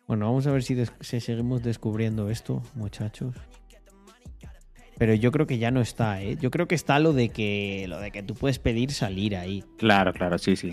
[0.07, 3.35] Bueno, vamos a ver si, si seguimos descubriendo esto, muchachos.
[4.99, 6.37] Pero yo creo que ya no está, ¿eh?
[6.41, 9.65] Yo creo que está lo de que lo de que tú puedes pedir salir ahí.
[9.77, 10.73] Claro, claro, sí, sí.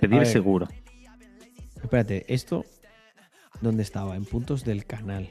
[0.00, 0.68] Pedir seguro.
[1.82, 2.64] Espérate, esto
[3.60, 4.16] ¿dónde estaba?
[4.16, 5.28] En puntos del canal.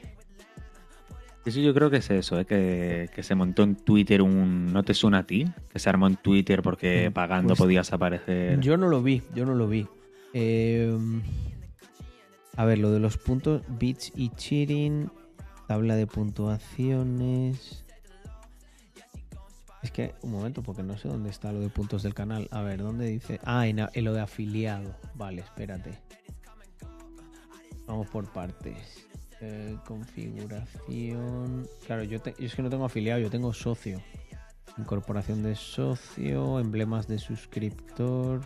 [1.44, 2.44] Eso yo creo que es eso, ¿eh?
[2.44, 4.72] que, que se montó en Twitter un...
[4.72, 5.46] ¿No te suena a ti?
[5.72, 8.60] Que se armó en Twitter porque pagando pues, podías aparecer.
[8.60, 9.86] Yo no lo vi, yo no lo vi.
[10.34, 10.96] Eh,
[12.56, 15.10] a ver, lo de los puntos, bits y cheating,
[15.66, 17.86] tabla de puntuaciones.
[19.82, 22.48] Es que, un momento, porque no sé dónde está lo de puntos del canal.
[22.50, 23.40] A ver, ¿dónde dice?
[23.44, 24.94] Ah, en, en lo de afiliado.
[25.14, 25.98] Vale, espérate.
[27.86, 29.06] Vamos por partes.
[29.40, 31.66] Eh, configuración.
[31.86, 34.02] Claro, yo es que no tengo afiliado, yo tengo socio.
[34.76, 38.42] Incorporación de socio, emblemas de suscriptor.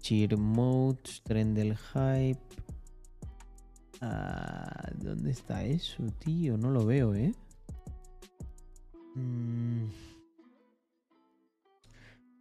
[0.00, 2.40] Cheer modes, tren del hype.
[4.00, 6.58] Ah, ¿Dónde está eso, tío?
[6.58, 7.32] No lo veo, ¿eh?
[9.16, 9.86] Mm.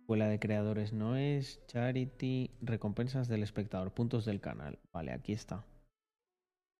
[0.01, 1.65] Escuela de creadores no es.
[1.67, 2.51] Charity.
[2.61, 3.91] Recompensas del espectador.
[3.91, 4.77] Puntos del canal.
[4.93, 5.65] Vale, aquí está.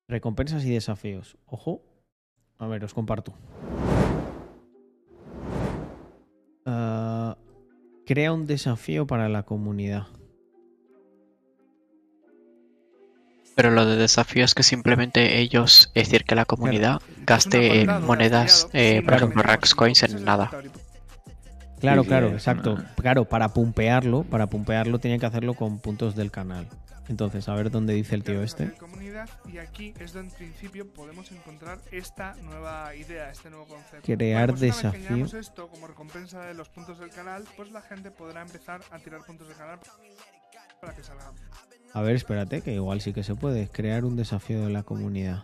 [0.08, 1.38] Recompensas y desafíos.
[1.48, 1.82] Ojo.
[2.60, 3.34] A ver, os comparto.
[6.66, 7.38] Ah,
[8.06, 10.08] crea un desafío para la comunidad.
[13.56, 18.04] Pero lo de desafío es que simplemente ellos, es decir, que la comunidad gaste en
[18.04, 20.52] monedas, eh, por ejemplo, Rax Coins en nada.
[21.80, 22.78] Claro, claro, exacto.
[22.98, 26.68] Claro, para pumpearlo, para pumpearlo tienen que hacerlo con puntos del canal.
[27.08, 28.74] Entonces, a ver dónde dice el tío este.
[29.46, 34.02] y aquí es donde en principio podemos encontrar esta nueva idea, este nuevo concepto.
[34.04, 35.40] Crear pues vez que desafío.
[35.40, 39.22] esto como recompensa de los puntos del canal, pues la gente podrá empezar a tirar
[39.22, 39.80] puntos del canal
[40.82, 41.32] para que salga.
[41.96, 43.68] A ver, espérate, que igual sí que se puede.
[43.70, 45.44] Crear un desafío de la comunidad.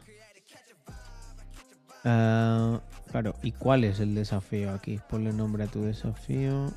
[2.04, 5.00] Ah, claro, ¿y cuál es el desafío aquí?
[5.10, 6.72] Ponle nombre a tu desafío.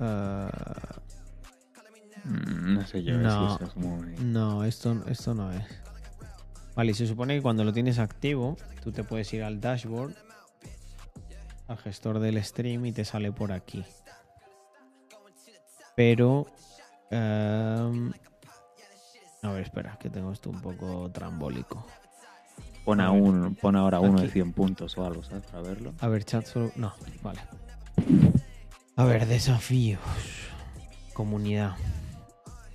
[0.00, 0.50] Ah,
[2.24, 4.12] Mm, No sé yo si no, eso es muy.
[4.18, 5.64] no, esto, esto no es.
[6.74, 10.14] Vale, y se supone que cuando lo tienes activo, tú te puedes ir al dashboard,
[11.68, 13.82] al gestor del stream y te sale por aquí.
[15.98, 16.46] Pero...
[17.10, 17.90] a
[19.42, 21.84] ver, espera, que tengo esto un poco trambólico.
[22.84, 24.34] Pon, a un, pon ahora uno de Aquí.
[24.34, 25.44] 100 puntos o algo, ¿sabes?
[25.46, 25.94] Para verlo.
[25.98, 26.70] A ver, chat solo...
[26.76, 27.40] No, vale.
[28.94, 29.98] A ver, desafíos.
[31.14, 31.74] Comunidad.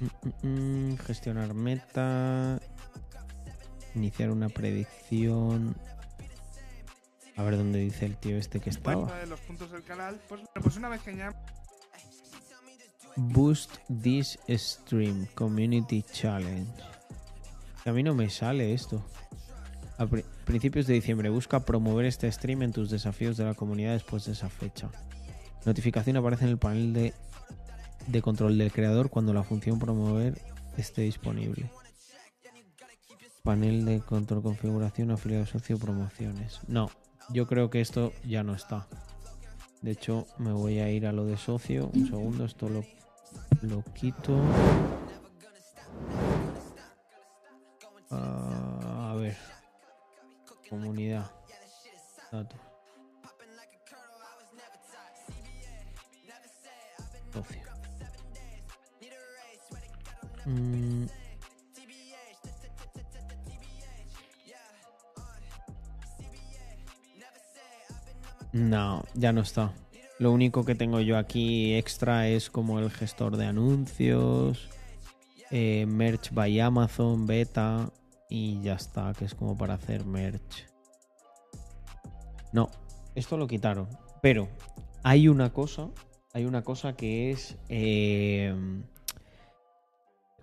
[0.01, 2.59] Mm, mm, mm, gestionar meta.
[3.95, 5.77] Iniciar una predicción.
[7.37, 9.17] A ver dónde dice el tío este que estaba.
[9.17, 11.33] De los puntos del canal, pues, bueno, pues una vez que ya
[13.15, 16.71] Boost this stream community challenge.
[17.85, 19.03] A mí no me sale esto.
[19.97, 23.93] A pri- principios de diciembre busca promover este stream en tus desafíos de la comunidad
[23.93, 24.89] después de esa fecha.
[25.65, 27.13] Notificación aparece en el panel de,
[28.07, 30.41] de control del creador cuando la función promover
[30.77, 31.69] esté disponible.
[33.43, 36.61] Panel de control configuración afiliado socio promociones.
[36.67, 36.89] No,
[37.29, 38.87] yo creo que esto ya no está.
[39.81, 41.91] De hecho, me voy a ir a lo de socio.
[41.93, 42.85] Un segundo, esto lo,
[43.63, 44.39] lo quito.
[48.11, 49.37] Ah, a ver.
[50.69, 51.31] Comunidad.
[52.31, 52.59] Datos.
[60.45, 61.05] Mm.
[68.51, 69.73] No, ya no está.
[70.19, 74.69] Lo único que tengo yo aquí extra es como el gestor de anuncios,
[75.51, 77.91] eh, merch by Amazon, beta
[78.29, 80.67] y ya está, que es como para hacer merch.
[82.51, 82.69] No,
[83.15, 83.87] esto lo quitaron.
[84.21, 84.47] Pero
[85.03, 85.89] hay una cosa,
[86.33, 87.57] hay una cosa que es...
[87.69, 88.55] eh,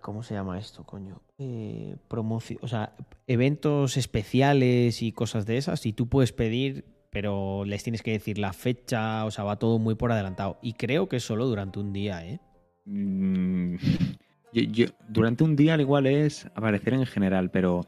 [0.00, 1.20] ¿Cómo se llama esto, coño?
[1.38, 2.94] Eh, promoci- o sea,
[3.26, 8.38] eventos especiales y cosas de esas, y tú puedes pedir, pero les tienes que decir
[8.38, 10.58] la fecha, o sea, va todo muy por adelantado.
[10.62, 12.40] Y creo que solo durante un día, ¿eh?
[12.84, 13.74] Mm,
[14.52, 17.86] yo- durante un día al igual es aparecer en general, pero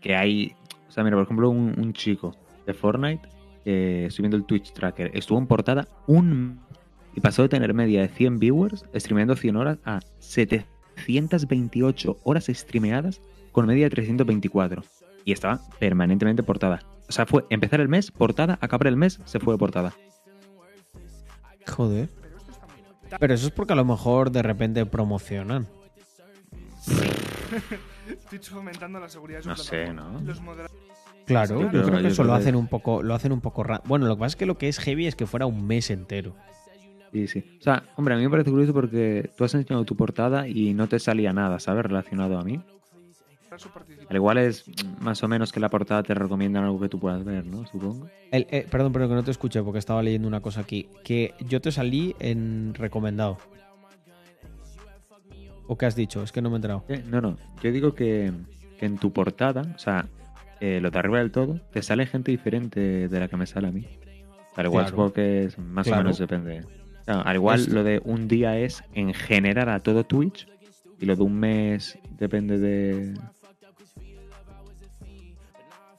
[0.00, 0.54] que hay...
[0.88, 2.34] O sea, mira, por ejemplo, un, chico
[2.66, 3.28] de Fortnite,
[3.64, 6.60] viendo el Twitch Tracker, estuvo en portada un...
[7.14, 13.22] Y pasó de tener media de 100 viewers, streameando 100 horas, a 728 horas streameadas
[13.52, 14.82] con media de 324.
[15.24, 16.80] Y estaba permanentemente portada.
[17.08, 19.92] O sea, fue empezar el mes, portada, acabar el mes, se fue de portada.
[21.66, 22.08] Joder.
[23.18, 25.66] Pero eso es porque a lo mejor de repente promocionan.
[28.30, 29.92] Twitch fomentando la seguridad de No sé.
[29.92, 30.20] ¿no?
[30.24, 30.40] Los
[31.26, 33.32] Claro, Sí, yo creo que yo eso creo lo que- hacen un poco, lo hacen
[33.32, 35.26] un poco ra- Bueno, lo que pasa es que lo que es heavy es que
[35.26, 36.36] fuera un mes entero.
[37.12, 37.58] Sí, sí.
[37.60, 40.74] O sea, hombre, a mí me parece curioso porque tú has enseñado tu portada y
[40.74, 41.84] no te salía nada, ¿sabes?
[41.84, 42.60] Relacionado a mí.
[43.58, 44.08] Su participación.
[44.10, 44.64] Al igual es
[45.00, 47.66] más o menos que la portada te recomiendan algo que tú puedas ver, ¿no?
[47.66, 48.08] Supongo.
[48.30, 50.88] El- eh, perdón, pero que no te escuché porque estaba leyendo una cosa aquí.
[51.04, 53.38] Que yo te salí en recomendado.
[55.68, 56.22] ¿O qué has dicho?
[56.22, 56.84] Es que no me he enterado.
[56.88, 57.36] Eh, No, no.
[57.62, 58.32] Yo digo que,
[58.78, 60.06] que en tu portada, o sea,
[60.60, 63.68] eh, lo de arriba del todo, te sale gente diferente de la que me sale
[63.68, 63.86] a mí.
[64.54, 64.88] Al igual Claro.
[64.90, 66.00] supongo que es más Claro.
[66.00, 66.62] o menos depende.
[67.06, 70.48] Al igual Esto- lo de un día es en general a todo Twitch
[71.00, 73.14] y lo de un mes depende de...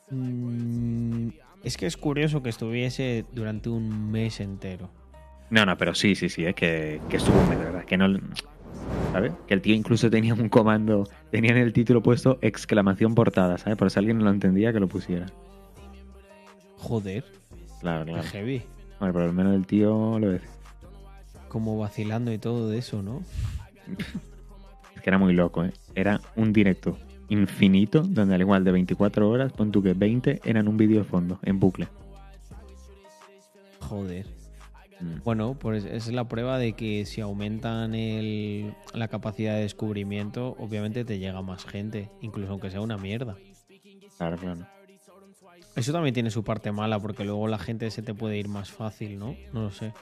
[0.09, 1.29] Mm,
[1.63, 4.89] es que es curioso que estuviese durante un mes entero.
[5.49, 7.85] No, no, pero sí, sí, sí, es que, que estuvo un mes, de verdad.
[7.85, 8.07] Que no...
[9.11, 9.33] ¿Sabes?
[9.47, 13.77] Que el tío incluso tenía un comando, tenía en el título puesto exclamación portada, ¿sabes?
[13.77, 15.25] Por si alguien no lo entendía, que lo pusiera.
[16.77, 17.23] Joder,
[17.81, 18.23] Claro, claro.
[18.23, 18.63] heavy.
[18.99, 20.49] Bueno, por lo menos el tío lo decía.
[21.47, 23.23] Como vacilando y todo de eso, ¿no?
[24.95, 25.71] Es que era muy loco, ¿eh?
[25.95, 26.97] Era un directo
[27.29, 31.03] infinito, donde al igual de 24 horas, pon tú que 20 eran un vídeo de
[31.03, 31.87] fondo, en bucle.
[33.79, 34.25] Joder.
[34.99, 35.23] Mm.
[35.23, 41.05] Bueno, pues es la prueba de que si aumentan el- la capacidad de descubrimiento, obviamente
[41.05, 43.37] te llega más gente, incluso aunque sea una mierda.
[44.17, 44.65] Claro, claro.
[45.75, 48.71] Eso también tiene su parte mala, porque luego la gente se te puede ir más
[48.71, 49.35] fácil, ¿no?
[49.53, 49.93] No lo sé.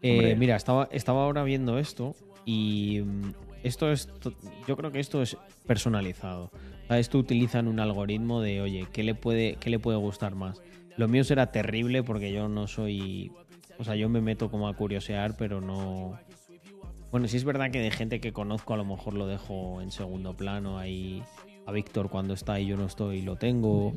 [0.00, 3.32] Eh, mira, estaba, estaba ahora viendo esto y mm,
[3.66, 4.08] esto es.
[4.66, 5.36] Yo creo que esto es
[5.66, 6.50] personalizado.
[6.88, 10.62] Esto utilizan un algoritmo de, oye, ¿qué le puede, qué le puede gustar más?
[10.96, 13.32] Lo mío será terrible porque yo no soy.
[13.78, 16.18] O sea, yo me meto como a curiosear, pero no.
[17.10, 19.90] Bueno, sí es verdad que de gente que conozco a lo mejor lo dejo en
[19.90, 20.78] segundo plano.
[20.78, 21.22] Ahí
[21.66, 23.92] a Víctor cuando está y yo no estoy lo tengo.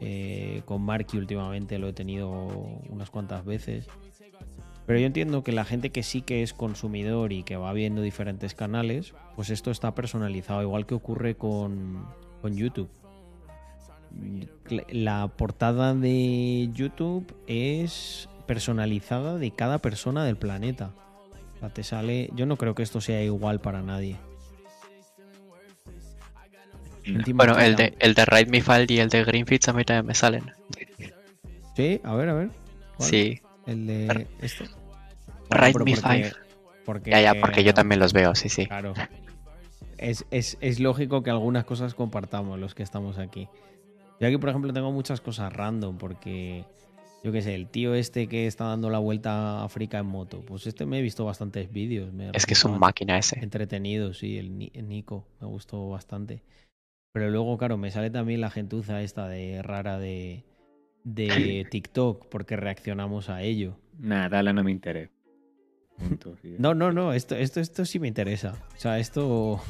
[0.00, 2.30] Eh, con Marky últimamente lo he tenido
[2.88, 3.86] unas cuantas veces.
[4.90, 8.02] Pero yo entiendo que la gente que sí que es consumidor y que va viendo
[8.02, 12.06] diferentes canales, pues esto está personalizado, igual que ocurre con,
[12.42, 12.90] con YouTube.
[14.88, 20.90] La portada de YouTube es personalizada de cada persona del planeta.
[21.54, 22.28] O sea, te sale.
[22.34, 24.16] Yo no creo que esto sea igual para nadie.
[27.32, 30.06] Bueno, el de, el de Ride Me File y el de Greenfits a mí también
[30.06, 30.50] me salen.
[31.76, 32.50] Sí, a ver, a ver.
[32.96, 33.08] ¿Cuál?
[33.08, 33.40] Sí.
[33.68, 34.64] El de esto.
[35.50, 36.32] Ride pero Me porque- Five.
[36.84, 38.66] porque- Ya, ya, porque yo también los veo, sí, sí.
[38.66, 38.94] Claro.
[39.98, 43.48] Es, es- es lógico que algunas cosas compartamos los que estamos aquí.
[44.18, 46.64] Yo aquí, por ejemplo, tengo muchas cosas random porque,
[47.24, 50.42] yo qué sé, el tío este que está dando la vuelta a África en moto,
[50.46, 52.12] pues este me he visto bastantes vídeos.
[52.12, 53.38] me Es que es un máquina ese.
[53.40, 54.56] Entretenido, sí, el
[54.88, 56.42] Nico, me gustó bastante.
[57.12, 60.44] Pero luego, claro, me sale también la gentuza esta de rara de,
[61.04, 63.76] de TikTok porque reaccionamos a ello.
[63.98, 65.12] Nada, dale, no me interesa.
[66.00, 66.56] Punto, sí.
[66.58, 68.54] No, no, no, esto, esto, esto sí me interesa.
[68.76, 69.60] O sea, esto,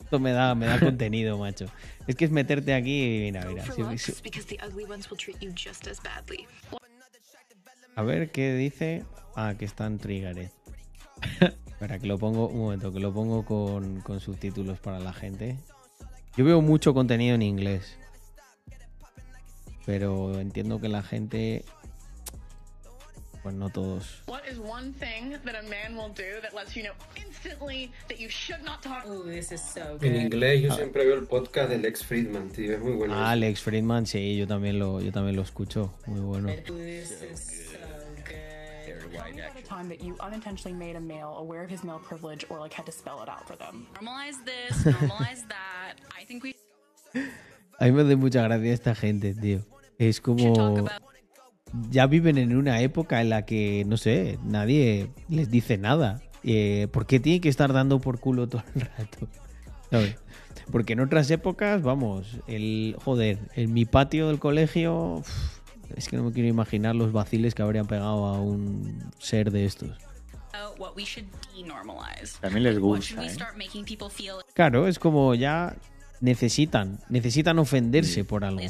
[0.00, 1.66] esto me da, me da contenido, macho.
[2.06, 3.64] Es que es meterte aquí y mira, mira.
[3.64, 3.82] sí.
[7.96, 9.04] A ver qué dice.
[9.36, 10.50] Ah, que está en Triggered.
[11.66, 15.56] Espera, que lo pongo, un momento, que lo pongo con, con subtítulos para la gente.
[16.36, 17.96] Yo veo mucho contenido en inglés.
[19.86, 21.64] Pero entiendo que la gente.
[23.42, 24.22] Pues no todos.
[24.26, 28.18] What is one thing that a man will do that lets you know instantly that
[28.20, 29.04] you should not talk?
[29.24, 30.76] This is so En inglés yo Ah.
[30.76, 33.14] siempre veo el podcast del ex Friedman, tío, es muy bueno.
[33.14, 35.94] Ah, Alex Friedman, sí, yo también lo, yo también lo escucho.
[36.06, 36.48] Muy bueno.
[36.66, 37.78] This is so
[38.24, 38.34] good.
[38.84, 41.98] Tell me about a time that you unintentionally made a male aware of his male
[42.00, 43.86] privilege or like had to spell it out for them.
[43.94, 45.94] Normalize this, normalize that.
[46.14, 46.54] I think we
[47.78, 49.62] A mí me da mucha gracia esta gente, tío.
[49.98, 50.86] Es como...
[51.90, 56.20] Ya viven en una época en la que, no sé, nadie les dice nada.
[56.42, 59.28] Eh, ¿Por qué tienen que estar dando por culo todo el rato?
[59.90, 60.16] ¿Sabes?
[60.70, 62.96] Porque en otras épocas, vamos, el...
[63.04, 65.16] Joder, en mi patio del colegio...
[65.16, 65.60] uf,
[65.96, 69.64] es que no me quiero imaginar los vaciles que habrían pegado a un ser de
[69.64, 69.98] estos.
[70.60, 72.38] know what we should denormalize.
[72.40, 73.30] También les gusta, we ¿eh?
[73.30, 75.76] start making people feel Claro, es como ya
[76.20, 78.60] necesitan, necesitan ofenderse por algo.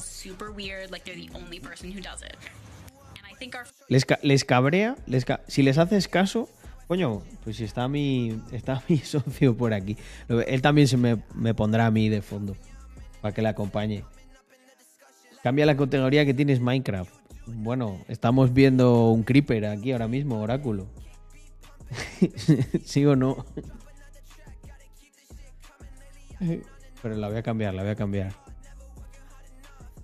[3.89, 6.49] Les, ca- les cabrea, les ca- si les haces caso,
[6.89, 9.97] coño, pues si está mi, está mi socio por aquí.
[10.47, 12.57] Él también se me, me pondrá a mí de fondo,
[13.20, 14.05] para que le acompañe.
[15.43, 17.12] Cambia la categoría que tienes Minecraft.
[17.47, 20.86] Bueno, estamos viendo un creeper aquí ahora mismo, oráculo.
[22.85, 23.44] ¿Sí o no?
[27.02, 28.33] Pero la voy a cambiar, la voy a cambiar.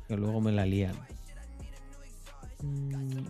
[0.08, 0.94] Que luego me la lían.
[2.62, 3.26] Mm.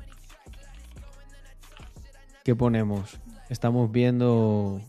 [2.44, 3.18] ¿Qué ponemos?
[3.48, 4.80] Estamos viendo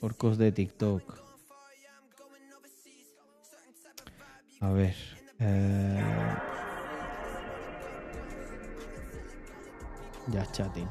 [0.00, 1.02] orcos de TikTok.
[4.60, 4.94] A ver.
[5.40, 6.04] eh,
[10.28, 10.86] Ya chatting.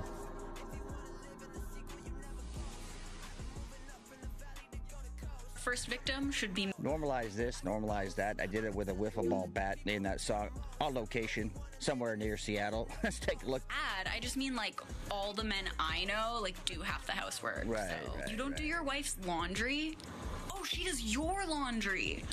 [5.69, 8.37] First victim should be Normalize this, normalize that.
[8.41, 10.49] I did it with a wiffle ball bat in that song
[10.81, 12.89] on location somewhere near Seattle.
[13.03, 13.61] Let's take a look.
[13.67, 14.11] bad.
[14.11, 14.81] I just mean like
[15.11, 17.65] all the men I know like do half the housework.
[17.67, 19.95] Right, so right, you don't do your wife's laundry?
[20.51, 22.23] Oh, she does your laundry.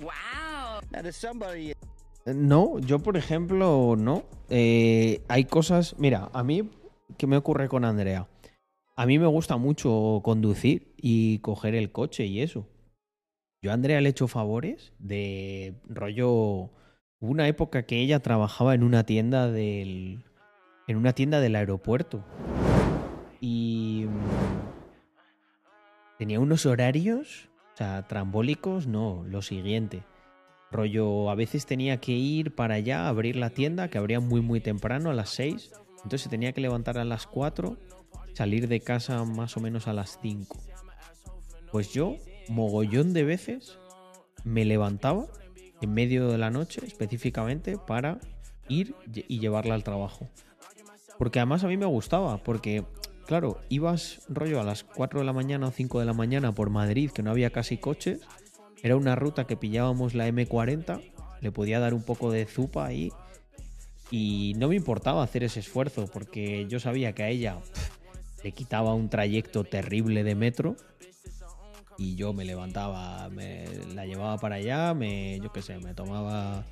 [0.00, 0.82] Wow.
[0.92, 1.74] Now, does somebody
[2.26, 4.22] No, yo por ejemplo no.
[4.50, 6.70] Eh, hay cosas, mira, a mí,
[7.18, 8.28] ¿qué me ocurre con Andrea?
[9.02, 12.68] A mí me gusta mucho conducir y coger el coche y eso.
[13.60, 16.30] Yo Andrea le he hecho favores de rollo...
[17.18, 20.22] Hubo una época que ella trabajaba en una tienda del...
[20.86, 22.24] En una tienda del aeropuerto.
[23.40, 24.04] Y...
[24.06, 24.20] mm,
[26.18, 30.04] Tenía unos horarios, o sea, trambólicos, no, lo siguiente.
[30.70, 34.60] Rollo, a veces tenía que ir para allá, abrir la tienda, que abría muy muy
[34.60, 35.72] temprano, a las 6.
[35.96, 37.76] Entonces se tenía que levantar a las 4,
[38.34, 40.58] salir de casa más o menos a las 5.
[41.70, 42.16] Pues yo,
[42.48, 43.78] mogollón de veces,
[44.44, 45.26] me levantaba
[45.80, 48.20] en medio de la noche específicamente para
[48.68, 50.28] ir y llevarla al trabajo.
[51.18, 52.84] Porque además a mí me gustaba, porque
[53.26, 56.70] claro, ibas rollo a las 4 de la mañana o 5 de la mañana por
[56.70, 58.20] Madrid, que no había casi coches.
[58.82, 61.00] Era una ruta que pillábamos la M40,
[61.40, 63.10] le podía dar un poco de zupa ahí.
[64.10, 67.58] Y no me importaba hacer ese esfuerzo, porque yo sabía que a ella
[68.42, 70.76] le quitaba un trayecto terrible de metro.
[71.98, 73.64] Y yo me levantaba, me
[73.94, 76.64] la llevaba para allá, me, yo qué sé, me tomaba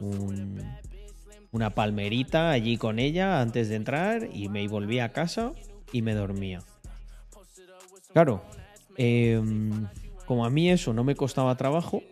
[0.00, 0.64] un,
[1.50, 5.52] una palmerita allí con ella antes de entrar y me volvía a casa
[5.92, 6.62] y me dormía.
[8.12, 8.42] Claro,
[8.96, 9.86] em,
[10.24, 12.02] como a mí eso no me costaba trabajo,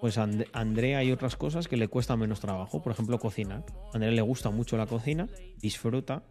[0.00, 2.82] pues a And- a Andrea hay otras cosas que le cuesta menos trabajo.
[2.82, 3.64] Por ejemplo, cocinar.
[3.92, 5.28] A Andrea le gusta mucho la cocina,
[5.60, 6.24] disfruta,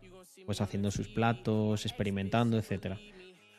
[0.45, 2.99] pues haciendo sus platos, experimentando, etcétera.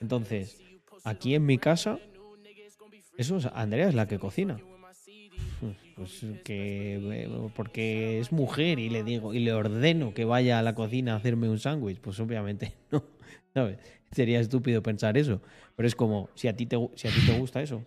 [0.01, 0.63] Entonces,
[1.05, 1.99] aquí en mi casa,
[3.17, 4.59] eso es, Andrea es la que cocina.
[5.95, 10.63] Pues que eh, porque es mujer y le digo y le ordeno que vaya a
[10.63, 13.05] la cocina a hacerme un sándwich, pues obviamente no,
[13.55, 13.79] ¿sabes?
[14.11, 15.41] Sería estúpido pensar eso,
[15.77, 17.83] pero es como si a ti te si a ti te gusta eso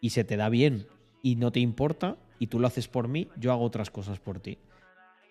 [0.00, 0.86] y se te da bien
[1.22, 4.40] y no te importa y tú lo haces por mí, yo hago otras cosas por
[4.40, 4.58] ti.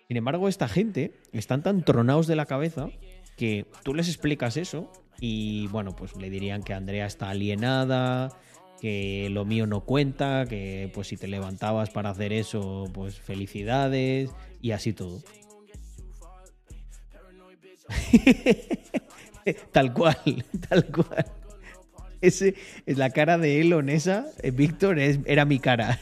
[0.08, 2.88] Sin embargo, esta gente están tan tronados de la cabeza
[3.36, 8.30] que tú les explicas eso y bueno, pues le dirían que Andrea está alienada,
[8.80, 14.30] que lo mío no cuenta, que pues si te levantabas para hacer eso, pues felicidades
[14.60, 15.22] y así todo.
[19.72, 21.26] tal cual, tal cual.
[22.20, 22.54] Ese
[22.86, 25.98] es la cara de Elon esa, eh, Víctor es, era mi cara.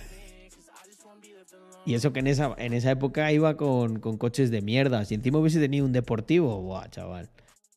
[1.85, 5.05] Y eso que en esa, en esa época iba con, con coches de mierda.
[5.05, 7.31] Si encima hubiese tenido un deportivo, buah, chaval.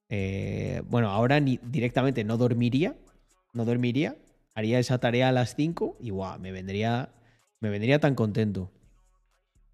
[0.10, 2.96] Eh, bueno, ahora directamente no dormiría.
[3.54, 4.16] No dormiría.
[4.54, 7.10] Haría esa tarea a las 5 y guau, me vendría.
[7.62, 8.72] Me vendría tan contento.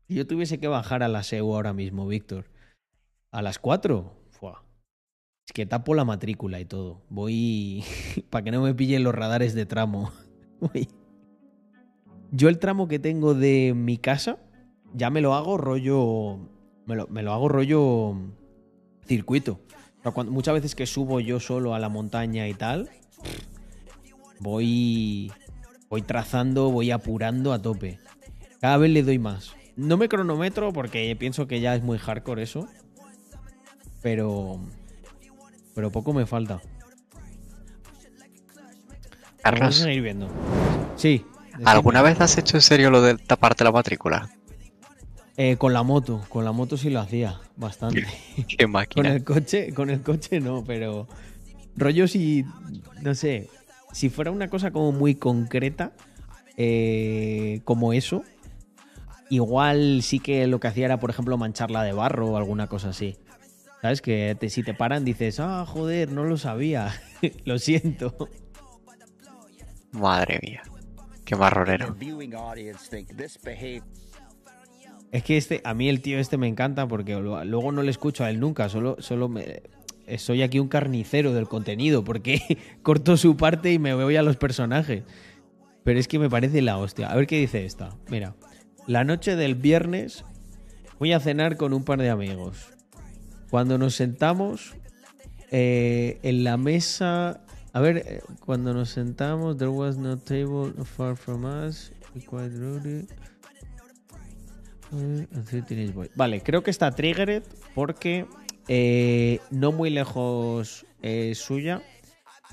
[0.08, 2.45] Si yo tuviese que bajar a la SEU ahora mismo, Víctor.
[3.32, 4.14] A las 4.
[4.30, 4.64] Fua.
[5.45, 7.01] Es que tapo la matrícula y todo.
[7.10, 7.84] Voy.
[8.30, 10.11] para que no me pillen los radares de tramo.
[10.60, 10.88] Voy.
[12.32, 14.38] Yo el tramo que tengo de mi casa,
[14.93, 16.38] ya me lo hago rollo.
[16.85, 18.16] Me lo, me lo hago rollo
[19.06, 19.60] circuito.
[20.00, 22.90] O sea, cuando- muchas veces que subo yo solo a la montaña y tal,
[24.40, 25.32] voy.
[25.90, 28.00] Voy trazando, voy apurando a tope.
[28.61, 29.53] Cada vez le doy más.
[29.76, 32.68] No me cronometro porque pienso que ya es muy hardcore eso.
[34.01, 34.61] Pero.
[35.76, 36.61] Pero poco me falta.
[39.43, 40.30] Vamos a Carlos, seguir viendo.
[40.95, 41.26] Sí.
[41.65, 44.30] ¿Alguna vez has hecho en serio lo de taparte la matrícula?
[45.38, 48.03] Eh, con la moto, con la moto sí lo hacía bastante.
[48.48, 49.14] Qué con máquina.
[49.14, 51.07] el coche, con el coche no, pero
[51.75, 52.45] rollo si,
[53.01, 53.49] no sé,
[53.91, 55.93] si fuera una cosa como muy concreta,
[56.57, 58.23] eh, como eso,
[59.30, 62.90] igual sí que lo que hacía era, por ejemplo, mancharla de barro o alguna cosa
[62.90, 63.17] así.
[63.81, 64.01] ¿Sabes?
[64.03, 66.93] Que te- si te paran dices, ah, joder, no lo sabía,
[67.45, 68.15] lo siento.
[69.91, 70.61] Madre mía.
[71.32, 71.95] Qué marronero.
[75.14, 78.26] Es que este, a mí el tío este me encanta porque luego no le escucho
[78.26, 79.61] a él nunca, solo, solo me,
[80.08, 84.24] eh, soy aquí un carnicero del contenido, porque corto su parte y me voy a
[84.24, 85.03] los personajes.
[85.85, 87.10] Pero es que me parece la hostia.
[87.10, 87.95] A ver qué dice esta.
[88.10, 88.35] Mira,
[88.85, 90.26] la noche del viernes
[91.00, 92.74] voy a cenar con un par de amigos.
[93.50, 94.76] Cuando nos sentamos
[95.50, 97.45] eh, en la mesa...
[97.74, 101.91] A ver, eh, cuando nos sentamos, there was no table far from us.
[102.27, 103.08] quite rude.
[106.16, 107.43] Vale, creo que está triggered
[107.74, 108.25] porque
[108.67, 111.82] eh, no muy lejos eh, suya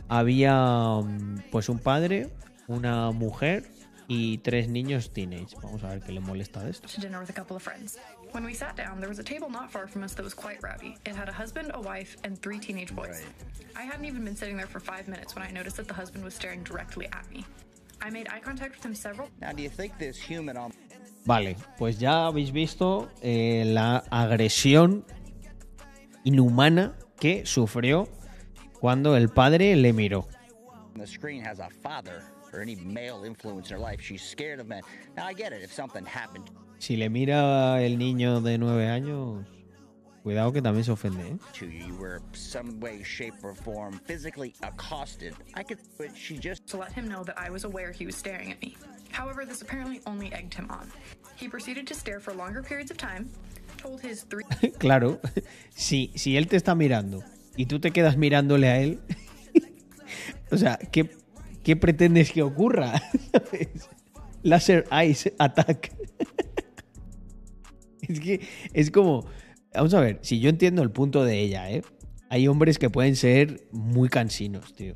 [0.08, 0.54] había
[1.02, 2.30] mm, pues un padre,
[2.68, 3.64] una mujer
[4.06, 5.56] y tres niños teenage.
[5.62, 6.88] Vamos a ver qué le molesta de esto.
[8.32, 8.74] To dinner with a couple of friends.
[8.74, 10.62] When we sat down, there was a table not far from us that was quite
[10.62, 10.96] rowdy.
[11.06, 13.22] It had a husband, a wife, and three teenage boys.
[13.76, 16.24] I hadn't even been sitting there for five minutes when I noticed that the husband
[16.24, 17.44] was staring directly at me.
[18.00, 20.72] I made eye contact with him several Now, do you think this human on
[21.26, 25.04] Vale, pues ya habéis visto eh, la agresión
[26.24, 28.08] inhumana que sufrió
[28.80, 30.26] cuando el padre le miró.
[30.96, 34.00] the screen has a father or any male influence in her life?
[34.00, 34.82] She's scared of men.
[35.16, 35.62] Now, I get it.
[35.62, 39.44] If something happened Si le mira el niño de nueve años,
[40.22, 41.22] cuidado que también se ofende.
[41.22, 41.36] ¿eh?
[41.52, 45.34] to you, you were some way, shape, or form physically accosted.
[45.54, 48.14] I could, but she just to let him know that I was aware he was
[48.14, 48.76] staring at me.
[49.10, 50.90] However, this apparently only egged him on.
[51.36, 53.28] He proceeded to stare for longer periods of time,
[53.76, 54.44] told his three
[54.78, 55.18] claro,
[55.74, 57.22] si, si él te está mirando
[57.56, 59.00] y tú te quedas mirándole a él,
[60.52, 61.10] o sea, ¿qué,
[61.64, 63.02] qué pretendes que ocurra?
[63.32, 63.88] ¿Sabes?
[64.42, 65.92] Laser Eyes Attack.
[68.12, 68.40] es que
[68.72, 69.26] es como.
[69.74, 71.82] Vamos a ver, si yo entiendo el punto de ella, ¿eh?
[72.30, 74.94] Hay hombres que pueden ser muy cansinos, tío.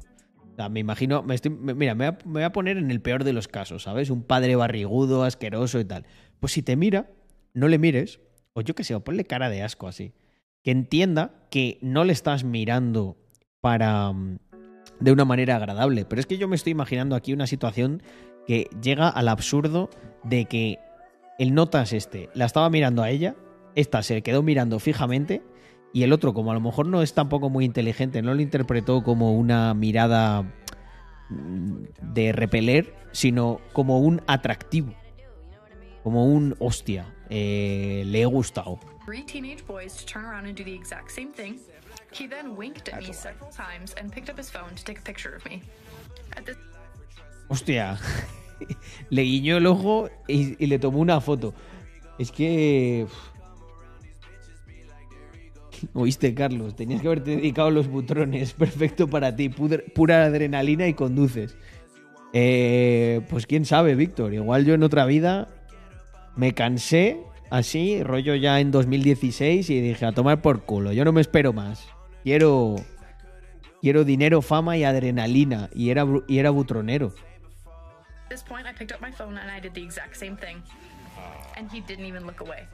[0.52, 1.22] O sea, me imagino.
[1.22, 1.36] Me
[1.74, 4.10] mira, me voy, a, me voy a poner en el peor de los casos, ¿sabes?
[4.10, 6.06] Un padre barrigudo, asqueroso y tal.
[6.40, 7.10] Pues si te mira,
[7.54, 8.20] no le mires.
[8.54, 10.12] O yo qué sé, o ponle cara de asco así.
[10.62, 13.16] Que entienda que no le estás mirando
[13.60, 14.12] para.
[14.12, 14.38] mm,
[15.00, 16.04] de una manera agradable.
[16.04, 18.02] Pero es que yo me estoy imaginando aquí una situación
[18.46, 19.90] que llega al absurdo
[20.24, 20.78] de que
[21.42, 23.34] el notas este la estaba mirando a ella,
[23.74, 25.42] esta se quedó mirando fijamente
[25.92, 29.02] y el otro, como a lo mejor no es tampoco muy inteligente, no lo interpretó
[29.02, 30.42] como una mirada
[31.28, 34.94] mm, de repeler, sino como un atractivo,
[36.04, 38.78] como un hostia, eh, le he gustado.
[39.04, 41.58] three teenage boys to turn around and do the exact same thing.
[42.12, 45.02] He then winked at me several times and picked up his phone to take a
[45.02, 45.60] picture of me.
[46.36, 46.56] At this
[47.48, 47.98] Hostia,
[49.10, 51.54] le guiñó el ojo y, le tomó una foto.
[52.18, 53.06] Es que...
[55.94, 58.52] Oíste, Carlos, tenías que haberte dedicado los butrones.
[58.52, 61.56] Perfecto para ti, pura adrenalina y conduces.
[62.32, 64.34] Eh, pues quién sabe, Víctor.
[64.34, 65.48] Igual yo en otra vida
[66.36, 70.92] me cansé así, rollo ya en 2016 y dije a tomar por culo.
[70.92, 71.86] Yo no me espero más.
[72.24, 72.76] Quiero,
[73.80, 75.68] quiero dinero, fama y adrenalina.
[75.74, 77.12] Y era, y era butronero.
[78.32, 80.62] This point, I picked up my phone and I did the exact same thing.
[81.56, 82.66] And he didn't even look away.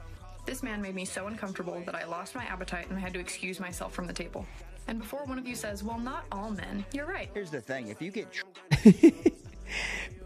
[0.45, 3.19] This man made me so uncomfortable that I lost my appetite and I had to
[3.19, 4.45] excuse myself from the table.
[4.87, 7.29] And before one of you says, well, not all men, you're right.
[7.33, 8.27] Here's the thing: if you get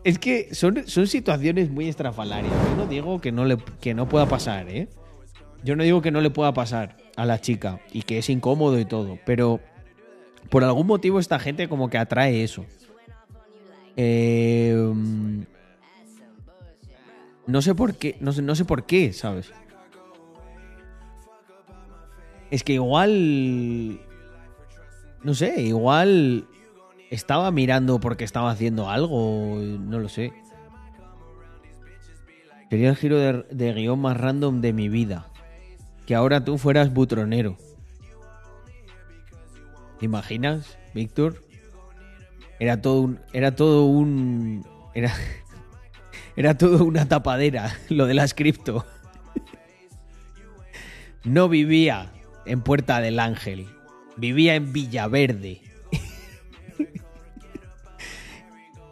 [0.05, 2.53] Es que son, son situaciones muy estrafalarias.
[2.69, 4.87] Yo no digo que no, le, que no pueda pasar, ¿eh?
[5.63, 8.79] Yo no digo que no le pueda pasar a la chica y que es incómodo
[8.79, 9.59] y todo, pero
[10.49, 12.65] por algún motivo esta gente como que atrae eso.
[13.95, 15.43] Mm,
[17.45, 19.51] no sé por qué, no sé, no sé por qué, ¿sabes?
[22.51, 23.99] Es que igual...
[25.23, 26.47] No sé, igual
[27.09, 30.33] estaba mirando porque estaba haciendo algo, no lo sé.
[32.69, 35.31] Sería el giro de, de guion más random de mi vida.
[36.05, 37.57] Que ahora tú fueras butronero.
[39.99, 41.41] ¿Te imaginas, Víctor?
[42.63, 43.19] Era todo un.
[43.33, 44.65] Era todo un.
[44.93, 45.13] Era.
[46.37, 48.85] Era todo una tapadera, lo de las cripto.
[51.25, 52.13] No vivía
[52.45, 53.67] en Puerta del Ángel.
[54.15, 55.59] Vivía en Villaverde.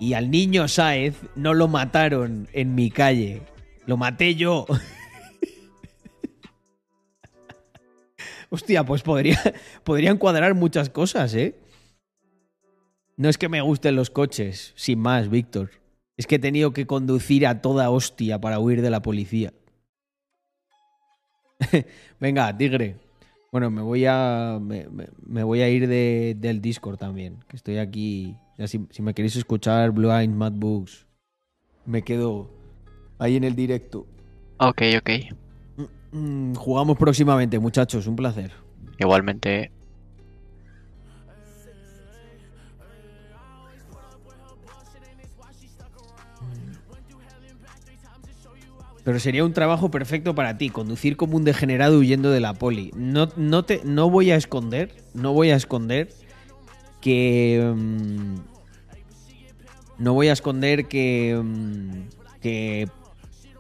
[0.01, 3.41] Y al niño Sáez no lo mataron en mi calle.
[3.85, 4.65] Lo maté yo.
[8.49, 9.41] Hostia, pues podría,
[9.85, 11.55] podrían cuadrar muchas cosas, ¿eh?
[13.21, 15.69] No es que me gusten los coches, sin más, Víctor.
[16.17, 19.53] Es que he tenido que conducir a toda hostia para huir de la policía.
[22.19, 22.95] Venga, tigre.
[23.51, 24.57] Bueno, me voy a.
[24.59, 27.37] Me, me- me voy a ir de- del Discord también.
[27.47, 28.35] Que estoy aquí.
[28.57, 31.05] Ya si, si me queréis escuchar Blind Mad Books,
[31.85, 32.49] me quedo
[33.19, 34.07] ahí en el directo.
[34.57, 35.09] Ok, ok.
[36.11, 38.07] Mm, jugamos próximamente, muchachos.
[38.07, 38.51] Un placer.
[38.97, 39.71] Igualmente.
[49.03, 52.91] Pero sería un trabajo perfecto para ti, conducir como un degenerado huyendo de la poli.
[52.95, 56.09] No, no, te, no voy a esconder, no voy a esconder
[57.01, 57.73] que...
[57.75, 58.35] mm,
[59.97, 61.39] no voy a esconder que...
[61.43, 62.89] mm, que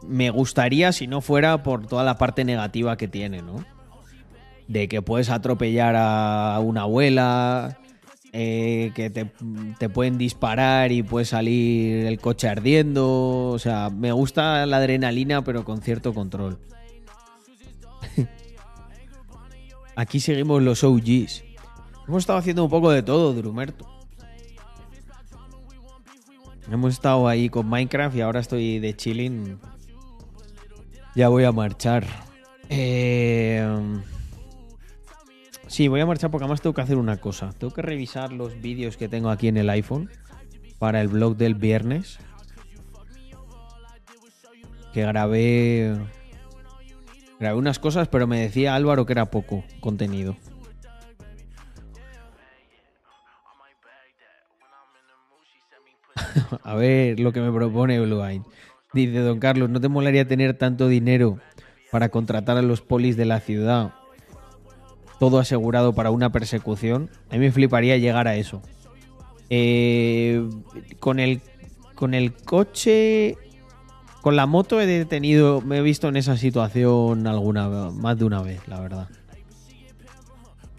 [0.07, 3.63] me gustaría si no fuera por toda la parte negativa que tiene, ¿no?
[4.67, 7.77] De que puedes atropellar a una abuela,
[8.33, 9.29] eh, que te,
[9.77, 13.49] te pueden disparar y puede salir el coche ardiendo.
[13.49, 16.57] O sea, me gusta la adrenalina, pero con cierto control.
[19.95, 21.43] Aquí seguimos los OGs.
[22.07, 23.87] Hemos estado haciendo un poco de todo, Drumerto.
[26.71, 29.59] Hemos estado ahí con Minecraft y ahora estoy de chilling.
[31.15, 32.05] Ya voy a marchar.
[32.69, 33.67] Eh,
[35.71, 37.53] Sí, voy a marchar porque además tengo que hacer una cosa.
[37.57, 40.09] Tengo que revisar los vídeos que tengo aquí en el iPhone
[40.79, 42.19] para el blog del viernes.
[44.91, 45.97] Que grabé.
[47.39, 50.35] Grabé unas cosas, pero me decía Álvaro que era poco contenido.
[56.63, 58.41] A ver lo que me propone Blue Eye.
[58.91, 61.39] Dice Don Carlos, ¿no te molaría tener tanto dinero
[61.93, 63.93] para contratar a los polis de la ciudad?
[65.21, 67.11] Todo asegurado para una persecución.
[67.29, 68.63] A mí me fliparía llegar a eso.
[69.51, 70.43] Eh,
[70.99, 71.41] con el
[71.93, 73.37] con el coche
[74.23, 78.41] con la moto he detenido me he visto en esa situación alguna más de una
[78.41, 79.09] vez la verdad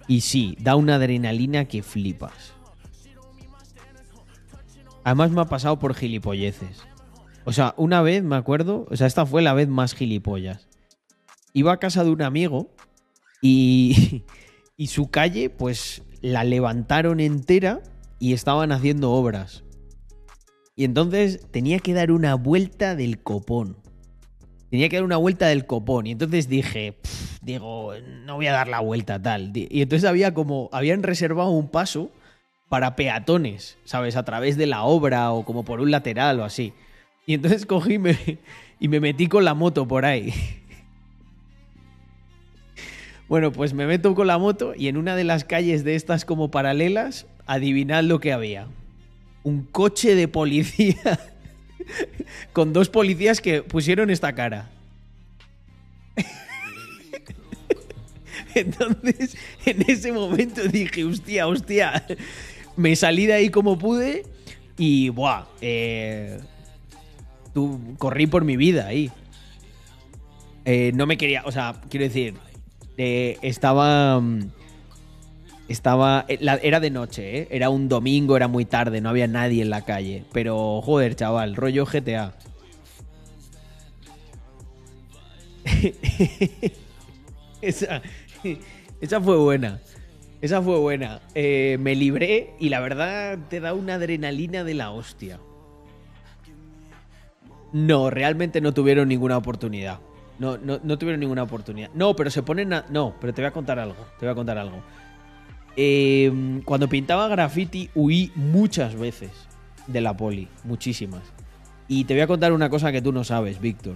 [0.09, 2.55] y sí da una adrenalina que flipas
[5.05, 6.83] además me ha pasado por gilipolleces
[7.45, 10.67] o sea una vez me acuerdo o sea esta fue la vez más gilipollas
[11.53, 12.71] iba a casa de un amigo
[14.77, 17.83] y, su calle pues la levantaron entera
[18.19, 19.65] y estaban haciendo obras.
[20.77, 23.77] Y entonces tenía que dar una vuelta del copón.
[24.71, 26.07] Tenía que dar una vuelta del copón.
[26.07, 26.97] Y entonces dije,
[27.43, 27.93] digo,
[28.25, 29.53] no voy a dar la vuelta tal.
[29.55, 32.11] Y entonces había como, habían reservado un paso
[32.69, 34.17] para peatones, ¿sabes?
[34.17, 36.73] A través de la obra o como por un lateral o así.
[37.27, 38.17] Y entonces cogí me,
[38.81, 40.33] y me metí con la moto por ahí.
[43.33, 46.27] Bueno, pues me meto con la moto y en una de las calles de estas
[46.27, 48.67] como paralelas, adivinad lo que había.
[49.43, 51.19] Un coche de policía
[52.53, 54.69] con dos policías que pusieron esta cara.
[58.55, 62.05] Entonces, en ese momento dije, hostia, hostia.
[62.77, 64.25] Me salí de ahí como pude
[64.77, 66.39] y, buah, eh,
[67.55, 69.11] tú, corrí por mi vida ahí.
[70.67, 72.35] Eh, no me quería, o sea, quiero decir,
[72.97, 74.21] estaba.
[74.21, 74.51] mm,
[75.69, 76.25] Estaba.
[76.29, 77.49] eh, era de noche, ¿eh?
[77.51, 80.25] Era un domingo, era muy tarde, no había nadie en la calle.
[80.33, 82.35] Pero, joder, chaval, rollo GTA.
[87.63, 88.03] esa,
[89.01, 89.81] esa fue buena.
[90.41, 91.21] Esa fue buena.
[91.35, 95.39] Eh, me libré y la verdad te da una adrenalina de la hostia.
[97.73, 100.01] No, realmente no tuvieron ninguna oportunidad.
[100.43, 101.91] No, no, tuvieron ninguna oportunidad.
[101.95, 102.85] No, pero se ponen a...
[102.91, 103.95] No, pero te voy a contar algo.
[104.19, 104.83] Te voy a contar algo.
[105.77, 109.31] Eh, cuando pintaba graffiti huí muchas veces
[109.87, 110.49] de la poli.
[110.65, 111.23] Muchísimas.
[111.87, 113.95] Y te voy a contar una cosa que tú no sabes, Víctor.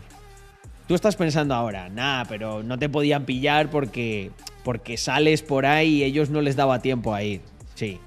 [0.87, 4.31] Tú estás pensando ahora, nah, pero no te podían pillar porque,
[4.63, 7.41] porque sales por ahí y ellos no les daba tiempo a ir.
[7.75, 7.99] Sí.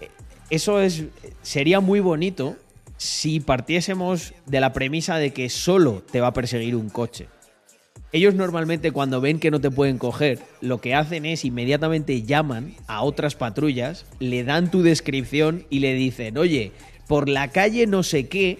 [0.00, 0.08] Eh,
[0.48, 1.04] Eso es,
[1.42, 2.56] sería muy bonito
[2.96, 7.28] si partiésemos de la premisa de que solo te va a perseguir un coche.
[8.14, 12.76] Ellos normalmente cuando ven que no te pueden coger, lo que hacen es inmediatamente llaman
[12.86, 16.70] a otras patrullas, le dan tu descripción y le dicen, oye,
[17.08, 18.58] por la calle no sé qué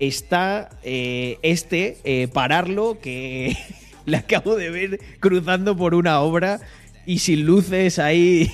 [0.00, 3.56] está eh, este, eh, pararlo, que
[4.04, 6.60] le acabo de ver cruzando por una obra
[7.06, 8.52] y sin luces ahí.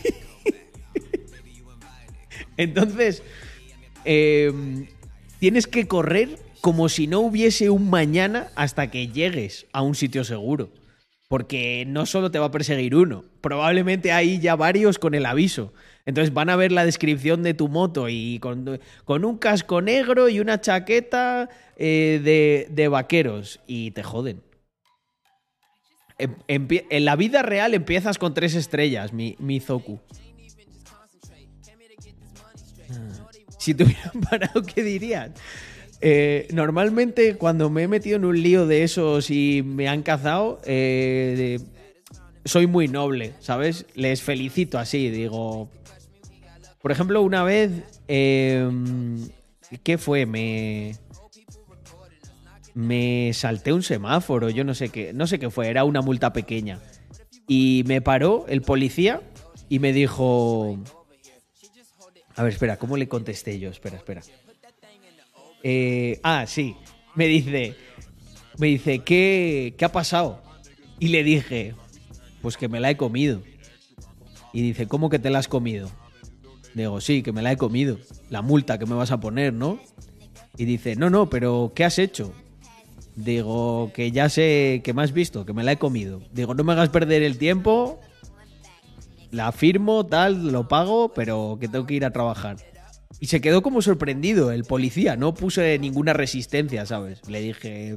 [2.56, 3.24] Entonces,
[4.04, 4.52] eh,
[5.40, 10.24] tienes que correr como si no hubiese un mañana hasta que llegues a un sitio
[10.24, 10.70] seguro.
[11.28, 15.72] Porque no solo te va a perseguir uno, probablemente hay ya varios con el aviso.
[16.04, 18.66] Entonces van a ver la descripción de tu moto y con,
[19.24, 24.42] un casco negro y una chaqueta eh, de, vaqueros y te joden.
[26.18, 30.00] Em- En la vida real empiezas con tres estrellas, mi, mi Zoku.
[33.60, 35.34] Si te hubieran parado, ¿qué dirían?
[36.02, 40.60] Eh, normalmente cuando me he metido en un lío de esos y me han cazado,
[40.64, 41.58] eh,
[42.44, 43.86] soy muy noble, ¿sabes?
[43.94, 45.68] Les felicito así, digo...
[46.80, 47.70] Por ejemplo, una vez...
[48.08, 48.66] eh,
[49.82, 50.24] ¿Qué fue?
[50.24, 50.96] Me...
[52.74, 56.32] me salté un semáforo, yo no sé qué, no sé qué fue, era una multa
[56.32, 56.80] pequeña.
[57.46, 59.20] Y me paró el policía
[59.68, 60.78] y me dijo...
[62.36, 63.68] A ver, espera, ¿cómo le contesté yo?
[63.68, 64.22] Espera, espera.
[65.62, 66.76] Eh, ah, sí.
[67.14, 67.74] Me dice,
[68.58, 70.42] me dice, ¿qué, ¿qué ha pasado?
[70.98, 71.74] Y le dije,
[72.42, 73.42] pues que me la he comido.
[74.52, 75.90] Y dice, ¿cómo que te la has comido?
[76.74, 77.98] Digo, sí, que me la he comido.
[78.28, 79.80] La multa que me vas a poner, ¿no?
[80.56, 82.32] Y dice, no, no, pero ¿qué has hecho?
[83.16, 86.22] Digo, que ya sé que me has visto, que me la he comido.
[86.32, 88.00] Digo, no me hagas perder el tiempo.
[89.30, 92.56] La firmo, tal, lo pago, pero que tengo que ir a trabajar.
[93.18, 97.20] Y se quedó como sorprendido el policía, no puse ninguna resistencia, ¿sabes?
[97.28, 97.96] Le dije,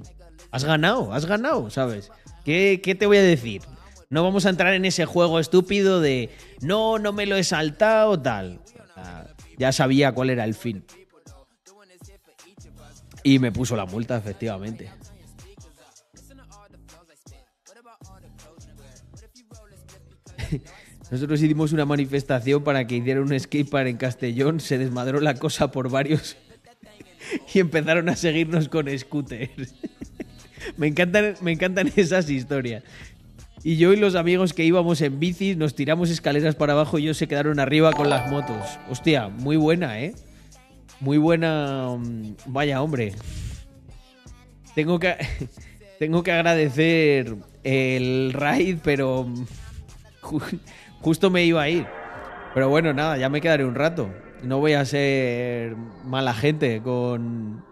[0.51, 2.11] has ganado, has ganado, ¿sabes?
[2.43, 3.61] ¿Qué, qué te voy a decir?
[4.09, 6.29] No vamos a entrar en ese juego estúpido de,
[6.61, 8.59] no, no me lo he saltado, tal.
[9.57, 10.85] Ya sabía cuál era el fin.
[13.23, 14.91] Y me puso la multa, efectivamente.
[21.13, 25.69] Nosotros hicimos una manifestación para que hiciera un skatepark en Castellón, se desmadró la cosa
[25.69, 26.37] por varios
[27.53, 29.75] y empezaron a seguirnos con scooters.
[30.77, 32.83] me, encantan, me encantan esas historias.
[33.61, 37.03] Y yo y los amigos que íbamos en bici nos tiramos escaleras para abajo y
[37.03, 38.79] ellos se quedaron arriba con las motos.
[38.89, 40.15] Hostia, muy buena, ¿eh?
[40.99, 41.89] Muy buena...
[41.95, 43.13] mm, Vaya, hombre.
[44.73, 45.15] Tengo que...
[45.99, 49.31] Tengo que agradecer el raid, pero...
[51.03, 51.85] ju- Justo me iba a ir.
[52.53, 54.09] Pero bueno, nada, ya me quedaré un rato.
[54.43, 55.75] No voy a ser
[56.05, 57.63] mala gente con...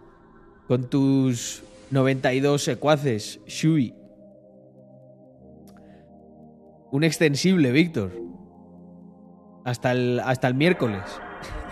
[0.67, 3.93] Con tus 92 secuaces, Shui.
[6.91, 8.11] Un extensible, Víctor.
[9.65, 11.01] Hasta el, hasta el miércoles.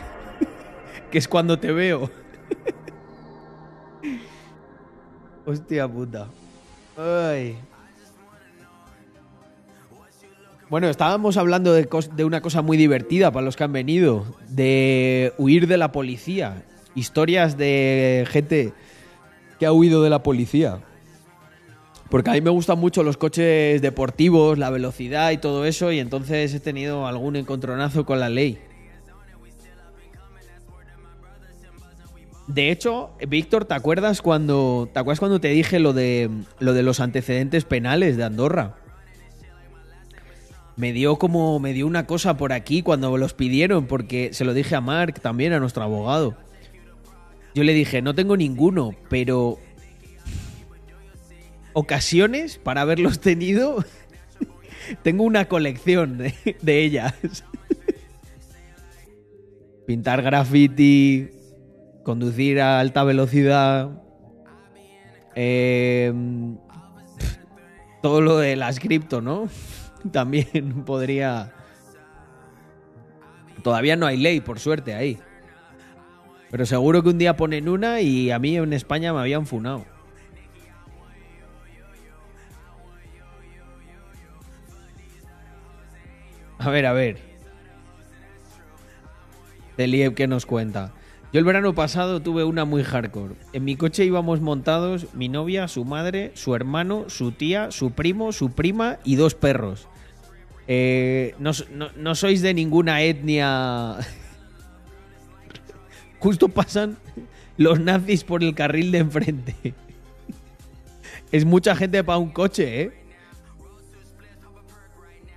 [1.12, 2.10] que es cuando te veo.
[5.46, 6.28] Hostia puta.
[6.98, 7.58] Ay.
[10.70, 15.34] Bueno, estábamos hablando de, de una cosa muy divertida para los que han venido, de
[15.40, 16.64] huir de la policía.
[16.94, 18.74] Historias de gente
[19.60, 20.80] que ha huido de la policía.
[22.10, 26.00] Porque a mí me gustan mucho los coches deportivos, la velocidad y todo eso, y
[26.00, 28.60] entonces he tenido algún encontronazo con la ley.
[32.46, 36.82] De hecho, Víctor, ¿te acuerdas cuando te acuerdas cuando te dije lo de lo de
[36.82, 38.76] los antecedentes penales de Andorra?
[40.80, 44.54] Me dio como me dio una cosa por aquí cuando los pidieron porque se lo
[44.54, 46.38] dije a Mark también a nuestro abogado.
[47.54, 49.60] Yo le dije, "No tengo ninguno, pero
[51.74, 53.84] ocasiones para haberlos tenido
[55.04, 56.34] tengo una colección de,
[56.66, 57.14] ellas.
[59.86, 61.30] Pintar graffiti,
[62.04, 64.02] conducir a alta velocidad,
[65.36, 66.14] eh,
[68.02, 69.50] todo lo de las cripto, ¿no?
[70.12, 71.54] También podría...
[73.64, 75.20] Todavía no hay ley, por suerte, ahí.
[76.50, 79.86] Pero seguro que un día ponen una y a mí en España me habían funado.
[86.58, 87.18] A ver, a ver.
[89.78, 90.92] Deliev, ¿qué nos cuenta?
[91.32, 93.36] Yo el verano pasado tuve una muy hardcore.
[93.54, 98.32] En mi coche íbamos montados mi novia, su madre, su hermano, su tía, su primo,
[98.32, 99.88] su prima y dos perros.
[100.68, 103.98] Eh, no, sois de ninguna etnia.
[106.20, 106.98] Justo pasan
[107.58, 109.56] los nazis por el carril de enfrente.
[111.32, 112.92] Es mucha gente para un coche, ¿eh?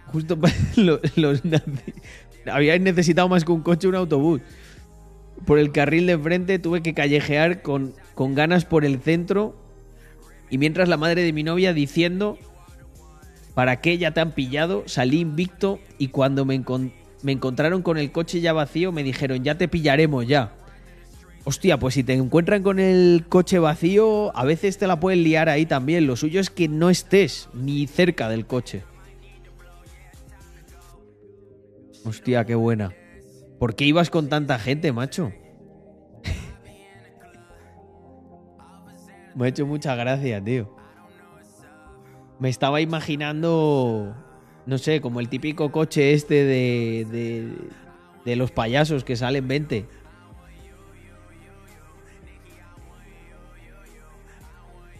[0.06, 1.94] Justo pasan lo- los nazis.
[2.50, 4.40] Habíais necesitado más que un coche, un autobús
[5.46, 9.56] por el carril de enfrente, tuve que callejear con, con ganas por el centro.
[10.50, 12.38] Y mientras la madre de mi novia diciendo,
[13.54, 14.84] ¿para qué ya te han pillado?
[14.86, 16.62] Salí invicto y cuando me,
[17.22, 20.54] me encontraron con el coche ya vacío, me dijeron, ya te pillaremos ya.
[21.44, 25.48] Hostia, pues si te encuentran con el coche vacío, a veces te la pueden liar
[25.48, 26.06] ahí también.
[26.06, 28.84] Lo suyo es que no estés ni cerca del coche.
[32.04, 32.92] Hostia, qué buena.
[33.62, 35.32] ¿Por qué ibas con tanta gente, macho?
[39.36, 40.74] Me ha hecho mucha gracia, tío.
[42.40, 44.16] Me estaba imaginando,
[44.66, 47.52] no sé, como el típico coche este de, de,
[48.24, 49.86] de los payasos que salen 20.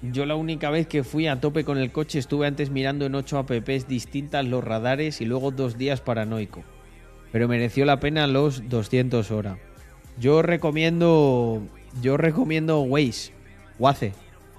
[0.03, 3.17] Yo la única vez que fui a tope con el coche estuve antes mirando en
[3.17, 6.63] 8 apps distintas los radares y luego dos días paranoico
[7.33, 9.59] pero mereció la pena los 200 horas.
[10.21, 11.63] Yo recomiendo,
[12.03, 13.33] yo recomiendo Waze,
[13.79, 14.13] Waze,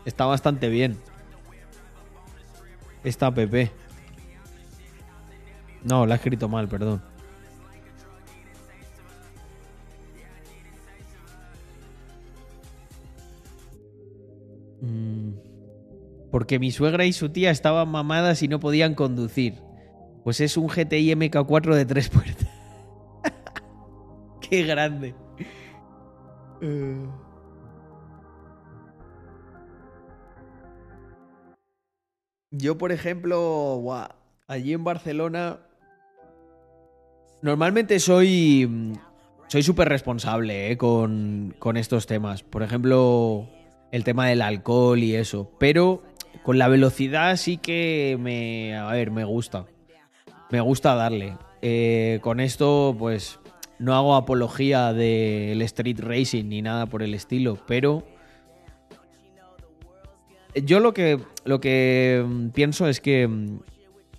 [0.06, 0.98] Está bastante bien.
[3.04, 3.38] Esta app.
[5.84, 7.02] No, la he escrito mal, perdón.
[14.82, 15.34] Mm,
[16.32, 19.62] Porque mi suegra y su tía estaban mamadas y no podían conducir.
[20.24, 22.53] Pues es un GTI MK4 de tres puertas.
[24.50, 25.16] Qué grande.
[26.62, 27.08] Eh.
[32.52, 33.82] Yo, por ejemplo,
[34.48, 35.60] allí en Barcelona,
[37.42, 38.94] normalmente soy
[39.54, 42.42] soy súper responsable eh, con, con estos temas.
[42.42, 43.48] Por ejemplo,
[43.92, 45.52] el tema del alcohol y eso.
[45.60, 46.02] Pero
[46.42, 49.68] con la velocidad sí que me, a ver, me gusta.
[50.50, 51.38] Me gusta darle.
[51.62, 53.40] Eh, con esto, pues,
[53.84, 58.08] no hago apología del street racing ni nada por el estilo, pero
[60.56, 63.60] yo lo que, lo que mm, pienso es que mm,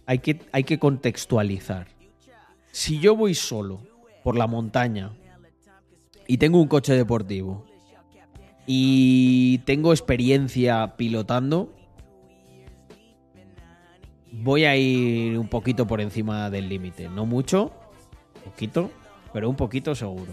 [0.04, 1.86] hay, que hay que contextualizar.
[2.72, 3.80] Si yo voy solo
[4.22, 5.12] por la montaña
[6.26, 7.64] y tengo un coche deportivo
[8.66, 11.72] y tengo experiencia pilotando,
[14.30, 17.08] voy a ir un poquito por encima del límite.
[17.08, 17.72] No mucho,
[18.44, 18.90] poquito,
[19.34, 20.32] pero un poquito seguro.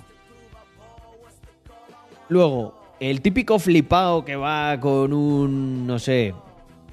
[2.30, 6.36] Luego, el típico flipado que va con un, no sé,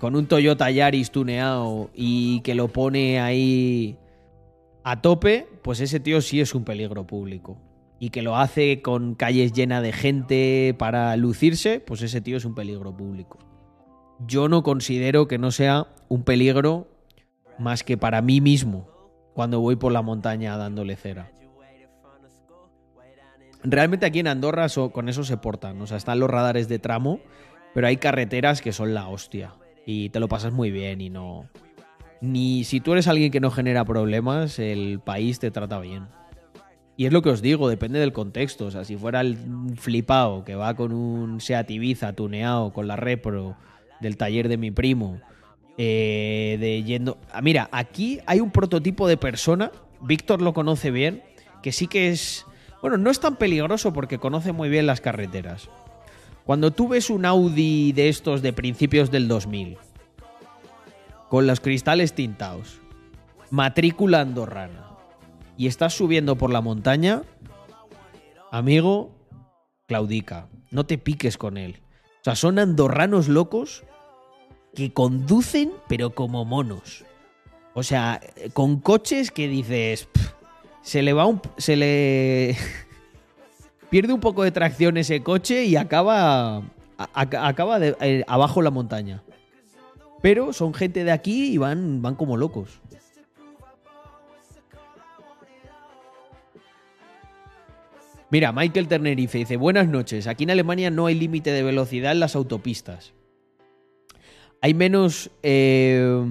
[0.01, 3.99] con un Toyota Yaris tuneado y que lo pone ahí
[4.85, 7.59] a tope, pues ese tío sí es un peligro público.
[8.01, 12.47] Y que lo hace con calles llenas de gente para lucirse, pues ese tío es
[12.47, 13.39] un peligro público.
[14.27, 16.89] Yo no considero que no sea un peligro
[17.59, 18.89] más que para mí mismo
[19.35, 21.31] cuando voy por la montaña dándole cera.
[23.63, 25.81] Realmente aquí en Andorra con eso se portan.
[25.81, 27.21] O sea, están los radares de tramo,
[27.75, 29.55] pero hay carreteras que son la hostia.
[29.87, 31.49] Y te lo pasas muy bien y no...
[32.21, 36.09] Ni si tú eres alguien que no genera problemas, el país te trata bien.
[36.97, 38.67] Y es lo que os digo, depende del contexto.
[38.67, 39.39] O sea, si fuera el
[39.77, 43.57] flipado que va con un Seat Ibiza tuneado con la Repro
[44.01, 45.21] del taller de mi primo,
[45.77, 47.19] eh, de yendo...
[47.33, 49.71] Ah, mira, aquí hay un prototipo de persona,
[50.01, 51.23] Víctor lo conoce bien,
[51.63, 52.45] que sí que es...
[52.81, 55.69] Bueno, no es tan peligroso porque conoce muy bien las carreteras.
[56.45, 59.77] Cuando tú ves un Audi de estos de principios del 2000,
[61.29, 62.81] con los cristales tintados,
[63.51, 64.89] matrícula andorrana,
[65.57, 67.23] y estás subiendo por la montaña,
[68.51, 69.11] amigo,
[69.87, 71.83] claudica, no te piques con él.
[72.21, 73.85] O sea, son andorranos locos
[74.75, 77.05] que conducen, pero como monos.
[77.75, 78.21] O sea,
[78.55, 80.33] con coches que dices, "Pff,
[80.89, 82.57] se le va un, se le
[83.91, 86.63] pierde un poco de tracción ese coche y acaba
[86.97, 89.23] acaba eh, abajo la montaña.
[90.23, 92.81] Pero son gente de aquí y van van como locos.
[98.31, 102.21] Mira, Michael Ternerife dice, buenas noches, aquí en Alemania no hay límite de velocidad en
[102.21, 103.13] las autopistas.
[104.63, 105.31] Hay menos...
[105.43, 106.25] eh,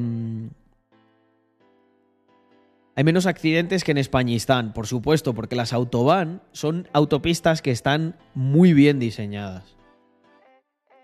[2.97, 8.15] hay menos accidentes que en Españistán, por supuesto, porque las autobahn son autopistas que están
[8.33, 9.75] muy bien diseñadas.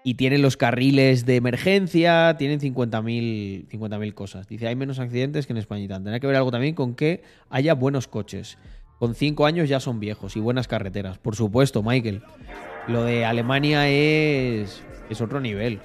[0.03, 4.47] Y tienen los carriles de emergencia, tienen 50.000 50.000 cosas.
[4.47, 6.03] Dice, hay menos accidentes que en Españistán.
[6.03, 8.57] Tendrá que ver algo también con que haya buenos coches.
[8.97, 11.19] Con 5 años ya son viejos y buenas carreteras.
[11.19, 12.23] Por supuesto, Michael.
[12.87, 14.81] Lo de Alemania es,
[15.11, 15.79] es otro nivel.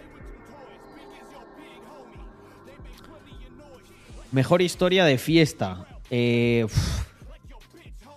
[4.33, 5.87] Mejor historia de fiesta.
[6.11, 6.67] Eh,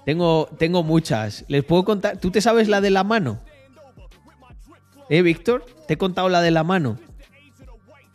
[0.05, 1.45] tengo, tengo muchas.
[1.47, 2.17] ¿Les puedo contar?
[2.19, 3.39] ¿Tú te sabes la de la mano?
[5.09, 5.65] ¿Eh, Víctor?
[5.87, 6.97] Te he contado la de la mano.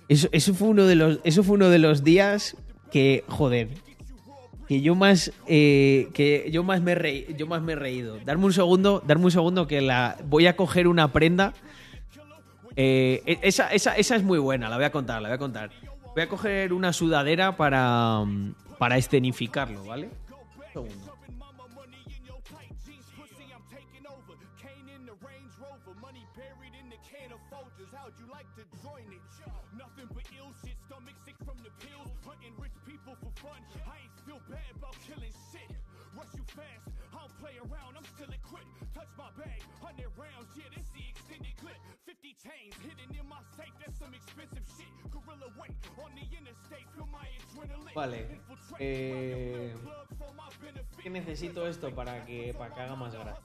[0.09, 2.57] Eso, eso, fue uno de los, eso fue uno de los días
[2.91, 3.69] que, joder,
[4.69, 8.19] que yo más, eh, que yo más me yo más me he reído.
[8.25, 11.55] Darme un segundo, darme un segundo que la voy a coger una prenda.
[12.77, 15.39] Eh, e- esa, esa, esa es muy buena, la voy a contar, la voy a
[15.39, 15.71] contar.
[16.17, 20.09] Voy a coger una sudadera para, mm, para escenificarlo, ¿vale?
[47.97, 48.27] Vale.
[48.79, 49.75] Eh,
[51.03, 53.41] ¿Qué necesito esto para que, para que haga más gracia?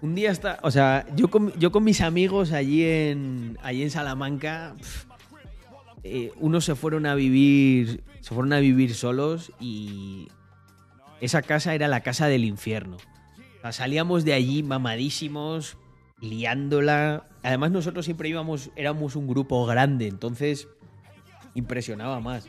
[0.00, 3.92] Un día está, o sea, yo con, yo con mis amigos allí en, allí en
[3.92, 4.74] Salamanca,
[6.02, 10.28] eh, unos se fueron a vivir, se fueron a vivir solos y
[11.20, 12.96] esa casa era la casa del infierno.
[13.58, 15.76] O sea, salíamos de allí mamadísimos,
[16.20, 17.26] liándola.
[17.42, 20.68] Además nosotros siempre íbamos, éramos un grupo grande, entonces
[21.54, 22.48] impresionaba más.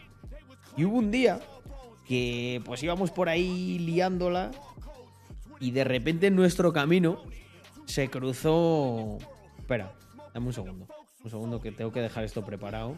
[0.77, 1.39] Y hubo un día
[2.07, 4.51] que pues íbamos por ahí liándola
[5.59, 7.22] y de repente en nuestro camino
[7.85, 9.17] se cruzó...
[9.57, 9.93] Espera,
[10.33, 10.88] dame un segundo.
[11.23, 12.95] Un segundo que tengo que dejar esto preparado.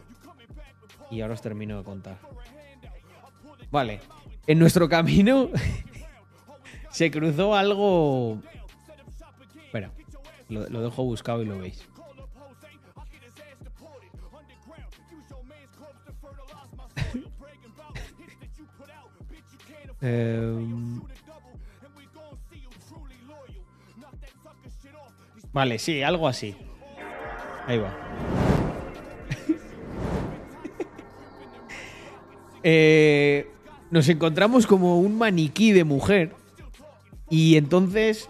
[1.09, 2.19] Y ahora os termino de contar.
[3.71, 3.99] Vale.
[4.47, 5.49] En nuestro camino
[6.91, 8.41] se cruzó algo...
[10.51, 11.87] Lo, lo dejo buscado y lo veis.
[20.01, 20.99] Em,
[25.53, 26.55] Vale, sí, algo así.
[27.67, 27.97] Ahí va.
[32.63, 33.49] Eh,
[33.89, 36.35] nos encontramos como un maniquí de mujer.
[37.27, 38.29] Y entonces,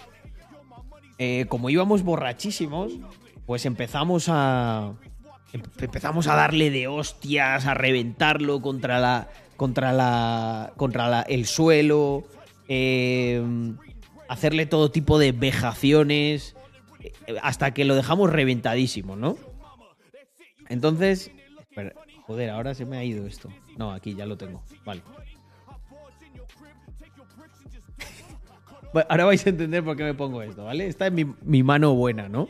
[1.24, 2.94] eh, como íbamos borrachísimos,
[3.46, 4.94] pues empezamos a.
[5.54, 9.30] em- Empezamos a darle de hostias, a reventarlo contra la.
[9.56, 10.74] contra la.
[10.78, 12.24] contra el suelo.
[12.68, 13.44] eh,
[14.30, 16.56] hacerle todo tipo de vejaciones.
[17.28, 19.38] eh, Hasta que lo dejamos reventadísimo, ¿no?
[20.70, 21.30] Entonces.
[22.26, 23.50] joder, ahora se me ha ido esto.
[23.78, 24.64] No, aquí ya lo tengo.
[24.86, 25.02] Vale.
[28.94, 30.88] Ahora vais a entender por qué me pongo esto, ¿vale?
[30.88, 32.48] Esta es mi, mano buena, ¿no?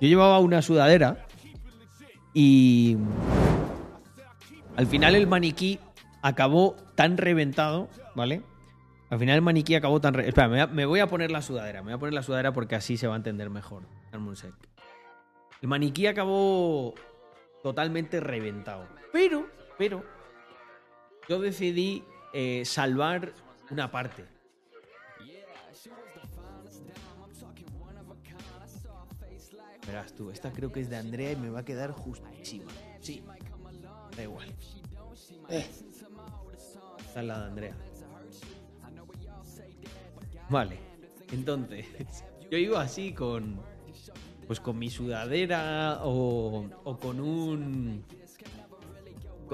[0.00, 1.26] Yo llevaba una sudadera
[2.34, 2.96] y
[4.76, 5.78] al final el maniquí
[6.22, 8.42] acabó tan reventado, ¿vale?
[9.10, 10.14] Al final el maniquí acabó tan...
[10.14, 11.82] re- Espera, me voy, a, poner la sudadera.
[11.82, 13.82] Me voy a poner la sudadera porque así se va a entender mejor.
[15.60, 16.94] El maniquí acabó
[17.62, 18.88] totalmente reventado.
[19.12, 19.46] Pero,
[19.76, 20.02] pero,
[21.28, 23.34] yo decidí eh, salvar
[23.70, 24.24] una parte.
[29.92, 32.72] Verás tú, esta creo que es de Andrea y me va a quedar justísima.
[33.02, 33.22] Sí,
[34.16, 34.48] da igual.
[35.50, 35.66] Eh.
[36.98, 37.76] Esta es la de Andrea.
[40.48, 40.78] Vale,
[41.30, 41.84] entonces,
[42.50, 43.60] yo iba así con.
[44.46, 48.02] Pues con mi sudadera o, o con un.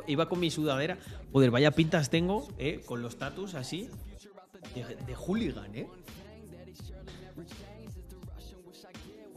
[0.07, 0.99] Iba con mi sudadera.
[1.33, 2.81] Joder, vaya pintas tengo, ¿eh?
[2.87, 3.91] Con los tatus así.
[4.77, 5.89] De, de hooligan, ¿eh?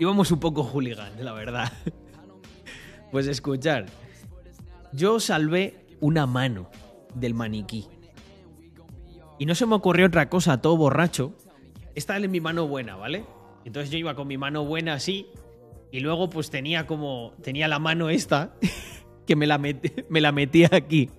[0.02, 1.72] Íbamos un poco hooligan, la verdad.
[3.12, 3.86] Pues escuchar.
[4.94, 6.72] Yo salvé una mano
[7.14, 7.86] del maniquí.
[9.38, 11.36] Y no se me ocurrió otra cosa, todo borracho.
[11.94, 13.26] Esta es mi mano buena, ¿vale?
[13.64, 15.28] Entonces yo iba con mi mano buena así.
[15.92, 17.34] Y luego pues tenía como...
[17.44, 18.56] Tenía la mano esta.
[19.28, 21.12] Que me la, me la metía aquí.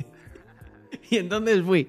[1.09, 1.89] Y entonces fui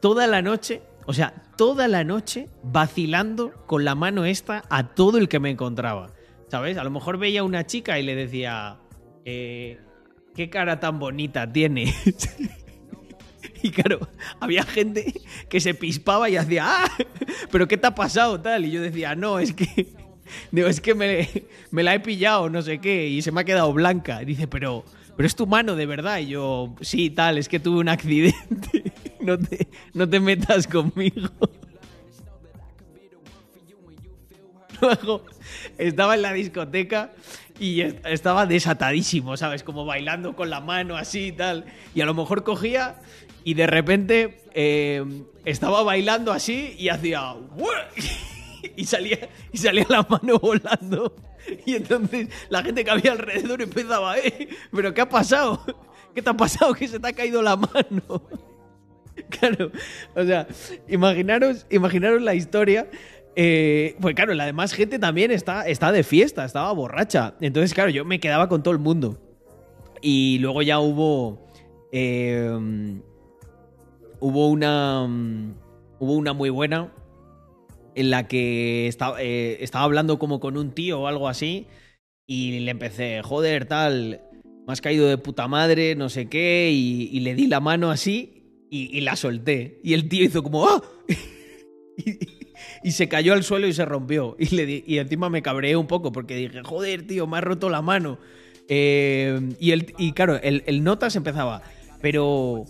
[0.00, 5.18] toda la noche, o sea, toda la noche vacilando con la mano esta a todo
[5.18, 6.12] el que me encontraba.
[6.48, 6.78] ¿Sabes?
[6.78, 8.78] A lo mejor veía a una chica y le decía,
[9.24, 9.78] eh,
[10.34, 11.94] ¿qué cara tan bonita tienes?
[13.62, 14.08] y claro,
[14.40, 15.12] había gente
[15.48, 16.90] que se pispaba y hacía, ¡ah!
[17.50, 18.40] ¿Pero qué te ha pasado?
[18.40, 18.64] Tal.
[18.64, 19.94] Y yo decía, no, es que.
[20.50, 21.28] Digo, es que me,
[21.70, 24.20] me la he pillado, no sé qué, y se me ha quedado blanca.
[24.20, 24.84] Dice, pero,
[25.16, 26.18] pero es tu mano de verdad.
[26.18, 28.92] Y yo, sí, tal, es que tuve un accidente.
[29.20, 31.28] No te, no te metas conmigo.
[34.80, 35.24] Luego
[35.78, 37.12] estaba en la discoteca
[37.58, 39.62] y est- estaba desatadísimo, ¿sabes?
[39.62, 41.64] Como bailando con la mano así y tal.
[41.94, 42.96] Y a lo mejor cogía
[43.44, 45.04] y de repente eh,
[45.44, 47.34] estaba bailando así y hacía...
[48.76, 51.14] Y salía, y salía la mano volando.
[51.64, 54.48] Y entonces la gente que había alrededor empezaba, ¿eh?
[54.72, 55.64] ¿Pero qué ha pasado?
[56.14, 56.74] ¿Qué te ha pasado?
[56.74, 58.22] Que se te ha caído la mano.
[59.30, 59.72] Claro,
[60.14, 60.46] o sea,
[60.88, 62.88] imaginaros, imaginaros la historia.
[63.40, 67.36] Eh, pues claro, la demás gente también está, de fiesta, estaba borracha.
[67.40, 69.16] Entonces, claro, yo me quedaba con todo el mundo.
[70.02, 71.46] Y luego ya hubo.
[71.92, 72.50] eh,
[74.20, 75.06] hubo una.
[75.06, 75.54] mm,
[76.00, 76.92] Hubo una muy buena.
[77.94, 81.66] En la que estaba, eh, estaba hablando como con un tío o algo así.
[82.26, 84.20] Y le empecé, joder, tal.
[84.66, 86.70] Me has caído de puta madre, no sé qué.
[86.72, 88.66] Y, y le di la mano así.
[88.68, 89.80] Y, y la solté.
[89.84, 90.66] Y el tío hizo como.
[90.66, 90.82] ¡Ah!
[92.82, 94.36] y, se cayó al suelo y se rompió.
[94.38, 97.44] Y, le di- y encima me cabreé un poco porque dije, joder, tío, me has
[97.44, 98.18] roto la mano.
[98.68, 101.62] Eh, y, el, y claro, el, el Notas empezaba,
[102.00, 102.64] pero.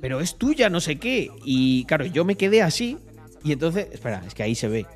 [0.00, 1.30] Pero es tuya, no sé qué.
[1.44, 2.98] Y claro, yo me quedé así.
[3.44, 3.88] Y entonces.
[3.92, 4.86] Espera, es que ahí se ve.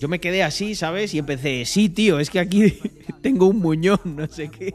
[0.00, 1.12] Yo me quedé así, ¿sabes?
[1.12, 2.78] Y empecé, sí, tío, es que aquí
[3.22, 4.72] tengo un muñón, no sé qué.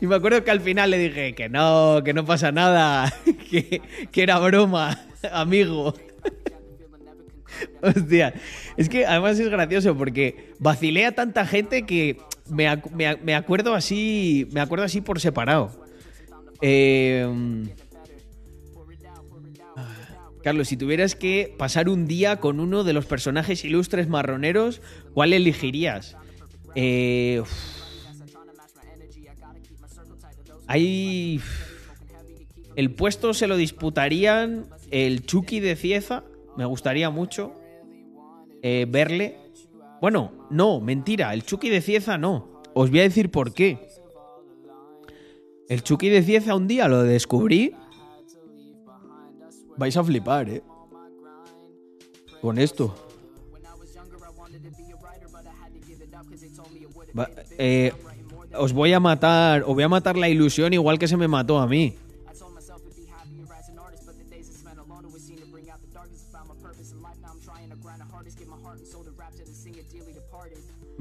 [0.00, 3.14] Y me acuerdo que al final le dije que no, que no pasa nada,
[3.50, 5.00] que era broma,
[5.32, 5.94] amigo.
[7.82, 8.32] Hostia,
[8.76, 12.18] es que además es gracioso porque vacilé a tanta gente que
[12.48, 15.70] me, me ac- me acuerdo así, me acuerdo así por separado.
[16.62, 17.26] Eh,
[20.42, 24.80] Carlos, si tuvieras que pasar un día con uno de los personajes ilustres marroneros,
[25.14, 26.16] ¿cuál elegirías?
[26.74, 27.42] Eh.
[32.76, 36.22] El puesto se lo disputarían el Chucky de Cieza.
[36.56, 37.52] Me gustaría mucho
[38.62, 39.38] eh, verle.
[40.00, 41.32] Bueno, no, mentira.
[41.34, 42.62] El Chucky de Cieza no.
[42.74, 43.88] Os voy a decir por qué.
[45.68, 47.74] El Chucky de Cieza un día lo descubrí.
[49.76, 50.62] Vais a flipar, eh.
[52.40, 52.94] Con esto.
[57.18, 57.92] Va- eh,
[58.58, 61.58] os voy a matar, os voy a matar la ilusión igual que se me mató
[61.58, 61.94] a mí.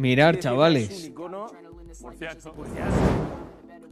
[0.01, 1.11] Mirar, chavales.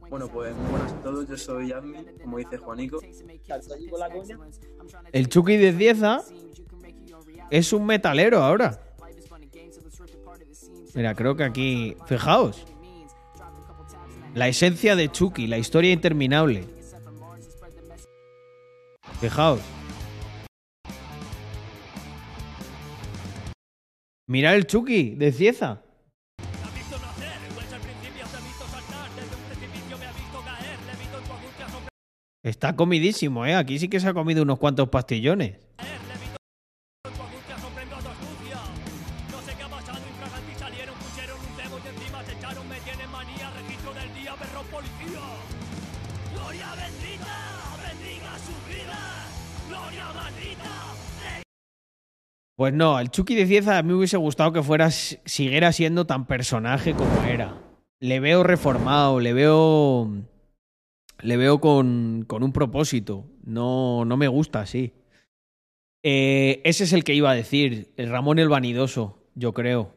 [0.10, 3.00] Bueno, pues muy buenas a todos, yo soy Yasmin, como dice Juanico.
[5.12, 6.24] El Chucky de Cieza
[7.52, 8.82] es un metalero ahora.
[10.96, 11.96] Mira, creo que aquí.
[12.08, 12.66] Fijaos.
[14.34, 16.66] La esencia de Chucky, la historia interminable.
[19.22, 19.62] Fijaos.
[24.26, 25.84] Mirad el Chucky de Cieza.
[32.43, 33.56] Está comidísimo, ¿eh?
[33.56, 35.58] Aquí sí que se ha comido unos cuantos pastillones.
[52.56, 56.06] Pues no, el Chucky de Cieza a mí me hubiese gustado que fuera, siguiera siendo
[56.06, 57.58] tan personaje como era.
[58.01, 60.09] Le veo reformado, le veo.
[61.22, 63.26] Le veo con, con un propósito.
[63.44, 64.94] No, no me gusta así.
[66.04, 69.96] Eh, ese es el que iba a decir, el Ramón el Vanidoso, yo creo.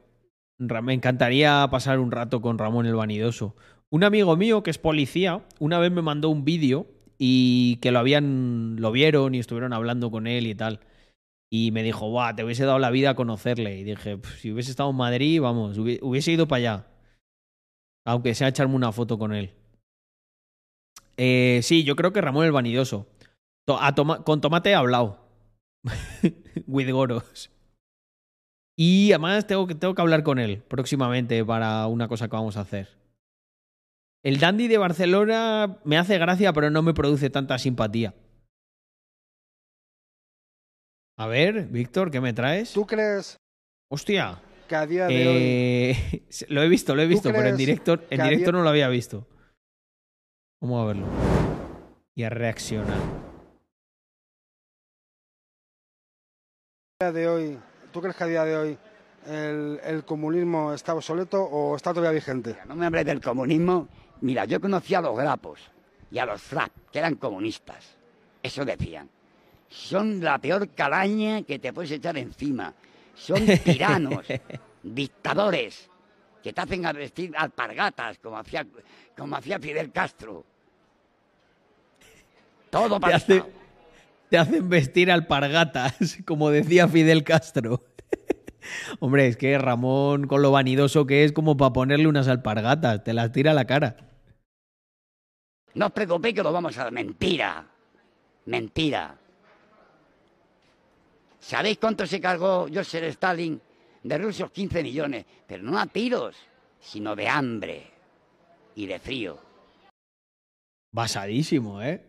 [0.59, 3.57] Me encantaría pasar un rato con Ramón el Vanidoso.
[3.91, 6.87] Un amigo mío que es policía, una vez me mandó un vídeo
[7.19, 10.81] y que lo habían, lo vieron y estuvieron hablando con él y tal.
[11.51, 13.79] Y me dijo, Buah, te hubiese dado la vida a conocerle.
[13.79, 16.87] Y dije, "Pf, si hubiese estado en Madrid, vamos, hubi- hubiese ido para allá.
[18.07, 19.53] Aunque sea echarme una foto con él.
[21.17, 23.07] Eh, sí, yo creo que Ramón el Vanidoso.
[23.67, 25.19] To- a toma- con tomate he hablado.
[26.67, 27.51] With Goros.
[28.77, 32.57] Y además tengo que, tengo que hablar con él próximamente para una cosa que vamos
[32.57, 32.89] a hacer.
[34.25, 38.15] El dandy de Barcelona me hace gracia, pero no me produce tanta simpatía.
[41.19, 42.73] A ver, Víctor, ¿qué me traes?
[42.73, 43.37] ¿Tú crees
[43.91, 44.41] Hostia.
[44.69, 47.57] que a día de hoy Eh, lo he visto, lo he ¿Tú visto, pero en
[47.57, 49.27] directo, en directo día- no lo había visto.
[50.63, 51.07] Vamos a verlo.
[52.15, 52.97] Y a reaccionar.
[57.01, 57.59] de hoy,
[57.93, 58.79] ¿tú crees que a día de hoy
[59.27, 62.59] el, el comunismo está obsoleto o está todavía vigente?
[62.69, 63.89] No me hables del comunismo.
[64.21, 65.59] Mira, yo conocí a los grapos
[66.13, 67.97] y a los frap, que eran comunistas.
[68.41, 69.11] Eso decían.
[69.69, 72.73] Son la peor calaña que te puedes echar encima.
[73.17, 74.25] Son tiranos,
[74.81, 75.91] dictadores,
[76.41, 78.65] que te hacen a vestir alpargatas, como hacía,
[79.17, 80.52] como hacía Fidel Castro.
[82.73, 83.45] Todo Te, para hace-
[84.31, 85.95] te hacen vestir alpargatas,
[86.27, 87.85] como decía Fidel Castro.
[89.01, 93.13] Hombre, es que Ramón, con lo vanidoso que es, como para ponerle unas alpargatas, te
[93.13, 93.97] las tira a la cara.
[95.75, 96.91] No os preocupéis que lo vamos a...
[96.91, 97.67] Mentira.
[98.47, 99.19] Mentira.
[101.41, 103.61] ¿Sabéis cuánto se cargó Joseph Stalin
[104.03, 104.51] de rusos?
[104.51, 105.27] 15 millones.
[105.47, 106.37] Pero no a tiros,
[106.81, 107.91] sino de hambre
[108.77, 109.39] y de frío.
[110.93, 112.03] Basadísimo, ¿eh?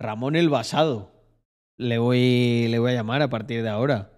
[0.00, 1.12] Ramón el Basado.
[1.78, 4.10] Le voy, le voy a llamar a partir de ahora.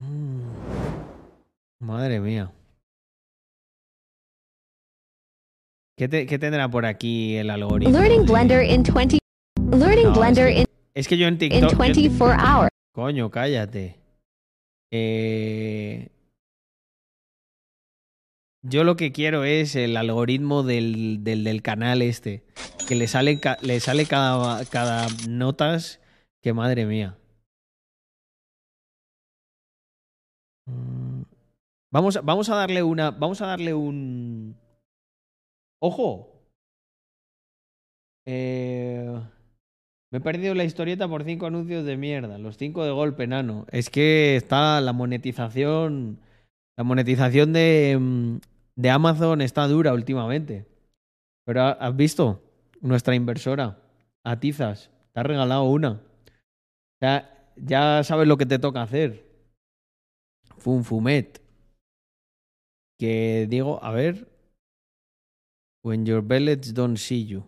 [0.00, 0.42] Mm.
[1.80, 2.50] Madre mía.
[5.96, 7.92] ¿Qué, te- qué tendrá por aquí el algoritmo?
[7.96, 9.18] Learning Blender in 20
[9.70, 11.60] Learning No, Blender es que- in Es que yo en in TikTok.
[11.62, 12.70] yo en 24 hours.
[12.94, 13.98] Coño, cállate.
[14.90, 16.08] Eh,
[18.64, 22.44] yo lo que quiero es el algoritmo del, del, canal este.
[22.86, 26.00] Que le sale, le sale cada, cada notas.
[26.40, 27.18] Que madre mía.
[30.66, 31.22] Mm,
[31.90, 33.10] vamos, vamos a darle una.
[33.10, 34.56] Vamos a darle un.
[35.80, 36.28] ¡Ojo!
[38.26, 39.20] Eh,
[40.12, 42.38] me he perdido la historieta por cinco anuncios de mierda.
[42.38, 43.66] Los cinco de golpe, nano.
[43.72, 46.20] Es que está la monetización.
[46.76, 48.36] La monetización de, mm,
[48.76, 50.66] de Amazon está dura últimamente.
[51.44, 52.42] Pero ha- has visto,
[52.80, 53.78] nuestra inversora,
[54.24, 56.00] Atizas, te ha regalado una.
[57.00, 59.24] Ya, ya sabes lo que te toca hacer.
[60.58, 61.40] Funfumet.
[62.98, 64.28] Que digo, a ver.
[65.84, 67.44] When your bellets don't see you.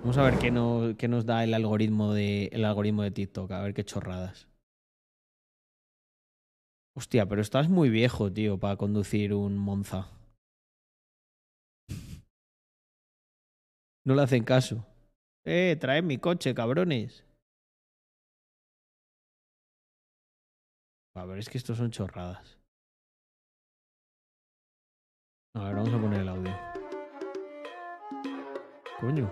[0.00, 3.50] Vamos a ver qué nos, qué nos da el algoritmo de el algoritmo de TikTok,
[3.50, 4.46] a ver qué chorradas.
[6.96, 10.08] Hostia, pero estás muy viejo, tío, para conducir un Monza.
[14.06, 14.86] No le hacen caso.
[15.44, 17.22] Eh, traed mi coche, cabrones.
[21.14, 22.58] A ver, es que estos son chorradas.
[25.54, 26.56] A ver, vamos a poner el audio.
[29.00, 29.30] Coño.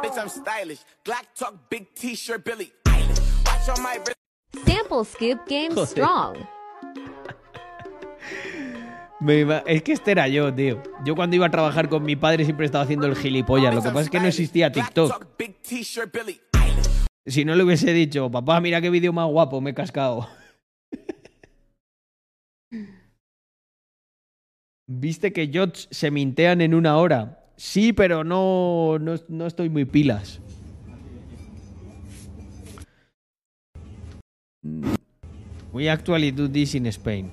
[0.00, 0.84] Bitch, I'm stylish.
[1.04, 2.72] Glock talk, big t-shirt, Billy.
[2.86, 4.14] Watch on.
[4.66, 5.86] Sample Scoop Game Joder.
[5.88, 6.36] Strong.
[9.20, 10.80] Me iba- Es que este era yo, tío.
[11.04, 13.74] Yo cuando iba a trabajar con mi padre siempre estaba haciendo el gilipollas.
[13.74, 15.26] Lo que pasa es que no existía TikTok.
[17.26, 20.28] Si no le hubiese dicho, papá, mira qué vídeo más guapo, me he cascado.
[24.90, 27.44] ¿Viste que Jots se mintean en una hora?
[27.56, 30.40] Sí, pero no, no, no estoy muy pilas.
[35.72, 37.30] We actually do this in Spain.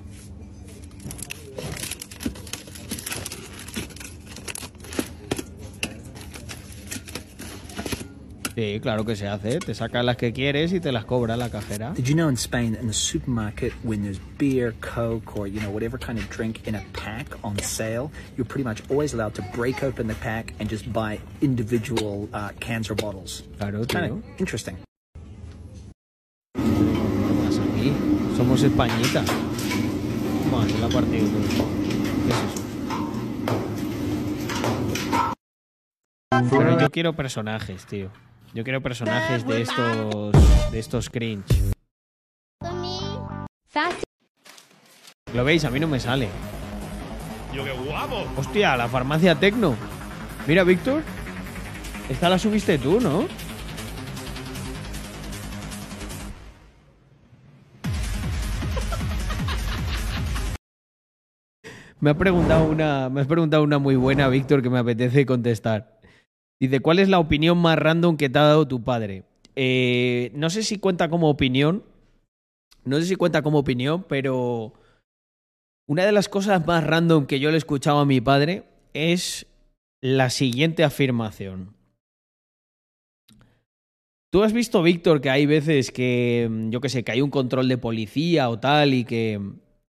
[8.54, 9.58] Sí, claro que se hace.
[9.58, 11.92] Te sacas las que quieres y te las cobra la cajera.
[11.94, 15.70] Did you know in Spain, in the supermarket, when there's beer, Coke, or you know
[15.70, 19.42] whatever kind of drink in a pack on sale, you're pretty much always allowed to
[19.52, 23.42] break open the pack and just buy individual uh, cans or bottles.
[23.58, 24.78] Claro, Kind of interesting.
[30.50, 31.40] Más, se la ha partido todo.
[32.24, 32.66] ¿Qué es eso?
[36.50, 38.10] Pero yo quiero personajes, tío.
[38.54, 40.32] Yo quiero personajes de estos.
[40.72, 41.72] de estos cringe.
[45.34, 45.64] ¿Lo veis?
[45.64, 46.28] A mí no me sale.
[47.54, 48.26] Yo qué guapo.
[48.36, 49.74] Hostia, la farmacia Tecno.
[50.46, 51.02] Mira, Víctor.
[52.08, 53.26] Esta la subiste tú, ¿no?
[61.98, 65.98] Me ha preguntado una, me has preguntado una muy buena, Víctor, que me apetece contestar.
[66.60, 69.24] Dice, ¿cuál es la opinión más random que te ha dado tu padre?
[69.54, 71.84] Eh, no sé si cuenta como opinión.
[72.84, 74.74] No sé si cuenta como opinión, pero
[75.88, 79.46] una de las cosas más random que yo le he escuchado a mi padre es
[80.02, 81.74] la siguiente afirmación.
[84.30, 87.68] Tú has visto, Víctor, que hay veces que, yo qué sé, que hay un control
[87.68, 89.40] de policía o tal y que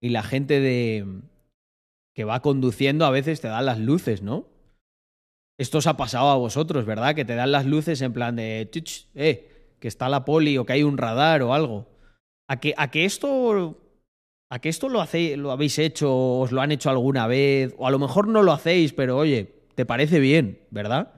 [0.02, 1.06] y la gente de
[2.14, 4.48] que va conduciendo a veces te dan las luces, ¿no?
[5.58, 7.16] Esto os ha pasado a vosotros, ¿verdad?
[7.16, 10.66] Que te dan las luces en plan de, "Chuch, eh, que está la poli o
[10.66, 11.88] que hay un radar o algo.
[12.48, 13.80] A que, esto
[14.50, 17.74] ¿A esto lo, hacéis, lo habéis hecho, os lo han hecho alguna vez?
[17.78, 21.14] O a lo mejor no lo hacéis, pero oye, te parece bien, ¿verdad?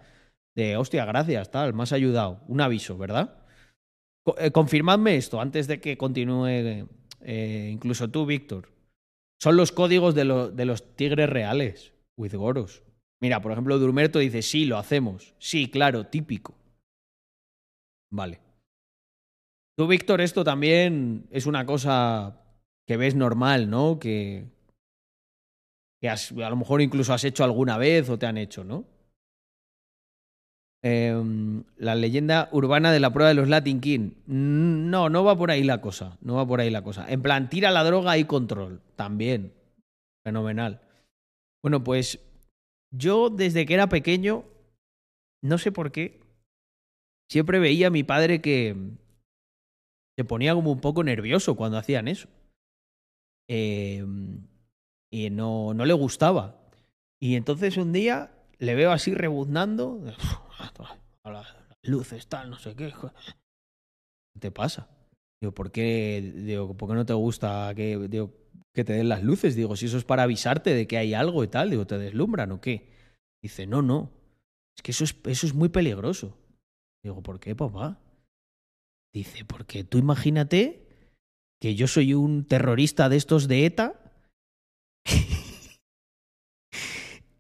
[0.56, 2.42] De, hostia, gracias, tal, me has ayudado.
[2.48, 3.38] Un aviso, ¿verdad?
[4.38, 6.48] Eh, confirmadme esto antes de que continúe,
[7.22, 8.75] eh, incluso tú, Víctor.
[9.42, 11.94] Son los códigos de, lo- de los tigres reales,
[12.38, 12.84] goros.
[13.22, 15.36] Mira, por ejemplo, Durmerto dice, sí, lo hacemos.
[15.40, 16.56] Sí, claro, típico.
[18.12, 18.40] Vale.
[19.78, 22.42] Tú, Víctor, esto también es una cosa
[22.88, 24.00] que ves normal, ¿no?
[24.00, 24.46] Que,
[26.02, 28.86] que a lo mejor incluso has hecho alguna vez o te han hecho, ¿no?
[30.84, 34.12] Em, la leyenda urbana de la prueba de los Latin King.
[34.28, 36.18] No, no va por ahí la cosa.
[36.22, 37.10] No va por ahí la cosa.
[37.12, 38.82] En plan, tira la droga y control.
[38.96, 39.54] También.
[40.24, 40.82] Fenomenal.
[41.64, 42.20] Bueno, pues
[42.92, 44.46] yo desde que era pequeño,
[45.44, 46.20] no sé por qué,
[47.32, 48.76] siempre veía a mi padre que
[50.18, 52.28] se ponía como un poco nervioso cuando hacían eso.
[53.50, 54.06] Eh,
[55.12, 56.60] y no, no le gustaba.
[57.20, 60.02] Y entonces un día le veo así rebuznando.
[61.24, 61.48] Las
[61.84, 62.94] luces, tal, no sé qué.
[64.34, 64.88] ¿Qué te pasa?
[65.42, 68.34] Digo, ¿por qué, digo, ¿por qué no te gusta que, digo,
[68.74, 69.56] que te den las luces?
[69.56, 72.52] Digo, si eso es para avisarte de que hay algo y tal, digo, ¿te deslumbran
[72.52, 72.90] o qué?
[73.42, 74.12] Dice, no, no.
[74.78, 76.38] Es que eso es, eso es muy peligroso.
[77.04, 78.00] Digo, ¿por qué, papá?
[79.14, 80.88] Dice, porque tú imagínate
[81.62, 84.00] que yo soy un terrorista de estos de ETA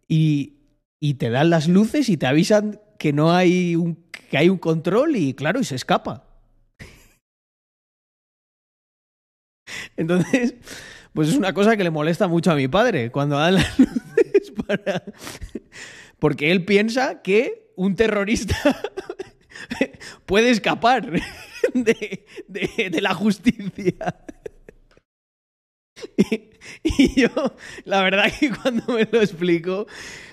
[0.07, 0.53] y,
[1.01, 4.57] y te dan las luces y te avisan que no hay un, que hay un
[4.57, 6.27] control y claro, y se escapa.
[9.95, 10.55] Entonces,
[11.13, 14.51] pues es una cosa que le molesta mucho a mi padre cuando dan las luces.
[16.17, 18.55] Porque él piensa que un terrorista
[20.25, 21.11] puede escapar
[21.75, 24.15] de, de- la justicia.
[26.17, 26.49] Y,
[26.83, 27.29] y yo,
[27.85, 29.85] la verdad que cuando me lo explico,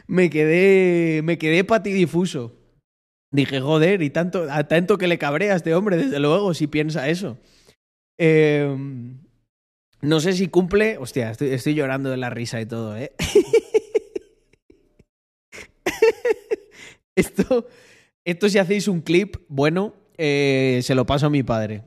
[0.06, 2.61] me quedé, me quedé patidifuso.
[3.32, 6.66] Dije, joder, y tanto, a tanto que le cabrea a este hombre, desde luego, si
[6.66, 7.38] piensa eso.
[8.18, 8.76] Eh,
[10.02, 10.98] no sé si cumple.
[10.98, 13.12] Hostia, estoy, estoy llorando de la risa y todo, ¿eh?
[17.16, 17.66] esto,
[18.24, 21.84] esto, si hacéis un clip bueno, eh, se lo paso a mi padre.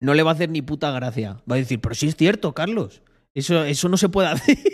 [0.00, 1.42] No le va a hacer ni puta gracia.
[1.50, 3.02] Va a decir, pero sí es cierto, Carlos.
[3.34, 4.56] Eso, eso no se puede hacer.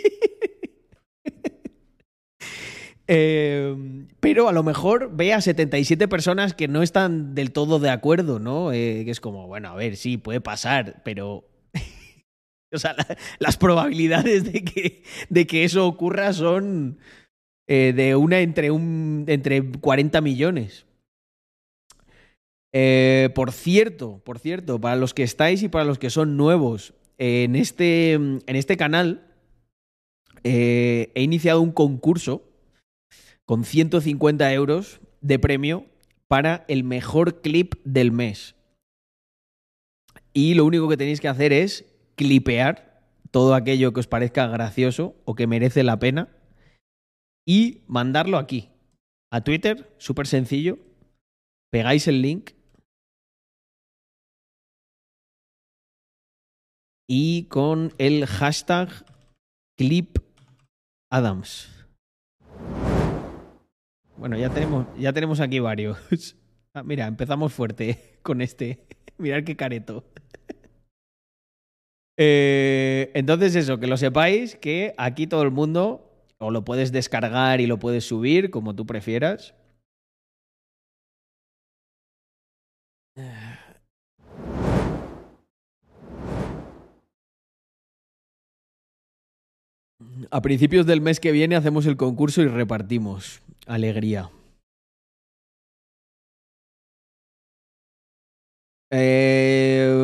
[3.09, 3.76] Eh,
[4.20, 8.39] pero a lo mejor ve a 77 personas que no están del todo de acuerdo,
[8.41, 8.73] ¿no?
[8.73, 11.44] Eh, que es como, bueno, a ver, sí, puede pasar, pero.
[12.73, 16.99] o sea, la- las probabilidades de que, de que eso ocurra son
[17.68, 20.85] eh, de una entre, un, entre 40 millones.
[22.73, 26.93] Eh, por cierto, por cierto, para los que estáis y para los que son nuevos,
[27.18, 29.23] en, este, en este canal
[30.44, 32.45] he iniciado un concurso
[33.47, 35.86] con 150 euros de premio
[36.28, 38.57] para el mejor clip del mes.
[40.33, 45.15] Y lo único que tenéis que hacer es clipear todo aquello que os parezca gracioso
[45.25, 46.28] o que merece la pena
[47.47, 48.70] y mandarlo aquí,
[49.31, 50.78] a Twitter, súper sencillo.
[51.70, 52.50] Pegáis el link
[57.08, 58.89] y con el hashtag
[59.78, 61.76] clipadams.
[64.19, 65.99] Bueno, ya tenemos, ya tenemos aquí varios.
[66.78, 68.86] Ah, mira, empezamos fuerte con este.
[69.17, 70.05] Mirad qué careto.
[72.19, 77.62] Eh, entonces eso, que lo sepáis, que aquí todo el mundo o lo puedes descargar
[77.62, 79.55] y lo puedes subir, como tú prefieras.
[90.31, 93.41] A principios del mes que viene hacemos el concurso y repartimos.
[93.67, 94.31] Alegría.
[98.91, 100.01] Eh,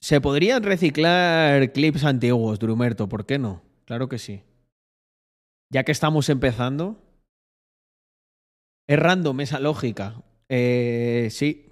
[0.00, 3.62] Se podrían reciclar clips antiguos, Drumerto, ¿por qué no?
[3.84, 4.42] Claro que sí.
[5.70, 7.02] Ya que estamos empezando.
[8.88, 10.22] Es random esa lógica.
[10.48, 11.66] Eh, sí.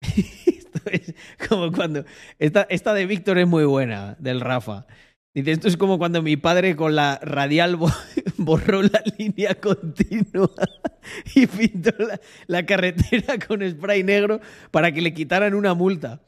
[0.00, 1.14] Esto es
[1.48, 2.04] como cuando.
[2.38, 4.86] Esta, esta de Víctor es muy buena, del Rafa.
[5.34, 7.92] Dice, esto es como cuando mi padre con la radial bo-
[8.36, 10.50] borró la línea continua
[11.34, 14.40] y pintó la, la carretera con spray negro
[14.72, 16.20] para que le quitaran una multa.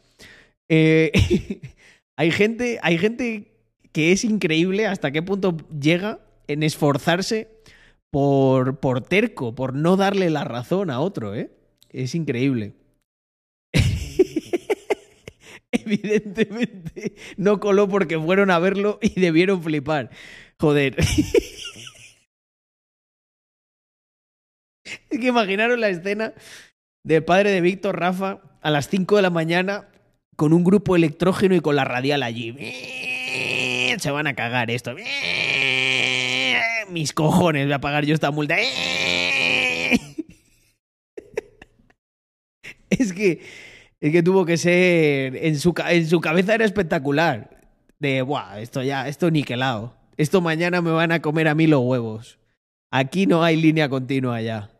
[0.68, 1.10] Eh,
[2.16, 3.52] hay, gente, hay gente
[3.90, 7.48] que es increíble hasta qué punto llega en esforzarse
[8.10, 11.50] por, por terco, por no darle la razón a otro, ¿eh?
[11.90, 12.74] Es increíble.
[15.86, 20.10] Evidentemente no coló porque fueron a verlo y debieron flipar.
[20.58, 20.96] Joder.
[25.08, 26.34] Es que imaginaron la escena
[27.04, 29.88] del padre de Víctor Rafa a las 5 de la mañana
[30.36, 32.52] con un grupo electrógeno y con la radial allí.
[33.98, 34.94] Se van a cagar esto.
[36.90, 38.56] Mis cojones, voy a pagar yo esta multa.
[42.90, 43.40] Es que,
[44.02, 45.36] es que tuvo que ser.
[45.36, 47.60] En su, en su cabeza era espectacular.
[48.00, 49.94] De, buah, esto ya, esto niquelado.
[50.16, 52.38] Esto mañana me van a comer a mí los huevos.
[52.90, 54.70] Aquí no hay línea continua ya.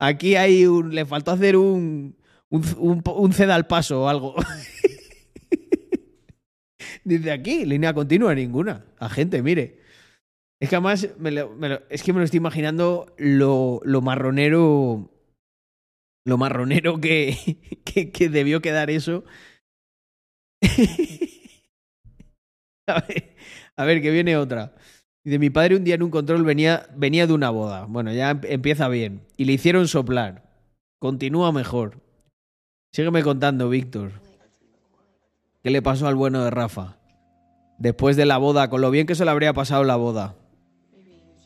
[0.00, 0.92] Aquí hay un.
[0.94, 2.16] Le faltó hacer un.
[2.50, 4.34] Un, un, al paso o algo.
[7.04, 8.84] Dice aquí, línea continua ninguna.
[8.98, 9.78] A gente, mire.
[10.60, 11.56] Es que además, me lo-
[11.88, 15.11] es que me lo estoy imaginando lo, lo marronero.
[16.24, 19.24] Lo marronero que, que, que debió quedar eso.
[22.86, 23.36] a, ver,
[23.76, 24.74] a ver, que viene otra.
[25.24, 27.86] Dice, mi padre un día en un control venía, venía de una boda.
[27.86, 29.26] Bueno, ya em- empieza bien.
[29.36, 30.50] Y le hicieron soplar.
[31.00, 32.00] Continúa mejor.
[32.92, 34.12] Sígueme contando, Víctor.
[35.62, 36.98] ¿Qué le pasó al bueno de Rafa?
[37.78, 40.36] Después de la boda, con lo bien que se le habría pasado la boda.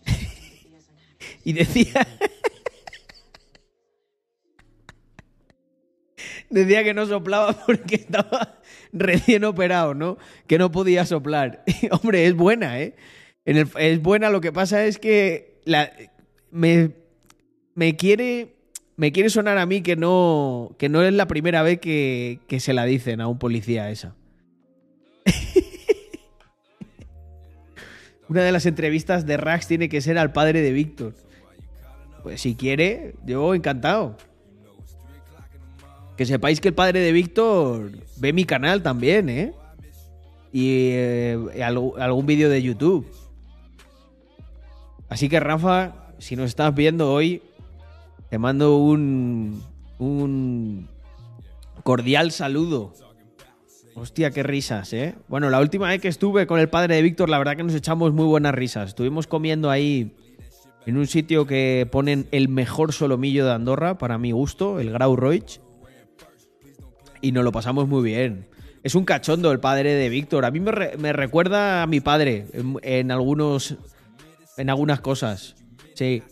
[1.44, 2.06] y decía...
[6.50, 8.58] Decía que no soplaba porque estaba
[8.92, 10.18] recién operado, ¿no?
[10.47, 11.65] Que no podía soplar.
[11.91, 12.94] Hombre, es buena, ¿eh?
[13.44, 15.60] Es buena, lo que pasa es que
[16.50, 16.91] me,
[17.75, 18.57] me quiere
[18.97, 22.60] me quiere sonar a mí que no, que no es la primera vez que, que
[22.60, 24.15] se la dicen a un policía esa.
[28.28, 31.15] Una de las entrevistas de Rax tiene que ser al padre de Víctor.
[32.23, 34.16] Pues si quiere, yo encantado.
[36.16, 39.52] Que sepáis que el padre de Víctor ve mi canal también, ¿eh?
[40.52, 43.06] Y eh, algún, vídeo de YouTube.
[45.08, 47.42] Así que Rafa, si nos estás viendo hoy,
[48.30, 49.62] te mando un,
[49.98, 50.88] un
[51.82, 52.94] cordial saludo.
[53.94, 55.14] Hostia, qué risas, ¿eh?
[55.28, 57.74] Bueno, la última vez que estuve con el padre de Víctor, la verdad que nos
[57.74, 58.88] echamos muy buenas risas.
[58.88, 60.14] Estuvimos comiendo ahí
[60.86, 65.16] en un sitio que ponen el mejor solomillo de Andorra, para mi gusto, el Grau
[65.16, 65.60] Roig.
[67.20, 68.46] Y nos lo pasamos muy bien.
[68.82, 70.44] Es un cachondo el padre de Víctor.
[70.44, 72.46] A mí me, re- me recuerda a mi padre
[72.82, 73.76] en, algunos.
[74.56, 75.56] En algunas cosas.
[75.94, 76.22] Sí.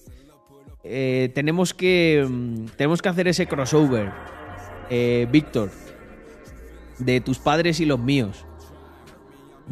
[0.84, 2.24] Eh, tenemos que.
[2.28, 4.10] mm, Tenemos que hacer ese crossover.
[4.90, 5.70] eh, Víctor.
[6.98, 8.44] De tus padres y los míos.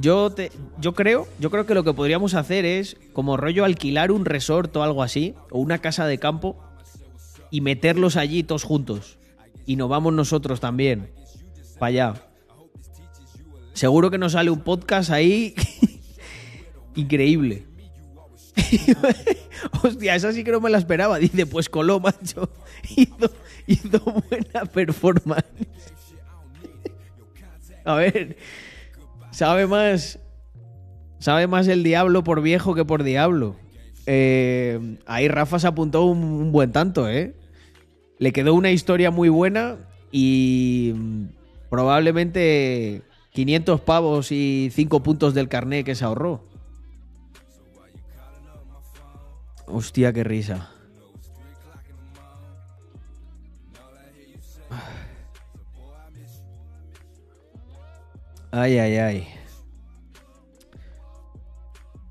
[0.00, 0.50] Yo, te,
[0.80, 4.74] yo creo, yo creo que lo que podríamos hacer es como rollo alquilar un resort
[4.76, 6.56] o algo así, o una casa de campo,
[7.50, 9.18] y meterlos allí todos juntos.
[9.66, 11.10] Y nos vamos nosotros también.
[11.78, 12.14] Para allá.
[13.72, 15.54] Seguro que nos sale un podcast ahí
[16.94, 17.66] increíble.
[19.82, 21.18] Hostia, esa sí que no me la esperaba.
[21.18, 22.50] Dice, pues coló, macho.
[23.66, 25.44] Hizo, buena performance.
[27.84, 28.36] A ver,
[29.30, 30.18] sabe más.
[31.18, 33.56] Sabe más el diablo por viejo que por diablo.
[34.06, 37.36] Eh, ahí Rafa se apuntó un, un buen tanto, ¿eh?
[38.22, 39.78] Le quedó una historia muy buena
[40.12, 41.24] y mm,
[41.68, 43.02] probablemente
[43.32, 46.44] 500 pavos y 5 puntos del carné que se ahorró.
[49.66, 50.70] Hostia, qué risa.
[58.52, 59.28] Ay, ay, ay.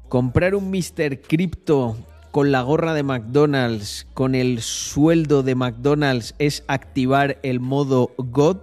[0.09, 1.22] Comprar un Mr.
[1.22, 1.95] Crypto
[2.32, 8.58] con la gorra de McDonald's, con el sueldo de McDonald's, es activar el modo God.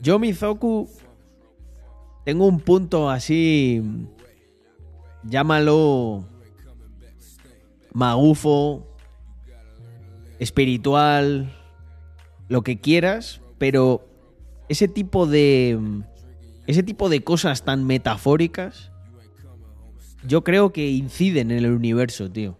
[0.00, 0.88] Yo, Mizoku,
[2.24, 3.82] tengo un punto así.
[5.22, 6.24] Llámalo.
[7.92, 8.86] Magufo.
[10.38, 11.52] Espiritual.
[12.48, 13.40] Lo que quieras.
[13.58, 14.08] Pero
[14.68, 15.78] ese tipo de.
[16.66, 18.90] Ese tipo de cosas tan metafóricas.
[20.26, 22.56] Yo creo que inciden en el universo, tío.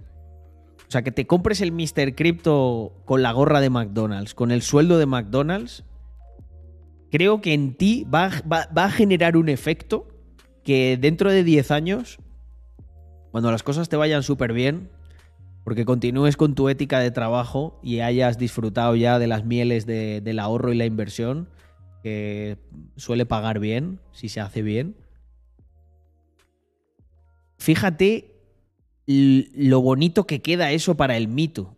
[0.89, 2.15] O sea, que te compres el Mr.
[2.15, 5.85] Crypto con la gorra de McDonald's, con el sueldo de McDonald's,
[7.11, 10.07] creo que en ti va, va- va a generar un efecto
[10.63, 12.19] que dentro de 10 años,
[13.33, 14.89] cuando las cosas te vayan súper bien,
[15.65, 20.21] porque continúes con tu ética de trabajo y hayas disfrutado ya de las mieles de-
[20.21, 21.49] del ahorro y la inversión,
[22.05, 22.59] que
[22.97, 24.95] suele pagar bien, si se hace bien.
[27.59, 28.37] Fíjate
[29.07, 31.77] lo bonito que queda eso para el mito.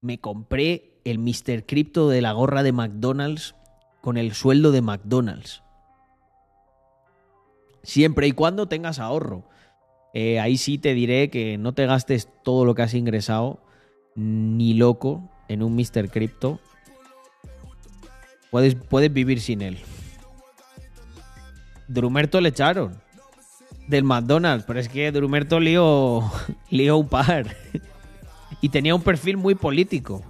[0.00, 1.66] Me compré el Mr.
[1.66, 3.54] Crypto de la gorra de McDonald's
[4.00, 5.62] con el sueldo de McDonald's.
[7.82, 9.48] Siempre y cuando tengas ahorro.
[10.14, 13.60] Eh, ahí sí te diré que no te gastes todo lo que has ingresado,
[14.14, 16.08] ni loco, en un Mr.
[16.08, 16.60] Crypto.
[18.50, 19.78] Puedes, puedes vivir sin él.
[21.88, 23.03] Drumerto le echaron
[23.88, 26.22] del McDonald's, pero es que Drumerto lió,
[26.70, 27.56] lió un par.
[28.60, 30.22] y tenía un perfil muy político.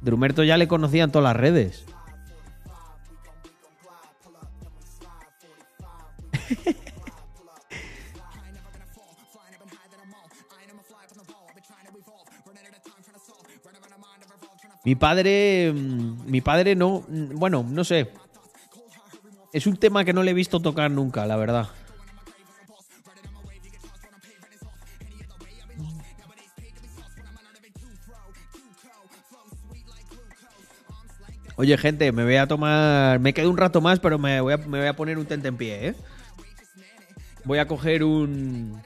[0.00, 1.84] Drumerto ya le conocía en todas las redes.
[14.84, 15.72] Mi padre.
[15.74, 17.04] mm, Mi padre no.
[17.08, 18.10] mm, Bueno, no sé.
[19.52, 21.68] Es un tema que no le he visto tocar nunca, la verdad.
[31.60, 33.20] Oye, gente, me voy a tomar.
[33.20, 35.48] Me quedo un rato más, pero me voy a, me voy a poner un tente
[35.48, 35.94] en pie, ¿eh?
[37.44, 38.80] Voy a coger un.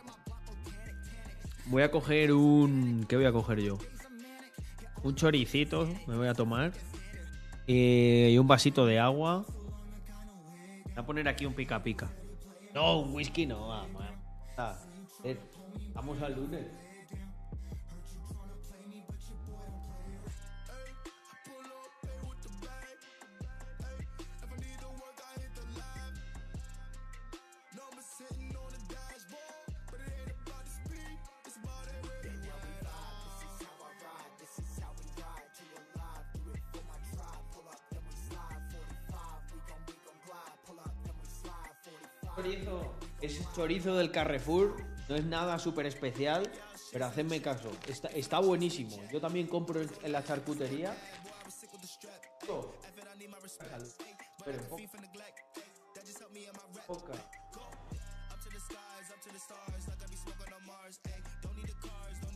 [1.67, 3.07] Voy a coger un.
[3.09, 3.79] ¿Qué voy a coger yo?
[5.05, 6.73] Un choricito me voy a tomar.
[7.69, 9.47] Eh, y un vasito de agua.
[10.83, 12.11] Voy a poner aquí un pica pica.
[12.75, 13.69] No, un whisky no.
[13.69, 14.03] Vamos,
[14.57, 14.77] Ah,
[15.23, 15.39] eh,
[15.93, 16.67] vamos al lunes.
[42.45, 44.77] Chorizo, ese chorizo del Carrefour
[45.09, 46.51] no es nada súper especial,
[46.93, 48.97] pero hacedme caso, está, está buenísimo.
[49.11, 50.95] Yo también compro en, la charcutería.
[56.87, 57.13] Poca.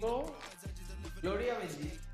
[0.01, 0.25] No.
[1.21, 2.08] Gloria bendita.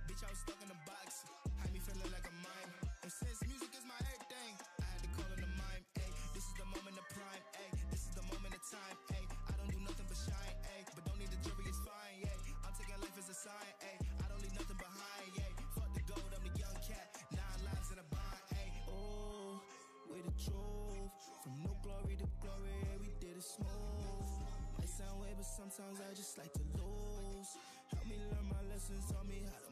[25.71, 27.57] Sometimes I just like to lose.
[27.89, 29.64] Help me learn my lessons, taught me how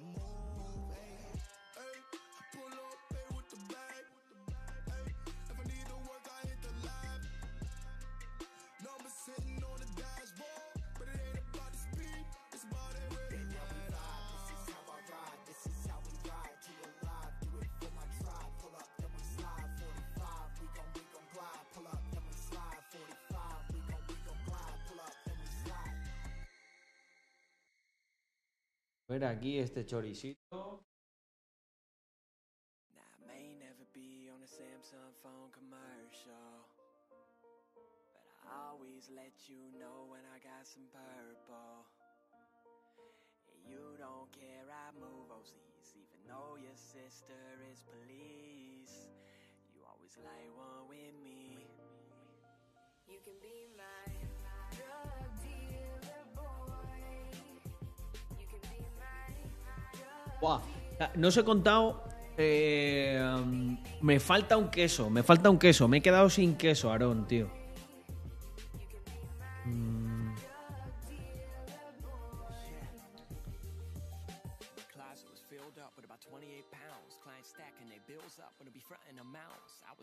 [29.12, 30.80] ver aquí este choricito.
[32.96, 36.64] Now, I may never be on a Samsung phone commercial,
[37.76, 41.84] but I always let you know when I got some purple.
[43.52, 49.12] And you don't care, I move OCs, even though your sister is police.
[49.76, 51.68] You always like one with me.
[53.04, 54.11] You can be my
[61.16, 62.02] No os he contado.
[62.36, 63.20] eh,
[64.00, 65.88] me falta un queso, me falta un queso.
[65.88, 67.62] Me he quedado sin queso, Aarón, tío.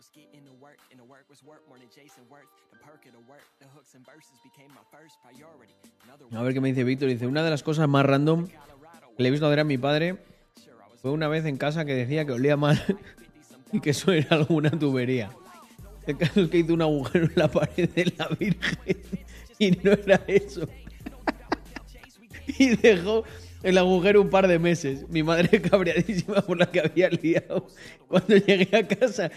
[0.00, 0.40] Was filled up with about 28 pounds.
[0.40, 0.40] Clients stacking their bills up when it be fronting amounts.
[0.40, 2.48] I was getting to work, and the work was work more than Jason worked.
[2.72, 5.76] The perk of the work, the hooks and verses became my first priority.
[6.04, 7.08] Another A ver qué me dice Víctor.
[7.08, 10.16] Dice: Una de las cosas más random que le he visto hacer a mi padre
[11.02, 12.80] fue una vez en casa que decía que olía mal
[13.72, 15.30] y que eso era alguna tubería.
[16.06, 18.98] El caso es que hizo un agujero en la pared de la Virgen
[19.58, 20.66] y no era eso.
[22.58, 23.24] Y dejó
[23.62, 25.08] el agujero un par de meses.
[25.08, 27.66] Mi madre cabreadísima por la que había liado.
[28.08, 29.30] Cuando llegué a casa,